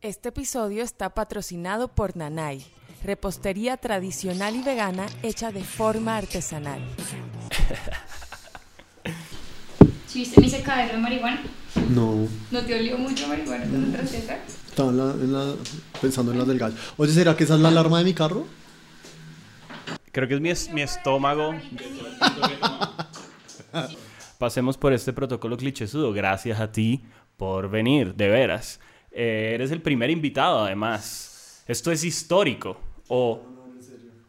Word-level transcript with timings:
Este 0.00 0.28
episodio 0.28 0.82
está 0.84 1.10
patrocinado 1.10 1.88
por 1.88 2.16
Nanay, 2.16 2.64
repostería 3.02 3.76
tradicional 3.76 4.54
y 4.54 4.62
vegana 4.62 5.06
hecha 5.22 5.50
de 5.50 5.64
forma 5.64 6.16
artesanal. 6.16 6.80
¿Viste 10.14 10.40
mi 10.40 10.48
secadero 10.50 10.92
de 10.94 10.98
marihuana? 10.98 11.40
No, 11.90 12.26
¿No 12.50 12.60
te 12.64 12.74
olió 12.78 12.98
mucho 12.98 13.28
marihuana 13.28 13.64
cuando 13.66 13.86
entraste 13.86 14.18
acá? 14.18 14.38
estaba 14.68 14.90
en 14.90 14.96
la- 14.96 15.12
en 15.12 15.32
la- 15.32 15.54
pensando 16.00 16.32
en 16.32 16.38
las 16.38 16.48
del 16.48 16.58
gallo. 16.58 16.74
Oye, 16.96 17.12
¿será 17.12 17.36
que 17.36 17.44
esa 17.44 17.54
es 17.54 17.60
la 17.60 17.68
alarma 17.68 17.98
de 17.98 18.04
mi 18.04 18.14
carro? 18.14 18.46
Creo 20.12 20.26
que 20.26 20.34
es 20.34 20.40
mi, 20.40 20.50
es- 20.50 20.72
mi 20.72 20.82
estómago. 20.82 21.54
Pasemos 24.38 24.76
por 24.76 24.92
este 24.92 25.12
protocolo 25.12 25.56
clichésudo. 25.56 26.12
Gracias 26.12 26.58
a 26.60 26.72
ti 26.72 27.02
por 27.36 27.70
venir, 27.70 28.14
de 28.14 28.28
veras. 28.28 28.80
Eh, 29.20 29.50
eres 29.54 29.72
el 29.72 29.82
primer 29.82 30.10
invitado, 30.10 30.60
además. 30.60 31.64
Esto 31.66 31.90
es 31.90 32.04
histórico. 32.04 32.80
O, 33.08 33.42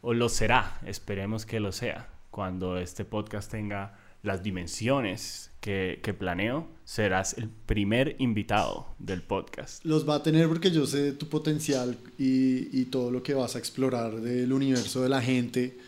o 0.00 0.14
lo 0.14 0.28
será. 0.28 0.80
Esperemos 0.84 1.46
que 1.46 1.60
lo 1.60 1.70
sea. 1.70 2.08
Cuando 2.32 2.76
este 2.76 3.04
podcast 3.04 3.48
tenga 3.48 3.96
las 4.24 4.42
dimensiones 4.42 5.52
que, 5.60 6.00
que 6.02 6.12
planeo, 6.12 6.66
serás 6.84 7.38
el 7.38 7.48
primer 7.48 8.16
invitado 8.18 8.88
del 8.98 9.22
podcast. 9.22 9.84
Los 9.84 10.08
va 10.08 10.16
a 10.16 10.22
tener 10.24 10.48
porque 10.48 10.72
yo 10.72 10.84
sé 10.86 11.12
tu 11.12 11.28
potencial 11.28 11.96
y, 12.18 12.80
y 12.80 12.86
todo 12.86 13.12
lo 13.12 13.22
que 13.22 13.34
vas 13.34 13.54
a 13.54 13.60
explorar 13.60 14.20
del 14.20 14.52
universo 14.52 15.02
de 15.02 15.08
la 15.08 15.22
gente. 15.22 15.78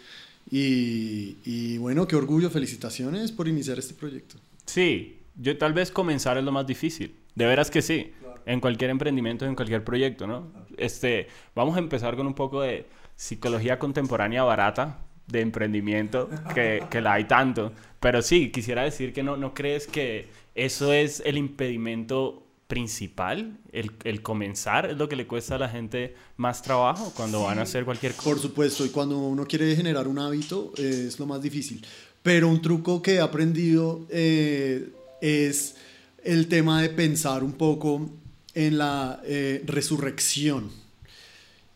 Y, 0.48 1.38
y 1.44 1.76
bueno, 1.78 2.06
qué 2.06 2.14
orgullo, 2.14 2.50
felicitaciones 2.50 3.32
por 3.32 3.48
iniciar 3.48 3.80
este 3.80 3.94
proyecto. 3.94 4.36
Sí, 4.64 5.18
yo 5.34 5.58
tal 5.58 5.72
vez 5.72 5.90
comenzar 5.90 6.38
es 6.38 6.44
lo 6.44 6.52
más 6.52 6.68
difícil. 6.68 7.16
De 7.34 7.46
veras 7.46 7.68
que 7.68 7.82
sí. 7.82 8.12
En 8.46 8.60
cualquier 8.60 8.90
emprendimiento, 8.90 9.46
en 9.46 9.54
cualquier 9.54 9.84
proyecto, 9.84 10.26
¿no? 10.26 10.52
Este, 10.76 11.28
vamos 11.54 11.76
a 11.76 11.78
empezar 11.78 12.16
con 12.16 12.26
un 12.26 12.34
poco 12.34 12.62
de 12.62 12.86
psicología 13.16 13.78
contemporánea 13.78 14.42
barata 14.42 14.98
de 15.26 15.40
emprendimiento, 15.40 16.28
que, 16.54 16.82
que 16.90 17.00
la 17.00 17.14
hay 17.14 17.24
tanto. 17.24 17.72
Pero 18.00 18.20
sí, 18.22 18.50
quisiera 18.50 18.82
decir 18.82 19.12
que 19.12 19.22
no, 19.22 19.36
no 19.36 19.54
crees 19.54 19.86
que 19.86 20.28
eso 20.54 20.92
es 20.92 21.22
el 21.24 21.38
impedimento 21.38 22.42
principal, 22.66 23.58
el, 23.70 23.92
el 24.04 24.22
comenzar 24.22 24.86
es 24.86 24.96
lo 24.96 25.06
que 25.06 25.14
le 25.14 25.26
cuesta 25.26 25.56
a 25.56 25.58
la 25.58 25.68
gente 25.68 26.14
más 26.38 26.62
trabajo 26.62 27.12
cuando 27.14 27.42
van 27.42 27.58
a 27.58 27.62
hacer 27.62 27.84
cualquier 27.84 28.14
cosa. 28.14 28.30
Por 28.30 28.38
supuesto, 28.38 28.86
y 28.86 28.88
cuando 28.88 29.18
uno 29.18 29.44
quiere 29.46 29.76
generar 29.76 30.08
un 30.08 30.18
hábito 30.18 30.72
eh, 30.78 31.04
es 31.08 31.18
lo 31.18 31.26
más 31.26 31.42
difícil. 31.42 31.84
Pero 32.22 32.48
un 32.48 32.62
truco 32.62 33.02
que 33.02 33.16
he 33.16 33.20
aprendido 33.20 34.06
eh, 34.08 34.88
es 35.20 35.76
el 36.24 36.48
tema 36.48 36.80
de 36.80 36.88
pensar 36.88 37.44
un 37.44 37.52
poco 37.52 38.08
en 38.54 38.78
la 38.78 39.20
eh, 39.24 39.62
resurrección. 39.66 40.70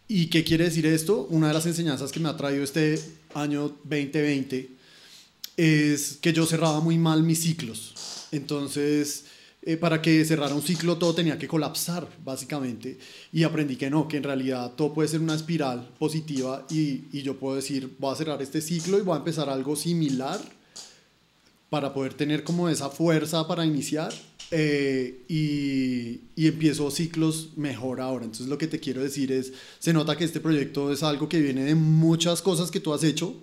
¿Y 0.08 0.26
qué 0.26 0.44
quiere 0.44 0.64
decir 0.64 0.86
esto? 0.86 1.26
Una 1.30 1.48
de 1.48 1.54
las 1.54 1.66
enseñanzas 1.66 2.12
que 2.12 2.20
me 2.20 2.28
ha 2.28 2.36
traído 2.36 2.62
este 2.62 3.00
año 3.34 3.74
2020 3.84 4.70
es 5.56 6.18
que 6.20 6.32
yo 6.32 6.46
cerraba 6.46 6.80
muy 6.80 6.98
mal 6.98 7.22
mis 7.22 7.42
ciclos. 7.42 7.94
Entonces, 8.30 9.24
eh, 9.62 9.76
para 9.76 10.00
que 10.00 10.24
cerrara 10.24 10.54
un 10.54 10.62
ciclo 10.62 10.96
todo 10.96 11.14
tenía 11.14 11.38
que 11.38 11.48
colapsar, 11.48 12.08
básicamente. 12.24 12.98
Y 13.32 13.42
aprendí 13.42 13.76
que 13.76 13.90
no, 13.90 14.06
que 14.06 14.18
en 14.18 14.22
realidad 14.22 14.72
todo 14.76 14.94
puede 14.94 15.08
ser 15.08 15.20
una 15.20 15.34
espiral 15.34 15.88
positiva 15.98 16.64
y, 16.70 17.04
y 17.12 17.22
yo 17.22 17.36
puedo 17.36 17.56
decir, 17.56 17.96
voy 17.98 18.12
a 18.12 18.16
cerrar 18.16 18.40
este 18.42 18.60
ciclo 18.60 18.98
y 18.98 19.02
voy 19.02 19.14
a 19.14 19.18
empezar 19.18 19.48
algo 19.48 19.74
similar 19.74 20.40
para 21.68 21.92
poder 21.92 22.14
tener 22.14 22.44
como 22.44 22.68
esa 22.68 22.90
fuerza 22.90 23.48
para 23.48 23.66
iniciar 23.66 24.12
eh, 24.50 25.24
y, 25.28 26.20
y 26.36 26.46
empiezo 26.46 26.90
ciclos 26.90 27.50
mejor 27.56 28.00
ahora. 28.00 28.24
Entonces 28.24 28.48
lo 28.48 28.58
que 28.58 28.66
te 28.66 28.80
quiero 28.80 29.02
decir 29.02 29.32
es, 29.32 29.52
se 29.78 29.92
nota 29.92 30.16
que 30.16 30.24
este 30.24 30.40
proyecto 30.40 30.92
es 30.92 31.02
algo 31.02 31.28
que 31.28 31.40
viene 31.40 31.64
de 31.64 31.74
muchas 31.74 32.42
cosas 32.42 32.70
que 32.70 32.80
tú 32.80 32.92
has 32.94 33.02
hecho, 33.02 33.34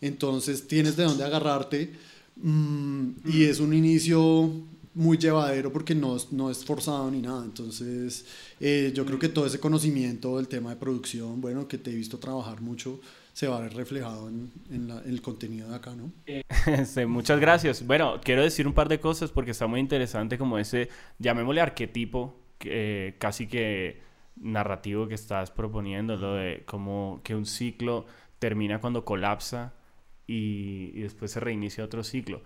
entonces 0.00 0.66
tienes 0.66 0.96
de 0.96 1.04
dónde 1.04 1.24
agarrarte 1.24 1.92
mm, 2.36 3.10
y 3.24 3.44
es 3.44 3.60
un 3.60 3.72
inicio 3.72 4.52
muy 4.94 5.16
llevadero 5.16 5.72
porque 5.72 5.94
no, 5.94 6.16
no 6.32 6.50
es 6.50 6.64
forzado 6.64 7.10
ni 7.10 7.22
nada. 7.22 7.44
Entonces 7.44 8.24
eh, 8.60 8.92
yo 8.94 9.06
creo 9.06 9.18
que 9.18 9.28
todo 9.28 9.46
ese 9.46 9.58
conocimiento 9.60 10.36
del 10.36 10.48
tema 10.48 10.70
de 10.70 10.76
producción, 10.76 11.40
bueno, 11.40 11.66
que 11.68 11.78
te 11.78 11.90
he 11.90 11.94
visto 11.94 12.18
trabajar 12.18 12.60
mucho, 12.60 13.00
se 13.32 13.48
va 13.48 13.56
a 13.56 13.60
ver 13.60 13.74
reflejado 13.74 14.28
en, 14.28 14.52
el 15.06 15.22
contenido 15.22 15.68
de 15.70 15.76
acá, 15.76 15.94
¿no? 15.94 16.12
Muchas 17.08 17.40
gracias. 17.40 17.86
Bueno, 17.86 18.20
quiero 18.22 18.42
decir 18.42 18.66
un 18.66 18.74
par 18.74 18.88
de 18.88 19.00
cosas 19.00 19.30
porque 19.30 19.52
está 19.52 19.66
muy 19.66 19.80
interesante 19.80 20.38
como 20.38 20.58
ese, 20.58 20.88
llamémosle 21.18 21.60
arquetipo, 21.60 22.36
eh, 22.60 23.16
casi 23.18 23.46
que 23.46 24.00
narrativo 24.36 25.08
que 25.08 25.14
estás 25.14 25.50
proponiendo, 25.50 26.16
lo 26.16 26.34
de 26.34 26.62
como 26.66 27.20
que 27.24 27.34
un 27.34 27.46
ciclo 27.46 28.06
termina 28.38 28.80
cuando 28.80 29.04
colapsa 29.04 29.74
y, 30.26 31.00
después 31.00 31.30
se 31.30 31.40
reinicia 31.40 31.84
otro 31.84 32.04
ciclo. 32.04 32.42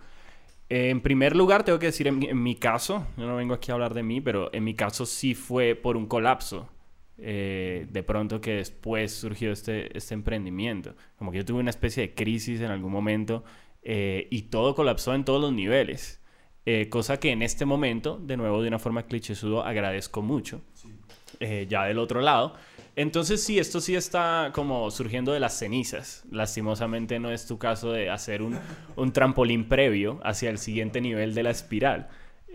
En 0.69 1.01
primer 1.01 1.35
lugar, 1.35 1.63
tengo 1.63 1.79
que 1.79 1.87
decir, 1.87 2.07
en, 2.07 2.23
en 2.23 2.43
mi 2.43 2.55
caso, 2.55 3.07
yo 3.17 3.25
no 3.25 3.37
vengo 3.37 3.53
aquí 3.53 3.71
a 3.71 3.75
hablar 3.75 3.93
de 3.93 4.03
mí, 4.03 4.19
pero 4.19 4.53
en 4.53 4.63
mi 4.63 4.73
caso 4.73 5.05
sí 5.05 5.33
fue 5.33 5.75
por 5.75 5.95
un 5.95 6.07
colapso. 6.07 6.69
Eh, 7.19 7.87
de 7.89 8.03
pronto 8.03 8.41
que 8.41 8.53
después 8.53 9.11
surgió 9.11 9.51
este, 9.51 9.97
este 9.97 10.13
emprendimiento. 10.13 10.95
Como 11.17 11.31
que 11.31 11.39
yo 11.39 11.45
tuve 11.45 11.59
una 11.59 11.71
especie 11.71 12.03
de 12.03 12.13
crisis 12.13 12.61
en 12.61 12.69
algún 12.69 12.91
momento 12.91 13.43
eh, 13.81 14.27
y 14.29 14.43
todo 14.43 14.75
colapsó 14.75 15.15
en 15.15 15.25
todos 15.25 15.41
los 15.41 15.51
niveles. 15.51 16.21
Eh, 16.65 16.89
cosa 16.89 17.19
que 17.19 17.31
en 17.31 17.41
este 17.41 17.65
momento, 17.65 18.19
de 18.21 18.37
nuevo, 18.37 18.61
de 18.61 18.67
una 18.67 18.79
forma 18.79 19.03
clichésudo, 19.03 19.63
agradezco 19.63 20.21
mucho. 20.21 20.61
Ya 21.39 21.83
del 21.85 21.99
otro 21.99 22.21
lado. 22.21 22.55
Entonces 22.95 23.43
sí, 23.43 23.59
esto 23.59 23.79
sí 23.79 23.95
está 23.95 24.51
como 24.55 24.89
surgiendo 24.89 25.31
de 25.31 25.39
las 25.39 25.57
cenizas. 25.57 26.23
Lastimosamente 26.31 27.19
no 27.19 27.29
es 27.31 27.45
tu 27.45 27.59
caso 27.59 27.91
de 27.91 28.09
hacer 28.09 28.41
un, 28.41 28.57
un 28.95 29.13
trampolín 29.13 29.69
previo 29.69 30.19
hacia 30.23 30.49
el 30.49 30.57
siguiente 30.57 30.99
nivel 30.99 31.35
de 31.35 31.43
la 31.43 31.51
espiral. 31.51 32.07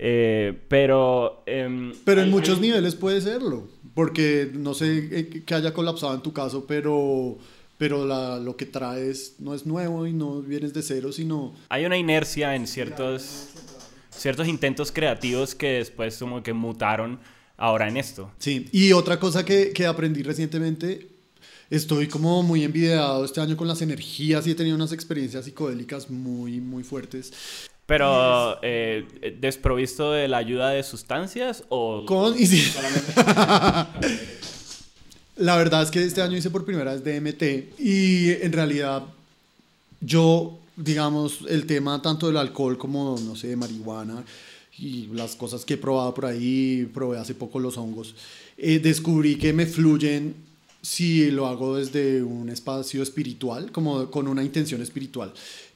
Eh, 0.04 0.58
pero... 0.68 1.44
em, 1.46 1.92
Pero 2.04 2.22
en 2.22 2.26
hay- 2.26 2.30
muchos 2.32 2.56
hay- 2.56 2.62
niveles 2.62 2.96
puede 2.96 3.20
serlo, 3.20 3.68
porque 3.94 4.50
no 4.52 4.74
sé 4.74 5.08
eh, 5.12 5.42
que 5.46 5.54
haya 5.54 5.72
colapsado 5.72 6.12
en 6.14 6.22
tu 6.22 6.32
caso, 6.32 6.66
pero, 6.66 7.38
pero 7.78 8.04
la- 8.04 8.40
lo 8.40 8.56
que 8.56 8.66
traes 8.66 9.36
no 9.38 9.54
es 9.54 9.64
nuevo 9.64 10.04
y 10.08 10.12
no 10.12 10.42
vienes 10.42 10.74
de 10.74 10.82
cero, 10.82 11.12
sino... 11.12 11.54
hay 11.68 11.84
una 11.84 11.96
inercia 11.96 12.56
en 12.56 12.66
ciertos, 12.66 13.50
ciertos 14.10 14.48
intentos 14.48 14.90
creativos 14.90 15.54
que 15.54 15.68
después 15.74 16.18
como 16.18 16.42
que 16.42 16.52
mutaron 16.52 17.20
ahora 17.56 17.86
en 17.86 17.96
esto. 17.96 18.28
Sí, 18.38 18.68
y 18.72 18.90
otra 18.92 19.20
cosa 19.20 19.44
que, 19.44 19.70
que 19.72 19.86
aprendí 19.86 20.24
recientemente, 20.24 21.06
estoy 21.70 22.08
como 22.08 22.42
muy 22.42 22.64
envidiado 22.64 23.24
este 23.24 23.40
año 23.40 23.56
con 23.56 23.68
las 23.68 23.80
energías 23.82 24.48
y 24.48 24.50
he 24.50 24.54
tenido 24.56 24.74
unas 24.74 24.90
experiencias 24.92 25.44
psicodélicas 25.44 26.10
muy, 26.10 26.60
muy 26.60 26.82
fuertes. 26.82 27.32
Pero 27.92 28.58
eh, 28.62 29.36
desprovisto 29.38 30.12
de 30.12 30.26
la 30.26 30.38
ayuda 30.38 30.70
de 30.70 30.82
sustancias 30.82 31.64
o... 31.68 32.06
Con, 32.06 32.40
y 32.40 32.46
sí. 32.46 32.72
La 35.36 35.56
verdad 35.56 35.82
es 35.82 35.90
que 35.90 36.02
este 36.02 36.22
año 36.22 36.38
hice 36.38 36.48
por 36.48 36.64
primera 36.64 36.94
vez 36.94 37.04
DMT 37.04 37.78
y 37.78 38.30
en 38.30 38.50
realidad 38.50 39.02
yo, 40.00 40.58
digamos, 40.74 41.40
el 41.46 41.66
tema 41.66 42.00
tanto 42.00 42.28
del 42.28 42.38
alcohol 42.38 42.78
como, 42.78 43.20
no 43.22 43.36
sé, 43.36 43.48
de 43.48 43.56
marihuana 43.56 44.24
y 44.78 45.08
las 45.08 45.36
cosas 45.36 45.66
que 45.66 45.74
he 45.74 45.76
probado 45.76 46.14
por 46.14 46.24
ahí, 46.24 46.88
probé 46.94 47.18
hace 47.18 47.34
poco 47.34 47.60
los 47.60 47.76
hongos, 47.76 48.14
eh, 48.56 48.78
descubrí 48.78 49.36
que 49.36 49.52
me 49.52 49.66
fluyen 49.66 50.34
si 50.80 51.30
lo 51.30 51.46
hago 51.46 51.76
desde 51.76 52.22
un 52.22 52.48
espacio 52.48 53.02
espiritual, 53.02 53.70
como 53.70 54.10
con 54.10 54.28
una 54.28 54.42
intención 54.42 54.80
espiritual, 54.80 55.34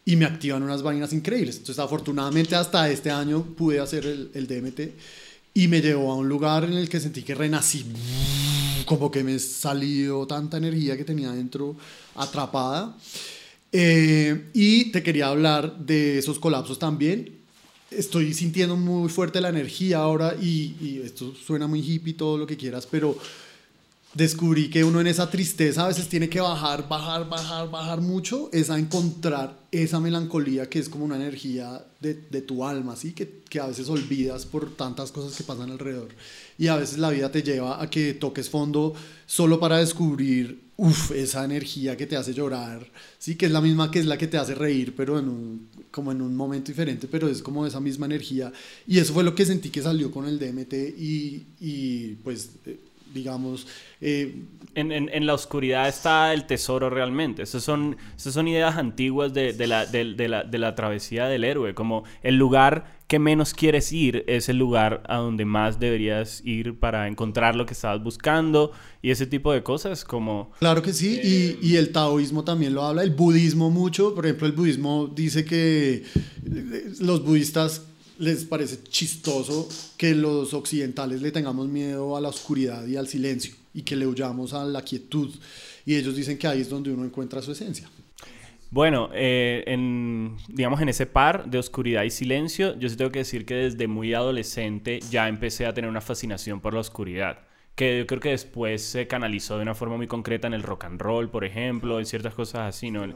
y 0.08 0.16
me 0.16 0.24
activan 0.24 0.62
unas 0.62 0.82
vainas 0.82 1.12
increíbles. 1.12 1.56
Entonces, 1.56 1.80
afortunadamente, 1.80 2.54
hasta 2.54 2.88
este 2.88 3.10
año 3.10 3.42
pude 3.42 3.80
hacer 3.80 4.06
el, 4.06 4.30
el 4.32 4.46
DMT 4.46 4.80
y 5.52 5.68
me 5.68 5.82
llevó 5.82 6.12
a 6.12 6.14
un 6.14 6.28
lugar 6.28 6.64
en 6.64 6.74
el 6.74 6.88
que 6.88 7.00
sentí 7.00 7.22
que 7.22 7.34
renací, 7.34 7.84
como 8.86 9.10
que 9.10 9.24
me 9.24 9.38
salió 9.40 10.24
tanta 10.26 10.58
energía 10.58 10.96
que 10.96 11.04
tenía 11.04 11.32
dentro 11.32 11.76
atrapada. 12.14 12.96
Eh, 13.72 14.50
y 14.54 14.92
te 14.92 15.02
quería 15.02 15.26
hablar 15.26 15.76
de 15.78 16.18
esos 16.18 16.38
colapsos 16.38 16.78
también. 16.78 17.38
Estoy 17.90 18.32
sintiendo 18.32 18.76
muy 18.76 19.08
fuerte 19.08 19.40
la 19.40 19.48
energía 19.48 19.98
ahora 19.98 20.36
y, 20.40 20.76
y 20.80 21.00
esto 21.04 21.34
suena 21.34 21.66
muy 21.66 21.80
hippie, 21.80 22.14
todo 22.14 22.38
lo 22.38 22.46
que 22.46 22.56
quieras, 22.56 22.86
pero 22.88 23.18
descubrí 24.16 24.70
que 24.70 24.82
uno 24.82 25.00
en 25.00 25.08
esa 25.08 25.28
tristeza 25.28 25.84
a 25.84 25.88
veces 25.88 26.08
tiene 26.08 26.30
que 26.30 26.40
bajar, 26.40 26.88
bajar, 26.88 27.28
bajar, 27.28 27.70
bajar 27.70 28.00
mucho, 28.00 28.48
es 28.50 28.70
a 28.70 28.78
encontrar 28.78 29.58
esa 29.70 30.00
melancolía 30.00 30.70
que 30.70 30.78
es 30.78 30.88
como 30.88 31.04
una 31.04 31.16
energía 31.16 31.84
de, 32.00 32.14
de 32.14 32.40
tu 32.40 32.64
alma, 32.64 32.96
¿sí? 32.96 33.12
Que, 33.12 33.42
que 33.46 33.60
a 33.60 33.66
veces 33.66 33.90
olvidas 33.90 34.46
por 34.46 34.74
tantas 34.74 35.12
cosas 35.12 35.36
que 35.36 35.44
pasan 35.44 35.70
alrededor. 35.70 36.08
Y 36.56 36.68
a 36.68 36.76
veces 36.76 36.96
la 36.96 37.10
vida 37.10 37.30
te 37.30 37.42
lleva 37.42 37.82
a 37.82 37.90
que 37.90 38.14
toques 38.14 38.48
fondo 38.48 38.94
solo 39.26 39.60
para 39.60 39.78
descubrir, 39.78 40.62
uff, 40.78 41.10
esa 41.10 41.44
energía 41.44 41.94
que 41.98 42.06
te 42.06 42.16
hace 42.16 42.32
llorar, 42.32 42.90
¿sí? 43.18 43.34
Que 43.34 43.44
es 43.44 43.52
la 43.52 43.60
misma 43.60 43.90
que 43.90 43.98
es 43.98 44.06
la 44.06 44.16
que 44.16 44.28
te 44.28 44.38
hace 44.38 44.54
reír, 44.54 44.94
pero 44.96 45.18
en 45.18 45.28
un, 45.28 45.68
como 45.90 46.10
en 46.10 46.22
un 46.22 46.34
momento 46.34 46.68
diferente, 46.68 47.06
pero 47.06 47.28
es 47.28 47.42
como 47.42 47.66
esa 47.66 47.80
misma 47.80 48.06
energía. 48.06 48.50
Y 48.86 48.98
eso 48.98 49.12
fue 49.12 49.24
lo 49.24 49.34
que 49.34 49.44
sentí 49.44 49.68
que 49.68 49.82
salió 49.82 50.10
con 50.10 50.26
el 50.26 50.38
DMT 50.38 50.72
y, 50.72 51.46
y 51.60 52.14
pues... 52.24 52.48
eh, 53.06 53.10
digamos. 53.14 53.66
eh, 54.00 54.34
En, 54.74 54.92
en- 54.92 55.08
en 55.10 55.24
la 55.24 55.32
oscuridad 55.32 55.88
está 55.88 56.34
el 56.34 56.44
tesoro 56.46 56.90
realmente. 56.90 57.42
Esas 57.42 57.62
son, 57.64 57.96
esas 58.14 58.34
son 58.34 58.46
ideas 58.46 58.76
antiguas 58.76 59.32
de, 59.32 59.54
de 59.54 59.66
la, 59.66 59.86
de- 59.86 60.12
de 60.14 60.28
la- 60.28 60.44
de 60.44 60.58
la 60.58 60.74
travesía 60.74 61.28
del 61.28 61.44
héroe. 61.44 61.72
Como 61.74 62.04
el 62.22 62.36
lugar 62.36 62.94
que 63.08 63.18
menos 63.18 63.54
quieres 63.54 63.90
ir 63.92 64.22
es 64.26 64.50
el 64.50 64.58
lugar 64.58 65.02
a 65.08 65.16
donde 65.16 65.46
más 65.46 65.80
deberías 65.80 66.42
ir 66.44 66.78
para 66.78 67.08
encontrar 67.08 67.54
lo 67.56 67.64
que 67.64 67.72
estabas 67.72 68.02
buscando 68.02 68.72
y 69.00 69.10
ese 69.12 69.26
tipo 69.26 69.50
de 69.50 69.62
cosas. 69.62 70.04
Como 70.04 70.50
Claro 70.58 70.82
que 70.82 70.92
sí, 70.92 71.20
y, 71.24 71.58
y 71.66 71.76
el 71.76 71.90
taoísmo 71.90 72.44
también 72.44 72.74
lo 72.74 72.82
habla, 72.82 73.02
el 73.02 73.12
budismo 73.12 73.70
mucho, 73.70 74.14
por 74.14 74.26
ejemplo, 74.26 74.46
el 74.46 74.52
budismo 74.52 75.06
dice 75.06 75.46
que 75.46 76.02
eh, 76.04 76.92
los 77.00 77.24
budistas 77.24 77.86
les 78.18 78.44
parece 78.44 78.82
chistoso 78.84 79.68
que 79.96 80.14
los 80.14 80.54
occidentales 80.54 81.22
le 81.22 81.30
tengamos 81.30 81.68
miedo 81.68 82.16
a 82.16 82.20
la 82.20 82.28
oscuridad 82.28 82.86
y 82.86 82.96
al 82.96 83.08
silencio 83.08 83.54
y 83.74 83.82
que 83.82 83.96
le 83.96 84.06
huyamos 84.06 84.54
a 84.54 84.64
la 84.64 84.82
quietud, 84.82 85.34
y 85.84 85.94
ellos 85.94 86.16
dicen 86.16 86.38
que 86.38 86.46
ahí 86.46 86.62
es 86.62 86.70
donde 86.70 86.90
uno 86.90 87.04
encuentra 87.04 87.42
su 87.42 87.52
esencia. 87.52 87.88
Bueno, 88.70 89.10
eh, 89.14 89.62
en, 89.66 90.36
digamos 90.48 90.80
en 90.80 90.88
ese 90.88 91.06
par 91.06 91.48
de 91.48 91.58
oscuridad 91.58 92.02
y 92.02 92.10
silencio, 92.10 92.76
yo 92.78 92.88
sí 92.88 92.96
tengo 92.96 93.12
que 93.12 93.20
decir 93.20 93.44
que 93.44 93.54
desde 93.54 93.86
muy 93.86 94.12
adolescente 94.12 95.00
ya 95.10 95.28
empecé 95.28 95.66
a 95.66 95.74
tener 95.74 95.88
una 95.88 96.00
fascinación 96.00 96.60
por 96.60 96.74
la 96.74 96.80
oscuridad, 96.80 97.40
que 97.76 97.98
yo 97.98 98.06
creo 98.06 98.20
que 98.20 98.30
después 98.30 98.82
se 98.82 99.06
canalizó 99.06 99.56
de 99.56 99.62
una 99.62 99.74
forma 99.74 99.96
muy 99.96 100.08
concreta 100.08 100.48
en 100.48 100.54
el 100.54 100.62
rock 100.62 100.84
and 100.84 101.00
roll, 101.00 101.30
por 101.30 101.44
ejemplo, 101.44 102.00
en 102.00 102.06
ciertas 102.06 102.34
cosas 102.34 102.74
así, 102.74 102.90
¿no? 102.90 103.06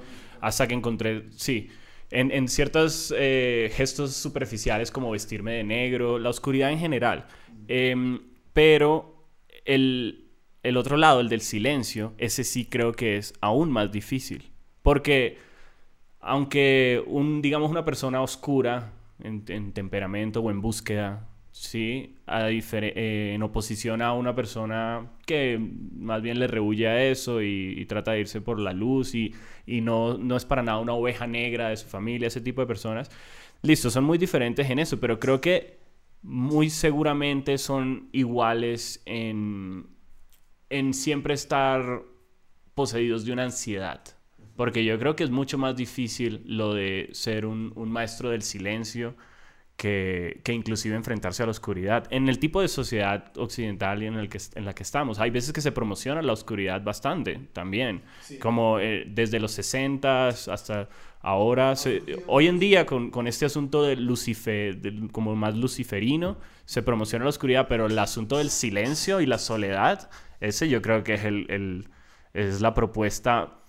Hasta 0.40 0.68
que 0.68 0.74
encontré, 0.74 1.24
sí, 1.36 1.68
en, 2.10 2.48
ciertos 2.48 3.14
eh, 3.16 3.70
gestos 3.74 4.14
superficiales 4.14 4.90
como 4.90 5.10
vestirme 5.10 5.52
de 5.52 5.64
negro, 5.64 6.18
la 6.18 6.30
oscuridad 6.30 6.70
en 6.70 6.78
general. 6.78 7.26
Em, 7.68 8.20
pero 8.52 9.26
el, 9.64 10.28
el 10.62 10.76
otro 10.76 10.96
lado, 10.96 11.20
el 11.20 11.28
del 11.28 11.40
silencio, 11.40 12.12
ese 12.18 12.44
sí 12.44 12.64
creo 12.64 12.92
que 12.92 13.16
es 13.16 13.34
aún 13.40 13.70
más 13.70 13.92
difícil. 13.92 14.50
Porque 14.82 15.38
aunque 16.20 17.02
un, 17.06 17.42
digamos, 17.42 17.70
una 17.70 17.84
persona 17.84 18.22
oscura 18.22 18.92
en 19.22 19.72
temperamento 19.72 20.40
o 20.40 20.50
en 20.50 20.60
búsqueda, 20.60 21.29
sí, 21.52 22.16
a 22.26 22.48
eh, 22.50 23.32
en 23.34 23.42
oposición 23.42 24.02
a 24.02 24.12
una 24.14 24.34
persona 24.34 25.10
que 25.26 25.58
más 25.96 26.22
bien 26.22 26.38
le 26.38 26.46
rehuye 26.46 26.86
a 26.88 27.04
eso 27.04 27.42
y, 27.42 27.74
y 27.76 27.86
trata 27.86 28.12
de 28.12 28.20
irse 28.20 28.40
por 28.40 28.58
la 28.58 28.72
luz 28.72 29.14
y, 29.14 29.34
y 29.66 29.80
no, 29.80 30.16
no 30.18 30.36
es 30.36 30.44
para 30.44 30.62
nada 30.62 30.78
una 30.78 30.94
oveja 30.94 31.26
negra 31.26 31.68
de 31.70 31.76
su 31.76 31.88
familia, 31.88 32.28
ese 32.28 32.40
tipo 32.40 32.60
de 32.60 32.66
personas. 32.66 33.10
Listo, 33.62 33.90
son 33.90 34.04
muy 34.04 34.18
diferentes 34.18 34.70
en 34.70 34.78
eso, 34.78 35.00
pero 35.00 35.18
creo 35.20 35.40
que 35.40 35.78
muy 36.22 36.70
seguramente 36.70 37.58
son 37.58 38.08
iguales 38.12 39.02
en, 39.06 39.86
en 40.70 40.94
siempre 40.94 41.34
estar 41.34 42.02
poseídos 42.74 43.24
de 43.24 43.32
una 43.32 43.44
ansiedad. 43.44 44.02
Porque 44.56 44.84
yo 44.84 44.98
creo 44.98 45.16
que 45.16 45.24
es 45.24 45.30
mucho 45.30 45.58
más 45.58 45.76
difícil 45.76 46.42
lo 46.44 46.74
de 46.74 47.08
ser 47.12 47.46
un, 47.46 47.72
un 47.76 47.90
maestro 47.90 48.30
del 48.30 48.42
silencio 48.42 49.16
que, 49.80 50.42
que 50.44 50.52
inclusive 50.52 50.94
enfrentarse 50.94 51.42
a 51.42 51.46
la 51.46 51.52
oscuridad. 51.52 52.04
En 52.10 52.28
el 52.28 52.38
tipo 52.38 52.60
de 52.60 52.68
sociedad 52.68 53.32
occidental 53.38 54.02
y 54.02 54.06
en, 54.06 54.16
el 54.16 54.28
que, 54.28 54.38
en 54.54 54.66
la 54.66 54.74
que 54.74 54.82
estamos, 54.82 55.18
hay 55.20 55.30
veces 55.30 55.54
que 55.54 55.62
se 55.62 55.72
promociona 55.72 56.20
la 56.20 56.34
oscuridad 56.34 56.82
bastante 56.82 57.48
también. 57.54 58.02
Como 58.40 58.78
eh, 58.78 59.04
desde 59.08 59.40
los 59.40 59.52
60 59.52 60.28
hasta 60.28 60.88
ahora. 61.22 61.76
se- 61.76 62.02
hoy 62.26 62.48
en 62.48 62.58
día, 62.58 62.84
con, 62.84 63.10
con 63.10 63.26
este 63.26 63.46
asunto 63.46 63.82
de 63.82 63.96
Lucifer, 63.96 64.78
como 65.12 65.34
más 65.34 65.56
luciferino, 65.56 66.36
se 66.66 66.82
promociona 66.82 67.24
la 67.24 67.30
oscuridad, 67.30 67.66
pero 67.66 67.86
el 67.86 67.98
asunto 67.98 68.36
del 68.36 68.50
silencio 68.50 69.22
y 69.22 69.26
la 69.26 69.38
soledad, 69.38 70.10
ese 70.40 70.68
yo 70.68 70.82
creo 70.82 71.02
que 71.04 71.14
es, 71.14 71.24
el, 71.24 71.46
el- 71.48 71.88
es 72.34 72.60
la 72.60 72.74
propuesta 72.74 73.59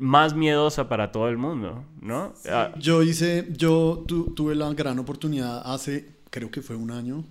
más 0.00 0.34
miedosa 0.34 0.88
para 0.88 1.12
todo 1.12 1.28
el 1.28 1.36
mundo, 1.36 1.84
¿no? 2.00 2.34
Ah, 2.48 2.72
Yo 2.80 3.02
hice, 3.02 3.46
yo 3.56 4.02
tu- 4.08 4.32
tuve 4.34 4.54
la 4.54 4.72
gran 4.74 4.98
oportunidad 4.98 5.62
hace, 5.72 6.06
creo 6.30 6.50
que 6.50 6.62
fue 6.62 6.74
un 6.74 6.90
año, 6.90 7.24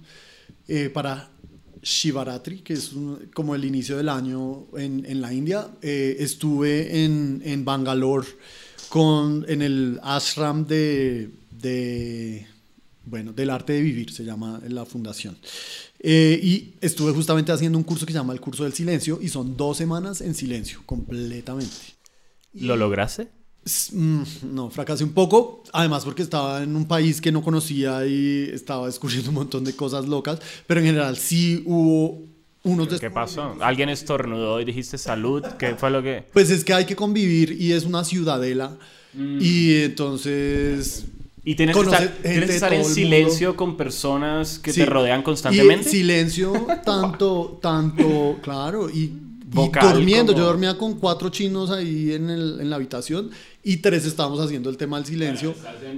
eh, 0.68 0.89
para 0.89 1.30
Shivaratri, 1.81 2.60
que 2.60 2.74
es 2.74 2.94
un- 2.94 3.30
como 3.33 3.56
el 3.56 3.66
inicio 3.66 3.98
del 3.98 4.07
año 4.10 4.68
en, 4.77 5.06
en 5.06 5.19
la 5.21 5.33
India. 5.33 5.68
Eh, 5.81 6.18
estuve 6.19 7.04
en, 7.04 7.42
en 7.44 7.66
Bangalore 7.66 8.27
con, 8.89 9.45
en 9.48 9.62
el 9.62 10.00
ashram 10.04 10.65
de, 10.68 11.30
de, 11.62 12.45
bueno, 13.06 13.33
del 13.33 13.50
arte 13.50 13.74
de 13.74 13.81
vivir, 13.81 14.12
se 14.12 14.24
llama 14.24 14.62
la 14.68 14.86
fundación. 14.86 15.38
Eh, 16.01 16.39
y 16.42 16.74
estuve 16.81 17.12
justamente 17.13 17.51
haciendo 17.51 17.77
un 17.77 17.83
curso 17.83 18.06
que 18.06 18.12
se 18.13 18.19
llama 18.19 18.33
el 18.33 18.39
curso 18.42 18.63
del 18.63 18.74
silencio 18.74 19.19
y 19.22 19.27
son 19.30 19.56
dos 19.57 19.77
semanas 19.77 20.22
en 20.22 20.33
silencio, 20.36 20.81
completamente. 20.86 21.75
¿Lo 22.54 22.75
lograste? 22.75 23.28
Mm, 23.92 24.24
No, 24.54 24.69
fracasé 24.69 25.04
un 25.04 25.13
poco, 25.13 25.63
además 25.74 26.04
porque 26.06 26.22
estaba 26.24 26.63
en 26.63 26.75
un 26.75 26.88
país 26.88 27.22
que 27.22 27.31
no 27.31 27.44
conocía 27.44 28.06
y 28.06 28.50
estaba 28.54 28.88
descubriendo 28.88 29.30
un 29.30 29.36
montón 29.36 29.63
de 29.63 29.75
cosas 29.75 30.07
locas, 30.07 30.40
pero 30.66 30.80
en 30.80 30.88
general 30.88 31.18
sí 31.18 31.62
hubo 31.66 32.24
unos... 32.63 32.88
¿Qué 33.00 33.12
pasó? 33.12 33.56
¿Alguien 33.62 33.90
estornudó 33.90 34.60
y 34.60 34.66
dijiste 34.66 34.98
salud? 34.98 35.44
¿Qué 35.57 35.75
fue 35.75 35.92
lo 35.92 36.01
que...? 36.01 36.25
Pues 36.34 36.50
es 36.50 36.63
que 36.63 36.74
hay 36.74 36.86
que 36.86 36.96
convivir 36.96 37.51
y 37.62 37.74
es 37.74 37.86
una 37.86 38.04
ciudadela 38.04 38.78
y 39.13 39.84
entonces... 39.84 41.06
Y 41.44 41.56
tienes 41.56 41.75
que 41.75 41.84
estar, 41.84 42.07
tienes 42.22 42.50
que 42.50 42.56
estar 42.56 42.74
en 42.74 42.86
silencio 42.86 43.56
con 43.56 43.78
personas 43.78 44.60
que 44.60 44.74
sí, 44.74 44.81
te 44.81 44.86
rodean 44.86 45.22
Y 45.22 45.24
constantemente. 45.24 45.90
silencio 45.90 46.54
tanto, 46.86 47.60
tanto, 47.62 48.38
claro, 48.42 48.90
y, 48.90 49.13
y 49.51 49.56
Vocal 49.56 49.94
durmiendo. 49.96 50.34
como- 50.34 50.44
Yo 50.44 50.48
dormía 50.51 50.78
con 50.78 51.00
cuatro 51.00 51.30
chinos 51.30 51.69
ahí 51.72 52.12
en, 52.13 52.30
el- 52.30 52.62
en 52.62 52.69
la 52.69 52.75
habitación 52.75 53.31
y 53.63 53.78
tres 53.78 54.06
estábamos 54.06 54.40
haciendo 54.40 54.69
el 54.69 54.78
tema 54.78 54.98
del 54.98 55.06
silencio. 55.06 55.54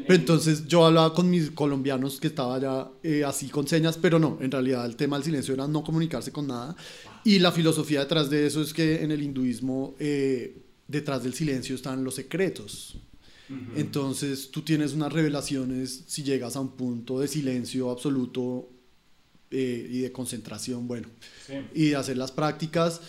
Pero 0.08 0.14
entonces 0.20 0.68
yo 0.68 0.86
hablaba 0.86 1.14
con 1.14 1.30
mis 1.30 1.52
colombianos 1.52 2.20
que 2.20 2.28
estaba 2.28 2.60
ya 2.60 2.90
eh, 3.04 3.24
así 3.26 3.48
con 3.50 3.68
señas, 3.68 3.98
pero 4.02 4.20
no, 4.20 4.38
en 4.42 4.52
realidad 4.52 4.86
el 4.86 4.96
tema 4.96 5.18
del 5.18 5.26
silencio 5.26 5.54
era 5.54 5.68
no 5.68 5.84
comunicarse 5.84 6.32
con 6.32 6.48
nada. 6.48 6.76
Y 7.24 7.40
la 7.40 7.52
filosofía 7.52 8.00
detrás 8.00 8.30
de 8.30 8.48
eso 8.48 8.62
es 8.62 8.74
que 8.74 9.04
en 9.04 9.12
el 9.12 9.22
hinduismo, 9.22 9.96
eh, 10.00 10.58
detrás 10.88 11.24
del 11.24 11.34
silencio 11.34 11.76
están 11.76 12.04
los 12.04 12.16
secretos. 12.16 12.98
Entonces 13.76 14.50
tú 14.50 14.62
tienes 14.62 14.94
unas 14.94 15.12
revelaciones 15.12 16.04
si 16.08 16.24
llegas 16.24 16.56
a 16.56 16.62
un 16.62 16.70
punto 16.72 17.20
de 17.20 17.28
silencio 17.28 17.90
absoluto 17.92 18.70
eh, 19.50 19.88
y 19.92 20.00
de 20.00 20.12
concentración, 20.14 20.88
bueno, 20.88 21.10
y 21.76 21.90
de 21.90 21.96
hacer 21.98 22.16
las 22.18 22.32
prácticas 22.32 23.02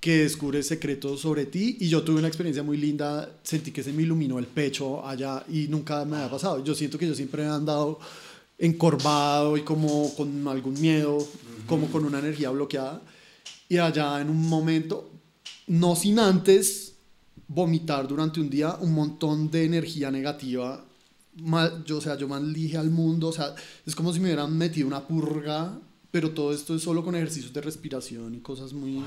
que 0.00 0.18
descubres 0.18 0.66
secretos 0.66 1.20
sobre 1.20 1.46
ti 1.46 1.78
y 1.80 1.88
yo 1.88 2.02
tuve 2.02 2.18
una 2.18 2.28
experiencia 2.28 2.62
muy 2.62 2.76
linda, 2.76 3.38
sentí 3.42 3.72
que 3.72 3.82
se 3.82 3.92
me 3.92 4.02
iluminó 4.02 4.38
el 4.38 4.46
pecho 4.46 5.06
allá 5.06 5.44
y 5.48 5.68
nunca 5.68 6.04
me 6.04 6.16
había 6.16 6.30
pasado. 6.30 6.62
Yo 6.62 6.74
siento 6.74 6.98
que 6.98 7.06
yo 7.06 7.14
siempre 7.14 7.42
he 7.42 7.46
andado 7.46 7.98
encorvado 8.58 9.56
y 9.56 9.62
como 9.62 10.14
con 10.14 10.46
algún 10.48 10.80
miedo, 10.80 11.18
como 11.66 11.88
con 11.88 12.04
una 12.04 12.18
energía 12.18 12.50
bloqueada 12.50 13.02
y 13.68 13.78
allá 13.78 14.20
en 14.20 14.30
un 14.30 14.48
momento, 14.48 15.10
no 15.66 15.96
sin 15.96 16.18
antes 16.18 16.94
vomitar 17.48 18.06
durante 18.06 18.40
un 18.40 18.50
día 18.50 18.76
un 18.80 18.92
montón 18.94 19.50
de 19.50 19.64
energía 19.64 20.10
negativa. 20.10 20.84
Mal, 21.42 21.84
yo, 21.84 21.98
o 21.98 22.00
sea, 22.00 22.16
yo 22.16 22.28
maldije 22.28 22.78
al 22.78 22.90
mundo, 22.90 23.28
o 23.28 23.32
sea, 23.32 23.54
es 23.84 23.94
como 23.94 24.12
si 24.12 24.20
me 24.20 24.26
hubieran 24.26 24.56
metido 24.56 24.86
una 24.86 25.06
purga, 25.06 25.78
pero 26.10 26.30
todo 26.30 26.52
esto 26.52 26.74
es 26.74 26.82
solo 26.82 27.04
con 27.04 27.14
ejercicios 27.14 27.52
de 27.52 27.60
respiración 27.60 28.34
y 28.34 28.38
cosas 28.38 28.72
muy... 28.72 29.02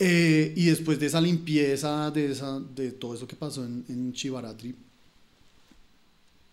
Eh, 0.00 0.52
y 0.56 0.66
después 0.66 1.00
de 1.00 1.06
esa 1.06 1.20
limpieza, 1.20 2.10
de, 2.12 2.30
esa, 2.30 2.60
de 2.60 2.92
todo 2.92 3.14
eso 3.14 3.26
que 3.26 3.34
pasó 3.36 3.64
en, 3.64 3.84
en 3.88 4.12
Shivaratri, 4.12 4.74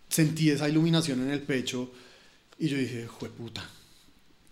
sentí 0.08 0.50
esa 0.50 0.68
iluminación 0.68 1.20
en 1.22 1.30
el 1.30 1.40
pecho 1.42 1.90
y 2.58 2.68
yo 2.68 2.76
dije, 2.76 3.06
jueputa. 3.06 3.68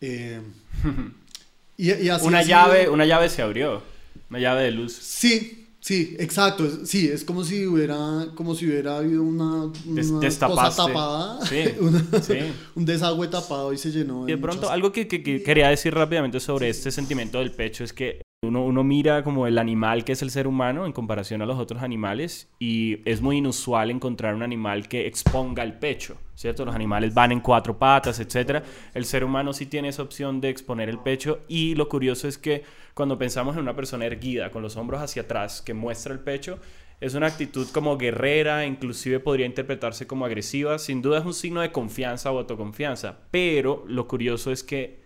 Eh, 0.01 0.41
y, 1.77 1.93
y 1.93 2.09
así 2.09 2.27
una 2.27 2.43
sido- 2.43 2.49
llave, 2.51 2.89
una 2.89 3.07
llave 3.07 3.29
se 3.29 3.43
abrió. 3.43 3.83
Una 4.31 4.39
llave 4.39 4.63
de 4.65 4.71
luz. 4.71 4.93
Sí, 4.93 5.67
sí, 5.81 6.15
exacto. 6.19 6.87
Sí, 6.87 7.09
es 7.09 7.25
como 7.25 7.45
si 7.45 7.67
hubiera, 7.67 8.29
como 8.35 8.55
si 8.55 8.67
hubiera 8.67 8.99
habido 8.99 9.23
una, 9.23 9.73
Des- 9.87 10.11
una 10.11 10.29
cosa 10.49 10.87
tapada, 10.87 11.45
Sí, 11.47 11.65
una- 11.81 12.23
sí. 12.23 12.35
un 12.75 12.85
desagüe 12.85 13.29
tapado 13.29 13.73
y 13.73 13.79
se 13.79 13.91
llenó. 13.91 14.25
Y 14.29 14.33
de 14.33 14.37
muchas- 14.37 14.57
pronto, 14.57 14.71
algo 14.71 14.93
que, 14.93 15.09
que- 15.09 15.23
que 15.23 15.43
quería 15.43 15.69
decir 15.69 15.93
rápidamente 15.95 16.39
sobre 16.41 16.69
este 16.69 16.91
sentimiento 16.93 17.39
del 17.39 17.51
pecho 17.53 17.83
es 17.85 17.93
que 17.93 18.23
uno, 18.45 18.65
uno 18.65 18.85
mira 18.85 19.25
como 19.25 19.47
el 19.47 19.59
animal 19.59 20.05
que 20.05 20.13
es 20.13 20.23
el 20.23 20.31
ser 20.31 20.47
humano 20.47 20.87
en 20.87 20.93
comparación 20.93 21.43
a 21.43 21.47
los 21.47 21.59
otros 21.59 21.83
animales 21.83 22.51
y 22.59 23.01
es 23.09 23.21
muy 23.21 23.39
inusual 23.39 23.91
encontrar 23.91 24.35
un 24.35 24.43
animal 24.43 24.89
que 24.89 25.07
exponga 25.07 25.63
el 25.63 25.75
pecho, 25.75 26.17
¿cierto? 26.35 26.65
Los 26.65 26.75
animales 26.75 27.15
van 27.15 27.33
en 27.33 27.41
cuatro 27.41 27.79
patas, 27.79 28.21
etc. 28.21 28.63
El 28.95 29.05
ser 29.05 29.25
humano 29.25 29.53
sí 29.53 29.67
tiene 29.67 29.89
esa 29.89 30.03
opción 30.03 30.41
de 30.41 30.51
exponer 30.51 30.89
el 30.89 30.99
pecho 30.99 31.41
y 31.49 31.75
lo 31.75 31.89
curioso 31.89 32.29
es 32.29 32.39
que 32.39 32.63
cuando 32.95 33.19
pensamos 33.19 33.57
en 33.57 33.63
una 33.63 33.75
persona 33.75 34.07
erguida 34.07 34.51
con 34.51 34.63
los 34.63 34.77
hombros 34.77 35.03
hacia 35.03 35.23
atrás 35.23 35.63
que 35.63 35.75
muestra 35.75 36.13
el 36.13 36.21
pecho, 36.21 36.61
es 37.01 37.15
una 37.15 37.27
actitud 37.27 37.67
como 37.73 37.99
guerrera, 37.99 38.65
inclusive 38.65 39.21
podría 39.21 39.47
interpretarse 39.47 40.07
como 40.07 40.25
agresiva. 40.25 40.79
Sin 40.79 41.03
duda 41.03 41.19
es 41.19 41.25
un 41.25 41.35
signo 41.35 41.61
de 41.61 41.73
confianza 41.73 42.31
o 42.31 42.39
autoconfianza. 42.39 43.19
Pero 43.31 43.85
lo 43.87 44.09
curioso 44.09 44.51
es 44.51 44.63
que 44.63 45.04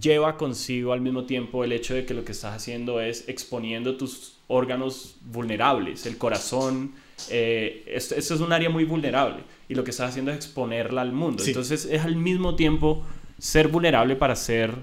lleva 0.00 0.36
consigo 0.36 0.92
al 0.92 1.00
mismo 1.00 1.24
tiempo 1.24 1.64
el 1.64 1.72
hecho 1.72 1.94
de 1.94 2.04
que 2.04 2.14
lo 2.14 2.24
que 2.24 2.32
estás 2.32 2.54
haciendo 2.54 3.00
es 3.00 3.28
exponiendo 3.28 3.96
tus 3.96 4.34
órganos 4.46 5.16
vulnerables, 5.22 6.06
el 6.06 6.18
corazón. 6.18 6.92
Eh, 7.30 7.84
esto, 7.86 8.14
es 8.14 8.30
un 8.30 8.52
área 8.52 8.70
muy 8.70 8.84
vulnerable 8.84 9.42
y 9.68 9.74
lo 9.74 9.84
que 9.84 9.90
estás 9.90 10.10
haciendo 10.10 10.30
es 10.30 10.36
exponerla 10.36 11.02
al 11.02 11.12
mundo. 11.12 11.42
Entonces 11.44 11.86
es 11.86 12.02
al 12.02 12.16
mismo 12.16 12.54
tiempo 12.54 13.04
ser 13.38 13.68
vulnerable 13.68 14.16
para 14.16 14.36
ser 14.36 14.74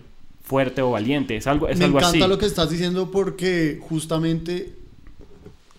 fuerte 0.43 0.81
o 0.81 0.91
valiente. 0.91 1.35
Es 1.35 1.47
algo, 1.47 1.67
es 1.67 1.77
Me 1.77 1.85
algo 1.85 1.99
encanta 1.99 2.27
lo 2.27 2.37
que 2.37 2.45
estás 2.45 2.69
diciendo 2.69 3.09
porque 3.11 3.79
justamente 3.81 4.73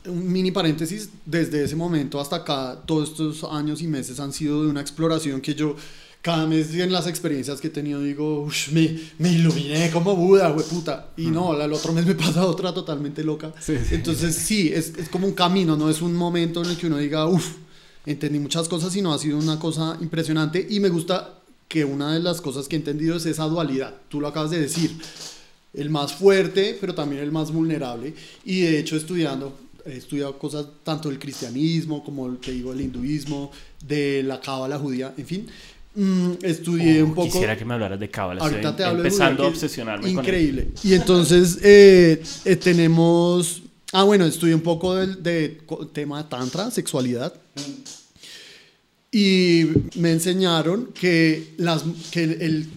un 0.07 0.33
mini 0.33 0.51
paréntesis, 0.51 1.11
desde 1.25 1.65
ese 1.65 1.77
momento 1.77 2.21
hasta 2.21 2.37
acá, 2.37 2.83
todos 2.87 3.11
estos 3.11 3.45
años 3.45 3.83
y 3.83 3.87
meses 3.87 4.21
han 4.21 4.33
sido 4.33 4.65
de 4.65 4.71
una 4.71 4.81
exploración 4.81 5.41
que 5.41 5.55
yo 5.55 5.77
cada 6.23 6.47
mes 6.47 6.75
en 6.75 6.93
las 6.93 7.07
experiencias 7.07 7.61
que 7.61 7.69
he 7.69 7.71
tenido 7.71 8.01
digo, 8.01 8.49
me, 8.73 8.99
me 9.19 9.33
iluminé 9.33 9.91
como 9.91 10.17
Buda, 10.17 10.51
güey, 10.51 10.67
puta. 10.67 11.11
Y 11.17 11.27
no, 11.27 11.61
el 11.61 11.73
otro 11.73 11.93
mes 11.93 12.05
me 12.05 12.15
pasa 12.17 12.45
otra 12.45 12.75
totalmente 12.75 13.23
loca. 13.23 13.53
Entonces 13.91 14.35
sí, 14.35 14.73
es, 14.73 14.93
es, 14.97 15.09
como 15.09 15.27
un 15.27 15.35
camino, 15.35 15.77
no 15.77 15.89
es 15.89 16.03
un 16.03 16.15
momento 16.15 16.63
en 16.63 16.71
el 16.71 16.77
que 16.77 16.89
uno 16.89 16.99
diga, 16.99 17.27
uff, 17.27 17.57
entendí 18.05 18.39
muchas 18.39 18.69
cosas, 18.69 18.93
sino 18.93 19.13
ha 19.13 19.19
sido 19.19 19.39
una 19.39 19.59
cosa 19.59 19.97
impresionante 20.01 20.67
y 20.69 20.81
me 20.81 20.89
gusta 20.89 21.41
que 21.69 21.85
una 21.85 22.15
de 22.15 22.21
las 22.21 22.41
cosas 22.41 22.69
que 22.69 22.77
he 22.77 22.79
entendido 22.79 23.17
es 23.17 23.27
esa 23.27 23.45
dualidad. 23.45 23.95
Tú 24.09 24.21
lo 24.21 24.29
acabas 24.29 24.51
de 24.51 24.61
decir, 24.61 24.97
el 25.75 25.91
más 25.91 26.15
fuerte, 26.15 26.77
pero 26.81 26.95
también 26.95 27.23
el 27.23 27.33
más 27.33 27.53
vulnerable. 27.53 28.15
Y 28.45 28.61
de 28.61 28.79
hecho 28.79 28.97
estudiando, 28.97 29.57
he 29.85 29.97
estudiado 29.97 30.39
cosas 30.39 30.67
tanto 30.83 31.09
del 31.09 31.19
cristianismo 31.19 32.03
como, 32.03 32.35
te 32.37 32.53
digo, 32.53 32.73
el 32.73 32.81
hinduismo, 32.81 33.51
de 33.87 34.23
la 34.23 34.41
cábala 34.41 34.79
judía, 34.79 35.15
en 35.17 35.27
fin. 35.27 35.47
Mm, 35.97 36.33
estudié 36.43 37.01
oh, 37.01 37.07
un 37.07 37.15
poco. 37.15 37.33
Quisiera 37.33 37.57
que 37.57 37.65
me 37.65 37.73
hablaras 37.73 37.99
de 37.99 38.11
cábala. 38.11 38.43
Ahorita 38.43 38.77
te 38.77 38.85
hablo 38.85 38.99
empezando 38.99 39.43
de 39.43 39.49
a 39.49 39.51
obsesionarme 39.51 40.11
increíble. 40.11 40.69
con 40.75 40.91
Y 40.91 40.95
entonces 40.95 41.59
eh, 41.63 42.23
eh, 42.45 42.57
tenemos. 42.57 43.63
Ah, 43.93 44.03
bueno, 44.03 44.27
estudié 44.27 44.55
un 44.55 44.61
poco 44.61 44.95
del 44.95 45.23
de, 45.23 45.59
tema 45.95 46.23
de 46.23 46.29
tantra, 46.29 46.71
sexualidad. 46.71 47.33
Y 49.11 49.65
me 49.95 50.13
enseñaron 50.13 50.93
que, 50.93 51.55
las, 51.57 51.85
que 52.11 52.25
el, 52.25 52.69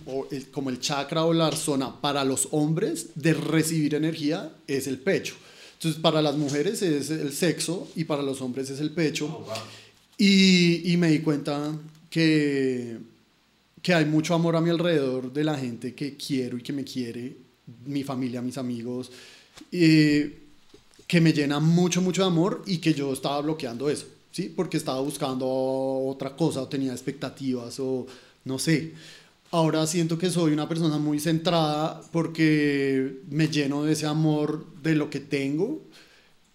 como 0.52 0.70
el 0.70 0.80
chakra 0.80 1.26
o 1.26 1.34
la 1.34 1.52
zona 1.52 2.00
para 2.00 2.24
los 2.24 2.48
hombres 2.52 3.08
de 3.16 3.34
recibir 3.34 3.96
energía 3.96 4.50
es 4.66 4.88
el 4.88 5.00
pecho. 5.00 5.36
Entonces, 5.74 6.00
para 6.00 6.22
las 6.22 6.38
mujeres 6.38 6.82
es 6.82 7.10
el 7.10 7.34
sexo 7.34 7.90
y 7.96 8.06
para 8.06 8.22
los 8.22 8.40
hombres 8.42 8.70
es 8.70 8.80
el 8.80 8.92
pecho. 8.92 9.26
Oh, 9.26 9.54
y, 10.18 10.94
y 10.94 10.96
me 10.96 11.10
di 11.10 11.20
cuenta 11.20 11.74
que, 12.10 12.98
que 13.82 13.94
hay 13.94 14.06
mucho 14.06 14.34
amor 14.34 14.56
a 14.56 14.62
mi 14.62 14.70
alrededor 14.70 15.32
de 15.32 15.44
la 15.44 15.58
gente 15.58 15.94
que 15.94 16.18
quiero 16.18 16.58
y 16.58 16.62
que 16.62 16.74
me 16.74 16.84
quiere, 16.84 17.36
mi 17.86 18.04
familia, 18.04 18.42
mis 18.42 18.58
amigos, 18.58 19.12
que 19.70 21.22
me 21.22 21.34
llena 21.34 21.60
mucho, 21.60 22.02
mucho 22.02 22.22
de 22.22 22.28
amor 22.28 22.64
y 22.66 22.78
que 22.78 22.94
yo 22.94 23.14
estaba 23.14 23.42
bloqueando 23.42 23.90
eso, 23.90 24.06
¿sí? 24.32 24.54
Porque 24.56 24.78
estaba 24.78 25.02
buscando 25.02 25.48
otra 25.48 26.36
cosa 26.36 26.62
o 26.62 26.68
tenía 26.68 26.92
expectativas 26.92 27.80
o 27.80 28.06
no 28.46 28.60
sé. 28.60 28.94
Ahora 29.52 29.88
siento 29.88 30.20
que 30.20 30.30
soy 30.30 30.54
una 30.54 30.70
persona 30.70 31.00
muy 31.00 31.20
centrada 31.20 32.02
porque 32.12 33.22
me 33.32 33.48
lleno 33.48 33.84
de 33.84 33.94
ese 33.94 34.06
amor 34.06 34.66
de 34.84 34.94
lo 34.94 35.10
que 35.10 35.20
tengo 35.20 35.82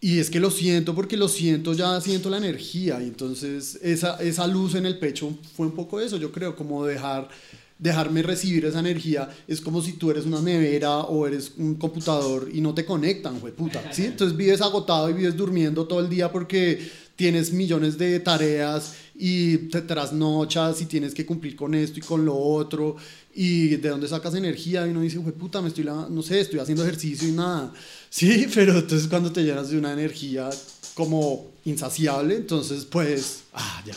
y 0.04 0.18
es 0.18 0.28
que 0.28 0.38
lo 0.38 0.50
siento 0.50 0.94
porque 0.94 1.16
lo 1.16 1.28
siento, 1.28 1.72
ya 1.72 1.98
siento 1.98 2.28
la 2.28 2.36
energía. 2.36 3.00
Y 3.00 3.04
entonces 3.04 3.78
esa, 3.80 4.22
esa 4.22 4.46
luz 4.46 4.74
en 4.74 4.84
el 4.84 4.98
pecho 4.98 5.30
fue 5.56 5.64
un 5.64 5.72
poco 5.72 5.98
eso, 5.98 6.18
yo 6.18 6.30
creo, 6.30 6.54
como 6.54 6.84
dejar, 6.84 7.30
dejarme 7.78 8.22
recibir 8.22 8.66
esa 8.66 8.80
energía. 8.80 9.30
Es 9.48 9.62
como 9.62 9.80
si 9.80 9.94
tú 9.94 10.10
eres 10.10 10.26
una 10.26 10.42
nevera 10.42 10.98
o 10.98 11.26
eres 11.26 11.52
un 11.56 11.76
computador 11.76 12.50
y 12.52 12.60
no 12.60 12.74
te 12.74 12.84
conectan, 12.84 13.40
güey, 13.40 13.54
puta. 13.54 13.82
¿sí? 13.94 14.04
Entonces 14.04 14.36
vives 14.36 14.60
agotado 14.60 15.08
y 15.08 15.14
vives 15.14 15.38
durmiendo 15.38 15.86
todo 15.86 16.00
el 16.00 16.10
día 16.10 16.30
porque 16.30 16.86
tienes 17.16 17.50
millones 17.50 17.96
de 17.96 18.20
tareas 18.20 18.96
y 19.14 19.56
te 19.68 19.80
trasnochas 19.80 20.82
y 20.82 20.86
tienes 20.86 21.14
que 21.14 21.24
cumplir 21.24 21.56
con 21.56 21.74
esto 21.74 22.00
y 22.00 22.02
con 22.02 22.26
lo 22.26 22.36
otro 22.36 22.96
y 23.34 23.76
de 23.76 23.88
dónde 23.88 24.08
sacas 24.08 24.34
energía 24.34 24.86
y 24.86 24.90
uno 24.90 25.00
dice, 25.00 25.18
güey, 25.18 25.34
puta, 25.34 25.62
me 25.62 25.68
estoy, 25.68 25.84
no 25.84 26.22
sé, 26.22 26.40
estoy 26.40 26.58
haciendo 26.58 26.82
ejercicio 26.82 27.28
y 27.28 27.32
nada. 27.32 27.72
Sí, 28.14 28.46
pero 28.54 28.74
entonces 28.74 29.08
cuando 29.08 29.32
te 29.32 29.42
llenas 29.42 29.70
de 29.70 29.76
una 29.76 29.92
energía 29.92 30.48
como 30.94 31.50
insaciable, 31.64 32.36
entonces 32.36 32.84
pues, 32.84 33.42
ah, 33.52 33.82
ya. 33.84 33.94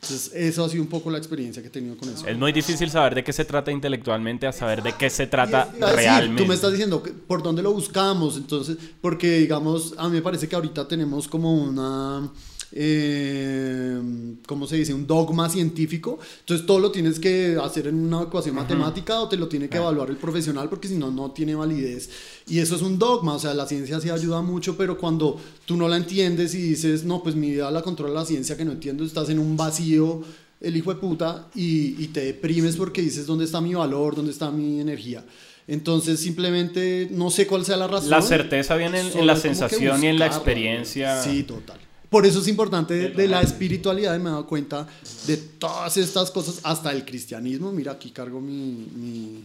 Entonces, 0.00 0.32
eso 0.32 0.64
ha 0.64 0.70
sido 0.70 0.82
un 0.82 0.88
poco 0.88 1.10
la 1.10 1.18
experiencia 1.18 1.60
que 1.60 1.68
he 1.68 1.70
tenido 1.70 1.94
con 1.98 2.08
eso. 2.08 2.26
Es 2.26 2.38
muy 2.38 2.50
difícil 2.50 2.88
saber 2.88 3.14
de 3.16 3.22
qué 3.22 3.32
se 3.34 3.44
trata 3.44 3.70
intelectualmente 3.70 4.46
a 4.46 4.52
saber 4.52 4.82
de 4.82 4.94
qué 4.94 5.10
se 5.10 5.26
trata 5.26 5.70
realmente. 5.78 6.42
tú 6.42 6.48
me 6.48 6.54
estás 6.54 6.70
diciendo 6.70 7.02
por 7.26 7.42
dónde 7.42 7.62
lo 7.62 7.74
buscamos, 7.74 8.38
entonces, 8.38 8.78
porque 9.02 9.40
digamos, 9.40 9.92
a 9.98 10.08
mí 10.08 10.14
me 10.14 10.22
parece 10.22 10.48
que 10.48 10.56
ahorita 10.56 10.88
tenemos 10.88 11.28
como 11.28 11.52
una 11.52 12.26
eh, 12.72 13.98
¿cómo 14.46 14.66
se 14.66 14.76
dice? 14.76 14.92
Un 14.94 15.06
dogma 15.06 15.48
científico. 15.48 16.18
Entonces 16.40 16.66
todo 16.66 16.80
lo 16.80 16.90
tienes 16.90 17.18
que 17.18 17.56
hacer 17.62 17.86
en 17.86 17.96
una 17.96 18.22
ecuación 18.22 18.54
matemática 18.54 19.20
o 19.20 19.28
te 19.28 19.36
lo 19.36 19.48
tiene 19.48 19.68
que 19.68 19.78
evaluar 19.78 20.10
el 20.10 20.16
profesional 20.16 20.68
porque 20.68 20.88
si 20.88 20.96
no, 20.96 21.10
no 21.10 21.30
tiene 21.30 21.54
validez. 21.54 22.10
Y 22.46 22.58
eso 22.58 22.76
es 22.76 22.82
un 22.82 22.98
dogma, 22.98 23.34
o 23.34 23.38
sea, 23.38 23.54
la 23.54 23.66
ciencia 23.66 24.00
sí 24.00 24.10
ayuda 24.10 24.42
mucho, 24.42 24.76
pero 24.76 24.98
cuando 24.98 25.40
tú 25.64 25.76
no 25.76 25.88
la 25.88 25.96
entiendes 25.96 26.54
y 26.54 26.62
dices, 26.62 27.04
no, 27.04 27.22
pues 27.22 27.34
mi 27.34 27.50
vida 27.50 27.70
la 27.70 27.82
controla 27.82 28.14
la 28.20 28.24
ciencia 28.26 28.56
que 28.56 28.64
no 28.64 28.72
entiendo, 28.72 29.04
estás 29.04 29.28
en 29.28 29.38
un 29.38 29.56
vacío, 29.56 30.22
el 30.60 30.76
hijo 30.76 30.92
de 30.92 31.00
puta, 31.00 31.48
y, 31.54 32.02
y 32.02 32.08
te 32.08 32.24
deprimes 32.24 32.76
porque 32.76 33.02
dices, 33.02 33.26
¿dónde 33.26 33.44
está 33.44 33.60
mi 33.60 33.74
valor? 33.74 34.16
¿Dónde 34.16 34.32
está 34.32 34.50
mi 34.50 34.80
energía? 34.80 35.24
Entonces 35.66 36.18
simplemente 36.18 37.08
no 37.10 37.30
sé 37.30 37.46
cuál 37.46 37.64
sea 37.64 37.76
la 37.76 37.86
razón. 37.86 38.08
La 38.10 38.22
certeza 38.22 38.74
viene 38.76 39.00
en, 39.00 39.18
en 39.18 39.26
la 39.26 39.36
sensación 39.36 40.02
y 40.02 40.06
en 40.06 40.18
la 40.18 40.26
experiencia. 40.26 41.22
Sí, 41.22 41.42
total. 41.42 41.78
Por 42.10 42.24
eso 42.24 42.40
es 42.40 42.48
importante 42.48 43.10
de, 43.10 43.28
la 43.28 43.42
espiritualidad 43.42 44.16
y 44.16 44.18
me 44.18 44.28
he 44.28 44.32
dado 44.32 44.46
cuenta 44.46 44.86
de 45.26 45.36
todas 45.36 45.96
estas 45.98 46.30
cosas, 46.30 46.60
hasta 46.62 46.90
el 46.90 47.04
cristianismo. 47.04 47.70
Mira, 47.70 47.92
aquí 47.92 48.10
cargo 48.10 48.40
mi, 48.40 49.44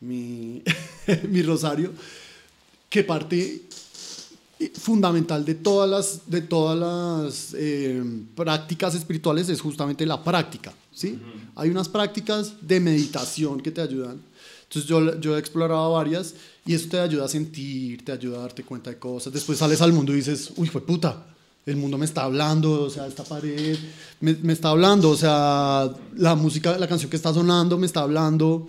mi, 0.00 0.62
mi, 1.28 1.42
rosario, 1.42 1.92
que 2.88 3.02
parte 3.02 3.62
fundamental 4.74 5.44
de 5.44 5.56
todas 5.56 5.90
las, 5.90 6.30
de 6.30 6.40
todas 6.42 6.78
las 6.78 7.54
eh, 7.58 8.02
prácticas 8.36 8.94
espirituales 8.94 9.48
es 9.48 9.60
justamente 9.60 10.06
la 10.06 10.22
práctica. 10.22 10.72
¿sí? 10.92 11.18
Hay 11.56 11.68
unas 11.68 11.88
prácticas 11.88 12.54
de 12.60 12.78
meditación 12.78 13.60
que 13.60 13.72
te 13.72 13.80
ayudan. 13.80 14.20
Entonces 14.62 14.88
yo, 14.88 15.18
yo 15.20 15.36
he 15.36 15.40
explorado 15.40 15.92
varias 15.92 16.34
y 16.66 16.74
eso 16.74 16.88
te 16.88 16.98
ayuda 16.98 17.26
a 17.26 17.28
sentir, 17.28 18.04
te 18.04 18.12
ayuda 18.12 18.38
a 18.38 18.42
darte 18.42 18.62
cuenta 18.62 18.90
de 18.90 18.98
cosas. 18.98 19.32
Después 19.32 19.58
sales 19.58 19.80
al 19.82 19.92
mundo 19.92 20.12
y 20.12 20.16
dices, 20.16 20.52
uy, 20.56 20.68
fue 20.68 20.80
puta, 20.80 21.26
el 21.66 21.76
mundo 21.76 21.98
me 21.98 22.04
está 22.04 22.24
hablando, 22.24 22.82
o 22.82 22.90
sea, 22.90 23.06
esta 23.06 23.24
pared 23.24 23.76
me, 24.20 24.52
está 24.52 24.70
hablando, 24.70 25.10
o 25.10 25.16
sea, 25.16 25.90
la 26.16 26.34
música, 26.34 26.78
la 26.78 26.88
canción 26.88 27.10
que 27.10 27.16
está 27.16 27.32
sonando 27.32 27.78
me 27.78 27.86
está 27.86 28.00
hablando 28.00 28.66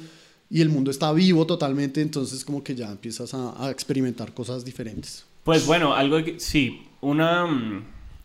y 0.49 0.61
el 0.61 0.69
mundo 0.69 0.91
está 0.91 1.11
vivo 1.11 1.45
totalmente, 1.45 2.01
entonces 2.01 2.45
como 2.45 2.63
que 2.63 2.75
ya 2.75 2.91
empiezas 2.91 3.33
a, 3.33 3.65
a 3.65 3.71
experimentar 3.71 4.33
cosas 4.33 4.63
diferentes. 4.63 5.25
Pues 5.43 5.65
bueno, 5.65 5.93
algo 5.93 6.23
que 6.23 6.39
sí, 6.39 6.81
una, 7.01 7.45
mm, 7.45 7.83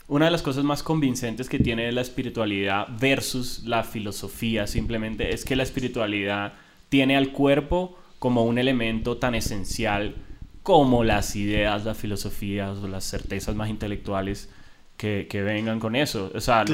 una 0.09 0.25
de 0.25 0.31
las 0.33 0.43
cosas 0.43 0.65
más 0.65 0.83
convincentes 0.83 1.49
que 1.49 1.59
tiene 1.59 1.93
la 1.93 2.01
espiritualidad 2.01 2.89
versus 2.99 3.63
la 3.65 3.85
filosofía 3.85 4.67
simplemente 4.67 5.33
es 5.33 5.45
que 5.45 5.55
la 5.55 5.63
espiritualidad 5.63 6.55
tiene 6.89 7.17
al 7.17 7.33
cuerpo 7.33 7.97
como 8.21 8.45
un 8.45 8.59
elemento 8.59 9.17
tan 9.17 9.35
esencial 9.35 10.15
como 10.63 11.03
las 11.03 11.35
ideas, 11.35 11.85
las 11.85 11.97
filosofías 11.97 12.79
o 12.79 12.87
las 12.87 13.05
certezas 13.05 13.57
más 13.57 13.71
intelectuales 13.71 14.51
que, 14.97 15.27
que 15.29 15.43
vengan 15.43 15.81
con 15.81 15.97
eso. 15.97 16.31
O 16.35 16.41
sea, 16.41 16.65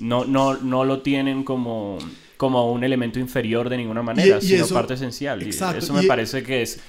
no, 0.00 0.24
no, 0.24 0.56
no 0.56 0.84
lo 0.84 1.02
tienen 1.02 1.44
como, 1.44 1.98
como 2.38 2.72
un 2.72 2.82
elemento 2.82 3.20
inferior 3.20 3.68
de 3.68 3.76
ninguna 3.76 4.02
manera, 4.02 4.40
sino 4.40 4.66
parte 4.68 4.94
esencial. 4.94 5.42
Y 5.42 5.50
eso 5.50 5.92
me 5.92 6.04
parece 6.04 6.42
que 6.42 6.62
es 6.62 6.80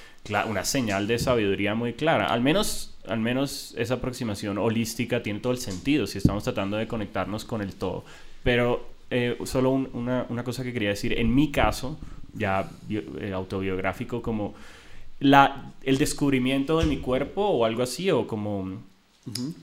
una 0.48 0.64
señal 0.64 1.06
de 1.06 1.18
sabiduría 1.18 1.74
muy 1.74 1.92
clara. 1.92 2.28
Al 2.28 2.40
menos, 2.40 2.96
al 3.06 3.20
menos 3.20 3.74
esa 3.76 3.94
aproximación 3.94 4.56
holística 4.56 5.22
tiene 5.22 5.40
todo 5.40 5.52
el 5.52 5.58
sentido 5.58 6.06
si 6.06 6.16
estamos 6.16 6.44
tratando 6.44 6.78
de 6.78 6.88
conectarnos 6.88 7.44
con 7.44 7.60
el 7.60 7.74
todo. 7.74 8.06
Pero 8.42 8.88
eh, 9.10 9.36
solo 9.44 9.70
una, 9.70 10.24
una 10.30 10.44
cosa 10.44 10.64
que 10.64 10.72
quería 10.72 10.88
decir, 10.88 11.12
en 11.18 11.34
mi 11.34 11.52
caso, 11.52 11.98
ya 12.34 12.70
eh, 12.90 13.32
autobiográfico, 13.34 14.22
como 14.22 14.54
la, 15.20 15.72
el 15.82 15.98
descubrimiento 15.98 16.78
de 16.78 16.86
mi 16.86 16.98
cuerpo 16.98 17.42
o 17.42 17.64
algo 17.64 17.82
así, 17.82 18.10
o 18.10 18.26
como... 18.26 18.86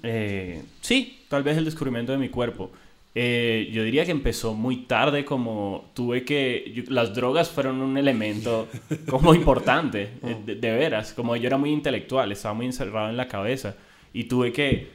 Eh, 0.03 0.61
sí, 0.81 1.19
tal 1.27 1.41
vez 1.41 1.57
el 1.57 1.65
descubrimiento 1.65 2.11
de 2.11 2.19
mi 2.19 2.29
cuerpo. 2.29 2.69
Eh, 3.15 3.69
yo 3.71 3.83
diría 3.83 4.05
que 4.05 4.11
empezó 4.11 4.53
muy 4.53 4.77
tarde, 4.83 5.25
como 5.25 5.89
tuve 5.93 6.23
que... 6.23 6.83
las 6.89 7.15
drogas 7.15 7.49
fueron 7.49 7.81
un 7.81 7.97
elemento 7.97 8.67
como 9.09 9.33
importante, 9.33 10.11
de, 10.45 10.55
de, 10.55 10.71
veras, 10.75 11.13
como 11.13 11.35
yo 11.35 11.47
era 11.47 11.57
muy 11.57 11.71
intelectual, 11.71 12.31
estaba 12.31 12.53
muy 12.53 12.65
encerrado 12.65 13.09
en 13.09 13.17
la 13.17 13.27
cabeza 13.27 13.75
y 14.13 14.25
tuve 14.25 14.51
que, 14.51 14.91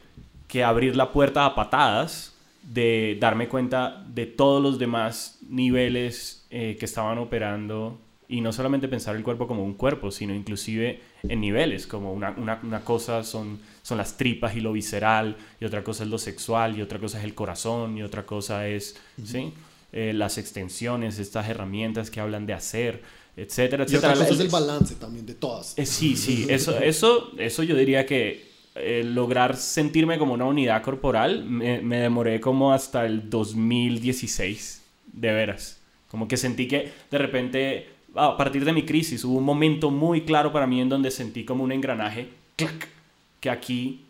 que 0.46 0.62
abrir 0.62 0.96
la 0.96 1.12
puerta 1.12 1.46
a 1.46 1.54
patadas 1.54 2.36
de 2.62 3.16
darme 3.20 3.48
cuenta 3.48 4.04
de 4.08 4.26
todos 4.26 4.62
los 4.62 4.78
demás 4.78 5.38
niveles 5.48 6.39
eh, 6.50 6.76
que 6.78 6.84
estaban 6.84 7.18
operando 7.18 7.98
y 8.30 8.40
no 8.40 8.52
solamente 8.52 8.86
pensar 8.86 9.16
el 9.16 9.24
cuerpo 9.24 9.48
como 9.48 9.64
un 9.64 9.74
cuerpo, 9.74 10.12
sino 10.12 10.32
inclusive 10.32 11.00
en 11.24 11.40
niveles, 11.40 11.88
como 11.88 12.12
una, 12.12 12.30
una, 12.36 12.60
una, 12.62 12.84
cosa 12.84 13.24
son, 13.24 13.58
son 13.82 13.98
las 13.98 14.16
tripas 14.16 14.54
y 14.54 14.60
lo 14.60 14.72
visceral, 14.72 15.36
y 15.60 15.64
otra 15.64 15.82
cosa 15.82 16.04
es 16.04 16.10
lo 16.10 16.16
sexual, 16.16 16.78
y 16.78 16.82
otra 16.82 17.00
cosa 17.00 17.18
es 17.18 17.24
el 17.24 17.34
corazón, 17.34 17.98
y 17.98 18.04
otra 18.04 18.24
cosa 18.24 18.68
es 18.68 18.96
¿sí? 19.24 19.52
Eh, 19.92 20.12
las 20.14 20.38
extensiones, 20.38 21.18
estas 21.18 21.48
herramientas 21.48 22.08
que 22.08 22.20
hablan 22.20 22.46
de 22.46 22.52
hacer, 22.52 23.02
etcétera, 23.36 23.82
Y 23.82 23.86
etcétera. 23.86 24.12
otra 24.12 24.24
cosa 24.24 24.34
es 24.34 24.40
el 24.40 24.48
balance 24.48 24.94
también 24.94 25.26
de 25.26 25.34
todas. 25.34 25.76
Eh, 25.76 25.84
sí, 25.84 26.16
sí, 26.16 26.46
eso, 26.48 26.78
eso, 26.78 27.32
eso 27.36 27.64
yo 27.64 27.74
diría 27.74 28.06
que 28.06 28.48
eh, 28.76 29.02
lograr 29.04 29.56
sentirme 29.56 30.18
como 30.18 30.34
una 30.34 30.44
unidad 30.44 30.82
corporal 30.82 31.44
me, 31.44 31.80
me 31.80 31.98
demoré 31.98 32.40
como 32.40 32.72
hasta 32.72 33.04
el 33.06 33.28
2016, 33.28 34.82
de 35.12 35.32
veras. 35.32 35.79
Como 36.10 36.26
que 36.26 36.36
sentí 36.36 36.66
que 36.66 36.92
de 37.10 37.18
repente, 37.18 37.88
a 38.14 38.36
partir 38.36 38.64
de 38.64 38.72
mi 38.72 38.84
crisis, 38.84 39.24
hubo 39.24 39.38
un 39.38 39.44
momento 39.44 39.90
muy 39.90 40.22
claro 40.22 40.52
para 40.52 40.66
mí 40.66 40.80
en 40.80 40.88
donde 40.88 41.10
sentí 41.10 41.44
como 41.44 41.64
un 41.64 41.72
engranaje, 41.72 42.28
clac, 42.56 42.88
que 43.40 43.50
aquí 43.50 44.04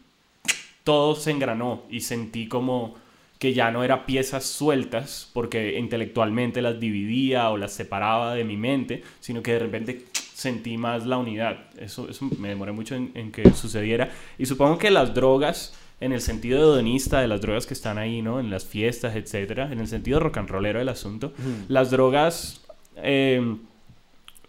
todo 0.85 1.15
se 1.15 1.31
engranó 1.31 1.83
y 1.91 2.01
sentí 2.01 2.49
como 2.49 2.97
que 3.39 3.55
ya 3.55 3.71
no 3.71 3.83
era 3.85 4.05
piezas 4.05 4.45
sueltas 4.45 5.31
porque 5.33 5.79
intelectualmente 5.79 6.61
las 6.61 6.79
dividía 6.79 7.49
o 7.51 7.57
las 7.57 7.73
separaba 7.73 8.35
de 8.35 8.45
mi 8.45 8.57
mente, 8.57 9.03
sino 9.21 9.43
que 9.43 9.53
de 9.53 9.59
repente 9.61 10.05
sentí 10.13 10.77
más 10.77 11.07
la 11.07 11.19
unidad. 11.19 11.59
Eso, 11.79 12.09
eso 12.09 12.29
me 12.39 12.49
demoré 12.49 12.73
mucho 12.73 12.95
en, 12.95 13.13
en, 13.15 13.33
que 13.33 13.51
sucediera. 13.53 14.11
Y 14.39 14.47
supongo 14.47 14.79
que 14.79 14.91
las 14.91 15.15
drogas, 15.15 15.75
en 16.01 16.13
el 16.13 16.21
sentido 16.21 16.59
hedonista 16.59 17.21
de 17.21 17.29
las 17.29 17.41
drogas 17.41 17.67
que 17.67 17.75
están 17.75 17.99
ahí, 17.99 18.23
¿no? 18.23 18.41
En 18.41 18.51
las 18.51 18.65
fiestas, 18.65 19.17
etcétera, 19.17 19.71
en 19.71 19.81
el 19.81 19.87
sentido 19.87 20.19
rock 20.19 20.39
and 20.39 20.49
rollero 20.49 20.79
del 20.79 20.89
asunto, 20.89 21.33
mm. 21.37 21.73
las 21.73 21.91
drogas 21.91 22.63
eh, 22.97 23.57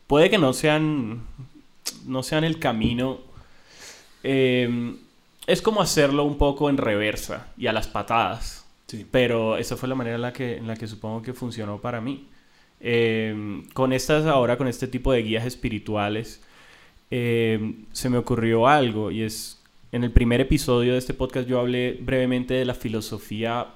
puede 0.08 0.30
que 0.30 0.38
no 0.38 0.54
sean, 0.54 1.22
no 2.06 2.24
sean 2.24 2.44
el 2.44 2.60
camino. 2.60 3.20
Eh, 4.24 4.96
es 5.48 5.62
como 5.62 5.82
hacerlo 5.82 6.24
un 6.24 6.38
poco 6.38 6.70
en 6.70 6.78
reversa 6.78 7.48
y 7.58 7.68
a 7.68 7.74
las 7.74 7.88
patadas. 7.88 8.66
Sí. 8.88 9.06
Pero 9.10 9.58
esa 9.58 9.78
fue 9.78 9.90
la 9.90 9.96
manera 9.96 10.16
en 10.16 10.22
la 10.22 10.34
que, 10.34 10.58
en 10.58 10.68
la 10.68 10.76
que 10.76 10.88
supongo 10.88 11.22
que 11.22 11.34
funcionó 11.34 11.80
para 11.80 12.02
mí. 12.02 12.28
Eh, 12.80 13.64
con 13.74 13.94
estas 13.94 14.26
ahora, 14.26 14.58
con 14.58 14.68
este 14.68 14.88
tipo 14.88 15.12
de 15.14 15.22
guías 15.22 15.46
espirituales, 15.46 16.42
eh, 17.10 17.76
se 17.92 18.10
me 18.10 18.18
ocurrió 18.18 18.68
algo 18.68 19.12
y 19.12 19.24
es, 19.24 19.61
en 19.92 20.04
el 20.04 20.12
primer 20.12 20.42
episodio 20.42 20.94
de 20.94 21.00
este 21.00 21.14
podcast 21.14 21.48
yo 21.48 21.60
hablé 21.60 22.00
brevemente 22.02 22.54
de 22.54 22.66
la 22.66 22.74
filosofía 22.74 23.68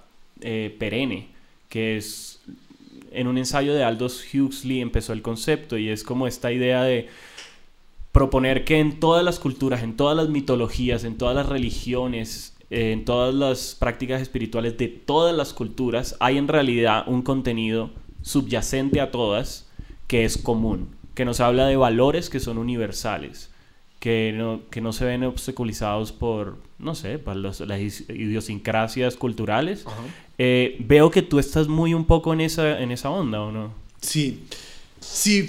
eh, 0.41 0.75
perenne, 0.79 1.29
que 1.69 1.97
es, 1.97 2.41
en 3.11 3.27
un 3.27 3.37
ensayo 3.37 3.73
de 3.73 3.83
Aldous 3.83 4.25
Huxley 4.33 4.81
empezó 4.81 5.13
el 5.13 5.21
concepto 5.21 5.77
y 5.77 5.89
es 5.89 6.03
como 6.03 6.27
esta 6.27 6.51
idea 6.51 6.83
de 6.83 7.09
proponer 8.11 8.63
que 8.63 8.79
en 8.79 8.99
todas 8.99 9.25
las 9.25 9.39
culturas, 9.39 9.83
en 9.83 9.97
todas 9.97 10.15
las 10.15 10.29
mitologías, 10.29 11.03
en 11.03 11.17
todas 11.17 11.35
las 11.35 11.49
religiones, 11.49 12.55
en 12.69 13.03
todas 13.03 13.33
las 13.35 13.75
prácticas 13.75 14.21
espirituales 14.21 14.77
de 14.77 14.87
todas 14.87 15.35
las 15.35 15.53
culturas 15.53 16.15
hay 16.19 16.37
en 16.37 16.47
realidad 16.47 17.03
un 17.07 17.21
contenido 17.21 17.91
subyacente 18.21 19.01
a 19.01 19.11
todas 19.11 19.69
que 20.07 20.23
es 20.23 20.37
común, 20.37 20.95
que 21.13 21.25
nos 21.25 21.41
habla 21.41 21.67
de 21.67 21.75
valores 21.75 22.29
que 22.29 22.39
son 22.39 22.57
universales, 22.57 23.51
que 24.05 24.31
no, 24.33 24.61
que 24.69 24.81
no 24.81 24.93
se 24.93 25.03
ven 25.03 25.23
obstaculizados 25.23 26.11
por, 26.11 26.57
no 26.77 26.93
sé, 26.93 27.17
por 27.17 27.35
los, 27.35 27.59
las 27.61 27.79
idiosincrasias 27.79 29.15
culturales. 29.15 29.83
Eh, 30.37 30.77
veo 30.81 31.09
que 31.09 31.23
tú 31.23 31.39
estás 31.39 31.67
muy 31.67 31.95
un 31.95 32.05
poco 32.05 32.31
en 32.31 32.41
esa, 32.41 32.79
en 32.79 32.91
esa 32.91 33.09
onda, 33.09 33.41
¿o 33.41 33.51
no? 33.51 33.73
Sí, 33.99 34.43
sí. 34.99 35.47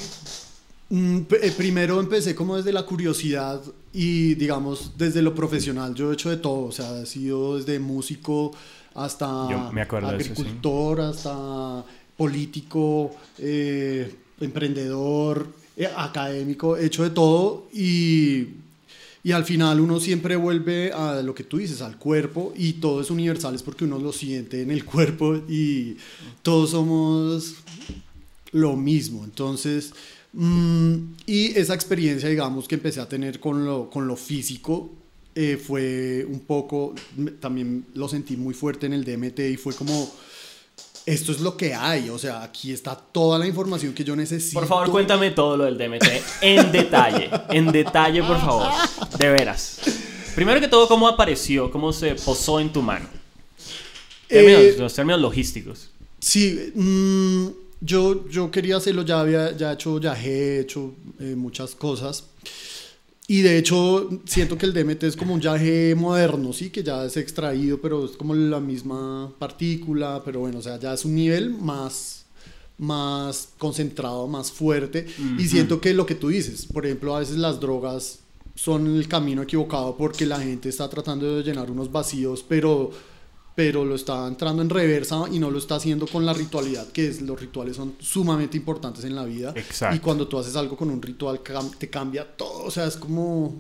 Mm, 0.89 1.25
primero 1.59 2.01
empecé 2.01 2.35
como 2.35 2.57
desde 2.57 2.73
la 2.73 2.87
curiosidad 2.87 3.61
y 3.93 4.37
digamos 4.37 4.93
desde 4.97 5.21
lo 5.21 5.35
profesional. 5.35 5.95
Yo 5.95 6.11
he 6.11 6.15
hecho 6.15 6.31
de 6.31 6.39
todo, 6.39 6.65
o 6.65 6.73
sea, 6.73 7.03
he 7.03 7.05
sido 7.05 7.59
desde 7.59 7.79
músico 7.79 8.53
hasta 8.95 9.49
agricultor, 9.49 11.01
eso, 11.01 11.13
sí. 11.13 11.19
hasta 11.19 11.85
político, 12.17 13.15
eh, 13.37 14.15
emprendedor, 14.41 15.47
eh, 15.47 15.66
académico, 15.97 16.77
he 16.77 16.87
hecho 16.87 17.03
de 17.03 17.11
todo 17.11 17.69
y, 17.73 18.47
y 19.23 19.33
al 19.33 19.45
final 19.45 19.81
uno 19.81 20.01
siempre 20.01 20.37
vuelve 20.37 20.93
a 20.93 21.21
lo 21.23 21.35
que 21.35 21.45
tú 21.45 21.59
dices, 21.59 21.83
al 21.83 21.99
cuerpo 21.99 22.55
y 22.57 22.75
todo 22.75 23.01
es 23.01 23.11
universal, 23.11 23.55
es 23.55 23.63
porque 23.63 23.85
uno 23.85 23.99
lo 23.99 24.13
siente 24.13 24.63
en 24.63 24.71
el 24.71 24.85
cuerpo 24.85 25.37
y 25.49 25.97
todos 26.43 26.71
somos 26.71 27.57
lo 28.53 28.77
mismo. 28.77 29.25
Entonces, 29.25 29.93
mmm, 30.33 30.95
y 31.27 31.59
esa 31.59 31.75
experiencia, 31.75 32.29
digamos, 32.29 32.69
que 32.69 32.77
empecé 32.77 33.01
a 33.01 33.09
tener 33.09 33.41
con 33.41 33.65
lo, 33.65 33.91
con 33.91 34.07
lo 34.07 34.17
físico, 34.17 34.91
eh, 35.35 35.59
fue 35.59 36.25
un 36.25 36.41
poco, 36.41 36.95
también 37.41 37.85
lo 37.95 38.09
sentí 38.09 38.39
muy 38.39 38.55
fuerte 38.55 38.87
en 38.87 38.95
el 38.95 39.05
DMT 39.05 39.41
y 39.41 39.57
fue 39.59 39.75
como 39.75 40.11
esto 41.07 41.31
es 41.31 41.41
lo 41.41 41.57
que 41.57 41.73
hay, 41.73 42.11
o 42.11 42.19
sea, 42.19 42.43
aquí 42.43 42.73
está 42.73 42.97
toda 42.97 43.39
la 43.39 43.47
información 43.47 43.95
que 43.95 44.03
yo 44.03 44.17
necesito. 44.17 44.59
Por 44.59 44.69
favor, 44.69 44.91
cuéntame 44.91 45.31
todo 45.31 45.57
lo 45.57 45.65
del 45.65 45.79
DMT 45.79 46.05
en 46.41 46.73
detalle, 46.73 47.31
en 47.49 47.71
detalle, 47.71 48.25
por 48.25 48.41
favor, 48.41 48.69
de 49.17 49.31
veras. 49.31 49.79
Primero 50.35 50.61
que 50.61 50.67
todo, 50.67 50.89
¿cómo 50.89 51.07
apareció? 51.07 51.71
¿Cómo 51.71 51.93
se 51.93 52.17
posó 52.17 52.59
en 52.59 52.73
tu 52.73 52.83
mano? 52.83 53.07
Términos, 54.27 54.61
eh, 54.61 54.77
los 54.79 54.93
términos 54.93 55.21
logísticos. 55.21 55.91
Sí, 56.19 56.73
mmm, 56.75 57.47
yo, 57.81 58.29
yo 58.29 58.51
quería 58.51 58.79
hacerlo, 58.79 59.03
ya 59.03 59.21
había 59.21 59.57
ya 59.57 59.75
hecho 59.75 60.01
viaje, 60.01 60.57
he 60.57 60.61
hecho 60.61 60.93
eh, 61.21 61.37
muchas 61.37 61.77
cosas. 61.77 62.25
Y 63.29 63.43
de 63.43 63.59
hecho, 63.59 64.09
siento 64.25 64.57
que 64.57 64.67
el 64.67 64.73
DMT 64.73 65.03
es 65.03 65.17
como 65.17 65.35
un 65.35 65.41
yaje 65.41 65.95
moderno, 65.97 66.53
sí, 66.53 66.71
que 66.71 66.85
ya 66.85 67.05
es 67.05 67.17
extraído, 67.17 67.81
pero 67.81 68.05
es 68.05 68.13
como 68.13 68.35
la 68.35 68.61
misma 68.61 69.33
partícula, 69.39 70.23
pero 70.25 70.41
bueno, 70.41 70.59
o 70.59 70.63
sea, 70.63 70.79
ya 70.79 70.95
es 70.95 71.05
un 71.05 71.17
nivel 71.17 71.51
más, 71.51 72.25
más 72.79 73.49
concentrado, 73.59 74.29
más 74.29 74.53
fuerte. 74.53 75.07
Uh 75.19 75.23
-huh. 75.23 75.41
Y 75.41 75.49
siento 75.49 75.81
que 75.81 75.93
lo 75.93 76.07
que 76.07 76.15
tú 76.15 76.29
dices, 76.29 76.67
por 76.67 76.87
ejemplo, 76.87 77.17
a 77.17 77.19
veces 77.19 77.37
las 77.37 77.59
drogas 77.59 78.21
son 78.55 78.97
el 78.97 79.09
camino 79.09 79.43
equivocado 79.43 79.97
porque 79.97 80.25
la 80.25 80.41
gente 80.41 80.69
está 80.69 80.89
tratando 80.89 81.37
de 81.37 81.43
llenar 81.43 81.71
unos 81.71 81.91
vacíos, 81.91 82.45
pero 82.49 82.91
pero 83.57 83.87
lo 83.87 83.95
está 83.95 84.29
entrando 84.29 84.61
en 84.61 84.69
reversa 84.69 85.25
y 85.33 85.39
no 85.39 85.51
lo 85.51 85.59
está 85.59 85.77
haciendo 85.77 86.07
con 86.07 86.27
la 86.27 86.35
ritualidad, 86.35 86.87
que 86.89 87.09
es, 87.09 87.23
los 87.23 87.41
rituales 87.41 87.77
son 87.77 87.95
sumamente 87.99 88.59
importantes 88.59 89.03
en 89.05 89.17
la 89.17 89.25
vida. 89.25 89.55
Exacto. 89.57 89.97
Y 89.97 89.99
cuando 89.99 90.29
tú 90.29 90.39
haces 90.39 90.55
algo 90.57 90.77
con 90.77 90.91
un 90.91 91.01
ritual, 91.01 91.41
te 91.79 91.89
cambia 91.89 92.25
todo. 92.37 92.65
O 92.65 92.71
sea, 92.71 92.85
es 92.85 92.99
como. 92.99 93.55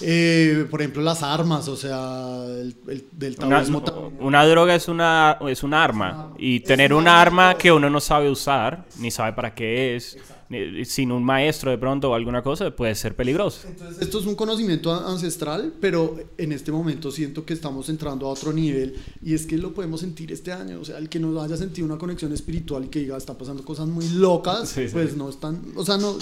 Eh, 0.00 0.66
por 0.70 0.80
ejemplo, 0.80 1.02
las 1.02 1.22
armas, 1.22 1.68
o 1.68 1.76
sea, 1.76 2.44
el, 2.46 2.74
el 2.88 3.04
del 3.12 3.36
taoísmo. 3.36 3.78
Una, 3.78 4.24
una, 4.26 4.46
droga 4.46 4.74
es 4.74 4.88
una, 4.88 5.38
es 5.46 5.62
una 5.62 5.84
arma. 5.84 6.32
Y 6.38 6.60
tener 6.60 6.94
un 6.94 7.08
arma 7.08 7.56
que 7.58 7.70
uno 7.70 7.90
no 7.90 8.00
sabe 8.00 8.30
usar, 8.30 8.86
ni 8.98 9.10
sabe 9.10 9.34
para 9.34 9.54
qué 9.54 9.96
es. 9.96 10.16
Exacto 10.16 10.35
sin 10.84 11.12
un 11.12 11.24
maestro 11.24 11.70
de 11.70 11.78
pronto 11.78 12.10
o 12.10 12.14
alguna 12.14 12.42
cosa 12.42 12.70
puede 12.70 12.94
ser 12.94 13.16
peligroso. 13.16 13.66
Entonces, 13.68 14.00
esto 14.00 14.20
es 14.20 14.26
un 14.26 14.34
conocimiento 14.34 14.92
ancestral, 14.92 15.74
pero 15.80 16.16
en 16.38 16.52
este 16.52 16.70
momento 16.70 17.10
siento 17.10 17.44
que 17.44 17.54
estamos 17.54 17.88
entrando 17.88 18.26
a 18.26 18.30
otro 18.30 18.52
nivel 18.52 18.94
y 19.22 19.34
es 19.34 19.46
que 19.46 19.58
lo 19.58 19.72
podemos 19.72 20.00
sentir 20.00 20.32
este 20.32 20.52
año. 20.52 20.80
O 20.80 20.84
sea, 20.84 20.98
el 20.98 21.08
que 21.08 21.18
no 21.18 21.40
haya 21.40 21.56
sentido 21.56 21.86
una 21.86 21.98
conexión 21.98 22.32
espiritual 22.32 22.84
y 22.84 22.88
que 22.88 23.00
diga, 23.00 23.16
están 23.16 23.36
pasando 23.36 23.64
cosas 23.64 23.88
muy 23.88 24.08
locas, 24.10 24.68
sí, 24.74 24.86
sí. 24.86 24.92
pues 24.92 25.16
no 25.16 25.28
están, 25.28 25.62
o 25.74 25.84
sea, 25.84 25.96
no... 25.96 26.16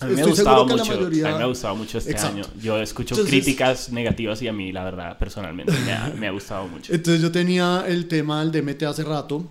A 0.00 0.06
mí, 0.06 0.14
me 0.16 0.22
ha 0.22 0.26
gustado 0.26 0.66
mucho, 0.66 0.84
mayoría... 0.86 1.28
a 1.28 1.32
mí 1.32 1.38
me 1.38 1.44
ha 1.44 1.46
gustado 1.46 1.76
mucho 1.76 1.98
este 1.98 2.10
Exacto. 2.10 2.36
año. 2.36 2.46
Yo 2.60 2.80
escucho 2.80 3.14
Entonces, 3.14 3.30
críticas 3.30 3.92
negativas 3.92 4.42
y 4.42 4.48
a 4.48 4.52
mí, 4.52 4.72
la 4.72 4.84
verdad, 4.84 5.18
personalmente, 5.18 5.72
me 5.84 5.92
ha, 5.92 6.12
me 6.18 6.26
ha 6.26 6.30
gustado 6.32 6.66
mucho. 6.66 6.92
Entonces 6.94 7.22
yo 7.22 7.30
tenía 7.30 7.84
el 7.86 8.08
tema 8.08 8.44
del 8.44 8.50
DMT 8.50 8.82
hace 8.84 9.04
rato, 9.04 9.44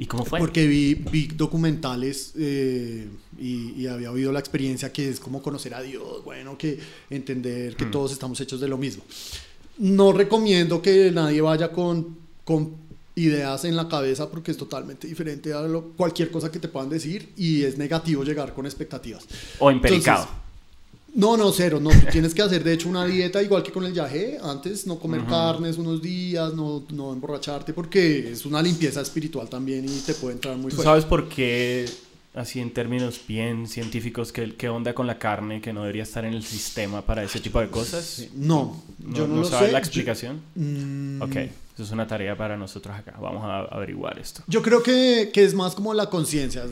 ¿Y 0.00 0.06
cómo 0.06 0.24
fue? 0.24 0.38
Porque 0.38 0.66
vi, 0.68 0.94
vi 0.94 1.26
documentales 1.26 2.32
eh, 2.38 3.08
y, 3.36 3.72
y, 3.72 3.86
había 3.88 4.12
oído 4.12 4.30
la 4.30 4.38
experiencia 4.38 4.92
que 4.92 5.08
es 5.08 5.18
como 5.18 5.42
conocer 5.42 5.74
a 5.74 5.82
Dios, 5.82 6.24
bueno, 6.24 6.56
que 6.56 6.78
entender 7.10 7.74
que 7.74 7.86
mm. 7.86 7.90
todos 7.90 8.12
estamos 8.12 8.40
hechos 8.40 8.60
de 8.60 8.68
lo 8.68 8.78
mismo. 8.78 9.02
No 9.78 10.12
recomiendo 10.12 10.80
que 10.80 11.10
nadie 11.10 11.40
vaya 11.40 11.72
con, 11.72 12.16
con 12.44 12.76
ideas 13.16 13.64
en 13.64 13.76
la 13.76 13.88
cabeza 13.88 14.30
porque 14.30 14.52
es 14.52 14.56
totalmente 14.56 15.08
diferente 15.08 15.52
a 15.52 15.62
lo, 15.62 15.82
cualquier 15.90 16.30
cosa 16.30 16.50
que 16.50 16.58
te 16.58 16.68
puedan 16.68 16.88
decir 16.88 17.32
y 17.36 17.64
es 17.64 17.76
negativo 17.76 18.22
llegar 18.22 18.54
con 18.54 18.66
expectativas. 18.66 19.26
O 19.58 19.70
empericado. 19.70 20.22
Entonces, 20.22 20.47
no, 21.18 21.36
no, 21.36 21.50
cero. 21.50 21.80
No, 21.80 21.90
tú 21.90 22.06
tienes 22.12 22.32
que 22.32 22.42
hacer 22.42 22.62
de 22.62 22.74
hecho 22.74 22.88
una 22.88 23.04
dieta 23.04 23.42
igual 23.42 23.64
que 23.64 23.72
con 23.72 23.84
el 23.84 23.92
viaje. 23.92 24.38
Antes 24.40 24.86
no 24.86 25.00
comer 25.00 25.22
uh 25.22 25.24
-huh. 25.24 25.28
carnes 25.28 25.76
unos 25.76 26.00
días, 26.00 26.54
no, 26.54 26.84
no 26.90 27.12
emborracharte, 27.12 27.72
porque 27.72 28.30
es 28.30 28.46
una 28.46 28.62
limpieza 28.62 29.00
espiritual 29.00 29.48
también 29.48 29.84
y 29.84 29.98
te 30.06 30.14
puede 30.14 30.34
entrar 30.34 30.56
muy 30.56 30.70
¿Tú 30.70 30.76
fuerte. 30.76 30.88
sabes 30.90 31.04
por 31.04 31.28
qué, 31.28 31.86
así 32.34 32.60
en 32.60 32.70
términos 32.72 33.20
bien 33.26 33.66
científicos, 33.66 34.30
qué, 34.30 34.54
qué 34.54 34.68
onda 34.68 34.94
con 34.94 35.08
la 35.08 35.18
carne 35.18 35.60
que 35.60 35.72
no 35.72 35.80
debería 35.80 36.04
estar 36.04 36.24
en 36.24 36.34
el 36.34 36.44
sistema 36.44 37.02
para 37.02 37.24
ese 37.24 37.40
tipo 37.40 37.58
de 37.58 37.68
cosas? 37.68 38.28
No, 38.34 38.80
yo 39.12 39.26
no, 39.26 39.34
¿No 39.34 39.40
lo 39.42 39.44
sabes 39.48 39.66
sé. 39.66 39.72
la 39.72 39.78
explicación? 39.80 40.40
Yo, 40.54 40.62
mm, 40.62 41.22
Ok, 41.22 41.36
eso 41.74 41.82
es 41.82 41.90
una 41.90 42.06
tarea 42.06 42.36
para 42.36 42.56
nosotros 42.56 42.94
acá. 42.96 43.16
Vamos 43.20 43.42
a 43.44 43.62
averiguar 43.74 44.20
esto. 44.20 44.42
Yo 44.46 44.62
creo 44.62 44.84
que, 44.84 45.30
que 45.32 45.42
es 45.44 45.52
más 45.52 45.74
como 45.74 45.94
la 45.94 46.08
conciencia. 46.08 46.64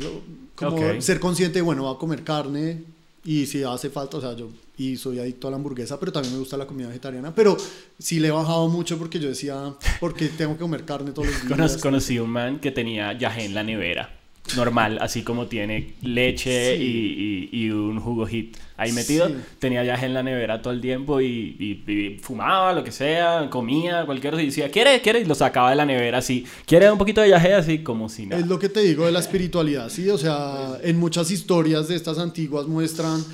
Como 0.55 1.01
ser 1.03 1.19
consciente 1.19 1.59
de, 1.59 1.63
bueno, 1.63 1.85
va 1.85 1.93
a 1.93 1.99
comer 1.99 2.23
carne 2.23 2.96
y 3.27 3.45
si 3.47 3.63
hace 3.63 3.91
falta, 3.91 4.17
o 4.17 4.21
sea, 4.23 4.35
yo 4.35 4.49
y 4.79 4.97
soy 4.97 5.19
adicto 5.19 5.49
a 5.49 5.51
la 5.51 5.57
hamburguesa, 5.57 5.99
pero 6.01 6.13
también 6.13 6.33
me 6.35 6.39
gusta 6.41 6.57
la 6.57 6.67
comida 6.67 6.87
vegetariana, 6.89 7.35
pero 7.35 7.57
sí 7.99 8.21
le 8.21 8.29
he 8.29 8.31
bajado 8.31 8.69
mucho 8.69 8.97
porque 8.99 9.19
yo 9.19 9.29
decía, 9.29 9.75
porque 10.01 10.29
tengo 10.29 10.53
que 10.55 10.61
comer 10.61 10.85
carne 10.85 11.11
todos 11.13 11.29
los 11.29 11.37
días. 11.47 11.59
Conoc- 11.77 11.81
conocí 11.81 12.19
un 12.19 12.31
man 12.31 12.61
que 12.61 12.71
tenía 12.71 13.13
yagé 13.19 13.45
en 13.47 13.55
la 13.55 13.63
nevera. 13.63 14.19
Normal, 14.55 14.99
así 15.01 15.23
como 15.23 15.47
tiene 15.47 15.95
leche 16.03 16.77
Sí. 16.77 16.83
y, 16.83 17.49
y- 17.59 17.65
y 17.65 17.71
un 17.71 17.99
jugo 17.99 18.27
hit 18.27 18.57
ahí 18.77 18.93
metido. 18.93 19.27
Sí. 19.27 19.35
Tenía 19.59 19.83
yagé 19.83 20.07
en 20.07 20.15
la 20.15 20.23
nevera 20.23 20.63
todo 20.63 20.73
el 20.73 20.81
tiempo 20.81 21.21
y, 21.21 22.19
fumaba, 22.23 22.73
lo 22.73 22.85
que 22.85 22.93
sea, 22.93 23.49
comía, 23.51 24.05
cualquier 24.07 24.33
cosa. 24.35 24.43
Y 24.45 24.47
decía, 24.47 24.71
¿quiere? 24.71 25.01
¿Quiere? 25.01 25.21
Y 25.21 25.25
lo 25.25 25.35
sacaba 25.35 25.71
de 25.71 25.77
la 25.77 25.85
nevera 25.85 26.19
así. 26.19 26.45
¿Quiere 26.65 26.91
un 26.93 26.99
poquito 26.99 27.23
de 27.23 27.31
yagé? 27.31 27.55
Así 27.55 27.79
como 27.81 28.09
si 28.09 28.27
nada. 28.27 28.41
Es 28.41 28.47
lo 28.47 28.59
que 28.59 28.69
te 28.69 28.83
digo 28.83 29.05
de 29.07 29.13
la 29.13 29.19
espiritualidad, 29.21 29.89
¿sí? 29.89 30.09
O 30.11 30.19
sea, 30.19 30.79
en 30.83 30.97
muchas 30.97 31.31
historias 31.33 31.89
de 31.89 31.97
estas 31.97 32.19
antiguas 32.19 32.67
muestran 32.69 33.25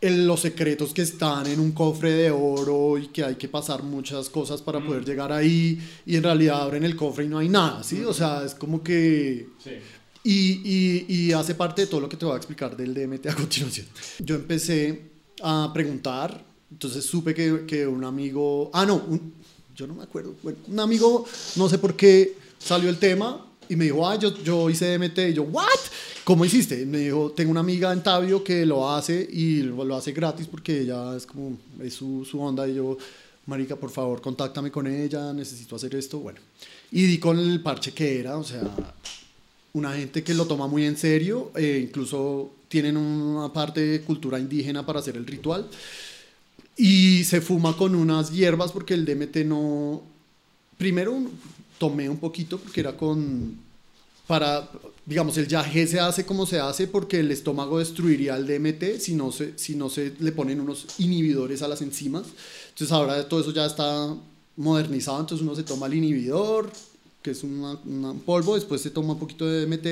los 0.00 0.40
secretos 0.40 0.92
que 0.92 1.00
están 1.00 1.46
en 1.46 1.58
un 1.58 1.72
cofre 1.72 2.10
de 2.12 2.30
oro 2.30 2.98
y 2.98 3.06
que 3.06 3.24
hay 3.24 3.36
que 3.36 3.48
pasar 3.48 3.82
muchas 3.82 4.28
cosas 4.28 4.60
para 4.60 4.78
poder 4.78 5.02
llegar 5.02 5.32
ahí 5.32 5.78
y 6.04 6.16
en 6.16 6.22
realidad 6.22 6.60
abren 6.60 6.84
el 6.84 6.94
cofre 6.94 7.24
y 7.24 7.28
no 7.28 7.38
hay 7.38 7.48
nada, 7.48 7.82
¿sí? 7.82 8.02
O 8.04 8.12
sea, 8.12 8.42
es 8.44 8.54
como 8.54 8.82
que... 8.82 9.46
Sí. 9.62 9.70
Y, 10.24 10.60
y, 10.64 11.06
y 11.08 11.32
hace 11.32 11.54
parte 11.54 11.82
de 11.82 11.86
todo 11.86 12.00
lo 12.00 12.08
que 12.08 12.16
te 12.16 12.24
voy 12.24 12.32
a 12.34 12.38
explicar 12.38 12.74
del 12.76 12.94
DMT 12.94 13.26
a 13.26 13.34
continuación. 13.36 13.86
Yo 14.20 14.34
empecé 14.36 15.02
a 15.42 15.70
preguntar, 15.74 16.42
entonces 16.70 17.04
supe 17.04 17.34
que, 17.34 17.64
que 17.66 17.86
un 17.86 18.02
amigo, 18.04 18.70
ah, 18.72 18.86
no, 18.86 18.96
un- 19.06 19.34
yo 19.76 19.86
no 19.86 19.94
me 19.94 20.02
acuerdo, 20.04 20.34
bueno, 20.42 20.58
un 20.68 20.80
amigo, 20.80 21.26
no 21.56 21.68
sé 21.68 21.78
por 21.78 21.94
qué 21.94 22.36
salió 22.58 22.88
el 22.88 22.96
tema 22.98 23.44
y 23.68 23.76
me 23.76 23.84
dijo, 23.84 24.08
ah, 24.08 24.16
yo, 24.18 24.34
yo 24.42 24.70
hice 24.70 24.96
DMT, 24.96 25.18
y 25.30 25.34
yo, 25.34 25.42
¿what? 25.42 25.66
¿Cómo 26.24 26.44
hiciste? 26.46 26.80
Y 26.80 26.86
me 26.86 26.98
dijo, 27.00 27.32
tengo 27.32 27.50
una 27.50 27.60
amiga 27.60 27.92
en 27.92 28.02
Tabio 28.02 28.42
que 28.42 28.64
lo 28.64 28.88
hace 28.90 29.28
y 29.30 29.62
lo, 29.62 29.84
lo 29.84 29.94
hace 29.96 30.12
gratis 30.12 30.46
porque 30.46 30.80
ella 30.82 31.14
es 31.16 31.26
como, 31.26 31.58
es 31.82 31.92
su, 31.92 32.24
su 32.24 32.40
onda 32.40 32.66
y 32.66 32.76
yo, 32.76 32.96
marica, 33.46 33.76
por 33.76 33.90
favor, 33.90 34.22
contáctame 34.22 34.70
con 34.70 34.86
ella, 34.86 35.34
necesito 35.34 35.76
hacer 35.76 35.94
esto, 35.96 36.20
bueno. 36.20 36.38
Y 36.92 37.02
di 37.04 37.18
con 37.18 37.38
el 37.38 37.60
parche 37.60 37.92
que 37.92 38.20
era, 38.20 38.38
o 38.38 38.44
sea, 38.44 38.62
una 39.74 39.92
gente 39.92 40.22
que 40.22 40.34
lo 40.34 40.46
toma 40.46 40.68
muy 40.68 40.84
en 40.84 40.96
serio, 40.96 41.50
eh, 41.56 41.80
incluso 41.82 42.52
tienen 42.68 42.96
una 42.96 43.52
parte 43.52 43.80
de 43.80 44.00
cultura 44.00 44.38
indígena 44.38 44.86
para 44.86 45.00
hacer 45.00 45.16
el 45.16 45.26
ritual. 45.26 45.68
Y 46.76 47.24
se 47.24 47.40
fuma 47.40 47.76
con 47.76 47.94
unas 47.94 48.32
hierbas 48.32 48.72
porque 48.72 48.94
el 48.94 49.04
DMT 49.04 49.38
no... 49.44 50.02
Primero 50.78 51.20
tomé 51.78 52.08
un 52.08 52.18
poquito 52.18 52.58
porque 52.58 52.80
era 52.80 52.96
con... 52.96 53.58
Para, 54.26 54.70
digamos, 55.04 55.36
el 55.38 55.48
yagé 55.48 55.86
se 55.86 56.00
hace 56.00 56.24
como 56.24 56.46
se 56.46 56.58
hace 56.58 56.86
porque 56.86 57.20
el 57.20 57.30
estómago 57.30 57.78
destruiría 57.78 58.36
el 58.36 58.46
DMT 58.46 58.98
si 58.98 59.14
no 59.14 59.30
se, 59.32 59.58
si 59.58 59.74
no 59.74 59.90
se 59.90 60.14
le 60.18 60.32
ponen 60.32 60.60
unos 60.60 60.86
inhibidores 60.98 61.62
a 61.62 61.68
las 61.68 61.82
enzimas. 61.82 62.26
Entonces 62.70 62.92
ahora 62.92 63.28
todo 63.28 63.40
eso 63.40 63.52
ya 63.52 63.66
está 63.66 64.16
modernizado, 64.56 65.20
entonces 65.20 65.44
uno 65.44 65.54
se 65.54 65.64
toma 65.64 65.86
el 65.86 65.94
inhibidor, 65.94 66.72
que 67.24 67.30
es 67.30 67.42
un 67.42 68.22
polvo, 68.26 68.54
después 68.54 68.82
se 68.82 68.90
toma 68.90 69.14
un 69.14 69.18
poquito 69.18 69.46
de 69.46 69.64
DMT 69.64 69.86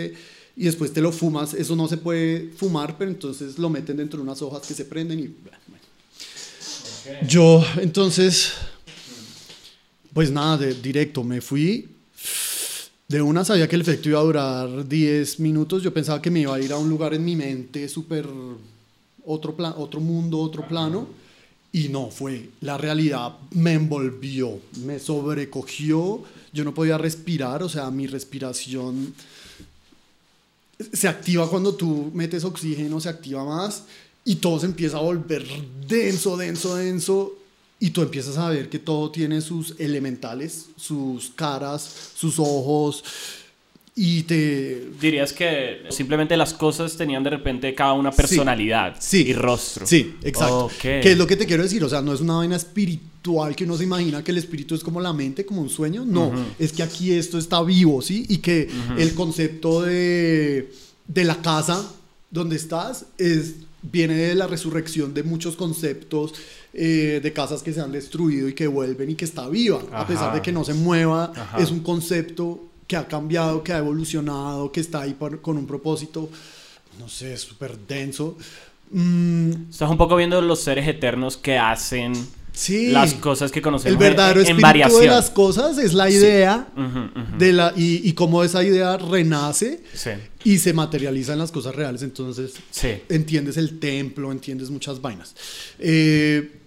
y 0.55 0.65
después 0.65 0.93
te 0.93 1.01
lo 1.01 1.11
fumas. 1.11 1.55
Eso 1.55 1.75
no 1.75 1.89
se 1.89 1.97
puede 1.97 2.51
fumar, 2.55 2.99
pero 2.99 3.11
entonces 3.11 3.59
lo 3.59 3.71
meten 3.71 3.97
dentro 3.97 4.19
de 4.19 4.25
unas 4.25 4.43
hojas 4.43 4.67
que 4.67 4.75
se 4.75 4.85
prenden 4.85 5.19
y... 5.19 5.29
bueno. 5.29 5.57
Yo, 7.27 7.65
entonces, 7.81 8.53
pues 10.13 10.31
nada, 10.31 10.59
de, 10.59 10.75
directo, 10.75 11.25
me 11.25 11.41
fui. 11.41 11.89
De 13.09 13.23
una 13.23 13.47
sabía 13.47 13.67
que 13.67 13.77
el 13.77 13.83
efecto 13.83 14.11
iba 14.11 14.21
a 14.21 14.25
durar 14.25 14.87
10 14.87 15.41
minutos. 15.41 15.83
Yo 15.83 15.93
pensaba 15.93 16.21
que 16.21 16.31
me 16.31 16.41
iba 16.41 16.55
a 16.55 16.61
ir 16.61 16.71
a 16.71 16.77
un 16.77 16.91
lugar 16.91 17.15
en 17.15 17.25
mi 17.25 17.35
mente 17.35 17.89
súper 17.89 18.29
otro, 19.25 19.57
otro 19.79 20.01
mundo, 20.01 20.39
otro 20.39 20.69
plano. 20.69 21.09
Y 21.73 21.89
no 21.89 22.11
fue. 22.11 22.51
La 22.61 22.77
realidad 22.77 23.39
me 23.53 23.73
envolvió, 23.73 24.61
me 24.85 24.99
sobrecogió. 24.99 26.23
Yo 26.53 26.65
no 26.65 26.75
podía 26.75 26.99
respirar, 26.99 27.63
o 27.63 27.69
sea, 27.69 27.91
mi 27.91 28.07
respiración 28.07 29.15
se 30.93 31.09
activa 31.09 31.49
cuando 31.49 31.75
tú 31.75 32.11
metes 32.15 32.45
oxígeno, 32.45 33.01
se 33.01 33.09
activa 33.09 33.45
más 33.45 33.85
y 34.25 34.37
todo 34.37 34.61
se 34.61 34.67
empieza 34.67 34.99
a 34.99 35.01
volver 35.01 35.47
denso, 35.87 36.37
denso, 36.37 36.77
denso 36.77 37.39
y 37.79 37.91
tú 37.91 38.03
empiezas 38.03 38.37
a 38.39 38.49
ver 38.49 38.69
que 38.69 38.79
todo 38.79 39.11
tiene 39.11 39.41
sus 39.41 39.75
elementales, 39.79 40.67
sus 40.77 41.31
caras, 41.31 42.13
sus 42.15 42.39
ojos 42.39 43.03
y 43.95 44.23
te... 44.23 44.89
Dirías 45.01 45.33
que 45.33 45.83
simplemente 45.91 46.37
las 46.37 46.55
cosas 46.55 46.97
tenían 46.97 47.23
de 47.23 47.31
repente 47.31 47.75
cada 47.75 47.93
una 47.93 48.11
personalidad 48.11 48.97
Sí. 49.01 49.25
y 49.29 49.33
rostro. 49.35 49.87
Sí, 49.87 50.15
exacto. 50.23 50.67
Ok. 50.67 50.73
Que 50.81 51.13
es 51.13 51.19
lo 51.19 51.27
que 51.27 51.37
te 51.37 51.45
quiero 51.47 51.63
decir, 51.63 51.85
o 51.85 51.89
sea, 51.89 52.01
no 52.01 52.15
es 52.15 52.21
una 52.21 52.35
vaina 52.37 52.57
espiritual 52.57 53.55
que 53.55 53.65
uno 53.65 53.77
se 53.77 53.85
imagina 53.85 54.25
que 54.25 54.31
el 54.31 54.39
espíritu 54.39 54.75
es 54.75 54.83
como 54.83 55.01
la 55.01 55.13
mente, 55.13 55.45
como 55.45 55.61
un 55.61 55.69
sueño, 55.69 56.05
no, 56.07 56.33
es 56.59 56.73
que 56.73 56.83
aquí 56.83 57.13
esto 57.13 57.39
está 57.39 57.63
vivo, 57.63 58.01
¿sí? 58.03 58.25
Y 58.29 58.39
que 58.39 58.69
el 58.99 59.15
concepto 59.15 59.83
de, 59.83 60.73
de 61.07 61.25
la 61.25 61.37
casa 61.43 61.93
donde 62.31 62.57
estás 62.57 63.07
es, 63.19 63.57
viene 63.83 64.15
de 64.15 64.35
la 64.35 64.47
resurrección 64.47 65.13
de 65.13 65.23
muchos 65.23 65.55
conceptos 65.55 66.33
eh, 66.73 67.21
de 67.23 67.33
casas 67.35 67.63
que 67.63 67.73
se 67.75 67.81
han 67.83 67.93
destruido 67.93 68.49
y 68.49 68.55
que 68.55 68.67
vuelven 68.67 69.11
y 69.11 69.15
que 69.17 69.27
está 69.27 69.49
viva, 69.51 69.83
a 69.93 70.07
pesar 70.07 70.33
de 70.35 70.41
que 70.41 70.51
no 70.51 70.65
se 70.65 70.73
mueva, 70.73 71.31
Ajá. 71.37 71.59
es 71.59 71.71
un 71.71 71.81
concepto 71.81 72.69
que 72.93 72.97
ha 72.99 73.09
cambiado, 73.09 73.63
que 73.65 73.73
ha 73.73 73.79
evolucionado, 73.79 74.71
que 74.71 74.81
está 74.81 75.01
ahí 75.01 75.15
por- 75.15 75.41
con 75.41 75.57
un 75.57 75.67
propósito, 75.67 76.29
no 77.01 77.09
sé, 77.09 77.39
súper 77.39 77.79
denso. 77.89 78.37
Mm, 78.91 79.71
Estás 79.71 79.89
un 79.91 79.97
poco 79.97 80.15
viendo 80.17 80.39
los 80.43 80.61
seres 80.61 80.87
eternos 80.87 81.39
que 81.39 81.57
hacen 81.57 82.13
Sí. 82.53 82.91
las 82.91 83.15
cosas 83.15 83.51
que 83.51 83.63
conocemos 83.63 83.95
el 83.95 83.97
verdadero 83.99 84.41
en, 84.41 84.47
en 84.47 84.51
espíritu 84.51 84.63
variación. 84.67 85.01
de 85.01 85.07
las 85.07 85.31
cosas 85.31 85.79
es 85.79 85.95
la 85.95 86.11
idea 86.11 86.69
Ujú, 86.77 86.99
ujú. 87.19 87.39
de 87.39 87.53
la 87.55 87.73
y, 87.75 88.07
y 88.07 88.13
cómo 88.13 88.45
esa 88.45 88.63
idea 88.63 88.99
renace 88.99 89.83
Sí, 89.95 90.11
y 90.45 90.59
se 90.59 90.75
materializa 90.75 91.33
en 91.33 91.39
las 91.39 91.51
cosas 91.51 91.75
reales. 91.75 92.03
Entonces 92.03 92.53
sí. 92.71 92.89
entiendes 93.09 93.57
el 93.57 93.79
templo, 93.79 94.31
entiendes 94.31 94.69
muchas 94.69 95.01
vainas. 95.01 95.35
Eh, 95.79 96.59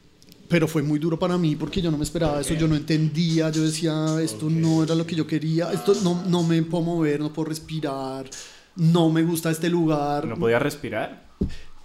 pero 0.48 0.68
fue 0.68 0.84
muy 0.84 1.00
duro 1.00 1.18
para 1.18 1.38
mí 1.38 1.56
porque 1.56 1.82
yo 1.82 1.92
no 1.92 1.98
me 1.98 2.04
esperaba 2.04 2.42
eso, 2.42 2.54
yo 2.54 2.68
no 2.68 2.76
entendía, 2.76 3.50
yo 3.50 3.64
decía, 3.64 4.22
esto 4.22 4.50
no 4.50 4.84
era 4.84 4.96
lo 4.96 5.06
que 5.06 5.16
yo 5.16 5.26
quería, 5.26 5.72
esto 5.72 5.94
no, 6.04 6.24
no 6.28 6.44
me 6.44 6.62
puedo 6.64 6.84
mover, 6.84 7.20
no 7.20 7.34
puedo 7.34 7.50
respirar, 7.50 8.30
no 8.76 9.10
me 9.10 9.24
gusta 9.24 9.52
este 9.52 9.70
lugar. 9.70 10.28
¿No 10.28 10.36
podía 10.36 10.60
respirar? 10.60 11.26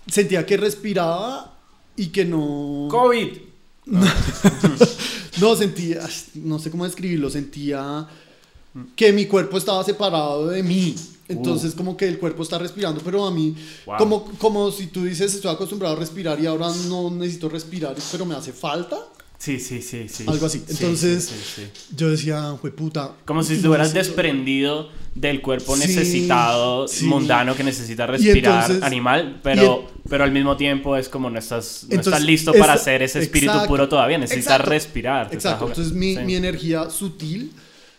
Sentía 0.07 0.45
que 0.45 0.57
respiraba 0.57 1.59
y 1.97 2.09
que 2.09 2.25
no... 2.25 2.89
COVID. 2.91 3.29
No, 3.87 5.57
sentía, 5.57 6.01
no 6.35 6.59
sé 6.59 6.71
cómo 6.71 6.85
describirlo, 6.85 7.31
sentía 7.31 8.07
que 8.95 9.13
mi 9.13 9.27
cuerpo 9.27 9.59
estaba 9.59 9.83
separado 9.85 10.49
de 10.49 10.63
mí. 10.63 10.95
Entonces, 11.31 11.75
como 11.75 11.97
que 11.97 12.07
el 12.09 12.19
cuerpo 12.19 12.43
está 12.43 12.59
respirando, 12.59 13.01
pero 13.05 13.25
a 13.27 13.31
mí, 13.31 13.55
Wow. 13.87 13.97
como, 13.99 14.25
como 14.39 14.71
si 14.71 14.87
tú 14.89 15.05
dices, 15.05 15.35
estoy 15.35 15.53
acostumbrado 15.53 15.97
a 15.97 15.99
respirar 15.99 16.39
y 16.41 16.47
ahora 16.47 16.69
no 16.89 17.11
necesito 17.11 17.49
respirar, 17.49 17.95
pero 18.13 18.27
me 18.27 18.35
hace 18.35 18.53
falta. 18.53 18.99
Sí, 19.39 19.59
sí, 19.59 19.81
sí, 19.81 20.07
sí. 20.07 20.25
Algo 20.27 20.45
así. 20.45 20.59
Sí, 20.59 20.65
Entonces, 20.69 21.25
sí, 21.25 21.35
sí, 21.35 21.63
sí. 21.63 21.95
Yo 21.97 22.11
decía, 22.11 22.57
fue 22.61 22.73
puta. 22.73 23.13
Como 23.25 23.43
si 23.43 23.55
estuvieras 23.55 23.95
desprendido 23.95 24.91
del 25.15 25.41
cuerpo 25.41 25.77
necesitado, 25.77 26.87
mundano 27.05 27.55
que 27.57 27.65
necesita 27.65 28.07
respirar, 28.07 28.63
entonces- 28.65 28.83
animal, 28.83 29.41
pero, 29.43 29.89
pero 30.11 30.25
al 30.25 30.33
mismo 30.33 30.57
tiempo 30.59 30.95
es 30.97 31.09
como 31.09 31.31
no 31.31 31.39
estás, 31.39 31.85
no 31.89 31.95
Entonces, 31.95 32.13
estás 32.13 32.23
listo 32.27 32.53
para 32.53 32.77
ser 32.77 33.03
ese 33.03 33.21
espíritu 33.21 33.53
exacto, 33.53 33.69
puro 33.69 33.89
todavía, 33.89 34.19
necesitas 34.19 34.53
exacto, 34.57 34.71
respirar. 34.71 35.29
Exacto. 35.33 35.69
Entonces, 35.69 35.93
mi, 35.95 36.17
mi 36.19 36.35
energía 36.35 36.91
sutil 36.91 37.53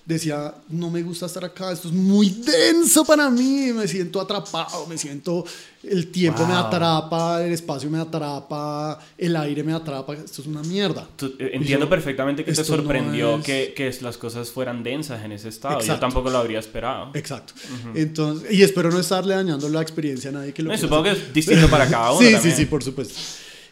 decía, 0.05 0.55
no 0.69 0.89
me 0.89 1.03
gusta 1.03 1.27
estar 1.27 1.45
acá, 1.45 1.71
esto 1.71 1.87
es 1.87 1.93
muy 1.93 2.29
denso 2.29 3.05
para 3.05 3.29
mí, 3.29 3.71
me 3.73 3.87
siento 3.87 4.19
atrapado, 4.19 4.85
me 4.87 4.97
siento, 4.97 5.45
el 5.83 6.07
tiempo 6.07 6.45
me 6.45 6.53
atrapa, 6.53 7.43
el 7.45 7.53
espacio 7.53 7.89
me 7.89 7.99
atrapa, 7.99 8.99
el 9.17 9.35
aire 9.35 9.63
me 9.63 9.73
atrapa, 9.73 10.13
esto 10.15 10.41
es 10.41 10.47
una 10.47 10.61
mierda. 10.63 11.07
Tú- 11.15 11.33
eh, 11.39 11.51
entiendo 11.53 11.85
yo, 11.85 11.89
perfectamente 11.89 12.43
que 12.43 12.51
te 12.51 12.61
no 12.61 12.65
sorprendió 12.65 13.37
es- 13.37 13.45
que, 13.45 13.73
que 13.75 13.95
las 14.01 14.17
cosas 14.17 14.49
fueran 14.49 14.83
densas 14.83 15.23
en 15.23 15.31
ese 15.33 15.49
estado. 15.49 15.79
Yo 15.81 15.99
tampoco 15.99 16.29
lo 16.29 16.39
habría 16.39 16.59
esperado. 16.59 17.11
Exacto. 17.13 17.53
Entonces, 17.95 18.51
y 18.51 18.63
espero 18.63 18.89
no 18.91 18.99
estarle 18.99 19.35
dañando 19.35 19.69
la 19.69 19.81
experiencia 19.81 20.29
a 20.29 20.33
nadie 20.33 20.53
que 20.53 20.63
lo 20.63 20.71
No, 20.71 20.77
supongo 20.77 21.03
que 21.03 21.11
es 21.11 21.33
distinto 21.33 21.69
para 21.69 21.87
cada 21.89 22.11
uno. 22.13 22.19
Sí, 22.27 22.33
también. 22.33 22.55
sí, 22.55 22.61
sí, 22.63 22.65
por 22.65 22.83
supuesto. 22.83 23.13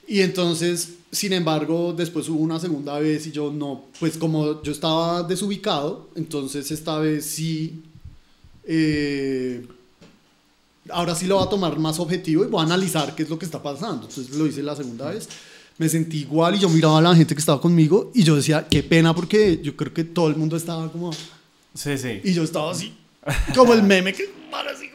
Y 0.07 0.21
entonces, 0.21 0.89
sin 1.11 1.33
embargo, 1.33 1.93
después 1.93 2.29
hubo 2.29 2.39
una 2.39 2.59
segunda 2.59 2.99
vez 2.99 3.25
y 3.27 3.31
yo 3.31 3.51
no, 3.51 3.85
pues 3.99 4.17
como 4.17 4.61
yo 4.61 4.71
estaba 4.71 5.23
desubicado, 5.23 6.09
entonces 6.15 6.69
esta 6.71 6.99
vez 6.99 7.25
sí, 7.25 7.81
eh, 8.63 9.65
ahora 10.91 11.15
sí 11.15 11.25
lo 11.25 11.37
voy 11.37 11.47
a 11.47 11.49
tomar 11.49 11.79
más 11.79 11.99
objetivo 11.99 12.43
y 12.43 12.47
voy 12.47 12.61
a 12.61 12.65
analizar 12.65 13.15
qué 13.15 13.23
es 13.23 13.29
lo 13.29 13.39
que 13.39 13.45
está 13.45 13.61
pasando. 13.61 14.07
Entonces 14.07 14.35
lo 14.35 14.45
hice 14.45 14.61
la 14.61 14.75
segunda 14.75 15.09
vez. 15.09 15.27
Me 15.77 15.89
sentí 15.89 16.19
igual 16.19 16.55
y 16.55 16.59
yo 16.59 16.69
miraba 16.69 16.99
a 16.99 17.01
la 17.01 17.15
gente 17.15 17.33
que 17.33 17.39
estaba 17.39 17.61
conmigo 17.61 18.11
y 18.13 18.23
yo 18.23 18.35
decía, 18.35 18.67
qué 18.69 18.83
pena 18.83 19.15
porque 19.15 19.59
yo 19.63 19.75
creo 19.75 19.93
que 19.93 20.03
todo 20.03 20.27
el 20.27 20.35
mundo 20.35 20.57
estaba 20.57 20.91
como... 20.91 21.11
Sí, 21.73 21.97
sí. 21.97 22.19
Y 22.23 22.33
yo 22.33 22.43
estaba 22.43 22.71
así, 22.71 22.93
como 23.55 23.73
el 23.73 23.83
meme 23.83 24.13
que 24.13 24.29
para 24.51 24.71
así 24.71 24.88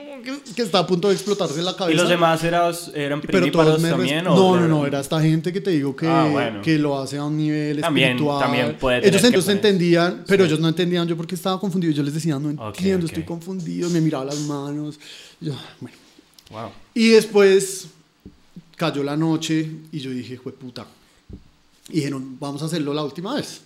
que 0.55 0.62
está 0.62 0.81
a 0.81 0.87
punto 0.87 1.09
de 1.09 1.14
explotarse 1.14 1.61
la 1.62 1.74
cabeza. 1.77 1.94
¿Y 1.94 1.96
los 2.00 2.09
demás 2.09 2.42
eran, 2.44 2.74
eran 2.94 3.20
primíparos 3.20 3.81
también? 3.83 4.27
o 4.27 4.35
No, 4.35 4.61
no, 4.61 4.68
no, 4.68 4.87
era 4.87 5.00
esta 5.00 5.20
gente 5.20 5.53
que 5.53 5.61
te 5.61 5.70
digo 5.70 5.94
que, 5.96 6.07
Ah, 6.07 6.29
bueno. 6.31 6.62
que 6.62 6.79
lo 6.79 6.98
hace 6.98 7.16
a 7.18 7.24
un 7.24 7.37
nivel 7.37 7.81
También- 7.81 8.11
espiritual. 8.11 8.40
también 8.40 8.77
puede 8.79 9.00
tener 9.00 9.14
ellos 9.14 9.24
entonces 9.24 9.55
entendían, 9.55 10.24
pero 10.27 10.44
Sí. 10.44 10.48
ellos 10.50 10.61
no 10.61 10.68
entendían 10.68 11.07
yo 11.09 11.16
porque 11.16 11.35
estaba 11.35 11.59
confundido. 11.61 11.92
Yo 11.92 12.03
les 12.03 12.14
decía, 12.14 12.38
no 12.38 12.50
entiendo, 12.50 13.05
ok. 13.07 13.11
estoy 13.11 13.24
confundido. 13.24 13.88
Me 13.90 14.00
miraba 14.00 14.24
las 14.27 14.38
manos. 14.40 14.98
Yo, 15.40 15.53
bueno. 15.81 15.96
Wow. 16.50 16.70
Y 16.94 17.09
después 17.09 17.87
cayó 18.77 19.03
la 19.03 19.16
noche 19.16 19.70
y 19.92 19.98
yo 20.00 20.11
dije, 20.11 20.37
fue 20.38 20.53
puta. 20.53 20.87
Y 21.88 21.96
dijeron, 21.96 22.37
vamos 22.38 22.62
a 22.62 22.66
hacerlo 22.66 22.92
la 22.94 23.03
última 23.05 23.35
vez. 23.35 23.61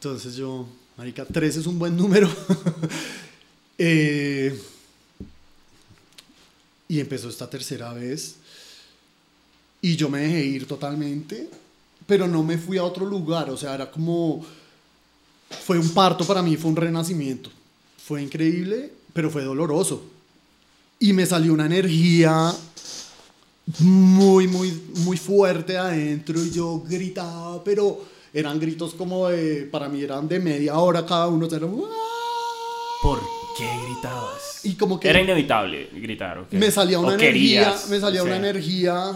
Entonces 0.00 0.36
yo, 0.36 0.66
marica, 0.96 1.24
tres 1.24 1.56
es 1.56 1.66
un 1.66 1.78
buen 1.78 1.96
número. 1.96 2.28
Eh, 3.78 4.56
y 6.94 7.00
empezó 7.00 7.28
esta 7.28 7.50
tercera 7.50 7.92
vez. 7.92 8.36
Y 9.82 9.96
yo 9.96 10.08
me 10.08 10.20
dejé 10.20 10.44
ir 10.44 10.68
totalmente, 10.68 11.48
pero 12.06 12.28
no 12.28 12.44
me 12.44 12.56
fui 12.56 12.78
a 12.78 12.84
otro 12.84 13.04
lugar. 13.04 13.50
O 13.50 13.56
sea, 13.56 13.74
era 13.74 13.90
como... 13.90 14.46
Fue 15.64 15.76
un 15.78 15.88
parto 15.90 16.24
para 16.24 16.40
mí, 16.40 16.56
fue 16.56 16.70
un 16.70 16.76
renacimiento. 16.76 17.50
Fue 18.06 18.22
increíble, 18.22 18.92
pero 19.12 19.28
fue 19.28 19.42
doloroso. 19.42 20.04
Y 21.00 21.12
me 21.12 21.26
salió 21.26 21.52
una 21.52 21.66
energía 21.66 22.54
muy, 23.80 24.46
muy, 24.46 24.70
muy 24.98 25.16
fuerte 25.16 25.76
adentro 25.76 26.42
y 26.44 26.50
yo 26.52 26.80
gritaba, 26.86 27.62
pero 27.64 28.04
eran 28.32 28.60
gritos 28.60 28.94
como 28.94 29.28
de, 29.28 29.62
para 29.64 29.88
mí 29.88 30.00
eran 30.00 30.28
de 30.28 30.38
media 30.38 30.78
hora 30.78 31.04
cada 31.04 31.26
uno. 31.26 31.46
era, 31.46 31.66
"¡Uah!". 31.66 31.88
¿Por 33.02 33.33
qué 33.56 33.68
gritabas? 33.86 34.60
Y 34.64 34.74
como 34.74 34.98
que 35.00 35.08
Era 35.10 35.20
inevitable 35.20 35.88
gritar, 35.94 36.38
¿ok? 36.38 36.52
me 36.52 36.70
salía 36.70 36.98
una 36.98 37.08
¿O 37.08 37.12
energía, 37.12 37.62
querías? 37.64 37.88
me 37.88 38.00
salía 38.00 38.22
una 38.22 38.36
energía 38.36 39.12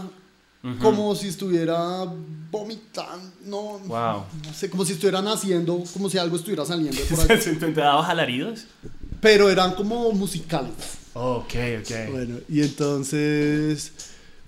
como 0.81 1.14
si 1.14 1.29
estuviera 1.29 2.05
vomitando, 2.51 3.31
no, 3.44 3.79
Wow. 3.87 4.24
no 4.44 4.55
sé, 4.55 4.68
como 4.68 4.85
si 4.85 4.92
estuviera 4.92 5.22
naciendo, 5.22 5.83
como 5.92 6.11
si 6.11 6.18
algo 6.18 6.37
estuviera 6.37 6.64
saliendo 6.66 7.01
por 7.03 7.31
ahí. 7.31 7.38
¿Te 7.61 7.72
dabas 7.72 8.09
alaridos? 8.11 8.64
pero 9.20 9.51
eran 9.51 9.74
como 9.74 10.12
musicales. 10.12 10.72
Ok, 11.14 11.55
ok. 11.81 12.11
Bueno, 12.12 12.37
y 12.48 12.61
entonces. 12.62 13.92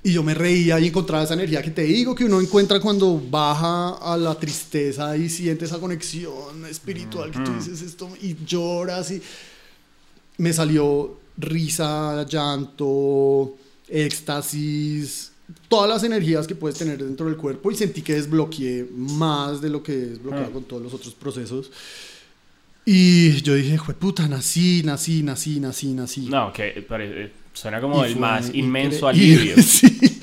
Y 0.02 0.12
yo 0.14 0.22
me 0.22 0.32
reía 0.32 0.78
y 0.80 0.86
encontraba 0.86 1.24
esa 1.24 1.34
energía 1.34 1.60
que 1.60 1.70
te 1.72 1.82
digo 1.82 2.14
que 2.14 2.24
uno 2.24 2.40
encuentra 2.40 2.80
cuando 2.80 3.20
baja 3.28 3.96
a 4.00 4.16
la 4.16 4.34
tristeza 4.34 5.14
y 5.16 5.28
siente 5.28 5.66
esa 5.66 5.78
conexión 5.78 6.64
espiritual 6.64 7.30
que 7.30 7.40
tú 7.40 7.52
dices 7.52 7.82
esto 7.82 8.08
y 8.22 8.34
lloras 8.46 9.10
y 9.10 9.20
me 10.40 10.52
salió 10.52 11.18
risa, 11.36 12.24
llanto, 12.28 13.56
éxtasis, 13.88 15.32
todas 15.68 15.88
las 15.88 16.02
energías 16.04 16.46
que 16.46 16.54
puedes 16.54 16.78
tener 16.78 16.98
dentro 17.02 17.26
del 17.26 17.36
cuerpo 17.36 17.70
y 17.70 17.74
sentí 17.76 18.02
que 18.02 18.14
desbloqueé 18.14 18.86
más 18.94 19.60
de 19.60 19.68
lo 19.70 19.82
que 19.82 19.92
desbloqueaba 19.92 20.46
Ah. 20.48 20.52
con 20.52 20.64
todos 20.64 20.82
los 20.82 20.94
otros 20.94 21.14
procesos. 21.14 21.70
Y 22.84 23.40
yo 23.42 23.54
dije, 23.54 23.78
puta, 23.98 24.26
nací, 24.28 24.82
nací, 24.84 25.22
nací, 25.22 25.60
nací, 25.60 25.92
nací. 25.92 26.26
No, 26.28 26.52
que 26.52 26.84
pare- 26.88 27.32
suena 27.52 27.80
como 27.80 28.04
Y 28.04 28.08
el 28.08 28.16
más 28.16 28.50
inmenso 28.54 29.06
alivio. 29.08 29.54
sí. 29.62 30.20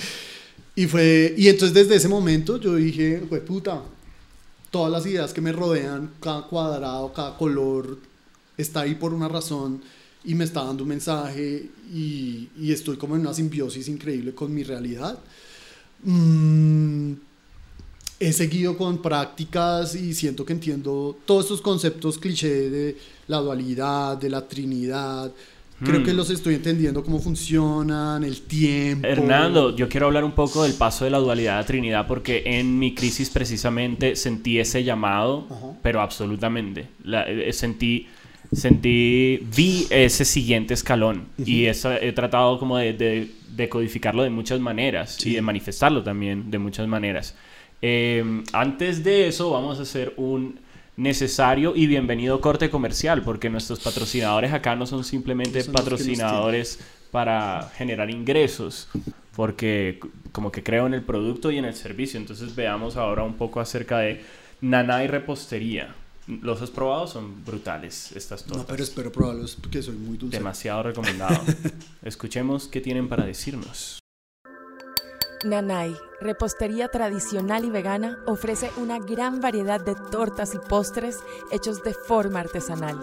Y 0.75 0.85
fue 0.87 1.33
y 1.37 1.47
entonces 1.47 1.73
desde 1.73 1.95
ese 1.95 2.07
momento 2.07 2.59
yo 2.59 2.75
dije, 2.75 3.23
"Jue 3.29 3.39
puta, 3.41 3.81
todas 4.69 4.91
las 4.91 5.05
ideas 5.05 5.33
que 5.33 5.41
me 5.41 5.51
rodean, 5.51 6.11
cada 6.21 6.43
cuadrado, 6.47 7.11
cada 7.13 7.35
color 7.37 7.97
está 8.57 8.81
ahí 8.81 8.95
por 8.95 9.13
una 9.13 9.27
razón 9.27 9.81
y 10.27 10.35
me 10.35 10.43
está 10.43 10.63
dando 10.63 10.83
un 10.83 10.89
mensaje 10.89 11.65
y, 11.91 12.49
y 12.59 12.71
estoy 12.71 12.97
como 12.97 13.15
en 13.15 13.21
una 13.21 13.33
simbiosis 13.33 13.87
increíble 13.87 14.33
con 14.35 14.53
mi 14.53 14.61
realidad. 14.63 15.17
Mm, 16.03 17.13
he 18.19 18.33
seguido 18.33 18.77
con 18.77 19.01
prácticas 19.01 19.95
y 19.95 20.13
siento 20.13 20.45
que 20.45 20.53
entiendo 20.53 21.17
todos 21.25 21.45
estos 21.45 21.61
conceptos 21.61 22.17
cliché 22.17 22.69
de 22.69 22.97
la 23.27 23.37
dualidad, 23.37 24.17
de 24.17 24.29
la 24.29 24.47
trinidad. 24.47 25.31
Creo 25.83 26.03
que 26.03 26.11
los 26.11 26.31
estoy 26.31 26.55
entendiendo 26.55 27.03
cómo 27.03 27.19
funcionan, 27.19 28.23
el 28.23 28.41
tiempo. 28.41 29.07
Hernando, 29.07 29.75
yo 29.75 29.87
quiero 29.87 30.07
hablar 30.07 30.23
un 30.23 30.31
poco 30.31 30.63
del 30.63 30.73
paso 30.73 31.05
de 31.05 31.11
la 31.11 31.19
dualidad 31.19 31.59
a 31.59 31.65
Trinidad 31.67 32.07
porque 32.07 32.41
en 32.47 32.79
mi 32.79 32.95
crisis 32.95 33.29
precisamente 33.29 34.15
sentí 34.15 34.57
ese 34.57 34.83
llamado, 34.83 35.45
Ajá. 35.51 35.77
pero 35.83 36.01
absolutamente. 36.01 36.87
La- 37.03 37.29
eh, 37.29 37.53
sentí, 37.53 38.07
sentí, 38.53 39.39
vi 39.55 39.87
ese 39.89 40.25
siguiente 40.25 40.73
escalón 40.73 41.25
y 41.37 41.65
eso 41.65 41.91
he 41.93 42.11
tratado 42.13 42.59
como 42.59 42.77
de, 42.77 42.93
de- 42.93 43.31
de 43.55 43.69
codificarlo 43.69 44.21
de 44.23 44.29
muchas 44.29 44.59
maneras 44.59 45.17
y 45.25 45.33
de 45.33 45.41
manifestarlo 45.41 46.03
también 46.03 46.51
de 46.51 46.59
muchas 46.59 46.87
maneras. 46.87 47.35
Eh, 47.81 48.23
antes 48.53 49.03
de 49.03 49.27
eso 49.27 49.51
vamos 49.51 49.79
a 49.79 49.81
hacer 49.83 50.13
un 50.17 50.59
necesario 50.95 51.73
y 51.75 51.85
bienvenido 51.87 52.39
corte 52.41 52.69
comercial 52.69 53.21
porque 53.23 53.49
nuestros 53.49 53.79
patrocinadores 53.79 54.51
acá 54.53 54.75
no 54.75 54.85
son 54.87 55.03
simplemente 55.03 55.61
Son 55.61 55.73
patrocinadores 55.73 56.79
para 57.11 57.71
generar 57.77 58.09
ingresos, 58.09 58.89
porque 59.35 59.99
como 60.31 60.51
que 60.51 60.61
creo 60.63 60.87
en 60.87 60.93
el 60.93 61.01
producto 61.03 61.51
y 61.51 61.57
en 61.57 61.65
el 61.65 61.73
servicio. 61.75 62.19
Entonces 62.19 62.55
veamos 62.55 62.95
ahora 62.97 63.23
un 63.23 63.33
poco 63.35 63.59
acerca 63.59 63.99
de 63.99 64.21
Nanay 64.61 65.07
Repostería. 65.07 65.93
¿Los 66.27 66.61
has 66.61 66.69
probado? 66.69 67.07
Son 67.07 67.43
brutales 67.45 68.11
estas 68.11 68.43
tortas. 68.43 68.63
No, 68.63 68.67
pero 68.67 68.83
espero 68.83 69.11
probarlos 69.11 69.55
porque 69.55 69.81
soy 69.81 69.95
muy 69.95 70.17
dulce. 70.17 70.37
Demasiado 70.37 70.83
recomendado. 70.83 71.41
Escuchemos 72.03 72.67
qué 72.67 72.81
tienen 72.81 73.07
para 73.07 73.25
decirnos. 73.25 73.99
Nanay, 75.43 75.95
repostería 76.19 76.87
tradicional 76.87 77.63
y 77.63 77.69
vegana, 77.69 78.19
ofrece 78.25 78.71
una 78.77 78.99
gran 78.99 79.39
variedad 79.39 79.79
de 79.79 79.95
tortas 79.95 80.55
y 80.55 80.59
postres 80.59 81.19
hechos 81.51 81.83
de 81.83 81.93
forma 81.93 82.39
artesanal. 82.39 82.97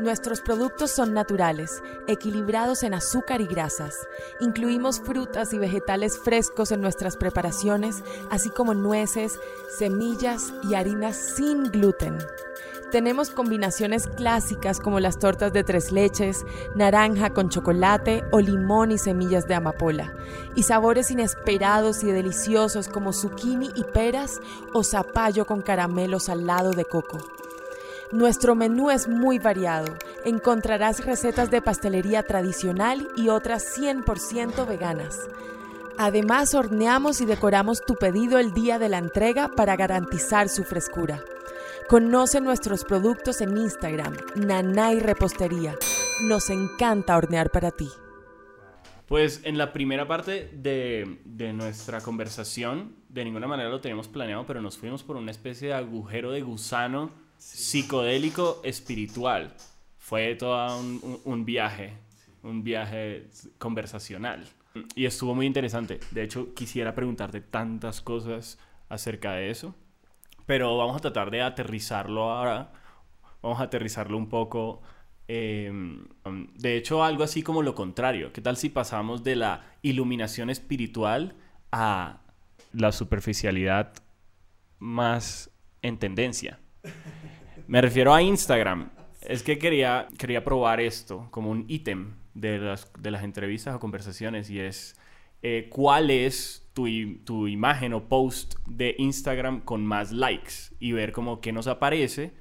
Nuestros 0.00 0.40
productos 0.40 0.90
son 0.90 1.12
naturales, 1.12 1.82
equilibrados 2.06 2.82
en 2.82 2.94
azúcar 2.94 3.40
y 3.40 3.46
grasas. 3.46 3.94
Incluimos 4.40 5.00
frutas 5.00 5.52
y 5.52 5.58
vegetales 5.58 6.18
frescos 6.18 6.72
en 6.72 6.80
nuestras 6.80 7.16
preparaciones, 7.16 8.02
así 8.30 8.50
como 8.50 8.74
nueces, 8.74 9.38
semillas 9.76 10.52
y 10.62 10.74
harinas 10.74 11.16
sin 11.16 11.64
gluten. 11.64 12.18
Tenemos 12.94 13.30
combinaciones 13.30 14.06
clásicas 14.06 14.78
como 14.78 15.00
las 15.00 15.18
tortas 15.18 15.52
de 15.52 15.64
tres 15.64 15.90
leches, 15.90 16.46
naranja 16.76 17.30
con 17.30 17.48
chocolate 17.48 18.22
o 18.30 18.38
limón 18.38 18.92
y 18.92 18.98
semillas 18.98 19.48
de 19.48 19.56
amapola, 19.56 20.14
y 20.54 20.62
sabores 20.62 21.10
inesperados 21.10 22.04
y 22.04 22.12
deliciosos 22.12 22.86
como 22.86 23.12
zucchini 23.12 23.72
y 23.74 23.82
peras 23.82 24.40
o 24.72 24.84
zapallo 24.84 25.44
con 25.44 25.60
caramelo 25.60 26.20
salado 26.20 26.70
de 26.70 26.84
coco. 26.84 27.18
Nuestro 28.12 28.54
menú 28.54 28.92
es 28.92 29.08
muy 29.08 29.40
variado. 29.40 29.92
Encontrarás 30.24 31.04
recetas 31.04 31.50
de 31.50 31.60
pastelería 31.60 32.22
tradicional 32.22 33.08
y 33.16 33.28
otras 33.28 33.76
100% 33.76 34.68
veganas. 34.68 35.18
Además, 35.98 36.54
horneamos 36.54 37.20
y 37.20 37.26
decoramos 37.26 37.84
tu 37.84 37.96
pedido 37.96 38.38
el 38.38 38.54
día 38.54 38.78
de 38.78 38.88
la 38.88 38.98
entrega 38.98 39.48
para 39.48 39.74
garantizar 39.74 40.48
su 40.48 40.62
frescura. 40.62 41.24
Conoce 41.88 42.40
nuestros 42.40 42.84
productos 42.84 43.40
en 43.40 43.56
Instagram, 43.58 44.16
Nanay 44.36 45.00
Repostería. 45.00 45.76
Nos 46.22 46.48
encanta 46.50 47.16
hornear 47.16 47.50
para 47.50 47.70
ti. 47.70 47.88
Pues 49.06 49.42
en 49.44 49.58
la 49.58 49.72
primera 49.72 50.08
parte 50.08 50.50
de, 50.54 51.18
de 51.26 51.52
nuestra 51.52 52.00
conversación, 52.00 52.94
de 53.10 53.24
ninguna 53.24 53.46
manera 53.46 53.68
lo 53.68 53.80
teníamos 53.82 54.08
planeado, 54.08 54.46
pero 54.46 54.62
nos 54.62 54.78
fuimos 54.78 55.02
por 55.02 55.16
una 55.16 55.30
especie 55.30 55.68
de 55.68 55.74
agujero 55.74 56.30
de 56.32 56.40
gusano 56.40 57.10
psicodélico 57.36 58.62
espiritual. 58.64 59.54
Fue 59.98 60.34
todo 60.36 60.78
un, 60.80 61.00
un- 61.02 61.20
un 61.24 61.44
viaje, 61.44 61.98
un 62.42 62.64
viaje 62.64 63.28
conversacional. 63.58 64.48
Y 64.96 65.04
estuvo 65.04 65.34
muy 65.34 65.46
interesante. 65.46 66.00
De 66.12 66.22
hecho, 66.22 66.54
quisiera 66.54 66.94
preguntarte 66.94 67.42
tantas 67.42 68.00
cosas 68.00 68.58
acerca 68.88 69.32
de 69.32 69.50
eso, 69.50 69.74
pero 70.46 70.76
vamos 70.76 70.96
a 70.96 71.00
tratar 71.00 71.30
de 71.30 71.42
aterrizarlo 71.42 72.30
ahora. 72.30 72.72
Vamos 73.42 73.60
a 73.60 73.64
aterrizarlo 73.64 74.16
un 74.16 74.28
poco. 74.28 74.82
eh, 75.28 75.72
de 76.54 76.76
hecho, 76.76 77.02
algo 77.02 77.24
así 77.24 77.42
como 77.42 77.62
lo 77.62 77.74
contrario. 77.74 78.32
¿Qué 78.32 78.40
tal 78.40 78.56
si 78.56 78.68
pasamos 78.68 79.24
de 79.24 79.36
la 79.36 79.64
iluminación 79.82 80.50
espiritual 80.50 81.34
a 81.72 82.20
la 82.72 82.92
superficialidad 82.92 83.92
más 84.78 85.50
en 85.82 85.98
tendencia? 85.98 86.58
Me 87.66 87.80
refiero 87.80 88.14
a 88.14 88.22
Instagram. 88.22 88.90
Es 89.22 89.42
que 89.42 89.58
quería, 89.58 90.06
quería 90.18 90.44
probar 90.44 90.80
esto 90.80 91.28
como 91.30 91.50
un 91.50 91.64
ítem 91.68 92.14
de 92.34 92.58
las, 92.58 92.92
de 92.98 93.10
las 93.10 93.24
entrevistas 93.24 93.74
o 93.74 93.80
conversaciones 93.80 94.50
y 94.50 94.60
es 94.60 94.96
eh, 95.42 95.68
cuál 95.70 96.10
es 96.10 96.63
tu, 96.74 96.86
tu 97.24 97.46
imagen 97.48 97.94
o 97.94 98.08
post 98.08 98.56
de 98.66 98.94
Instagram 98.98 99.60
con 99.62 99.86
más 99.86 100.12
likes 100.12 100.74
y 100.80 100.92
ver 100.92 101.12
como 101.12 101.40
qué 101.40 101.52
nos 101.52 101.66
aparece 101.66 102.32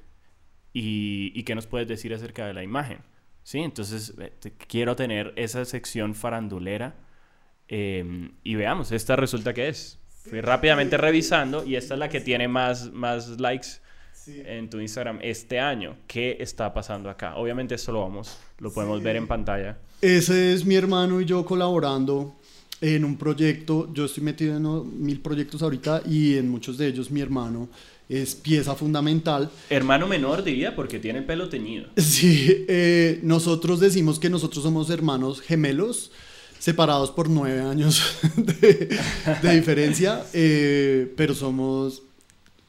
y, 0.73 1.31
y 1.35 1.43
qué 1.43 1.55
nos 1.55 1.67
puedes 1.67 1.87
decir 1.87 2.13
acerca 2.13 2.45
de 2.47 2.53
la 2.53 2.63
imagen. 2.63 2.99
¿sí? 3.43 3.59
Entonces 3.59 4.13
eh, 4.19 4.33
te- 4.39 4.51
quiero 4.53 4.95
tener 4.95 5.33
esa 5.35 5.63
sección 5.65 6.15
farandulera 6.15 6.95
eh, 7.67 8.31
y 8.43 8.55
veamos, 8.55 8.91
esta 8.91 9.15
resulta 9.15 9.53
que 9.53 9.67
es. 9.69 9.99
Fui 10.29 10.39
rápidamente 10.41 10.97
revisando 10.97 11.65
y 11.65 11.75
esta 11.75 11.93
es 11.95 11.99
la 11.99 12.07
que 12.09 12.21
tiene 12.21 12.47
más, 12.47 12.91
más 12.93 13.39
likes 13.41 13.67
en 14.25 14.69
tu 14.69 14.79
Instagram 14.79 15.19
este 15.21 15.59
año. 15.59 15.97
¿Qué 16.07 16.37
está 16.39 16.73
pasando 16.73 17.09
acá? 17.09 17.35
Obviamente 17.35 17.75
esto 17.75 17.91
lo 17.91 18.01
vamos, 18.01 18.39
lo 18.59 18.71
podemos 18.71 19.03
ver 19.03 19.17
en 19.17 19.27
pantalla. 19.27 19.79
Ese 20.01 20.53
es 20.53 20.65
mi 20.65 20.75
hermano 20.75 21.19
y 21.19 21.25
yo 21.25 21.45
colaborando 21.45 22.37
en 22.83 23.05
un 23.05 23.15
proyecto. 23.15 23.89
Yo 23.93 24.05
estoy 24.05 24.23
metido 24.23 24.57
en 24.57 25.03
mil 25.03 25.21
proyectos 25.21 25.61
ahorita 25.61 26.03
y 26.05 26.35
en 26.35 26.49
muchos 26.49 26.77
de 26.77 26.87
ellos 26.87 27.09
mi 27.09 27.21
hermano 27.21 27.69
es 28.09 28.35
pieza 28.35 28.75
fundamental. 28.75 29.49
Hermano 29.69 30.05
menor 30.05 30.43
diría 30.43 30.75
porque 30.75 30.99
tiene 30.99 31.19
el 31.19 31.25
pelo 31.25 31.49
teñido. 31.49 31.87
Sí, 31.97 32.65
eh, 32.67 33.19
nosotros 33.23 33.79
decimos 33.79 34.19
que 34.19 34.29
nosotros 34.29 34.63
somos 34.63 34.89
hermanos 34.89 35.39
gemelos, 35.39 36.11
separados 36.59 37.09
por 37.09 37.29
nueve 37.29 37.61
años 37.61 38.19
de, 38.35 38.99
de 39.41 39.55
diferencia, 39.55 40.25
eh, 40.33 41.11
pero 41.15 41.33
somos... 41.33 42.03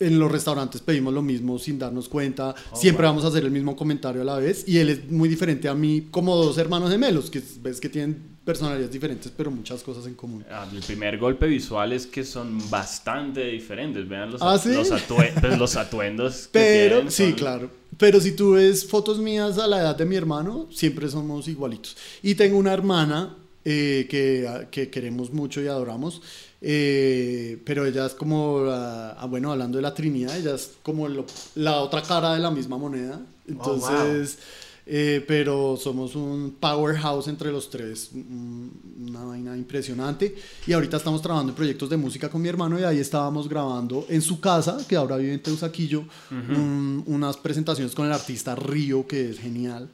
En 0.07 0.19
los 0.19 0.31
restaurantes 0.31 0.81
pedimos 0.81 1.13
lo 1.15 1.23
mismo 1.23 1.59
sin 1.59 1.79
darnos 1.79 2.09
cuenta, 2.09 2.55
Oh, 2.73 2.77
siempre 2.77 3.05
wow. 3.07 3.13
vamos 3.13 3.25
a 3.25 3.29
hacer 3.29 3.45
el 3.45 3.51
mismo 3.51 3.75
comentario 3.77 4.23
a 4.23 4.25
la 4.25 4.37
vez 4.39 4.65
y 4.69 4.79
él 4.79 4.91
es 4.91 5.11
muy 5.11 5.29
diferente 5.29 5.69
a 5.69 5.75
mí 5.75 6.09
como 6.11 6.37
dos 6.37 6.59
hermanos 6.59 6.91
gemelos, 6.91 7.31
que 7.31 7.43
ves 7.63 7.81
que 7.81 7.89
tienen 7.89 8.35
personalidades 8.45 8.91
diferentes 8.93 9.33
pero 9.35 9.51
muchas 9.51 9.83
cosas 9.83 10.07
en 10.07 10.15
común. 10.15 10.45
Ah, 10.51 10.69
el 10.73 10.81
primer 10.83 11.17
golpe 11.19 11.47
visual 11.47 11.93
es 11.93 12.07
que 12.07 12.25
son 12.25 12.59
bastante 12.71 13.45
diferentes. 13.47 14.07
Vean 14.09 14.31
los, 14.33 14.43
¿Ah, 14.43 14.59
sí? 14.59 14.73
los, 14.75 14.91
atue- 14.91 15.33
pues, 15.41 15.59
los 15.59 15.77
atuendos. 15.77 16.43
que 16.49 16.49
Pero, 16.53 16.95
tienen, 16.97 17.11
sí, 17.13 17.25
son- 17.25 17.33
claro. 17.33 17.71
Pero 17.97 18.21
si 18.21 18.33
tú 18.33 18.53
ves 18.53 18.87
fotos 18.87 19.19
mías 19.19 19.57
a 19.59 19.67
la 19.67 19.79
edad 19.81 19.97
de 19.97 20.05
mi 20.05 20.17
hermano, 20.17 20.67
siempre 20.71 21.09
somos 21.09 21.47
igualitos. 21.49 21.97
Y 22.23 22.35
tengo 22.35 22.59
una 22.59 22.73
hermana 22.75 23.37
eh, 23.65 24.07
que, 24.11 24.67
que 24.71 24.91
queremos 24.91 25.33
mucho 25.33 25.63
y 25.63 25.67
adoramos, 25.69 26.21
eh, 26.61 27.59
pero 27.65 27.85
ella 27.87 28.07
es 28.07 28.15
como, 28.15 28.65
la- 28.65 29.13
ah, 29.13 29.27
bueno, 29.27 29.53
hablando 29.53 29.77
de 29.79 29.83
la 29.83 29.95
Trinidad, 29.95 30.37
ella 30.37 30.55
es 30.55 30.73
como 30.83 31.09
lo- 31.09 31.27
la 31.57 31.81
otra 31.81 32.03
cara 32.03 32.35
de 32.35 32.41
la 32.41 32.51
misma 32.51 32.77
moneda. 32.79 33.21
Entonces, 33.47 34.39
eh, 34.87 35.25
pero 35.27 35.79
somos 35.81 36.15
un 36.15 36.57
powerhouse 36.61 37.29
entre 37.29 37.51
los 37.53 37.71
tres, 37.71 38.11
mm, 38.13 39.09
una 39.09 39.25
vaina 39.25 39.57
impresionante. 39.57 40.35
Y 40.67 40.73
ahorita 40.73 40.97
estamos 40.99 41.23
trabajando 41.23 41.53
en 41.53 41.57
proyectos 41.57 41.89
de 41.91 41.97
música 41.97 42.29
con 42.29 42.41
mi 42.43 42.49
hermano 42.49 42.79
y 42.79 42.83
ahí 42.85 42.99
estábamos 42.99 43.49
grabando 43.49 44.07
en 44.09 44.21
su 44.23 44.41
casa, 44.41 44.79
que 44.89 44.97
ahora 44.97 45.17
vive 45.17 45.33
en 45.35 45.43
Teusaquillo, 45.43 46.05
un- 46.31 47.03
unas 47.07 47.37
presentaciones 47.39 47.95
con 47.95 48.07
el 48.07 48.13
artista 48.13 48.55
Río, 48.55 49.07
que 49.07 49.31
es 49.31 49.39
genial. 49.39 49.89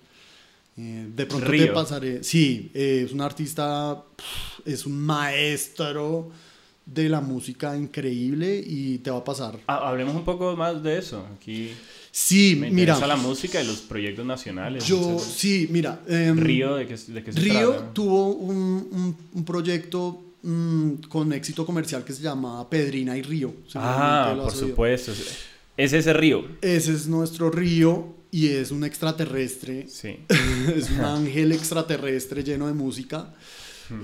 Eh, 0.76 1.08
de 1.14 1.26
pronto 1.26 1.50
te 1.50 1.66
pasaré. 1.68 2.22
Sí, 2.24 2.70
eh, 2.74 3.02
es 3.06 3.12
un 3.12 3.20
artista, 3.20 4.02
es 4.64 4.86
un 4.86 5.00
maestro 5.00 6.30
de 6.86 7.08
la 7.08 7.20
música 7.20 7.76
increíble 7.76 8.62
y 8.66 8.98
te 8.98 9.10
va 9.10 9.18
a 9.18 9.24
pasar. 9.24 9.58
Hablemos 9.66 10.14
un 10.14 10.24
poco 10.24 10.56
más 10.56 10.82
de 10.82 10.98
eso. 10.98 11.24
Aquí 11.36 11.70
Sí, 12.12 12.56
me 12.58 12.70
mira. 12.70 12.98
la 13.06 13.14
música 13.16 13.62
y 13.62 13.66
los 13.66 13.76
proyectos 13.82 14.26
nacionales. 14.26 14.84
Yo, 14.84 14.96
etcétera. 14.98 15.20
sí, 15.36 15.68
mira. 15.70 16.00
em, 16.08 16.36
Río, 16.38 16.74
¿de 16.76 16.86
qué, 16.88 16.96
de 16.96 17.22
qué 17.22 17.32
se 17.32 17.38
Río 17.40 17.70
trata? 17.72 17.92
tuvo 17.92 18.32
un, 18.32 18.56
un- 18.90 19.16
un 19.34 19.44
proyecto 19.44 20.20
mm, 20.42 20.94
con 21.08 21.32
éxito 21.32 21.64
comercial 21.64 22.02
que 22.04 22.12
se 22.12 22.22
llamaba 22.22 22.68
Pedrina 22.68 23.16
y 23.16 23.22
Río. 23.22 23.54
Ah, 23.74 24.36
por 24.42 24.50
supuesto. 24.52 25.12
Es 25.76 25.92
ese 25.92 26.12
río. 26.12 26.44
Ese 26.60 26.92
es 26.92 27.06
nuestro 27.06 27.50
río 27.50 28.14
y 28.30 28.48
es 28.48 28.70
un 28.70 28.84
extraterrestre. 28.84 29.86
Sí. 29.88 30.18
es 30.74 30.90
un 30.90 31.00
ángel 31.00 31.52
extraterrestre 31.52 32.42
lleno 32.42 32.66
de 32.66 32.72
música. 32.72 33.34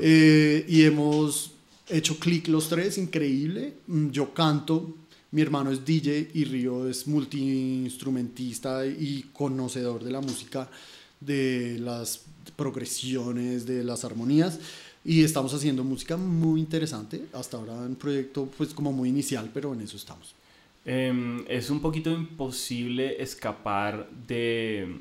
Eh, 0.00 0.64
y 0.68 0.82
hemos 0.82 1.52
hecho 1.88 2.18
clic 2.18 2.48
los 2.48 2.68
tres, 2.68 2.98
increíble. 2.98 3.74
Mm, 3.86 4.10
Yo 4.10 4.34
canto, 4.34 4.96
mi 5.30 5.42
hermano 5.42 5.70
es 5.70 5.84
DJ 5.84 6.30
y 6.34 6.44
Río 6.44 6.88
es 6.88 7.06
multiinstrumentista 7.06 8.84
y 8.86 9.30
conocedor 9.32 10.02
de 10.02 10.10
la 10.10 10.20
música, 10.20 10.68
de 11.20 11.78
las 11.78 12.22
progresiones, 12.56 13.66
de 13.66 13.84
las 13.84 14.04
armonías. 14.04 14.58
Y 15.04 15.22
estamos 15.22 15.54
haciendo 15.54 15.84
música 15.84 16.16
muy 16.16 16.58
interesante. 16.58 17.26
Hasta 17.32 17.56
ahora 17.56 17.74
un 17.74 17.94
proyecto 17.94 18.48
pues 18.58 18.74
como 18.74 18.92
muy 18.92 19.08
inicial, 19.08 19.50
pero 19.54 19.72
en 19.72 19.82
eso 19.82 19.96
estamos. 19.96 20.34
Em, 20.88 21.44
es 21.49 21.68
un 21.70 21.81
poquito 21.81 22.11
imposible 22.12 23.20
escapar 23.20 24.09
de, 24.29 24.96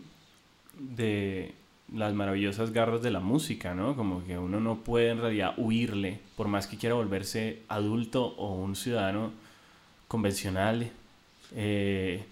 de 0.79 1.53
las 1.93 2.13
maravillosas 2.15 2.71
garras 2.73 3.03
de 3.03 3.11
la 3.11 3.19
música, 3.19 3.75
¿no? 3.75 3.95
Como 3.95 4.25
que 4.25 4.37
uno 4.39 4.59
no 4.59 4.77
puede 4.77 5.09
en 5.11 5.19
realidad 5.21 5.53
huirle, 5.57 6.19
por 6.35 6.47
más 6.47 6.65
que 6.65 6.77
quiera 6.77 6.95
volverse 6.95 7.59
adulto 7.67 8.25
o 8.37 8.55
un 8.55 8.75
ciudadano 8.75 9.31
convencional. 10.07 10.89
eh, 11.55 12.23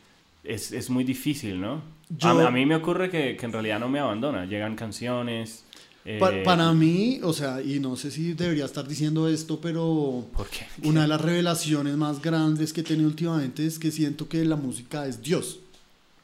es, 0.44 0.72
es 0.74 0.90
muy 0.90 1.04
difícil, 1.06 1.62
¿no? 1.62 1.82
Yo- 2.10 2.30
A, 2.40 2.48
a 2.48 2.52
mí 2.52 2.66
me 2.66 2.76
ocurre 2.76 3.10
que, 3.10 3.38
que 3.38 3.46
en 3.46 3.54
realidad 3.54 3.80
no 3.80 3.88
me 3.88 4.00
abandona. 4.00 4.46
Llegan 4.46 4.76
canciones. 4.76 5.64
Eh, 6.06 6.18
Pa- 6.20 6.44
para 6.44 6.74
mí, 6.74 7.20
o 7.24 7.32
sea, 7.34 7.62
y 7.62 7.80
no 7.80 7.96
sé 7.96 8.12
si 8.12 8.34
debería 8.34 8.66
estar 8.66 8.88
diciendo 8.88 9.28
esto, 9.30 9.60
pero 9.62 10.28
¿Por 10.36 10.48
qué? 10.50 10.66
una 10.84 11.04
de 11.04 11.08
las 11.08 11.22
revelaciones 11.22 11.96
más 11.96 12.22
grandes 12.22 12.74
que 12.74 12.82
he 12.82 12.84
tenido 12.84 13.08
últimamente 13.08 13.66
es 13.66 13.80
que 13.80 13.92
siento 13.92 14.28
que 14.28 14.44
la 14.46 14.56
música 14.56 15.08
es 15.08 15.22
Dios. 15.22 15.60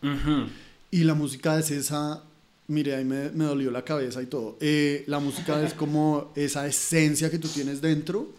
Ujú. 0.03 0.47
Y 0.91 1.03
la 1.03 1.13
música 1.13 1.57
es 1.59 1.71
esa, 1.71 2.21
mire, 2.67 2.95
ahí 2.95 3.05
me, 3.05 3.29
me 3.31 3.45
dolió 3.45 3.71
la 3.71 3.83
cabeza 3.85 4.21
y 4.21 4.25
todo. 4.25 4.57
Eh, 4.59 5.03
la 5.07 5.19
música 5.19 5.61
es 5.63 5.73
como 5.73 6.31
esa 6.35 6.65
esencia 6.67 7.29
que 7.29 7.37
tú 7.39 7.47
tienes 7.47 7.79
dentro, 7.81 8.29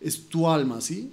es 0.00 0.28
tu 0.28 0.48
alma, 0.48 0.80
¿sí? 0.80 1.12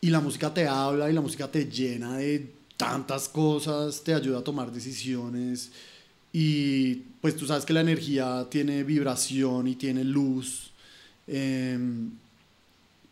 Y 0.00 0.10
la 0.10 0.20
música 0.20 0.52
te 0.52 0.66
habla 0.66 1.08
y 1.10 1.12
la 1.14 1.20
música 1.20 1.50
te 1.50 1.66
llena 1.66 2.18
de 2.18 2.52
tantas 2.76 3.28
cosas, 3.28 4.02
te 4.04 4.12
ayuda 4.14 4.38
a 4.40 4.44
tomar 4.44 4.70
decisiones. 4.72 5.70
Y 6.32 6.96
pues 7.20 7.36
tú 7.36 7.46
sabes 7.46 7.64
que 7.64 7.72
la 7.72 7.80
energía 7.80 8.46
tiene 8.50 8.82
vibración 8.84 9.68
y 9.68 9.76
tiene 9.76 10.04
luz. 10.04 10.70
em, 11.28 12.10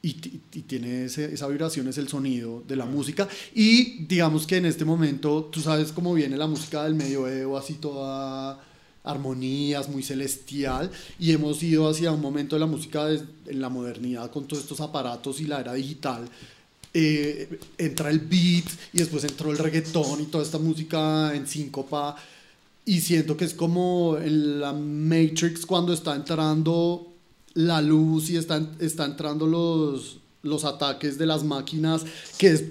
y, 0.03 0.09
y 0.53 0.61
tiene 0.63 1.07
ese- 1.07 1.33
esa 1.35 1.49
vibración, 1.49 1.89
es 1.89 1.97
el 1.99 2.09
sonido 2.09 2.63
de 2.69 2.77
la 2.77 2.85
música. 2.85 3.27
Y 3.55 4.05
digamos 4.05 4.47
que 4.47 4.59
en 4.59 4.67
este 4.67 4.85
momento, 4.85 5.45
tú 5.51 5.61
sabes 5.63 5.93
cómo 5.93 6.13
viene 6.15 6.37
la 6.37 6.47
música 6.47 6.85
del 6.85 6.95
medioevo, 6.95 7.57
así 7.57 7.75
toda 7.75 8.63
armonías, 9.03 9.89
muy 9.89 10.03
celestial. 10.03 10.91
Y 11.19 11.33
hemos 11.33 11.63
ido 11.63 11.89
hacia 11.89 12.13
un 12.13 12.21
momento 12.21 12.55
de 12.57 12.61
la 12.61 12.67
música 12.67 13.07
des- 13.07 13.25
en 13.47 13.61
la 13.61 13.69
modernidad 13.71 14.31
con 14.31 14.47
todos 14.47 14.63
estos 14.63 14.81
aparatos 14.81 15.41
y 15.41 15.47
la 15.47 15.61
era 15.61 15.73
digital. 15.75 16.29
Eh, 16.93 17.59
entra 17.79 18.11
el 18.11 18.21
beat 18.21 18.67
y 18.93 18.99
después 18.99 19.25
entró 19.25 19.51
el 19.51 19.59
reggaetón 19.59 20.21
y 20.21 20.27
toda 20.27 20.45
esta 20.45 20.59
música 20.59 21.35
en 21.35 21.47
síncopa. 21.47 22.15
Y 22.87 23.01
siento 23.01 23.37
que 23.37 23.45
es 23.45 23.55
como 23.55 24.19
en 24.19 24.61
la 24.61 24.73
Matrix 24.73 25.65
cuando 25.65 25.93
está 25.93 26.15
entrando 26.15 27.15
la 27.55 27.81
luz 27.81 28.31
y 28.31 28.37
están, 28.37 28.77
está 28.79 29.07
entrando 29.07 29.47
los, 29.47 30.19
los 30.43 30.65
ataques 30.65 31.17
de 31.17 31.27
las 31.27 31.45
máquinas, 31.45 32.05
que 32.37 32.49
es... 32.49 32.65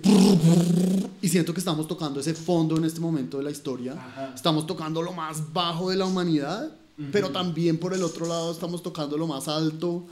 Y 1.21 1.29
siento 1.29 1.53
que 1.53 1.59
estamos 1.59 1.87
tocando 1.87 2.19
ese 2.19 2.33
fondo 2.33 2.77
en 2.77 2.83
este 2.83 2.99
momento 2.99 3.37
de 3.37 3.43
la 3.43 3.51
historia. 3.51 3.95
Estamos 4.35 4.67
tocando 4.67 5.01
lo 5.01 5.13
más 5.13 5.53
bajo 5.53 5.89
de 5.89 5.95
la 5.95 6.05
humanidad, 6.05 6.75
pero 7.11 7.31
también 7.31 7.77
por 7.77 7.93
el 7.93 8.03
otro 8.03 8.27
lado 8.27 8.51
estamos 8.51 8.83
tocando 8.83 9.17
lo 9.17 9.25
más 9.25 9.47
alto. 9.47 10.03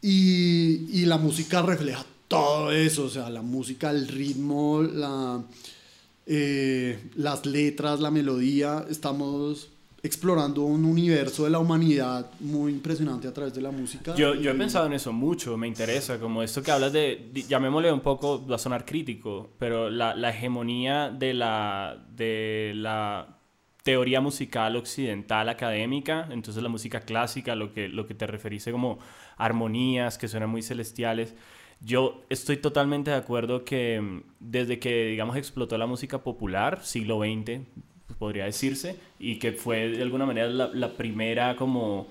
Y, 0.00 1.00
y 1.00 1.04
la 1.06 1.18
música 1.18 1.62
refleja 1.62 2.04
todo 2.26 2.72
eso, 2.72 3.04
o 3.04 3.08
sea, 3.08 3.30
la 3.30 3.42
música, 3.42 3.90
el 3.90 4.08
ritmo, 4.08 4.82
la, 4.82 5.42
eh, 6.30 7.10
las 7.16 7.46
letras, 7.46 8.00
la 8.00 8.10
melodía, 8.10 8.84
estamos 8.90 9.70
explorando 10.02 10.62
un 10.62 10.84
universo 10.84 11.44
de 11.44 11.50
la 11.50 11.58
humanidad 11.58 12.30
muy 12.40 12.72
impresionante 12.72 13.26
a 13.26 13.32
través 13.32 13.54
de 13.54 13.62
la 13.62 13.70
música. 13.70 14.14
Yo, 14.14 14.34
yo 14.34 14.50
he 14.50 14.54
pensado 14.54 14.86
en 14.86 14.92
eso 14.92 15.12
mucho, 15.12 15.56
me 15.56 15.66
interesa, 15.66 16.20
como 16.20 16.42
esto 16.42 16.62
que 16.62 16.70
hablas 16.70 16.92
de, 16.92 17.30
llamémosle 17.48 17.90
un 17.90 18.00
poco, 18.00 18.46
va 18.46 18.56
a 18.56 18.58
sonar 18.58 18.84
crítico, 18.84 19.50
pero 19.58 19.90
la, 19.90 20.14
la 20.14 20.30
hegemonía 20.30 21.08
de 21.10 21.32
la, 21.34 22.06
de 22.14 22.72
la 22.76 23.38
teoría 23.82 24.20
musical 24.20 24.76
occidental 24.76 25.48
académica, 25.48 26.28
entonces 26.30 26.62
la 26.62 26.68
música 26.68 27.00
clásica, 27.00 27.56
lo 27.56 27.72
que, 27.72 27.88
lo 27.88 28.06
que 28.06 28.14
te 28.14 28.26
referiste 28.26 28.70
como 28.70 28.98
armonías 29.38 30.18
que 30.18 30.28
suenan 30.28 30.50
muy 30.50 30.62
celestiales. 30.62 31.34
Yo 31.80 32.22
estoy 32.28 32.56
totalmente 32.56 33.10
de 33.10 33.16
acuerdo 33.16 33.64
que 33.64 34.00
mm, 34.00 34.22
desde 34.40 34.78
que, 34.78 35.06
digamos, 35.06 35.36
explotó 35.36 35.78
la 35.78 35.86
música 35.86 36.22
popular, 36.22 36.80
siglo 36.84 37.20
XX, 37.20 37.60
podría 38.18 38.46
decirse, 38.46 38.96
y 39.20 39.38
que 39.38 39.52
fue 39.52 39.88
de 39.90 40.02
alguna 40.02 40.26
manera 40.26 40.48
la, 40.48 40.68
la 40.74 40.92
primera 40.94 41.54
como 41.56 42.08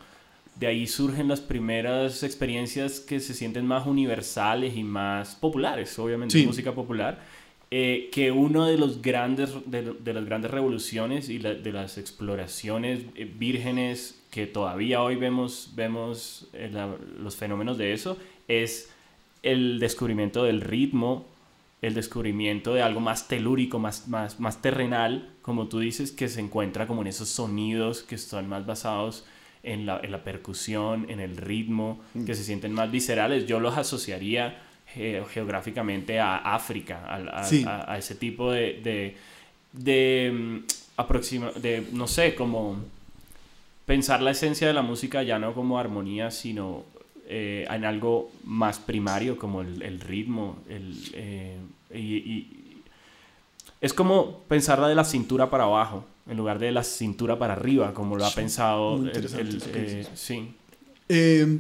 de 0.56 0.68
ahí 0.68 0.88
surgen 0.88 1.28
las 1.28 1.42
primeras 1.42 2.24
experiencias 2.24 3.00
que 3.02 3.20
se 3.20 3.34
sienten 3.34 3.66
más 3.68 3.86
universales 3.86 4.76
y 4.76 4.84
más 4.84 5.36
populares, 5.36 5.98
obviamente, 6.00 6.40
Sí. 6.40 6.46
música 6.46 6.74
popular. 6.74 7.20
eh, 7.70 8.10
que 8.14 8.32
uno 8.32 8.66
de 8.66 8.78
los 8.78 9.02
grandes 9.02 9.50
de, 9.66 9.82
de 10.00 10.14
las 10.14 10.24
grandes 10.24 10.50
revoluciones 10.52 11.28
y 11.28 11.38
la- 11.40 11.54
de 11.54 11.74
las 11.74 11.98
exploraciones 11.98 13.02
eh, 13.16 13.30
vírgenes 13.38 14.18
que 14.32 14.48
todavía 14.48 15.02
hoy 15.04 15.18
vemos 15.18 15.74
vemos 15.76 16.48
eh, 16.54 16.70
la- 16.72 16.96
los 17.20 17.36
fenómenos 17.36 17.78
de 17.78 17.92
eso 17.92 18.18
es 18.48 18.90
el 19.44 19.80
descubrimiento 19.80 20.44
del 20.44 20.62
ritmo 20.62 21.26
el 21.82 21.94
descubrimiento 21.94 22.74
de 22.74 22.82
algo 22.82 23.00
más 23.00 23.28
telúrico 23.28 23.78
más 23.80 24.08
más 24.08 24.40
más 24.40 24.62
terrenal 24.62 25.30
como 25.44 25.68
tú 25.68 25.80
dices 25.80 26.12
que 26.12 26.28
se 26.28 26.40
encuentra 26.42 26.88
como 26.88 27.02
en 27.02 27.08
esos 27.08 27.30
sonidos 27.30 28.02
que 28.04 28.16
están 28.16 28.50
más 28.50 28.66
basados 28.66 29.26
en 29.64 29.86
la, 29.86 30.00
en 30.02 30.12
la 30.12 30.24
percusión, 30.24 31.08
en 31.10 31.20
el 31.20 31.36
ritmo, 31.36 32.00
que 32.26 32.36
se 32.36 32.44
sienten 32.46 32.72
más 32.72 32.90
viscerales. 32.90 33.48
Yo 33.48 33.60
los 33.60 33.78
asociaría 33.78 34.62
ge- 34.94 35.24
geográficamente 35.34 36.20
a 36.22 36.38
África, 36.38 37.04
a, 37.06 37.44
Sí. 37.44 37.66
a- 37.68 37.92
a 37.92 37.98
ese 37.98 38.16
tipo 38.16 38.52
de, 38.52 38.80
de, 38.82 39.18
de, 39.74 40.32
mm, 40.34 40.58
aproxima- 41.02 41.52
de, 41.54 41.86
no 41.92 42.08
sé, 42.08 42.34
como 42.36 42.78
pensar 43.86 44.22
la 44.22 44.32
esencia 44.32 44.68
de 44.68 44.74
la 44.74 44.82
música 44.84 45.24
ya 45.24 45.40
no 45.40 45.54
como 45.54 45.80
armonía, 45.80 46.32
sino 46.32 46.84
eh, 47.28 47.66
en 47.70 47.86
algo 47.86 48.32
más 48.46 48.80
primario, 48.80 49.38
como 49.38 49.62
el, 49.62 49.82
el 49.82 50.00
ritmo, 50.00 50.58
el, 50.70 50.96
eh, 51.14 51.58
y, 51.94 51.98
y- 51.98 52.54
es 53.82 53.94
como 53.94 54.40
pensarla 54.48 54.88
de 54.88 54.96
la 54.96 55.04
cintura 55.04 55.50
para 55.50 55.66
abajo, 55.66 56.04
en 56.28 56.38
lugar 56.38 56.58
de 56.60 56.72
la 56.72 56.84
cintura 56.84 57.38
para 57.38 57.54
arriba, 57.54 57.94
como 57.94 58.16
lo 58.18 58.26
ha 58.26 58.32
pensado 58.32 58.96
el- 58.96 59.10
el- 59.10 59.62
eh, 59.74 60.08
sí. 60.16 60.54
Eh, 61.10 61.60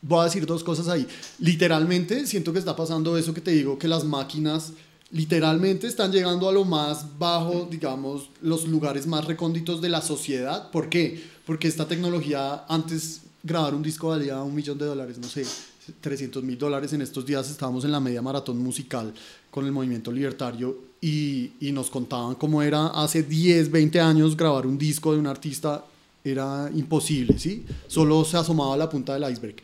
voy 0.00 0.20
a 0.20 0.24
decir 0.24 0.44
dos 0.44 0.64
cosas 0.64 0.88
ahí. 0.88 1.06
Literalmente 1.38 2.26
siento 2.26 2.52
que 2.52 2.58
está 2.58 2.74
pasando 2.74 3.16
eso 3.16 3.32
que 3.32 3.40
te 3.40 3.52
digo, 3.52 3.78
que 3.78 3.88
las 3.88 4.04
máquinas 4.04 4.72
literalmente 5.12 5.86
están 5.86 6.10
llegando 6.10 6.48
a 6.48 6.52
lo 6.52 6.64
más 6.64 7.18
bajo, 7.18 7.68
digamos, 7.70 8.30
los 8.40 8.66
lugares 8.66 9.06
más 9.06 9.24
recónditos 9.26 9.80
de 9.82 9.88
la 9.90 10.00
sociedad. 10.00 10.70
¿Por 10.70 10.88
qué? 10.88 11.22
Porque 11.46 11.68
esta 11.68 11.86
tecnología, 11.86 12.64
antes 12.68 13.22
grabar 13.42 13.74
un 13.74 13.82
disco 13.82 14.08
valía 14.08 14.40
un 14.42 14.54
millón 14.54 14.78
de 14.78 14.86
dólares, 14.86 15.18
no 15.18 15.28
sé, 15.28 15.44
300 16.00 16.42
mil 16.42 16.58
dólares. 16.58 16.92
En 16.92 17.02
estos 17.02 17.26
días 17.26 17.50
estábamos 17.50 17.84
en 17.84 17.92
la 17.92 18.00
media 18.00 18.22
maratón 18.22 18.58
musical 18.58 19.12
con 19.50 19.66
el 19.66 19.72
movimiento 19.72 20.12
libertario 20.12 20.92
y, 21.00 21.52
y 21.60 21.72
nos 21.72 21.90
contaban 21.90 22.36
cómo 22.36 22.62
era 22.62 22.88
hace 22.88 23.22
10, 23.22 23.70
20 23.70 24.00
años 24.00 24.36
grabar 24.36 24.66
un 24.66 24.78
disco 24.78 25.12
de 25.12 25.18
un 25.18 25.26
artista 25.26 25.84
era 26.24 26.70
imposible, 26.74 27.38
¿sí? 27.38 27.64
Solo 27.88 28.24
se 28.24 28.36
asomaba 28.36 28.74
a 28.74 28.76
la 28.76 28.88
punta 28.88 29.14
del 29.18 29.30
iceberg. 29.30 29.56